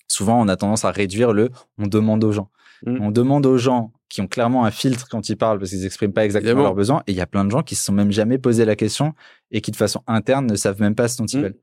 Souvent, 0.07 0.39
on 0.41 0.47
a 0.47 0.55
tendance 0.55 0.86
à 0.86 0.91
réduire 0.91 1.34
le 1.34 1.49
on 1.78 1.88
demande 1.88 2.24
aux 2.24 2.32
gens. 2.32 2.49
Mm. 2.86 3.01
On 3.01 3.11
demande 3.11 3.45
aux 3.45 3.57
gens 3.57 3.91
qui 4.09 4.22
ont 4.22 4.28
clairement 4.28 4.65
un 4.65 4.72
filtre 4.72 5.07
quand 5.09 5.30
ils 5.30 5.36
parlent 5.36 5.59
parce 5.59 5.72
qu'ils 5.72 5.82
n'expriment 5.82 6.13
pas 6.13 6.26
exactement 6.26 6.61
leurs 6.61 6.76
besoins. 6.76 7.03
Et 7.07 7.11
il 7.11 7.18
y 7.18 7.22
a 7.22 7.28
plein 7.28 7.43
de 7.43 7.51
gens 7.51 7.61
qui 7.61 7.76
se 7.76 7.84
sont 7.84 7.93
même 7.93 8.11
jamais 8.11 8.38
posé 8.38 8.65
la 8.65 8.76
question 8.76 9.13
et 9.51 9.61
qui, 9.61 9.72
de 9.72 9.76
façon 9.76 10.01
interne, 10.07 10.45
ne 10.47 10.55
savent 10.55 10.80
même 10.80 10.95
pas 10.95 11.07
ce 11.07 11.18
dont 11.18 11.26
ils 11.26 11.39
mm. 11.39 11.43
veulent. 11.43 11.57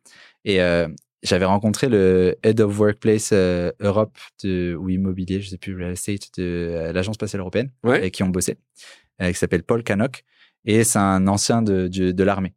Et 0.45 0.61
euh, 0.61 0.89
j'avais 1.23 1.47
rencontré 1.47 1.89
le 1.89 2.37
Head 2.43 2.61
of 2.61 2.79
Workplace 2.79 3.31
euh, 3.33 3.73
Europe 3.81 4.19
de, 4.43 4.77
ou 4.79 4.91
Immobilier, 4.91 5.41
je 5.41 5.49
sais 5.49 5.59
plus, 5.59 5.75
Real 5.77 5.93
Estate 5.93 6.39
de 6.39 6.43
euh, 6.43 6.93
l'Agence 6.93 7.15
spatiale 7.15 7.41
européenne, 7.41 7.71
et 8.03 8.11
qui 8.11 8.23
ont 8.23 8.29
bossé, 8.29 8.59
qui 9.21 9.35
s'appelle 9.35 9.63
Paul 9.63 9.83
Cannock. 9.83 10.25
Et 10.67 10.85
c'est 10.85 10.99
un 10.99 11.27
ancien 11.27 11.63
de, 11.63 11.89
de, 11.89 12.25
l'armée. 12.25 12.55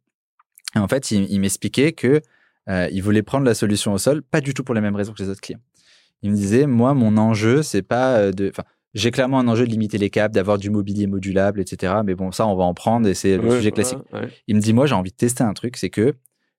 Et 0.74 0.78
en 0.78 0.88
fait, 0.88 1.10
il, 1.10 1.30
il 1.30 1.40
m'expliquait 1.40 1.92
que 1.92 2.22
euh, 2.68 2.88
il 2.92 3.02
voulait 3.02 3.22
prendre 3.22 3.44
la 3.44 3.54
solution 3.54 3.92
au 3.92 3.98
sol, 3.98 4.22
pas 4.22 4.40
du 4.40 4.54
tout 4.54 4.64
pour 4.64 4.74
les 4.74 4.80
mêmes 4.80 4.96
raisons 4.96 5.12
que 5.12 5.22
les 5.22 5.28
autres 5.28 5.40
clients. 5.40 5.60
Il 6.22 6.30
me 6.30 6.36
disait, 6.36 6.66
moi, 6.66 6.94
mon 6.94 7.16
enjeu, 7.16 7.62
c'est 7.62 7.82
pas 7.82 8.16
euh, 8.16 8.32
de. 8.32 8.48
Enfin, 8.48 8.64
j'ai 8.94 9.10
clairement 9.10 9.38
un 9.38 9.48
enjeu 9.48 9.66
de 9.66 9.70
limiter 9.70 9.98
les 9.98 10.10
câbles, 10.10 10.34
d'avoir 10.34 10.58
du 10.58 10.70
mobilier 10.70 11.06
modulable, 11.06 11.60
etc. 11.60 11.94
Mais 12.04 12.14
bon, 12.14 12.32
ça, 12.32 12.46
on 12.46 12.56
va 12.56 12.64
en 12.64 12.74
prendre 12.74 13.06
et 13.06 13.14
c'est 13.14 13.36
le 13.36 13.50
sujet 13.50 13.70
classique. 13.70 13.98
Il 14.46 14.56
me 14.56 14.60
dit, 14.60 14.72
moi, 14.72 14.86
j'ai 14.86 14.94
envie 14.94 15.10
de 15.10 15.16
tester 15.16 15.44
un 15.44 15.52
truc, 15.52 15.76
c'est 15.76 15.90
que 15.90 16.14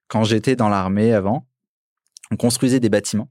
quand 0.07 0.23
j'étais 0.23 0.55
dans 0.55 0.69
l'armée 0.69 1.13
avant, 1.13 1.47
on 2.31 2.35
construisait 2.35 2.79
des 2.79 2.89
bâtiments 2.89 3.29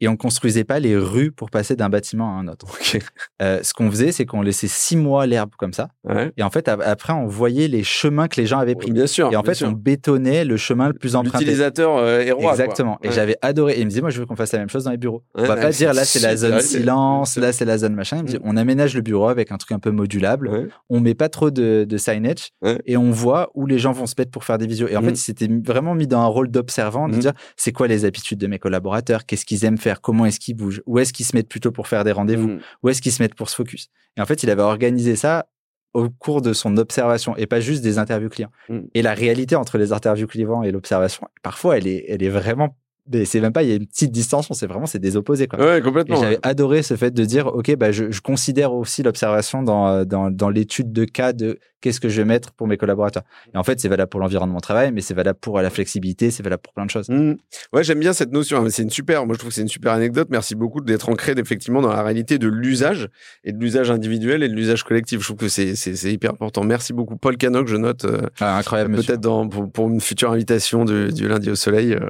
et 0.00 0.08
on 0.08 0.16
construisait 0.16 0.64
pas 0.64 0.80
les 0.80 0.96
rues 0.96 1.30
pour 1.30 1.50
passer 1.50 1.76
d'un 1.76 1.88
bâtiment 1.88 2.36
à 2.36 2.40
un 2.40 2.48
autre. 2.48 2.66
Euh, 3.42 3.60
ce 3.62 3.74
qu'on 3.74 3.90
faisait, 3.90 4.12
c'est 4.12 4.26
qu'on 4.26 4.42
laissait 4.42 4.68
six 4.68 4.96
mois 4.96 5.26
l'herbe 5.26 5.50
comme 5.58 5.72
ça. 5.72 5.88
Et 6.36 6.42
en 6.42 6.50
fait, 6.50 6.68
après, 6.68 7.12
on 7.12 7.26
voyait 7.26 7.68
les 7.68 7.82
chemins 7.82 8.28
que 8.28 8.40
les 8.40 8.46
gens 8.46 8.58
avaient 8.58 8.76
pris. 8.76 8.92
Bien 8.92 9.06
sûr. 9.06 9.30
Et 9.32 9.36
en 9.36 9.42
fait, 9.42 9.62
on 9.64 9.72
bétonnait 9.72 10.44
le 10.44 10.56
chemin 10.56 10.88
le 10.88 10.94
plus 10.94 11.16
emprunté. 11.16 11.38
L'utilisateur 11.44 11.96
euh, 11.96 12.20
est 12.20 12.30
roi. 12.30 12.52
Exactement. 12.52 12.98
Et 13.02 13.10
j'avais 13.10 13.36
adoré. 13.42 13.74
Et 13.74 13.80
il 13.80 13.84
me 13.84 13.90
disait, 13.90 14.00
moi, 14.00 14.10
je 14.10 14.20
veux 14.20 14.26
qu'on 14.26 14.36
fasse 14.36 14.52
la 14.52 14.60
même 14.60 14.70
chose 14.70 14.84
dans 14.84 14.92
les 14.92 14.96
bureaux. 14.96 15.24
on 15.34 15.44
va 15.44 15.56
pas 15.56 15.70
dire 15.70 15.92
là, 15.92 16.04
c'est 16.04 16.20
la 16.20 16.36
zone 16.36 16.60
silence, 16.60 17.36
là, 17.36 17.52
c'est 17.52 17.64
la 17.64 17.78
zone 17.78 17.94
machin. 17.94 18.18
Il 18.18 18.22
me 18.22 18.28
dit, 18.28 18.36
mm. 18.36 18.42
on 18.44 18.56
aménage 18.56 18.94
le 18.94 19.02
bureau 19.02 19.28
avec 19.28 19.50
un 19.52 19.56
truc 19.56 19.72
un 19.72 19.80
peu 19.80 19.90
modulable. 19.90 20.70
On 20.88 21.00
met 21.00 21.14
pas 21.14 21.28
trop 21.28 21.50
de, 21.50 21.84
de 21.84 21.96
signage 21.96 22.50
et 22.86 22.96
on 22.96 23.10
voit 23.10 23.50
où 23.54 23.66
les 23.66 23.78
gens 23.78 23.92
vont 23.92 24.06
se 24.06 24.14
mettre 24.16 24.30
pour 24.30 24.44
faire 24.44 24.58
des 24.58 24.66
visios. 24.66 24.88
Et 24.88 24.96
en 24.96 25.02
mm. 25.02 25.06
fait, 25.06 25.12
il 25.12 25.16
s'était 25.16 25.48
vraiment 25.64 25.94
mis 25.94 26.06
dans 26.06 26.20
un 26.20 26.26
rôle 26.26 26.50
d'observant, 26.50 27.08
de 27.08 27.16
mm. 27.16 27.20
dire, 27.20 27.32
c'est 27.56 27.72
quoi 27.72 27.88
les 27.88 28.04
habitudes 28.04 28.38
de 28.38 28.46
mes 28.46 28.58
collaborateurs, 28.58 29.26
qu'est-ce 29.26 29.44
qu'ils 29.44 29.64
aiment 29.64 29.78
faire, 29.84 30.00
comment 30.00 30.26
est-ce 30.26 30.40
qu'ils 30.40 30.56
où 30.86 30.98
est-ce 30.98 31.12
qu'ils 31.12 31.26
se 31.26 31.36
mettent 31.36 31.48
plutôt 31.48 31.70
pour 31.70 31.86
faire 31.86 32.02
des 32.04 32.12
rendez-vous? 32.12 32.48
Mm. 32.48 32.60
Où 32.82 32.88
est-ce 32.88 33.00
qu'ils 33.00 33.12
se 33.12 33.22
mettent 33.22 33.36
pour 33.36 33.48
se 33.48 33.54
focus? 33.54 33.88
Et 34.16 34.20
en 34.20 34.26
fait, 34.26 34.42
il 34.42 34.50
avait 34.50 34.62
organisé 34.62 35.14
ça 35.14 35.46
au 35.92 36.10
cours 36.10 36.42
de 36.42 36.52
son 36.52 36.76
observation 36.76 37.36
et 37.36 37.46
pas 37.46 37.60
juste 37.60 37.82
des 37.82 37.98
interviews 37.98 38.28
clients. 38.28 38.50
Mm. 38.68 38.80
Et 38.94 39.02
la 39.02 39.14
réalité 39.14 39.54
entre 39.54 39.78
les 39.78 39.92
interviews 39.92 40.26
clients 40.26 40.62
et 40.62 40.72
l'observation, 40.72 41.28
parfois, 41.42 41.78
elle 41.78 41.86
est, 41.86 42.04
elle 42.08 42.22
est 42.22 42.30
vraiment 42.30 42.76
c'est 43.24 43.40
même 43.40 43.52
pas 43.52 43.62
il 43.62 43.68
y 43.68 43.72
a 43.72 43.74
une 43.74 43.86
petite 43.86 44.12
distance 44.12 44.50
c'est 44.54 44.66
vraiment 44.66 44.86
c'est 44.86 44.98
des 44.98 45.14
opposés 45.16 45.46
quoi. 45.46 45.58
Ouais, 45.58 45.82
complètement. 45.82 46.16
J'avais 46.16 46.38
adoré 46.42 46.82
ce 46.82 46.96
fait 46.96 47.10
de 47.10 47.24
dire 47.26 47.48
ok 47.48 47.76
bah 47.76 47.92
je, 47.92 48.10
je 48.10 48.20
considère 48.22 48.72
aussi 48.72 49.02
l'observation 49.02 49.62
dans, 49.62 50.06
dans, 50.06 50.30
dans 50.30 50.48
l'étude 50.48 50.90
de 50.90 51.04
cas 51.04 51.34
de 51.34 51.58
qu'est-ce 51.84 52.00
que 52.00 52.08
je 52.08 52.16
vais 52.16 52.24
mettre 52.24 52.50
pour 52.52 52.66
mes 52.66 52.78
collaborateurs. 52.78 53.24
Et 53.52 53.58
en 53.58 53.62
fait, 53.62 53.78
c'est 53.78 53.88
valable 53.88 54.08
pour 54.08 54.18
l'environnement 54.18 54.56
de 54.56 54.62
travail, 54.62 54.90
mais 54.90 55.02
c'est 55.02 55.12
valable 55.12 55.38
pour 55.38 55.60
la 55.60 55.68
flexibilité, 55.68 56.30
c'est 56.30 56.42
valable 56.42 56.62
pour 56.62 56.72
plein 56.72 56.86
de 56.86 56.90
choses. 56.90 57.10
Mmh. 57.10 57.34
Ouais, 57.74 57.84
j'aime 57.84 58.00
bien 58.00 58.14
cette 58.14 58.32
notion. 58.32 58.64
C'est 58.70 58.82
une 58.82 58.88
super, 58.88 59.26
moi 59.26 59.34
je 59.34 59.38
trouve 59.38 59.50
que 59.50 59.54
c'est 59.54 59.60
une 59.60 59.68
super 59.68 59.92
anecdote. 59.92 60.28
Merci 60.30 60.54
beaucoup 60.54 60.80
d'être 60.80 61.10
ancré 61.10 61.34
effectivement 61.36 61.82
dans 61.82 61.92
la 61.92 62.02
réalité 62.02 62.38
de 62.38 62.48
l'usage 62.48 63.08
et 63.44 63.52
de 63.52 63.58
l'usage 63.58 63.90
individuel 63.90 64.42
et 64.42 64.48
de 64.48 64.54
l'usage 64.54 64.82
collectif. 64.82 65.20
Je 65.20 65.26
trouve 65.26 65.36
que 65.36 65.48
c'est, 65.48 65.74
c'est, 65.76 66.10
hyper 66.10 66.30
important. 66.30 66.64
Merci 66.64 66.94
beaucoup, 66.94 67.16
Paul 67.16 67.36
Canoc. 67.36 67.68
Je 67.68 67.76
note. 67.76 68.06
Euh, 68.06 68.22
ah, 68.40 68.56
incroyable. 68.56 68.94
Peut-être 68.96 69.20
dans, 69.20 69.46
pour, 69.46 69.90
une 69.90 70.00
future 70.00 70.32
invitation 70.32 70.86
du, 70.86 71.12
du 71.12 71.28
lundi 71.28 71.50
au 71.50 71.54
soleil. 71.54 71.92
Euh, 71.92 72.08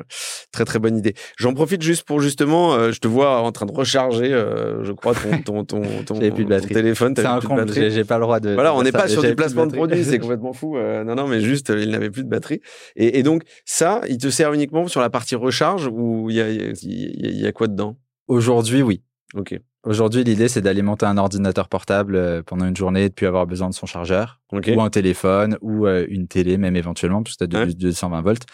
très 0.52 0.64
très 0.64 0.78
bonne 0.78 0.96
idée. 0.96 1.14
J'en 1.36 1.52
profite 1.52 1.82
juste 1.82 2.04
pour 2.04 2.20
justement, 2.20 2.74
euh, 2.74 2.92
je 2.92 3.00
te 3.00 3.08
vois 3.08 3.40
en 3.40 3.50
train 3.50 3.66
de 3.66 3.72
recharger, 3.72 4.30
je 4.30 4.92
crois, 4.92 5.14
ton, 5.14 5.42
ton, 5.42 5.64
ton, 5.64 5.82
ton, 6.06 6.18
plus 6.30 6.44
de 6.44 6.58
téléphone. 6.60 7.14
C'est 7.16 7.26
un 7.26 7.40
compte, 7.40 7.72
j'ai 7.72 8.04
pas 8.04 8.18
le 8.18 8.22
droit 8.22 8.38
de. 8.38 8.54
Voilà, 8.54 8.72
on 8.72 8.84
n'est 8.84 8.92
pas 8.92 9.08
sur 9.08 9.22
du 9.22 9.34
placement 9.34 9.63
de 9.66 9.72
produits, 9.72 10.04
c'est 10.04 10.18
complètement 10.20 10.52
fou. 10.52 10.76
non, 10.76 11.14
non, 11.14 11.26
mais 11.26 11.40
juste, 11.40 11.72
il 11.76 11.90
n'avait 11.90 12.10
plus 12.10 12.24
de 12.24 12.28
batterie. 12.28 12.60
Et, 12.96 13.18
et 13.18 13.22
donc, 13.22 13.42
ça, 13.64 14.00
il 14.08 14.18
te 14.18 14.30
sert 14.30 14.52
uniquement 14.52 14.86
sur 14.88 15.00
la 15.00 15.10
partie 15.10 15.34
recharge 15.34 15.88
ou 15.92 16.30
il 16.30 16.36
y 16.36 16.40
a, 16.40 16.50
y, 16.50 16.74
y 16.82 17.46
a 17.46 17.52
quoi 17.52 17.66
dedans? 17.66 17.96
Aujourd'hui, 18.28 18.82
oui. 18.82 19.02
Ok. 19.34 19.58
Aujourd'hui, 19.84 20.24
l'idée, 20.24 20.48
c'est 20.48 20.62
d'alimenter 20.62 21.04
un 21.04 21.18
ordinateur 21.18 21.68
portable 21.68 22.16
euh, 22.16 22.42
pendant 22.42 22.66
une 22.66 22.76
journée 22.76 23.04
et 23.04 23.08
de 23.10 23.14
puis 23.14 23.26
avoir 23.26 23.46
besoin 23.46 23.68
de 23.68 23.74
son 23.74 23.84
chargeur, 23.84 24.40
ou 24.50 24.80
un 24.80 24.90
téléphone, 24.90 25.58
ou 25.60 25.86
euh, 25.86 26.06
une 26.08 26.26
télé, 26.26 26.56
même 26.56 26.74
éventuellement, 26.74 27.22
parce 27.22 27.36
que 27.36 27.44
tu 27.44 27.56
as 27.56 27.66
220 27.66 28.22
volts. 28.22 28.44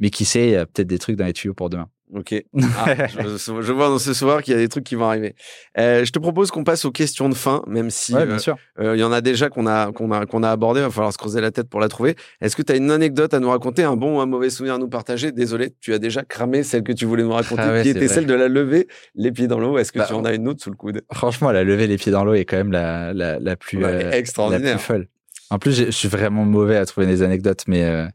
Mais 0.00 0.10
qui 0.10 0.24
sait, 0.24 0.46
il 0.48 0.50
y 0.52 0.56
a 0.56 0.66
peut-être 0.66 0.88
des 0.88 0.98
trucs 0.98 1.16
dans 1.16 1.24
les 1.24 1.32
tuyaux 1.32 1.54
pour 1.54 1.70
demain. 1.70 1.88
Ok. 2.14 2.34
Ah, 2.76 3.06
je, 3.06 3.72
vois 3.72 3.88
dans 3.88 3.98
ce 3.98 4.12
soir 4.12 4.42
qu'il 4.42 4.52
y 4.52 4.56
a 4.56 4.60
des 4.60 4.68
trucs 4.68 4.84
qui 4.84 4.96
vont 4.96 5.06
arriver. 5.06 5.34
Euh, 5.78 6.04
je 6.04 6.12
te 6.12 6.18
propose 6.18 6.50
qu'on 6.50 6.62
passe 6.62 6.84
aux 6.84 6.90
questions 6.90 7.28
de 7.28 7.34
fin, 7.34 7.62
même 7.66 7.88
si 7.88 8.14
euh, 8.14 8.36
euh, 8.80 8.96
il 8.96 9.00
y 9.00 9.04
en 9.04 9.12
a 9.12 9.22
déjà 9.22 9.48
qu'on 9.48 9.66
a 9.66 9.92
qu'on 9.92 10.12
a 10.12 10.26
qu'on 10.26 10.42
a 10.42 10.50
abordé. 10.50 10.80
Il 10.80 10.84
va 10.84 10.90
falloir 10.90 11.12
se 11.12 11.18
creuser 11.18 11.40
la 11.40 11.50
tête 11.50 11.70
pour 11.70 11.80
la 11.80 11.88
trouver. 11.88 12.16
Est-ce 12.42 12.54
que 12.54 12.62
tu 12.62 12.72
as 12.72 12.76
une 12.76 12.90
anecdote 12.90 13.32
à 13.32 13.40
nous 13.40 13.48
raconter, 13.48 13.82
un 13.82 13.96
bon 13.96 14.18
ou 14.18 14.20
un 14.20 14.26
mauvais 14.26 14.50
souvenir 14.50 14.74
à 14.74 14.78
nous 14.78 14.88
partager? 14.88 15.32
Désolé, 15.32 15.74
tu 15.80 15.94
as 15.94 15.98
déjà 15.98 16.22
cramé 16.22 16.62
celle 16.62 16.82
que 16.82 16.92
tu 16.92 17.06
voulais 17.06 17.22
nous 17.22 17.32
raconter, 17.32 17.62
ah 17.62 17.82
qui 17.82 17.88
était 17.88 18.08
celle 18.08 18.26
de 18.26 18.34
la 18.34 18.48
lever 18.48 18.88
les 19.14 19.32
pieds 19.32 19.46
dans 19.46 19.58
l'eau. 19.58 19.78
Est-ce 19.78 19.90
que 19.90 19.98
bah, 19.98 20.06
tu 20.06 20.12
en 20.12 20.24
as 20.26 20.34
une 20.34 20.48
autre 20.48 20.62
sous 20.62 20.70
le 20.70 20.76
coude? 20.76 21.02
Franchement, 21.12 21.50
la 21.50 21.64
lever 21.64 21.86
les 21.86 21.96
pieds 21.96 22.12
dans 22.12 22.24
l'eau 22.24 22.34
est 22.34 22.44
quand 22.44 22.58
même 22.58 22.72
la 22.72 23.14
la, 23.14 23.38
la 23.38 23.56
plus 23.56 23.82
extraordinaire, 23.84 24.72
la 24.72 24.76
plus 24.76 24.84
folle. 24.84 25.08
En 25.48 25.58
plus, 25.58 25.86
je 25.86 25.90
suis 25.90 26.08
vraiment 26.08 26.44
mauvais 26.44 26.76
à 26.76 26.84
trouver 26.84 27.06
des 27.06 27.22
anecdotes, 27.22 27.64
mais 27.66 28.06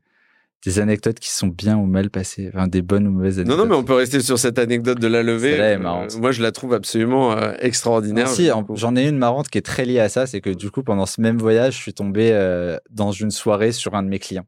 des 0.67 0.79
anecdotes 0.79 1.19
qui 1.19 1.31
sont 1.31 1.47
bien 1.47 1.77
ou 1.77 1.85
mal 1.85 2.09
passées, 2.09 2.51
enfin 2.53 2.67
des 2.67 2.81
bonnes 2.81 3.07
ou 3.07 3.11
mauvaises 3.11 3.39
anecdotes. 3.39 3.57
Non, 3.57 3.63
non, 3.63 3.69
mais 3.69 3.75
on 3.77 3.85
peut 3.85 3.93
rester 3.93 4.19
sur 4.19 4.37
cette 4.37 4.59
anecdote 4.59 4.99
de 4.99 5.07
la 5.07 5.23
levée. 5.23 5.57
Euh, 5.57 5.77
moi, 6.19 6.31
je 6.33 6.43
la 6.43 6.51
trouve 6.51 6.73
absolument 6.73 7.31
euh, 7.31 7.53
extraordinaire. 7.59 8.27
si, 8.27 8.49
j'en 8.73 8.95
ai 8.97 9.07
une 9.07 9.17
marrante 9.17 9.47
qui 9.47 9.57
est 9.57 9.65
très 9.65 9.85
liée 9.85 10.01
à 10.01 10.09
ça, 10.09 10.27
c'est 10.27 10.41
que 10.41 10.49
du 10.49 10.69
coup, 10.69 10.83
pendant 10.83 11.05
ce 11.05 11.21
même 11.21 11.37
voyage, 11.37 11.77
je 11.77 11.81
suis 11.81 11.93
tombé 11.93 12.31
euh, 12.33 12.77
dans 12.89 13.11
une 13.11 13.31
soirée 13.31 13.71
sur 13.71 13.95
un 13.95 14.03
de 14.03 14.09
mes 14.09 14.19
clients 14.19 14.45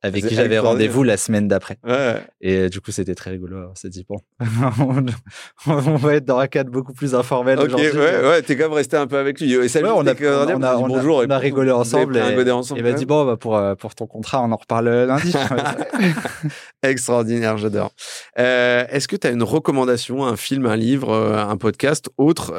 avec 0.00 0.26
qui 0.26 0.34
j'avais 0.34 0.58
rendez-vous 0.58 1.02
la 1.02 1.16
semaine 1.16 1.48
d'après. 1.48 1.78
Ouais. 1.84 2.22
Et 2.40 2.56
euh, 2.56 2.68
du 2.68 2.80
coup, 2.80 2.92
c'était 2.92 3.16
très 3.16 3.30
rigolo. 3.30 3.68
On 3.70 3.74
s'est 3.74 3.88
dit, 3.88 4.06
bon, 4.08 4.18
on 5.66 5.96
va 5.96 6.14
être 6.14 6.24
dans 6.24 6.38
un 6.38 6.46
cadre 6.46 6.70
beaucoup 6.70 6.92
plus 6.92 7.16
informel 7.16 7.58
Ok, 7.58 7.66
aujourd'hui. 7.66 7.90
ouais, 7.90 8.28
ouais, 8.28 8.42
t'es 8.42 8.56
quand 8.56 8.64
même 8.64 8.74
resté 8.74 8.96
un 8.96 9.08
peu 9.08 9.18
avec 9.18 9.40
lui. 9.40 9.52
Et 9.52 9.68
salut, 9.68 9.88
on, 9.88 10.06
a, 10.06 10.14
on, 10.14 10.62
a, 10.62 10.76
bonjour. 10.76 11.22
On 11.26 11.30
a 11.30 11.38
rigolé 11.38 11.72
ensemble. 11.72 12.16
Et, 12.16 12.50
ensemble, 12.50 12.80
il 12.80 12.84
m'a 12.84 12.92
dit, 12.92 13.06
bon, 13.06 13.24
bah, 13.24 13.36
pour, 13.36 13.56
euh, 13.56 13.74
pour 13.74 13.96
ton 13.96 14.06
contrat, 14.06 14.40
on 14.42 14.52
en 14.52 14.56
reparle 14.56 14.88
lundi. 14.88 15.32
Extraordinaire, 16.84 17.58
j'adore. 17.58 17.90
Euh, 18.38 18.84
Est-ce 18.90 19.08
que 19.08 19.16
tu 19.16 19.26
as 19.26 19.30
une 19.30 19.42
recommandation, 19.42 20.24
un 20.24 20.36
film, 20.36 20.66
un 20.66 20.76
livre, 20.76 21.12
un 21.12 21.56
podcast 21.56 22.08
autre 22.18 22.52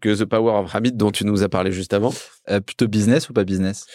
que 0.00 0.14
The 0.14 0.26
Power 0.26 0.60
of 0.64 0.74
Habit 0.74 0.92
dont 0.92 1.10
tu 1.10 1.24
nous 1.24 1.42
as 1.42 1.48
parlé 1.48 1.72
juste 1.72 1.94
avant? 1.94 2.12
Plutôt 2.66 2.86
business 2.86 3.30
ou 3.30 3.32
pas 3.32 3.44
business? 3.44 3.86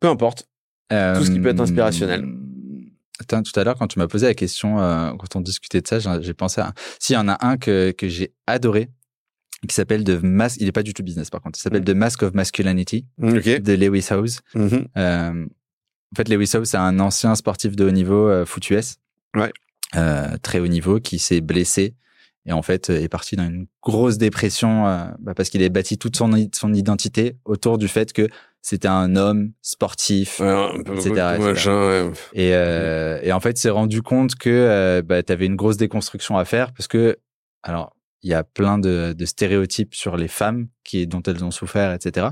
Peu 0.00 0.08
importe. 0.08 0.46
Tout 0.90 1.24
ce 1.24 1.30
qui 1.30 1.40
peut 1.40 1.48
être 1.48 1.60
inspirationnel. 1.60 2.24
Attends, 3.20 3.42
tout 3.42 3.58
à 3.58 3.64
l'heure, 3.64 3.76
quand 3.76 3.88
tu 3.88 3.98
m'as 3.98 4.06
posé 4.06 4.26
la 4.26 4.34
question, 4.34 4.80
euh, 4.80 5.10
quand 5.18 5.34
on 5.34 5.40
discutait 5.40 5.80
de 5.80 5.86
ça, 5.86 5.98
j'ai 6.20 6.34
pensé 6.34 6.60
à. 6.60 6.72
Si, 7.00 7.12
il 7.12 7.16
y 7.16 7.18
en 7.18 7.28
a 7.28 7.44
un 7.44 7.56
que, 7.56 7.90
que 7.90 8.08
j'ai 8.08 8.32
adoré, 8.46 8.90
qui 9.68 9.74
s'appelle 9.74 10.04
The 10.04 10.22
Mask. 10.22 10.60
Il 10.60 10.68
est 10.68 10.72
pas 10.72 10.84
du 10.84 10.94
tout 10.94 11.02
business, 11.02 11.28
par 11.28 11.40
contre. 11.40 11.58
Il 11.58 11.62
s'appelle 11.62 11.82
mm. 11.82 11.86
The 11.86 11.94
Mask 11.94 12.22
of 12.22 12.34
Masculinity 12.34 13.06
de 13.18 13.72
Lewis 13.72 14.06
House. 14.10 14.40
Mm-hmm. 14.54 14.86
euh, 14.96 15.46
en 15.46 16.16
fait, 16.16 16.28
Lewis 16.28 16.50
House, 16.54 16.68
c'est 16.70 16.76
un 16.76 17.00
ancien 17.00 17.34
sportif 17.34 17.74
de 17.74 17.84
haut 17.84 17.90
niveau, 17.90 18.28
euh. 18.28 18.44
Ouais. 19.36 19.52
Euh, 19.96 20.36
très 20.42 20.60
haut 20.60 20.68
niveau, 20.68 21.00
qui 21.00 21.18
s'est 21.18 21.40
blessé 21.40 21.94
et 22.46 22.52
en 22.52 22.62
fait 22.62 22.88
est 22.88 23.08
parti 23.08 23.36
dans 23.36 23.46
une 23.46 23.66
grosse 23.82 24.16
dépression 24.16 24.86
euh, 24.86 25.04
bah, 25.18 25.34
parce 25.34 25.50
qu'il 25.50 25.60
avait 25.60 25.68
bâti 25.68 25.98
toute 25.98 26.16
son, 26.16 26.30
son 26.54 26.72
identité 26.72 27.36
autour 27.44 27.78
du 27.78 27.88
fait 27.88 28.12
que 28.12 28.28
c'était 28.68 28.88
un 28.88 29.16
homme 29.16 29.52
sportif, 29.62 30.42
etc. 30.42 31.38
et, 32.34 32.50
euh, 32.52 33.18
et, 33.22 33.32
en 33.32 33.40
fait, 33.40 33.56
s'est 33.56 33.70
rendu 33.70 34.02
compte 34.02 34.34
que 34.34 34.50
euh, 34.50 35.00
bah, 35.00 35.22
tu 35.22 35.32
avais 35.32 35.46
une 35.46 35.56
grosse 35.56 35.78
déconstruction 35.78 36.36
à 36.36 36.44
faire 36.44 36.74
parce 36.74 36.86
que, 36.86 37.16
alors, 37.62 37.96
il 38.22 38.28
y 38.28 38.34
a 38.34 38.44
plein 38.44 38.78
de, 38.78 39.14
de, 39.16 39.24
stéréotypes 39.24 39.94
sur 39.94 40.18
les 40.18 40.28
femmes 40.28 40.68
qui, 40.84 41.06
dont 41.06 41.22
elles 41.22 41.42
ont 41.44 41.50
souffert, 41.50 41.94
etc. 41.94 42.28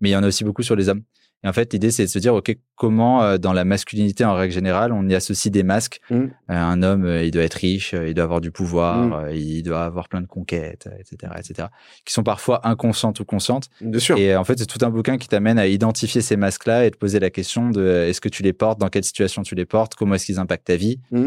Mais 0.00 0.10
il 0.10 0.12
y 0.12 0.16
en 0.16 0.22
a 0.22 0.28
aussi 0.28 0.44
beaucoup 0.44 0.62
sur 0.62 0.76
les 0.76 0.88
hommes. 0.88 1.02
Et 1.44 1.48
en 1.48 1.52
fait, 1.52 1.72
l'idée, 1.72 1.90
c'est 1.90 2.04
de 2.04 2.08
se 2.08 2.18
dire, 2.18 2.34
OK, 2.34 2.56
comment, 2.76 3.22
euh, 3.22 3.38
dans 3.38 3.52
la 3.52 3.64
masculinité 3.64 4.24
en 4.24 4.34
règle 4.34 4.54
générale, 4.54 4.92
on 4.92 5.08
y 5.08 5.14
associe 5.14 5.50
des 5.50 5.62
masques? 5.62 6.00
Mmh. 6.10 6.14
Euh, 6.14 6.28
un 6.48 6.82
homme, 6.82 7.04
euh, 7.04 7.24
il 7.24 7.30
doit 7.32 7.42
être 7.42 7.54
riche, 7.54 7.94
il 7.94 8.14
doit 8.14 8.24
avoir 8.24 8.40
du 8.40 8.50
pouvoir, 8.52 9.24
mmh. 9.26 9.34
il 9.34 9.62
doit 9.62 9.84
avoir 9.84 10.08
plein 10.08 10.20
de 10.20 10.26
conquêtes, 10.26 10.88
etc., 10.98 11.32
etc., 11.38 11.68
qui 12.04 12.12
sont 12.12 12.22
parfois 12.22 12.66
inconscientes 12.66 13.18
ou 13.20 13.24
conscientes. 13.24 13.68
Bien 13.80 13.98
sûr. 13.98 14.16
Et 14.18 14.36
en 14.36 14.44
fait, 14.44 14.58
c'est 14.58 14.66
tout 14.66 14.84
un 14.84 14.90
bouquin 14.90 15.18
qui 15.18 15.28
t'amène 15.28 15.58
à 15.58 15.66
identifier 15.66 16.20
ces 16.20 16.36
masques-là 16.36 16.86
et 16.86 16.90
te 16.90 16.96
poser 16.96 17.18
la 17.18 17.30
question 17.30 17.70
de 17.70 17.84
est-ce 18.08 18.20
que 18.20 18.28
tu 18.28 18.42
les 18.42 18.52
portes, 18.52 18.78
dans 18.78 18.88
quelle 18.88 19.04
situation 19.04 19.42
tu 19.42 19.54
les 19.54 19.66
portes, 19.66 19.94
comment 19.94 20.14
est-ce 20.14 20.26
qu'ils 20.26 20.38
impactent 20.38 20.66
ta 20.66 20.76
vie? 20.76 21.00
Mmh. 21.10 21.26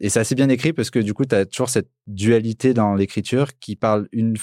et 0.00 0.08
c'est 0.08 0.20
assez 0.20 0.34
bien 0.34 0.48
écrit 0.48 0.72
parce 0.72 0.90
que 0.90 0.98
du 0.98 1.14
coup, 1.14 1.24
tu 1.24 1.34
as 1.34 1.46
toujours 1.46 1.70
cette 1.70 1.88
dualité 2.06 2.74
dans 2.74 2.94
l'écriture 2.94 3.58
qui 3.58 3.76
parle 3.76 4.08
une, 4.12 4.36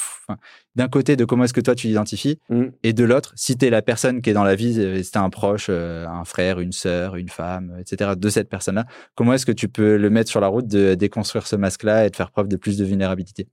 d'un 0.76 0.88
côté 0.88 1.16
de 1.16 1.26
comment 1.26 1.44
est-ce 1.44 1.54
que 1.54 1.62
toi 1.62 1.76
tu 1.76 1.88
l'identifies 1.88 2.40
mm. 2.50 2.64
et 2.84 2.94
de 2.94 3.04
l'autre 3.04 3.34
si 3.36 3.58
tu 3.58 3.66
es 3.66 3.70
la 3.70 3.82
personne 3.82 4.22
qui 4.22 4.30
est 4.30 4.34
dans 4.34 4.44
la 4.44 4.56
vie 4.56 4.80
euh, 4.80 5.04
si 5.04 5.18
un 5.18 5.30
proche 5.30 5.68
euh, 5.70 6.08
un 6.08 6.26
frère 6.26 6.60
une 6.60 6.72
sœur 6.72 7.16
une 7.16 7.30
femme 7.30 7.76
etc 7.80 8.12
de 8.18 8.30
cette 8.30 8.50
personne 8.50 8.76
là 8.76 8.86
comment 9.16 9.34
est-ce 9.34 9.46
que 9.46 9.52
tu 9.52 9.70
peux 9.70 9.98
le 9.98 10.10
mettre 10.10 10.30
sur 10.30 10.40
la 10.40 10.48
route 10.48 10.68
de 10.68 10.96
déconstruire 10.96 11.48
ce 11.48 11.56
masque 11.56 11.84
là 11.84 12.06
et 12.06 12.10
de 12.10 12.16
faire 12.16 12.32
preuve 12.32 12.48
de 12.48 12.58
plus 12.58 12.78
de 12.78 12.86
vulnérabilité? 12.86 13.48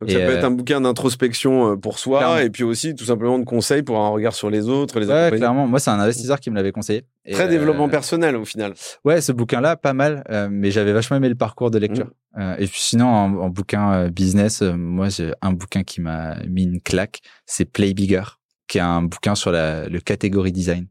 Donc 0.00 0.10
ça 0.10 0.18
peut 0.18 0.30
être 0.30 0.44
euh, 0.44 0.46
un 0.46 0.52
bouquin 0.52 0.80
d'introspection 0.80 1.76
pour 1.76 1.98
soi 1.98 2.42
et 2.44 2.50
puis 2.50 2.62
aussi 2.62 2.94
tout 2.94 3.04
simplement 3.04 3.38
de 3.38 3.44
conseils 3.44 3.82
pour 3.82 3.98
un 3.98 4.08
regard 4.10 4.32
sur 4.32 4.48
les 4.48 4.68
autres. 4.68 5.00
Les 5.00 5.06
ouais, 5.06 5.32
clairement. 5.36 5.66
Moi, 5.66 5.80
c'est 5.80 5.90
un 5.90 5.98
investisseur 5.98 6.38
qui 6.38 6.50
me 6.50 6.56
l'avait 6.56 6.70
conseillé. 6.70 7.04
Très 7.32 7.48
développement 7.48 7.88
personnel 7.88 8.36
au 8.36 8.44
final. 8.44 8.74
Ouais, 9.04 9.20
ce 9.20 9.32
bouquin-là, 9.32 9.76
pas 9.76 9.94
mal, 9.94 10.22
mais 10.50 10.70
j'avais 10.70 10.92
vachement 10.92 11.16
aimé 11.16 11.28
le 11.28 11.34
parcours 11.34 11.70
de 11.70 11.78
lecture. 11.78 12.06
Mm. 12.36 12.54
et 12.58 12.66
puis 12.66 12.80
sinon, 12.80 13.08
en, 13.08 13.48
bouquin 13.48 14.08
business, 14.08 14.62
moi, 14.62 15.08
j'ai 15.08 15.32
un 15.42 15.52
bouquin 15.52 15.82
qui 15.82 16.00
m'a 16.00 16.36
mis 16.46 16.62
une 16.64 16.80
claque, 16.80 17.20
c'est 17.44 17.64
Play 17.64 17.92
Bigger, 17.92 18.22
qui 18.68 18.78
est 18.78 18.82
un 18.82 19.02
bouquin 19.02 19.34
sur 19.34 19.50
la, 19.50 19.88
le 19.88 20.00
catégorie 20.00 20.52
design, 20.52 20.86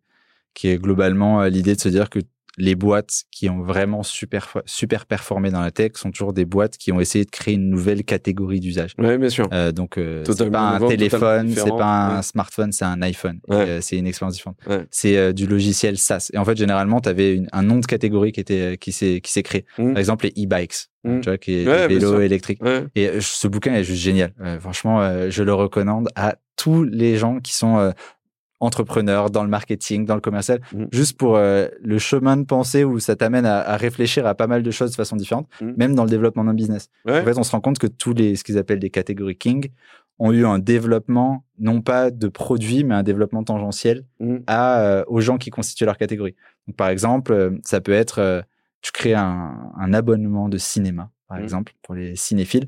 qui 0.54 0.68
est 0.68 0.78
globalement 0.78 1.44
l'idée 1.46 1.76
de 1.76 1.80
se 1.80 1.90
dire 1.90 2.10
que 2.10 2.20
les 2.58 2.76
boîtes 2.76 3.24
qui 3.32 3.50
ont 3.50 3.62
vraiment 3.62 4.04
super 4.04 4.58
super 4.66 5.06
performé 5.06 5.52
dans 5.52 5.62
la 5.62 5.72
tech 5.72 5.92
sont 5.94 6.12
toujours 6.12 6.34
des 6.34 6.46
boîtes 6.46 6.78
qui 6.78 6.92
ont 6.92 7.00
essayé 7.00 7.24
de 7.24 7.30
créer 7.30 7.54
une 7.54 7.70
nouvelle 7.70 8.04
catégorie 8.04 8.60
d'usage. 8.60 8.94
Oui, 8.98 9.18
bien 9.18 9.30
sûr. 9.30 9.48
Euh, 9.54 9.72
donc 9.72 9.98
euh, 9.98 10.24
c'est 10.26 10.50
pas 10.50 10.78
un 10.78 10.88
téléphone, 10.88 11.54
c'est 11.56 11.70
pas 11.70 12.18
un 12.18 12.22
smartphone, 12.22 12.72
c'est 12.72 12.86
un 12.86 13.02
iPhone. 13.04 13.40
Euh, 13.52 13.80
c'est 13.82 13.98
une 13.98 14.08
expérience 14.08 14.34
différente. 14.36 14.58
C'est 14.90 15.18
euh, 15.18 15.34
du 15.34 15.46
logiciel 15.46 15.98
SaaS. 15.98 16.30
Et 16.34 16.38
en 16.38 16.46
fait, 16.46 16.58
généralement, 16.58 17.00
tu 17.00 17.10
avais 17.10 17.44
un 17.52 17.64
nom 17.64 17.78
de 17.78 17.86
catégorie 17.86 18.32
qui 18.32 18.40
était 18.40 18.78
qui 18.78 18.92
s'est 18.92 19.22
qui 19.22 19.32
s'est 19.32 19.44
créé. 19.44 19.66
Mmh. 19.78 19.94
Par 19.94 20.00
exemple, 20.00 20.26
les 20.26 20.44
e-bikes. 20.44 20.88
Mmh. 21.04 21.20
Tu 21.22 21.30
vois, 21.30 21.38
qui 21.38 21.54
est 21.54 21.88
vélo 21.88 22.20
électrique. 22.20 22.60
Et 22.96 23.22
ce 23.22 23.48
bouquin 23.48 23.74
est 23.76 23.84
juste 23.84 24.02
génial. 24.02 24.34
franchement, 24.60 25.30
je 25.30 25.44
le 25.44 25.54
recommande 25.54 26.10
à 26.16 26.36
tous 26.56 26.84
les 26.84 27.18
gens 27.18 27.40
qui 27.40 27.54
sont 27.54 27.94
entrepreneur, 28.60 29.30
dans 29.30 29.44
le 29.44 29.50
marketing, 29.50 30.06
dans 30.06 30.16
le 30.16 30.22
commercial, 30.22 30.62
mmh. 30.74 30.86
juste 30.92 31.18
pour 31.18 31.38
euh, 31.38 31.68
le 31.82 32.00
chemin 32.00 32.38
de 32.38 32.44
pensée 32.44 32.84
où 32.84 33.00
ça 33.00 33.16
t'amène 33.16 33.46
à, 33.46 33.78
réfléchir 33.78 34.26
à 34.26 34.36
pas 34.36 34.48
mal 34.48 34.64
de 34.64 34.72
choses 34.72 34.92
de 34.92 34.96
façon 34.96 35.16
différente, 35.16 35.48
mmh. 35.62 35.72
même 35.78 35.96
dans 35.96 36.04
le 36.04 36.10
développement 36.10 36.44
d'un 36.44 36.54
business. 36.54 36.90
En 37.08 37.24
fait, 37.24 37.38
on 37.38 37.44
se 37.44 37.52
rend 37.52 37.62
compte 37.62 37.78
que 37.78 37.88
tous 37.88 38.14
les, 38.14 38.36
ce 38.36 38.44
qu'ils 38.44 38.58
appellent 38.58 38.80
des 38.80 38.90
catégories 38.90 39.38
King, 39.38 39.70
ont 40.20 40.32
eu 40.32 40.48
un 40.48 40.58
développement, 40.58 41.44
non 41.60 41.82
pas 41.82 42.10
de 42.10 42.28
produits, 42.28 42.84
mais 42.84 42.96
un 42.96 43.04
développement 43.04 43.44
tangentiel 43.44 44.04
mmh. 44.20 44.38
à, 44.48 44.82
euh, 44.82 45.04
aux 45.08 45.22
gens 45.22 45.38
qui 45.38 45.52
constituent 45.52 45.86
leur 45.86 45.98
catégorie. 45.98 46.36
Donc, 46.66 46.76
par 46.76 46.90
exemple, 46.90 47.34
euh, 47.34 47.52
ça 47.64 47.82
peut 47.82 47.92
être, 47.92 48.44
tu 48.82 48.92
crées 48.92 49.14
un, 49.14 49.72
un, 49.78 49.94
abonnement 49.94 50.50
de 50.50 50.58
cinéma, 50.58 51.12
par 51.28 51.38
exemple, 51.38 51.74
pour 51.84 51.94
les 51.94 52.16
cinéphiles. 52.16 52.68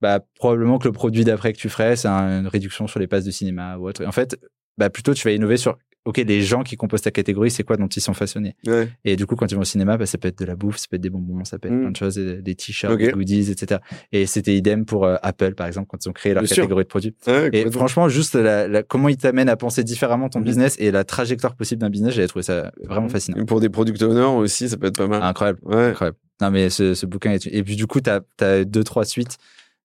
Bah, 0.00 0.20
probablement 0.36 0.78
que 0.78 0.86
le 0.86 0.92
produit 0.92 1.24
d'après 1.24 1.52
que 1.52 1.58
tu 1.58 1.68
ferais, 1.68 1.96
c'est 1.96 2.08
une 2.08 2.46
réduction 2.46 2.86
sur 2.86 3.00
les 3.00 3.08
passes 3.08 3.24
de 3.24 3.32
cinéma 3.32 3.76
ou 3.78 3.88
autre. 3.88 4.04
En 4.04 4.12
fait, 4.12 4.38
bah 4.78 4.88
plutôt 4.90 5.12
tu 5.14 5.26
vas 5.28 5.32
innover 5.32 5.56
sur 5.58 5.76
ok, 6.04 6.16
les 6.26 6.40
gens 6.40 6.62
qui 6.62 6.76
composent 6.76 7.02
ta 7.02 7.10
catégorie, 7.10 7.50
c'est 7.50 7.64
quoi 7.64 7.76
dont 7.76 7.86
ils 7.88 8.00
sont 8.00 8.14
façonnés? 8.14 8.56
Ouais. 8.66 8.88
Et 9.04 9.14
du 9.16 9.26
coup, 9.26 9.36
quand 9.36 9.50
ils 9.52 9.54
vont 9.56 9.60
au 9.60 9.64
cinéma, 9.64 9.98
bah, 9.98 10.06
ça 10.06 10.16
peut 10.16 10.28
être 10.28 10.38
de 10.38 10.46
la 10.46 10.56
bouffe, 10.56 10.78
ça 10.78 10.86
peut 10.88 10.96
être 10.96 11.02
des 11.02 11.10
bonbons, 11.10 11.44
ça 11.44 11.58
peut 11.58 11.68
être 11.68 11.74
Mm. 11.74 11.80
plein 11.82 11.90
de 11.90 11.96
choses, 11.96 12.14
des, 12.16 12.54
t-shirts, 12.54 12.94
Ok. 12.94 13.00
des 13.00 13.10
goodies, 13.12 13.50
etc. 13.50 13.82
Et 14.12 14.24
c'était 14.24 14.56
idem 14.56 14.86
pour 14.86 15.04
euh, 15.04 15.16
Apple, 15.22 15.54
par 15.54 15.66
exemple, 15.66 15.88
quand 15.90 16.02
ils 16.02 16.08
ont 16.08 16.12
créé 16.14 16.32
leur 16.32 16.42
Bien 16.44 16.48
sûr. 16.54 16.62
catégorie 16.62 16.84
de 16.84 16.88
produits. 16.88 17.14
Ouais, 17.26 17.50
Et 17.52 17.70
franchement, 17.70 18.08
juste 18.08 18.36
la, 18.36 18.66
la- 18.68 18.82
comment 18.82 19.10
ils 19.10 19.18
t'amènent 19.18 19.50
à 19.50 19.56
penser 19.56 19.84
différemment 19.84 20.30
ton 20.30 20.38
Mhm. 20.38 20.44
business 20.46 20.76
et 20.78 20.90
la 20.90 21.04
trajectoire 21.04 21.54
possible 21.56 21.82
d'un 21.82 21.90
business, 21.90 22.14
j'avais 22.14 22.28
trouvé 22.28 22.42
ça 22.42 22.72
vraiment 22.84 23.10
fascinant. 23.10 23.36
Et 23.36 23.44
pour 23.44 23.60
des 23.60 23.68
product 23.68 24.00
owners 24.02 24.38
aussi, 24.40 24.70
ça 24.70 24.78
peut 24.78 24.86
être 24.86 24.96
pas 24.96 25.08
mal. 25.08 25.22
Incroyable. 25.22 25.58
Ouais. 25.64 25.88
Incroyable. 25.90 26.16
Non, 26.40 26.50
mais 26.50 26.70
ce, 26.70 26.94
ce 26.94 27.04
bouquin 27.04 27.32
est. 27.32 27.46
Et 27.48 27.62
puis, 27.62 27.76
du 27.76 27.86
coup, 27.86 28.00
tu 28.00 28.08
as, 28.08 28.64
deux, 28.64 28.84
trois 28.84 29.04
suites 29.04 29.36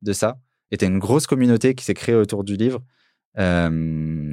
de 0.04 0.14
ça. 0.14 0.38
Et 0.72 0.78
tu 0.78 0.86
as 0.86 0.88
une 0.88 1.00
grosse 1.00 1.28
communauté 1.28 1.76
qui 1.76 1.84
s'est 1.84 1.94
créée 1.96 2.16
autour 2.16 2.46
du 2.46 2.56
livre. 2.56 2.82
Euh, 3.40 3.70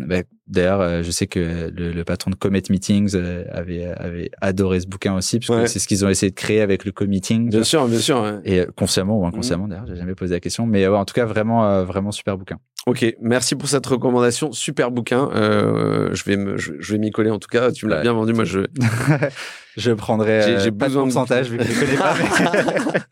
bah, 0.06 0.22
D'ailleurs, 0.46 0.80
euh, 0.80 1.02
je 1.04 1.10
sais 1.12 1.28
que 1.28 1.70
le, 1.72 1.92
le 1.92 2.04
patron 2.04 2.28
de 2.32 2.34
Comet 2.34 2.60
Meetings 2.70 3.12
euh, 3.14 3.44
avait, 3.52 3.84
avait 3.84 4.32
adoré 4.40 4.80
ce 4.80 4.88
bouquin 4.88 5.14
aussi, 5.14 5.38
puisque 5.38 5.52
Ouais. 5.52 5.68
c'est 5.68 5.78
ce 5.78 5.86
qu'ils 5.86 6.04
ont 6.04 6.08
essayé 6.08 6.30
de 6.30 6.34
créer 6.34 6.60
avec 6.60 6.84
le 6.84 6.90
co-meeting. 6.90 7.50
Bien 7.50 7.62
sûr, 7.62 7.86
bien 7.86 8.00
sûr. 8.00 8.20
ouais. 8.20 8.34
Et 8.44 8.58
euh, 8.60 8.66
consciemment 8.76 9.16
ou 9.20 9.24
inconsciemment, 9.26 9.68
d'ailleurs, 9.68 9.86
j'ai 9.86 9.94
jamais 9.94 10.16
posé 10.16 10.34
la 10.34 10.40
question. 10.40 10.66
Mais 10.66 10.88
ouais, 10.88 10.96
en 10.96 11.04
tout 11.04 11.14
cas, 11.14 11.24
vraiment, 11.24 11.64
euh, 11.70 11.84
vraiment 11.84 12.10
super 12.10 12.36
bouquin. 12.36 12.56
Ok, 12.86 13.06
merci 13.20 13.54
pour 13.54 13.68
cette 13.68 13.86
recommandation. 13.86 14.50
Super 14.50 14.90
bouquin. 14.90 15.30
Euh, 15.36 16.12
je 16.14 16.24
vais 16.24 16.36
me, 16.36 16.56
je, 16.56 16.72
je 16.80 16.92
vais 16.92 16.98
m'y 16.98 17.12
coller 17.12 17.30
en 17.30 17.38
tout 17.38 17.48
cas. 17.48 17.70
Tu 17.70 17.86
me 17.86 17.90
l'as 17.92 18.00
bien 18.02 18.12
vendu. 18.12 18.32
Moi, 18.32 18.44
je. 18.44 18.60
je 19.76 19.92
prendrai 19.92 20.42
J'ai- 20.58 20.68
euh, 20.68 20.70
pas 20.72 20.86
besoin 20.86 21.06
de 21.06 21.12
pourcentage, 21.12 21.48
vu 21.48 21.58
que 21.58 21.64
je 21.64 21.70
ne 21.72 21.78
connais 21.80 21.96
pas. 21.96 22.14
mais- 22.94 23.00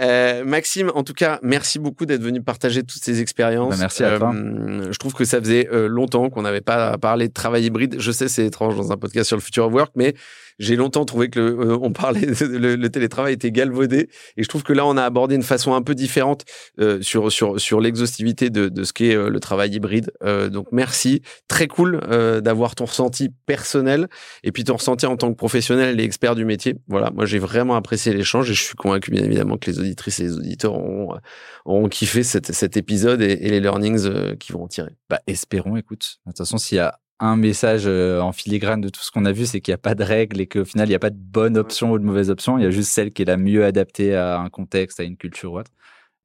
Euh, 0.00 0.44
Maxime, 0.44 0.90
en 0.94 1.02
tout 1.04 1.12
cas, 1.12 1.38
merci 1.42 1.78
beaucoup 1.78 2.06
d'être 2.06 2.22
venu 2.22 2.42
partager 2.42 2.82
toutes 2.82 3.02
ces 3.02 3.20
expériences. 3.20 3.74
Bah, 3.74 3.80
merci 3.80 4.04
à 4.04 4.18
toi. 4.18 4.32
Euh, 4.34 4.90
Je 4.90 4.98
trouve 4.98 5.12
que 5.12 5.24
ça 5.24 5.38
faisait 5.40 5.68
euh, 5.72 5.88
longtemps 5.88 6.30
qu'on 6.30 6.42
n'avait 6.42 6.60
pas 6.60 6.96
parlé 6.98 7.28
de 7.28 7.32
travail 7.32 7.64
hybride. 7.64 7.96
Je 7.98 8.10
sais, 8.10 8.28
c'est 8.28 8.46
étrange 8.46 8.76
dans 8.76 8.92
un 8.92 8.96
podcast 8.96 9.28
sur 9.28 9.36
le 9.36 9.42
future 9.42 9.66
of 9.66 9.72
work, 9.72 9.92
mais 9.96 10.14
j'ai 10.58 10.76
longtemps 10.76 11.04
trouvé 11.04 11.28
que 11.30 11.40
le, 11.40 11.60
euh, 11.60 11.78
on 11.80 11.92
parlait 11.92 12.26
de- 12.26 12.44
le, 12.44 12.76
le 12.76 12.88
télétravail 12.90 13.34
était 13.34 13.50
galvaudé, 13.52 14.08
et 14.36 14.42
je 14.42 14.48
trouve 14.48 14.62
que 14.62 14.72
là, 14.72 14.86
on 14.86 14.96
a 14.96 15.02
abordé 15.04 15.34
une 15.34 15.42
façon 15.42 15.74
un 15.74 15.82
peu 15.82 15.94
différente 15.94 16.44
euh, 16.80 17.00
sur 17.02 17.30
sur 17.30 17.60
sur 17.60 17.80
l'exhaustivité 17.80 18.50
de, 18.50 18.68
de 18.68 18.84
ce 18.84 18.92
qu'est 18.92 19.14
euh, 19.14 19.28
le 19.28 19.40
travail 19.40 19.70
hybride. 19.74 20.10
Euh, 20.22 20.48
donc, 20.48 20.66
merci, 20.72 21.22
très 21.48 21.66
cool 21.66 22.00
euh, 22.10 22.40
d'avoir 22.40 22.74
ton 22.74 22.86
ressenti 22.86 23.30
personnel 23.46 24.08
et 24.42 24.52
puis 24.52 24.64
ton 24.64 24.74
ressenti 24.74 25.06
en 25.06 25.16
tant 25.16 25.30
que 25.30 25.36
professionnel 25.36 26.00
et 26.00 26.04
expert 26.04 26.34
du 26.34 26.44
métier. 26.44 26.76
Voilà, 26.88 27.10
moi 27.10 27.26
j'ai 27.26 27.38
vraiment 27.38 27.76
apprécié 27.76 28.12
l'échange 28.12 28.50
et 28.50 28.54
je 28.54 28.62
suis 28.62 28.74
convaincu 28.76 29.10
bien 29.10 29.24
évidemment 29.24 29.56
que 29.56 29.70
les 29.70 29.78
auditrices 29.78 30.20
et 30.20 30.24
les 30.24 30.36
auditeurs 30.36 30.74
auront, 30.74 31.16
auront 31.64 31.88
kiffé 31.88 32.22
cet, 32.22 32.52
cet 32.52 32.76
épisode 32.76 33.22
et, 33.22 33.32
et 33.32 33.50
les 33.50 33.60
learnings 33.60 34.06
euh, 34.06 34.36
qu'ils 34.36 34.54
vont 34.54 34.64
en 34.64 34.68
tirer. 34.68 34.92
Bah, 35.08 35.20
espérons, 35.26 35.76
écoute. 35.76 36.18
De 36.26 36.30
toute 36.30 36.38
façon, 36.38 36.58
s'il 36.58 36.76
y 36.76 36.80
a 36.80 36.98
un 37.20 37.36
message 37.36 37.84
euh, 37.86 38.20
en 38.20 38.32
filigrane 38.32 38.80
de 38.80 38.88
tout 38.88 39.02
ce 39.02 39.10
qu'on 39.10 39.26
a 39.26 39.32
vu, 39.32 39.46
c'est 39.46 39.60
qu'il 39.60 39.72
n'y 39.72 39.76
a 39.76 39.78
pas 39.78 39.94
de 39.94 40.02
règle 40.02 40.40
et 40.40 40.46
qu'au 40.46 40.64
final, 40.64 40.88
il 40.88 40.90
n'y 40.90 40.96
a 40.96 40.98
pas 40.98 41.10
de 41.10 41.18
bonne 41.18 41.56
option 41.58 41.92
ou 41.92 41.98
de 41.98 42.04
mauvaise 42.04 42.30
option. 42.30 42.58
Il 42.58 42.64
y 42.64 42.66
a 42.66 42.70
juste 42.70 42.90
celle 42.90 43.12
qui 43.12 43.22
est 43.22 43.26
la 43.26 43.36
mieux 43.36 43.64
adaptée 43.64 44.14
à 44.16 44.38
un 44.40 44.48
contexte, 44.48 45.00
à 45.00 45.04
une 45.04 45.16
culture 45.16 45.52
ou 45.52 45.58
autre. 45.60 45.70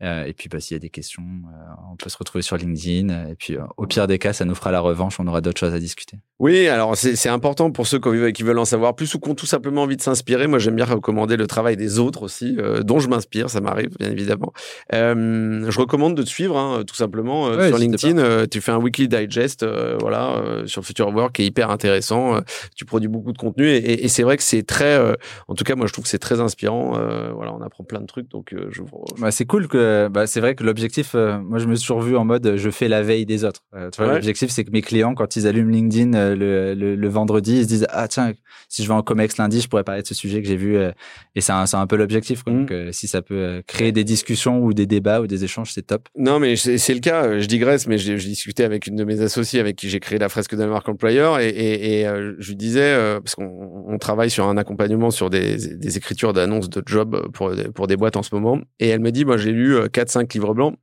Euh, 0.04 0.26
et 0.26 0.34
puis, 0.34 0.50
bah, 0.50 0.60
s'il 0.60 0.76
y 0.76 0.78
a 0.78 0.80
des 0.80 0.90
questions, 0.90 1.24
euh, 1.24 1.74
on 1.92 1.96
peut 1.96 2.10
se 2.10 2.18
retrouver 2.18 2.42
sur 2.42 2.58
LinkedIn. 2.58 3.30
Et 3.30 3.36
puis, 3.36 3.56
euh, 3.56 3.62
au 3.78 3.86
pire 3.88 4.08
des 4.08 4.20
cas, 4.20 4.34
ça 4.34 4.44
nous 4.46 4.54
fera 4.56 4.72
la 4.72 4.82
revanche. 4.82 5.20
On 5.20 5.28
aura 5.28 5.40
d'autres 5.42 5.60
choses 5.60 5.74
à 5.74 5.80
discuter. 5.80 6.18
Oui, 6.40 6.68
alors 6.68 6.98
c'est 6.98 7.30
important 7.30 7.72
pour 7.72 7.88
ceux 7.88 8.00
qui 8.32 8.44
veulent 8.44 8.60
en 8.60 8.66
savoir 8.66 8.94
plus 8.96 9.14
ou 9.16 9.20
qui 9.20 9.30
ont 9.30 9.36
tout 9.36 9.46
simplement 9.46 9.84
envie 9.84 9.96
de 9.96 10.02
s'inspirer. 10.02 10.48
Moi, 10.48 10.60
j'aime 10.60 10.76
bien 10.76 10.84
recommander 10.84 11.38
le 11.38 11.48
travail 11.48 11.78
des 11.78 11.98
autres 11.98 12.24
aussi, 12.24 12.58
euh, 12.60 12.82
dont 12.84 13.00
je 13.00 13.08
m'inspire, 13.08 13.50
ça 13.50 13.62
m'arrive 13.62 13.90
bien 13.98 14.12
évidemment. 14.12 14.52
Euh, 14.94 15.66
je 15.72 15.80
recommande 15.80 16.16
de 16.16 16.24
te 16.24 16.28
suivre, 16.28 16.58
hein, 16.58 16.84
tout 16.86 16.96
simplement, 16.96 17.48
euh, 17.48 17.58
Ouais, 17.58 17.68
sur 17.70 17.78
LinkedIn. 17.78 18.18
euh, 18.18 18.46
tu 18.50 18.60
fais 18.62 18.72
un 18.74 18.78
weekly 18.80 19.08
digest, 19.08 19.64
euh, 19.64 19.98
voilà, 20.00 20.38
euh, 20.38 20.68
sur 20.68 20.84
Future 20.86 21.08
Work, 21.16 21.36
qui 21.36 21.44
est 21.44 21.46
hyper 21.46 21.70
intéressant. 21.70 22.36
euh, 22.36 22.42
tu 22.76 22.84
produis 22.86 23.08
beaucoup 23.08 23.32
de 23.32 23.38
contenu 23.38 23.68
et, 23.70 23.78
et- 23.78 24.06
et 24.06 24.08
c'est 24.10 24.24
vrai 24.24 24.36
que 24.38 24.44
c'est 24.44 24.64
très, 24.64 24.98
euh, 24.98 25.14
en 25.48 25.56
tout 25.56 25.64
cas, 25.64 25.76
moi, 25.76 25.88
je 25.88 25.94
trouve 25.94 26.04
que 26.04 26.10
c'est 26.10 26.20
très 26.20 26.42
inspirant. 26.42 26.98
euh, 26.98 27.32
voilà, 27.34 27.54
on 27.54 27.62
apprend 27.62 27.84
plein 27.84 28.02
de 28.02 28.06
trucs, 28.08 28.30
donc 28.30 28.54
euh, 28.54 28.68
je. 28.72 28.82
Bah, 29.20 29.32
c'est 29.32 29.46
cool 29.46 29.68
que, 29.68 29.78
bah, 30.10 30.28
c'est 30.28 30.40
vrai 30.40 30.56
que 30.56 30.64
l'objectif, 30.64 31.12
euh, 31.16 31.38
moi, 31.40 31.60
je 31.60 31.66
me 31.68 31.76
suis 31.76 31.86
toujours 31.88 32.02
vu 32.02 32.16
en 32.18 32.26
mode, 32.26 32.46
euh, 32.46 32.58
je 32.58 32.70
fais 32.70 32.88
la 32.88 33.02
veille 33.02 33.26
des 33.26 33.44
autres. 33.44 33.62
Euh, 33.76 33.90
Ouais. 34.00 34.14
l'objectif, 34.14 34.50
c'est 34.50 34.64
que 34.64 34.72
mes 34.72 34.82
clients, 34.82 35.14
quand 35.16 35.36
ils 35.36 35.48
allument 35.48 35.72
LinkedIn 35.72 36.14
euh, 36.14 36.36
le, 36.36 36.74
le, 36.74 36.96
le 36.96 37.08
vendredi, 37.10 37.58
ils 37.58 37.64
se 37.64 37.68
disent, 37.68 37.88
ah, 37.90 38.08
tiens, 38.08 38.34
si 38.70 38.84
je 38.84 38.88
vais 38.88 38.94
en 38.94 39.02
Comex 39.04 39.38
lundi, 39.38 39.62
je 39.62 39.68
pourrais 39.68 39.84
parler 39.84 40.02
de 40.02 40.08
ce 40.08 40.14
sujet 40.14 40.42
que 40.42 40.48
j'ai 40.48 40.56
vu. 40.58 40.78
euh, 40.78 40.92
et 41.36 41.42
c'est 41.42 41.52
un, 41.54 41.66
un 41.72 41.88
peu 41.88 41.96
l'objectif. 41.96 42.44
Mhm. 42.48 42.60
Donc, 42.60 42.72
euh, 42.72 42.92
si 42.92 43.08
ça 43.08 43.22
peut 43.22 43.36
euh, 43.36 43.62
créer 43.68 43.92
des 43.92 44.04
discussions 44.04 44.60
ou 44.62 44.74
des 44.74 44.86
débats 44.86 45.22
ou 45.22 45.28
des 45.28 45.44
échanges, 45.44 45.72
c'est 45.74 45.86
top. 45.88 46.08
Non, 46.18 46.40
mais 46.40 46.56
c'est 46.56 46.94
le 46.94 47.00
cas. 47.00 47.26
euh, 47.26 47.40
Je 47.40 47.48
digresse, 47.48 47.88
mais 47.88 47.98
j'ai 47.98 48.18
j'ai 48.18 48.30
discuté 48.30 48.64
avec 48.64 48.88
une 48.88 48.96
de 48.96 49.04
mes 49.04 49.22
associées 49.22 49.60
avec 49.60 49.76
qui 49.76 49.90
j'ai 49.90 50.00
créé 50.00 50.18
la 50.20 50.30
fresque 50.30 50.56
de 50.56 50.62
la 50.62 50.68
marque 50.68 50.88
employeur 50.90 51.40
et, 51.40 51.50
et, 51.50 52.00
et, 52.02 52.08
euh, 52.08 52.34
je 52.40 52.50
lui 52.50 52.56
disais 52.56 52.82
euh, 52.94 53.20
parce 53.20 53.36
qu'on 53.36 53.84
on 53.88 53.98
travaille 53.98 54.30
sur 54.30 54.48
un 54.48 54.58
accompagnement 54.58 55.12
sur 55.12 55.30
des, 55.30 55.58
des 55.78 55.98
écritures 55.98 56.34
d'annonces 56.34 56.70
de 56.70 56.82
job 56.86 57.28
pour 57.34 57.52
pour 57.74 57.88
des 57.88 57.98
boîtes 57.98 58.16
en 58.18 58.24
ce 58.24 58.34
moment 58.34 58.60
et 58.80 58.88
elle 58.90 59.00
me 59.02 59.12
dit 59.12 59.26
moi 59.26 59.38
j'ai 59.38 59.52
lu 59.52 59.75
4 59.88 60.10
5 60.10 60.34
livres 60.34 60.54
blancs. 60.54 60.76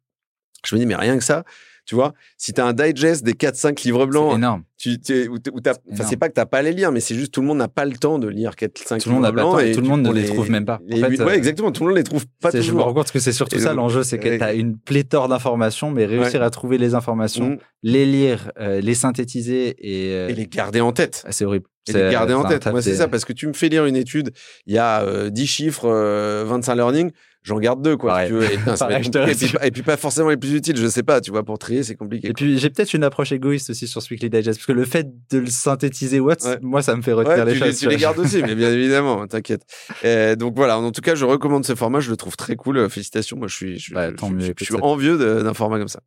Je 0.64 0.74
me 0.74 0.80
dis 0.80 0.86
mais 0.86 0.94
rien 0.96 1.18
que 1.18 1.24
ça, 1.24 1.42
tu 1.84 1.96
vois, 1.96 2.14
si 2.38 2.52
tu 2.52 2.60
as 2.60 2.64
un 2.66 2.72
digest 2.72 3.24
des 3.24 3.32
4 3.32 3.56
5 3.56 3.82
livres 3.82 4.02
C'est 4.02 4.06
blancs, 4.06 4.36
énorme. 4.36 4.62
tu 4.78 4.96
c'est 5.02 6.16
pas 6.16 6.28
que 6.28 6.34
t'as 6.34 6.46
pas 6.46 6.62
les 6.62 6.72
lire 6.72 6.92
mais 6.92 7.00
c'est 7.00 7.16
juste 7.16 7.32
tout 7.34 7.40
le 7.40 7.48
monde 7.48 7.58
n'a 7.58 7.66
pas 7.66 7.84
le 7.84 7.92
temps 7.96 8.20
de 8.20 8.28
lire 8.28 8.54
4 8.54 8.78
5 8.78 9.00
Tout 9.02 9.08
le 9.08 9.14
monde 9.16 9.24
livres 9.24 9.34
n'a 9.36 9.42
pas 9.42 9.48
le 9.48 9.50
blancs 9.50 9.52
temps 9.60 9.66
et 9.66 9.72
tout 9.72 9.80
le 9.80 9.84
tu 9.86 9.90
monde 9.90 10.02
ne 10.02 10.12
les 10.12 10.24
trouve 10.26 10.48
même 10.50 10.64
pas. 10.64 10.80
En 10.92 10.96
fait, 10.96 11.20
euh, 11.20 11.28
exactement, 11.30 11.72
tout 11.72 11.82
le 11.82 11.88
monde 11.88 11.96
les 11.98 12.04
trouve 12.04 12.24
pas 12.40 12.50
je 12.52 12.70
me 12.72 12.80
rends 12.80 12.94
compte 12.94 13.10
que 13.10 13.18
c'est 13.18 13.32
surtout 13.32 13.56
Et 13.56 13.60
ça 13.60 13.74
l'enjeu, 13.74 14.04
c'est 14.04 14.18
que 14.18 14.28
tu 14.36 14.42
as 14.42 14.52
une 14.54 14.78
pléthore 14.78 15.26
d'informations, 15.28 15.90
mais 15.90 16.06
réussir 16.06 16.40
Ouais. 16.40 16.46
à 16.46 16.50
trouver 16.50 16.78
les 16.78 16.94
informations, 16.94 17.50
Mm. 17.50 17.58
les 17.82 18.06
lire, 18.06 18.52
euh, 18.60 18.80
les 18.80 18.94
synthétiser 18.94 19.74
et, 19.80 20.12
euh, 20.14 20.28
et 20.28 20.34
les 20.34 20.46
garder 20.46 20.80
en 20.80 20.92
tête. 20.92 21.24
ah, 21.26 21.32
c'est 21.32 21.44
horrible. 21.44 21.66
Et 21.88 21.92
C'est- 21.92 22.04
les 22.04 22.12
garder 22.12 22.34
en 22.34 22.44
tête. 22.44 22.64
Moi, 22.68 22.80
c'est 22.80 22.94
ça, 22.94 23.08
parce 23.08 23.24
que 23.24 23.32
tu 23.32 23.48
me 23.48 23.52
fais 23.54 23.68
lire 23.68 23.86
une 23.86 23.96
étude, 23.96 24.30
il 24.66 24.74
y 24.74 24.78
a 24.78 25.02
euh, 25.02 25.30
10 25.30 25.48
chiffres, 25.48 25.86
euh, 25.88 26.44
25 26.46 26.76
learning, 26.76 27.10
j'en 27.42 27.58
garde 27.58 27.82
deux, 27.82 27.96
quoi. 27.96 28.22
Si 28.22 28.28
tu 28.28 28.32
veux. 28.34 28.44
Et, 28.52 28.56
putain, 28.56 28.74
Pareil, 28.76 29.08
puis, 29.10 29.18
rassure. 29.20 29.62
et 29.64 29.70
puis 29.70 29.82
pas 29.82 29.96
forcément 29.96 30.28
les 30.30 30.36
plus 30.36 30.54
utiles, 30.54 30.76
je 30.76 30.86
sais 30.88 31.02
pas, 31.02 31.20
tu 31.20 31.30
vois, 31.30 31.42
pour 31.42 31.58
trier, 31.58 31.82
c'est 31.82 31.94
compliqué. 31.96 32.28
Et 32.28 32.32
puis 32.32 32.58
j'ai 32.58 32.70
peut-être 32.70 32.94
une 32.94 33.04
approche 33.04 33.32
égoïste 33.32 33.70
aussi 33.70 33.86
sur 33.86 34.00
ce 34.02 34.08
Weekly 34.12 34.30
Digest, 34.30 34.58
parce 34.58 34.66
que 34.66 34.72
le 34.72 34.84
fait 34.84 35.08
de 35.30 35.38
le 35.38 35.46
synthétiser 35.46 36.20
Ouais. 36.20 36.34
moi 36.62 36.82
ça 36.82 36.94
me 36.96 37.02
fait 37.02 37.12
retenir 37.12 37.38
Ouais, 37.38 37.44
les 37.46 37.52
tu, 37.52 37.58
choses. 37.58 37.68
les, 37.68 37.74
tu 37.74 37.88
les 37.88 37.96
gardes 37.96 38.18
aussi, 38.18 38.42
mais 38.42 38.54
bien 38.54 38.70
évidemment, 38.72 39.26
t'inquiète. 39.26 39.62
Euh, 40.04 40.36
donc 40.36 40.54
voilà, 40.56 40.78
en 40.78 40.90
tout 40.92 41.00
cas, 41.00 41.14
je 41.14 41.24
recommande 41.24 41.64
ce 41.64 41.74
format, 41.74 42.00
je 42.00 42.10
le 42.10 42.16
trouve 42.16 42.36
très 42.36 42.56
cool. 42.56 42.78
Euh, 42.78 42.88
Félicitations, 42.88 43.36
moi 43.36 43.48
je 43.48 43.54
suis, 43.56 43.78
je, 43.78 43.94
Bah, 43.94 44.10
je- 44.10 44.14
tant 44.16 44.28
je- 44.28 44.34
mieux, 44.34 44.40
je- 44.40 44.46
écoute, 44.46 44.58
je 44.60 44.64
suis 44.64 44.76
envieux 44.82 45.18
d'un 45.42 45.54
format 45.54 45.78
comme 45.78 45.88
ça. 45.88 46.00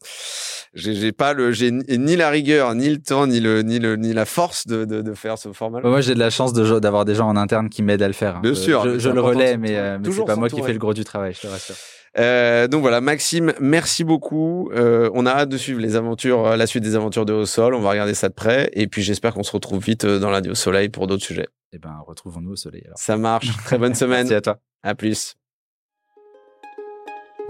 J'ai 0.73 0.93
j'ai 0.93 1.11
pas 1.13 1.33
le, 1.33 1.51
j'ai 1.53 1.71
ni 1.71 2.15
la 2.17 2.29
rigueur, 2.29 2.75
ni 2.75 2.89
le 2.89 2.97
temps, 2.97 3.27
ni 3.27 3.39
le, 3.39 3.61
ni 3.61 3.79
le, 3.79 3.95
ni 3.95 4.11
la 4.13 4.25
force 4.25 4.67
de, 4.67 4.83
de, 4.83 5.01
de 5.01 5.13
faire 5.13 5.37
ce 5.37 5.51
format. 5.53 5.79
Moi 5.81 6.01
j'ai 6.01 6.13
de 6.15 6.19
la 6.19 6.29
chance 6.29 6.51
de- 6.53 6.79
d'avoir 6.79 7.05
des 7.05 7.15
gens 7.15 7.27
en 7.29 7.37
interne 7.37 7.69
qui 7.69 7.81
m'aident 7.81 8.01
à 8.01 8.07
le 8.07 8.13
faire. 8.13 8.37
hein. 8.37 8.41
Bien 8.43 8.53
sûr, 8.55 8.99
je, 8.99 9.09
le 9.09 9.21
relais, 9.21 9.57
mais, 9.57 9.77
euh, 9.77 9.97
mais 9.97 10.03
c'est 10.03 10.09
Toujours 10.09 10.25
pas 10.25 10.35
moi 10.35 10.49
qui 10.49 10.61
fais 10.61 10.73
le 10.73 10.79
gros 10.79 10.93
du 10.93 11.03
travail, 11.05 11.24
je 11.33 11.41
te 11.41 11.47
rassure. 11.47 11.75
Euh, 12.17 12.67
donc 12.67 12.81
voilà, 12.81 13.01
Maxime, 13.01 13.53
merci 13.59 14.03
beaucoup. 14.03 14.69
Euh, 14.71 15.09
on 15.13 15.25
a 15.25 15.31
hâte 15.31 15.49
de 15.49 15.57
suivre 15.57 15.81
les 15.81 15.95
aventures, 15.95 16.47
euh, 16.47 16.55
la 16.55 16.67
suite 16.67 16.83
des 16.83 16.95
aventures 16.95 17.25
de 17.25 17.33
Haut 17.33 17.45
Sol. 17.45 17.75
On 17.75 17.81
va 17.81 17.89
regarder 17.89 18.13
ça 18.13 18.29
de 18.29 18.33
près. 18.33 18.69
Et 18.73 18.87
puis 18.87 19.01
j'espère 19.01 19.33
qu'on 19.33 19.43
se 19.43 19.51
retrouve 19.51 19.83
vite 19.83 20.05
dans 20.05 20.29
lundi 20.29 20.49
au 20.49 20.55
soleil 20.55 20.89
pour 20.89 21.07
d'autres 21.07 21.23
sujets. 21.23 21.47
Et 21.73 21.77
ben 21.77 21.97
retrouvons-nous 22.05 22.51
au 22.51 22.55
soleil 22.55 22.83
alors. 22.85 22.97
Ça 22.97 23.17
marche. 23.17 23.47
Très 23.65 23.77
bonne 23.77 23.95
semaine. 23.95 24.27
Merci 24.27 24.33
à 24.33 24.41
toi. 24.41 24.57
À 24.83 24.95
plus. 24.95 25.35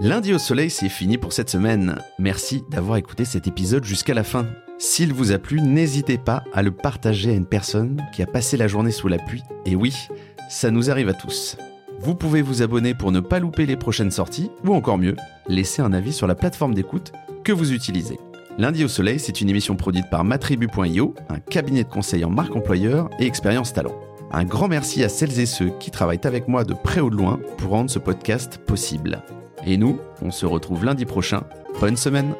Lundi 0.00 0.34
au 0.34 0.38
soleil, 0.38 0.68
c'est 0.68 0.90
fini 0.90 1.16
pour 1.16 1.32
cette 1.32 1.48
semaine. 1.48 1.98
Merci 2.18 2.62
d'avoir 2.70 2.98
écouté 2.98 3.24
cet 3.24 3.46
épisode 3.46 3.84
jusqu'à 3.84 4.12
la 4.12 4.24
fin. 4.24 4.46
S'il 4.78 5.14
vous 5.14 5.32
a 5.32 5.38
plu, 5.38 5.62
n'hésitez 5.62 6.18
pas 6.18 6.44
à 6.52 6.62
le 6.62 6.70
partager 6.70 7.30
à 7.30 7.34
une 7.34 7.46
personne 7.46 8.04
qui 8.12 8.22
a 8.22 8.26
passé 8.26 8.58
la 8.58 8.68
journée 8.68 8.90
sous 8.90 9.08
la 9.08 9.16
pluie. 9.18 9.42
Et 9.64 9.74
oui, 9.74 9.96
ça 10.50 10.70
nous 10.70 10.90
arrive 10.90 11.08
à 11.08 11.14
tous. 11.14 11.56
Vous 12.00 12.14
pouvez 12.14 12.42
vous 12.42 12.62
abonner 12.62 12.94
pour 12.94 13.12
ne 13.12 13.20
pas 13.20 13.38
louper 13.38 13.66
les 13.66 13.76
prochaines 13.76 14.10
sorties, 14.10 14.50
ou 14.64 14.74
encore 14.74 14.98
mieux, 14.98 15.16
laisser 15.48 15.82
un 15.82 15.92
avis 15.92 16.12
sur 16.12 16.26
la 16.26 16.34
plateforme 16.34 16.74
d'écoute 16.74 17.12
que 17.44 17.52
vous 17.52 17.72
utilisez. 17.72 18.18
Lundi 18.58 18.84
au 18.84 18.88
soleil, 18.88 19.18
c'est 19.18 19.40
une 19.40 19.48
émission 19.48 19.76
produite 19.76 20.08
par 20.10 20.24
matribu.io, 20.24 21.14
un 21.28 21.38
cabinet 21.40 21.84
de 21.84 21.88
conseil 21.88 22.24
en 22.24 22.30
marque 22.30 22.56
employeur 22.56 23.10
et 23.18 23.26
expérience 23.26 23.72
talent. 23.72 23.94
Un 24.32 24.44
grand 24.44 24.68
merci 24.68 25.04
à 25.04 25.08
celles 25.08 25.38
et 25.40 25.46
ceux 25.46 25.70
qui 25.78 25.90
travaillent 25.90 26.20
avec 26.24 26.48
moi 26.48 26.64
de 26.64 26.74
près 26.74 27.00
ou 27.00 27.10
de 27.10 27.16
loin 27.16 27.38
pour 27.58 27.70
rendre 27.70 27.90
ce 27.90 27.98
podcast 27.98 28.58
possible. 28.58 29.22
Et 29.66 29.76
nous, 29.76 29.98
on 30.22 30.30
se 30.30 30.46
retrouve 30.46 30.84
lundi 30.84 31.04
prochain. 31.04 31.44
Bonne 31.80 31.96
semaine 31.96 32.34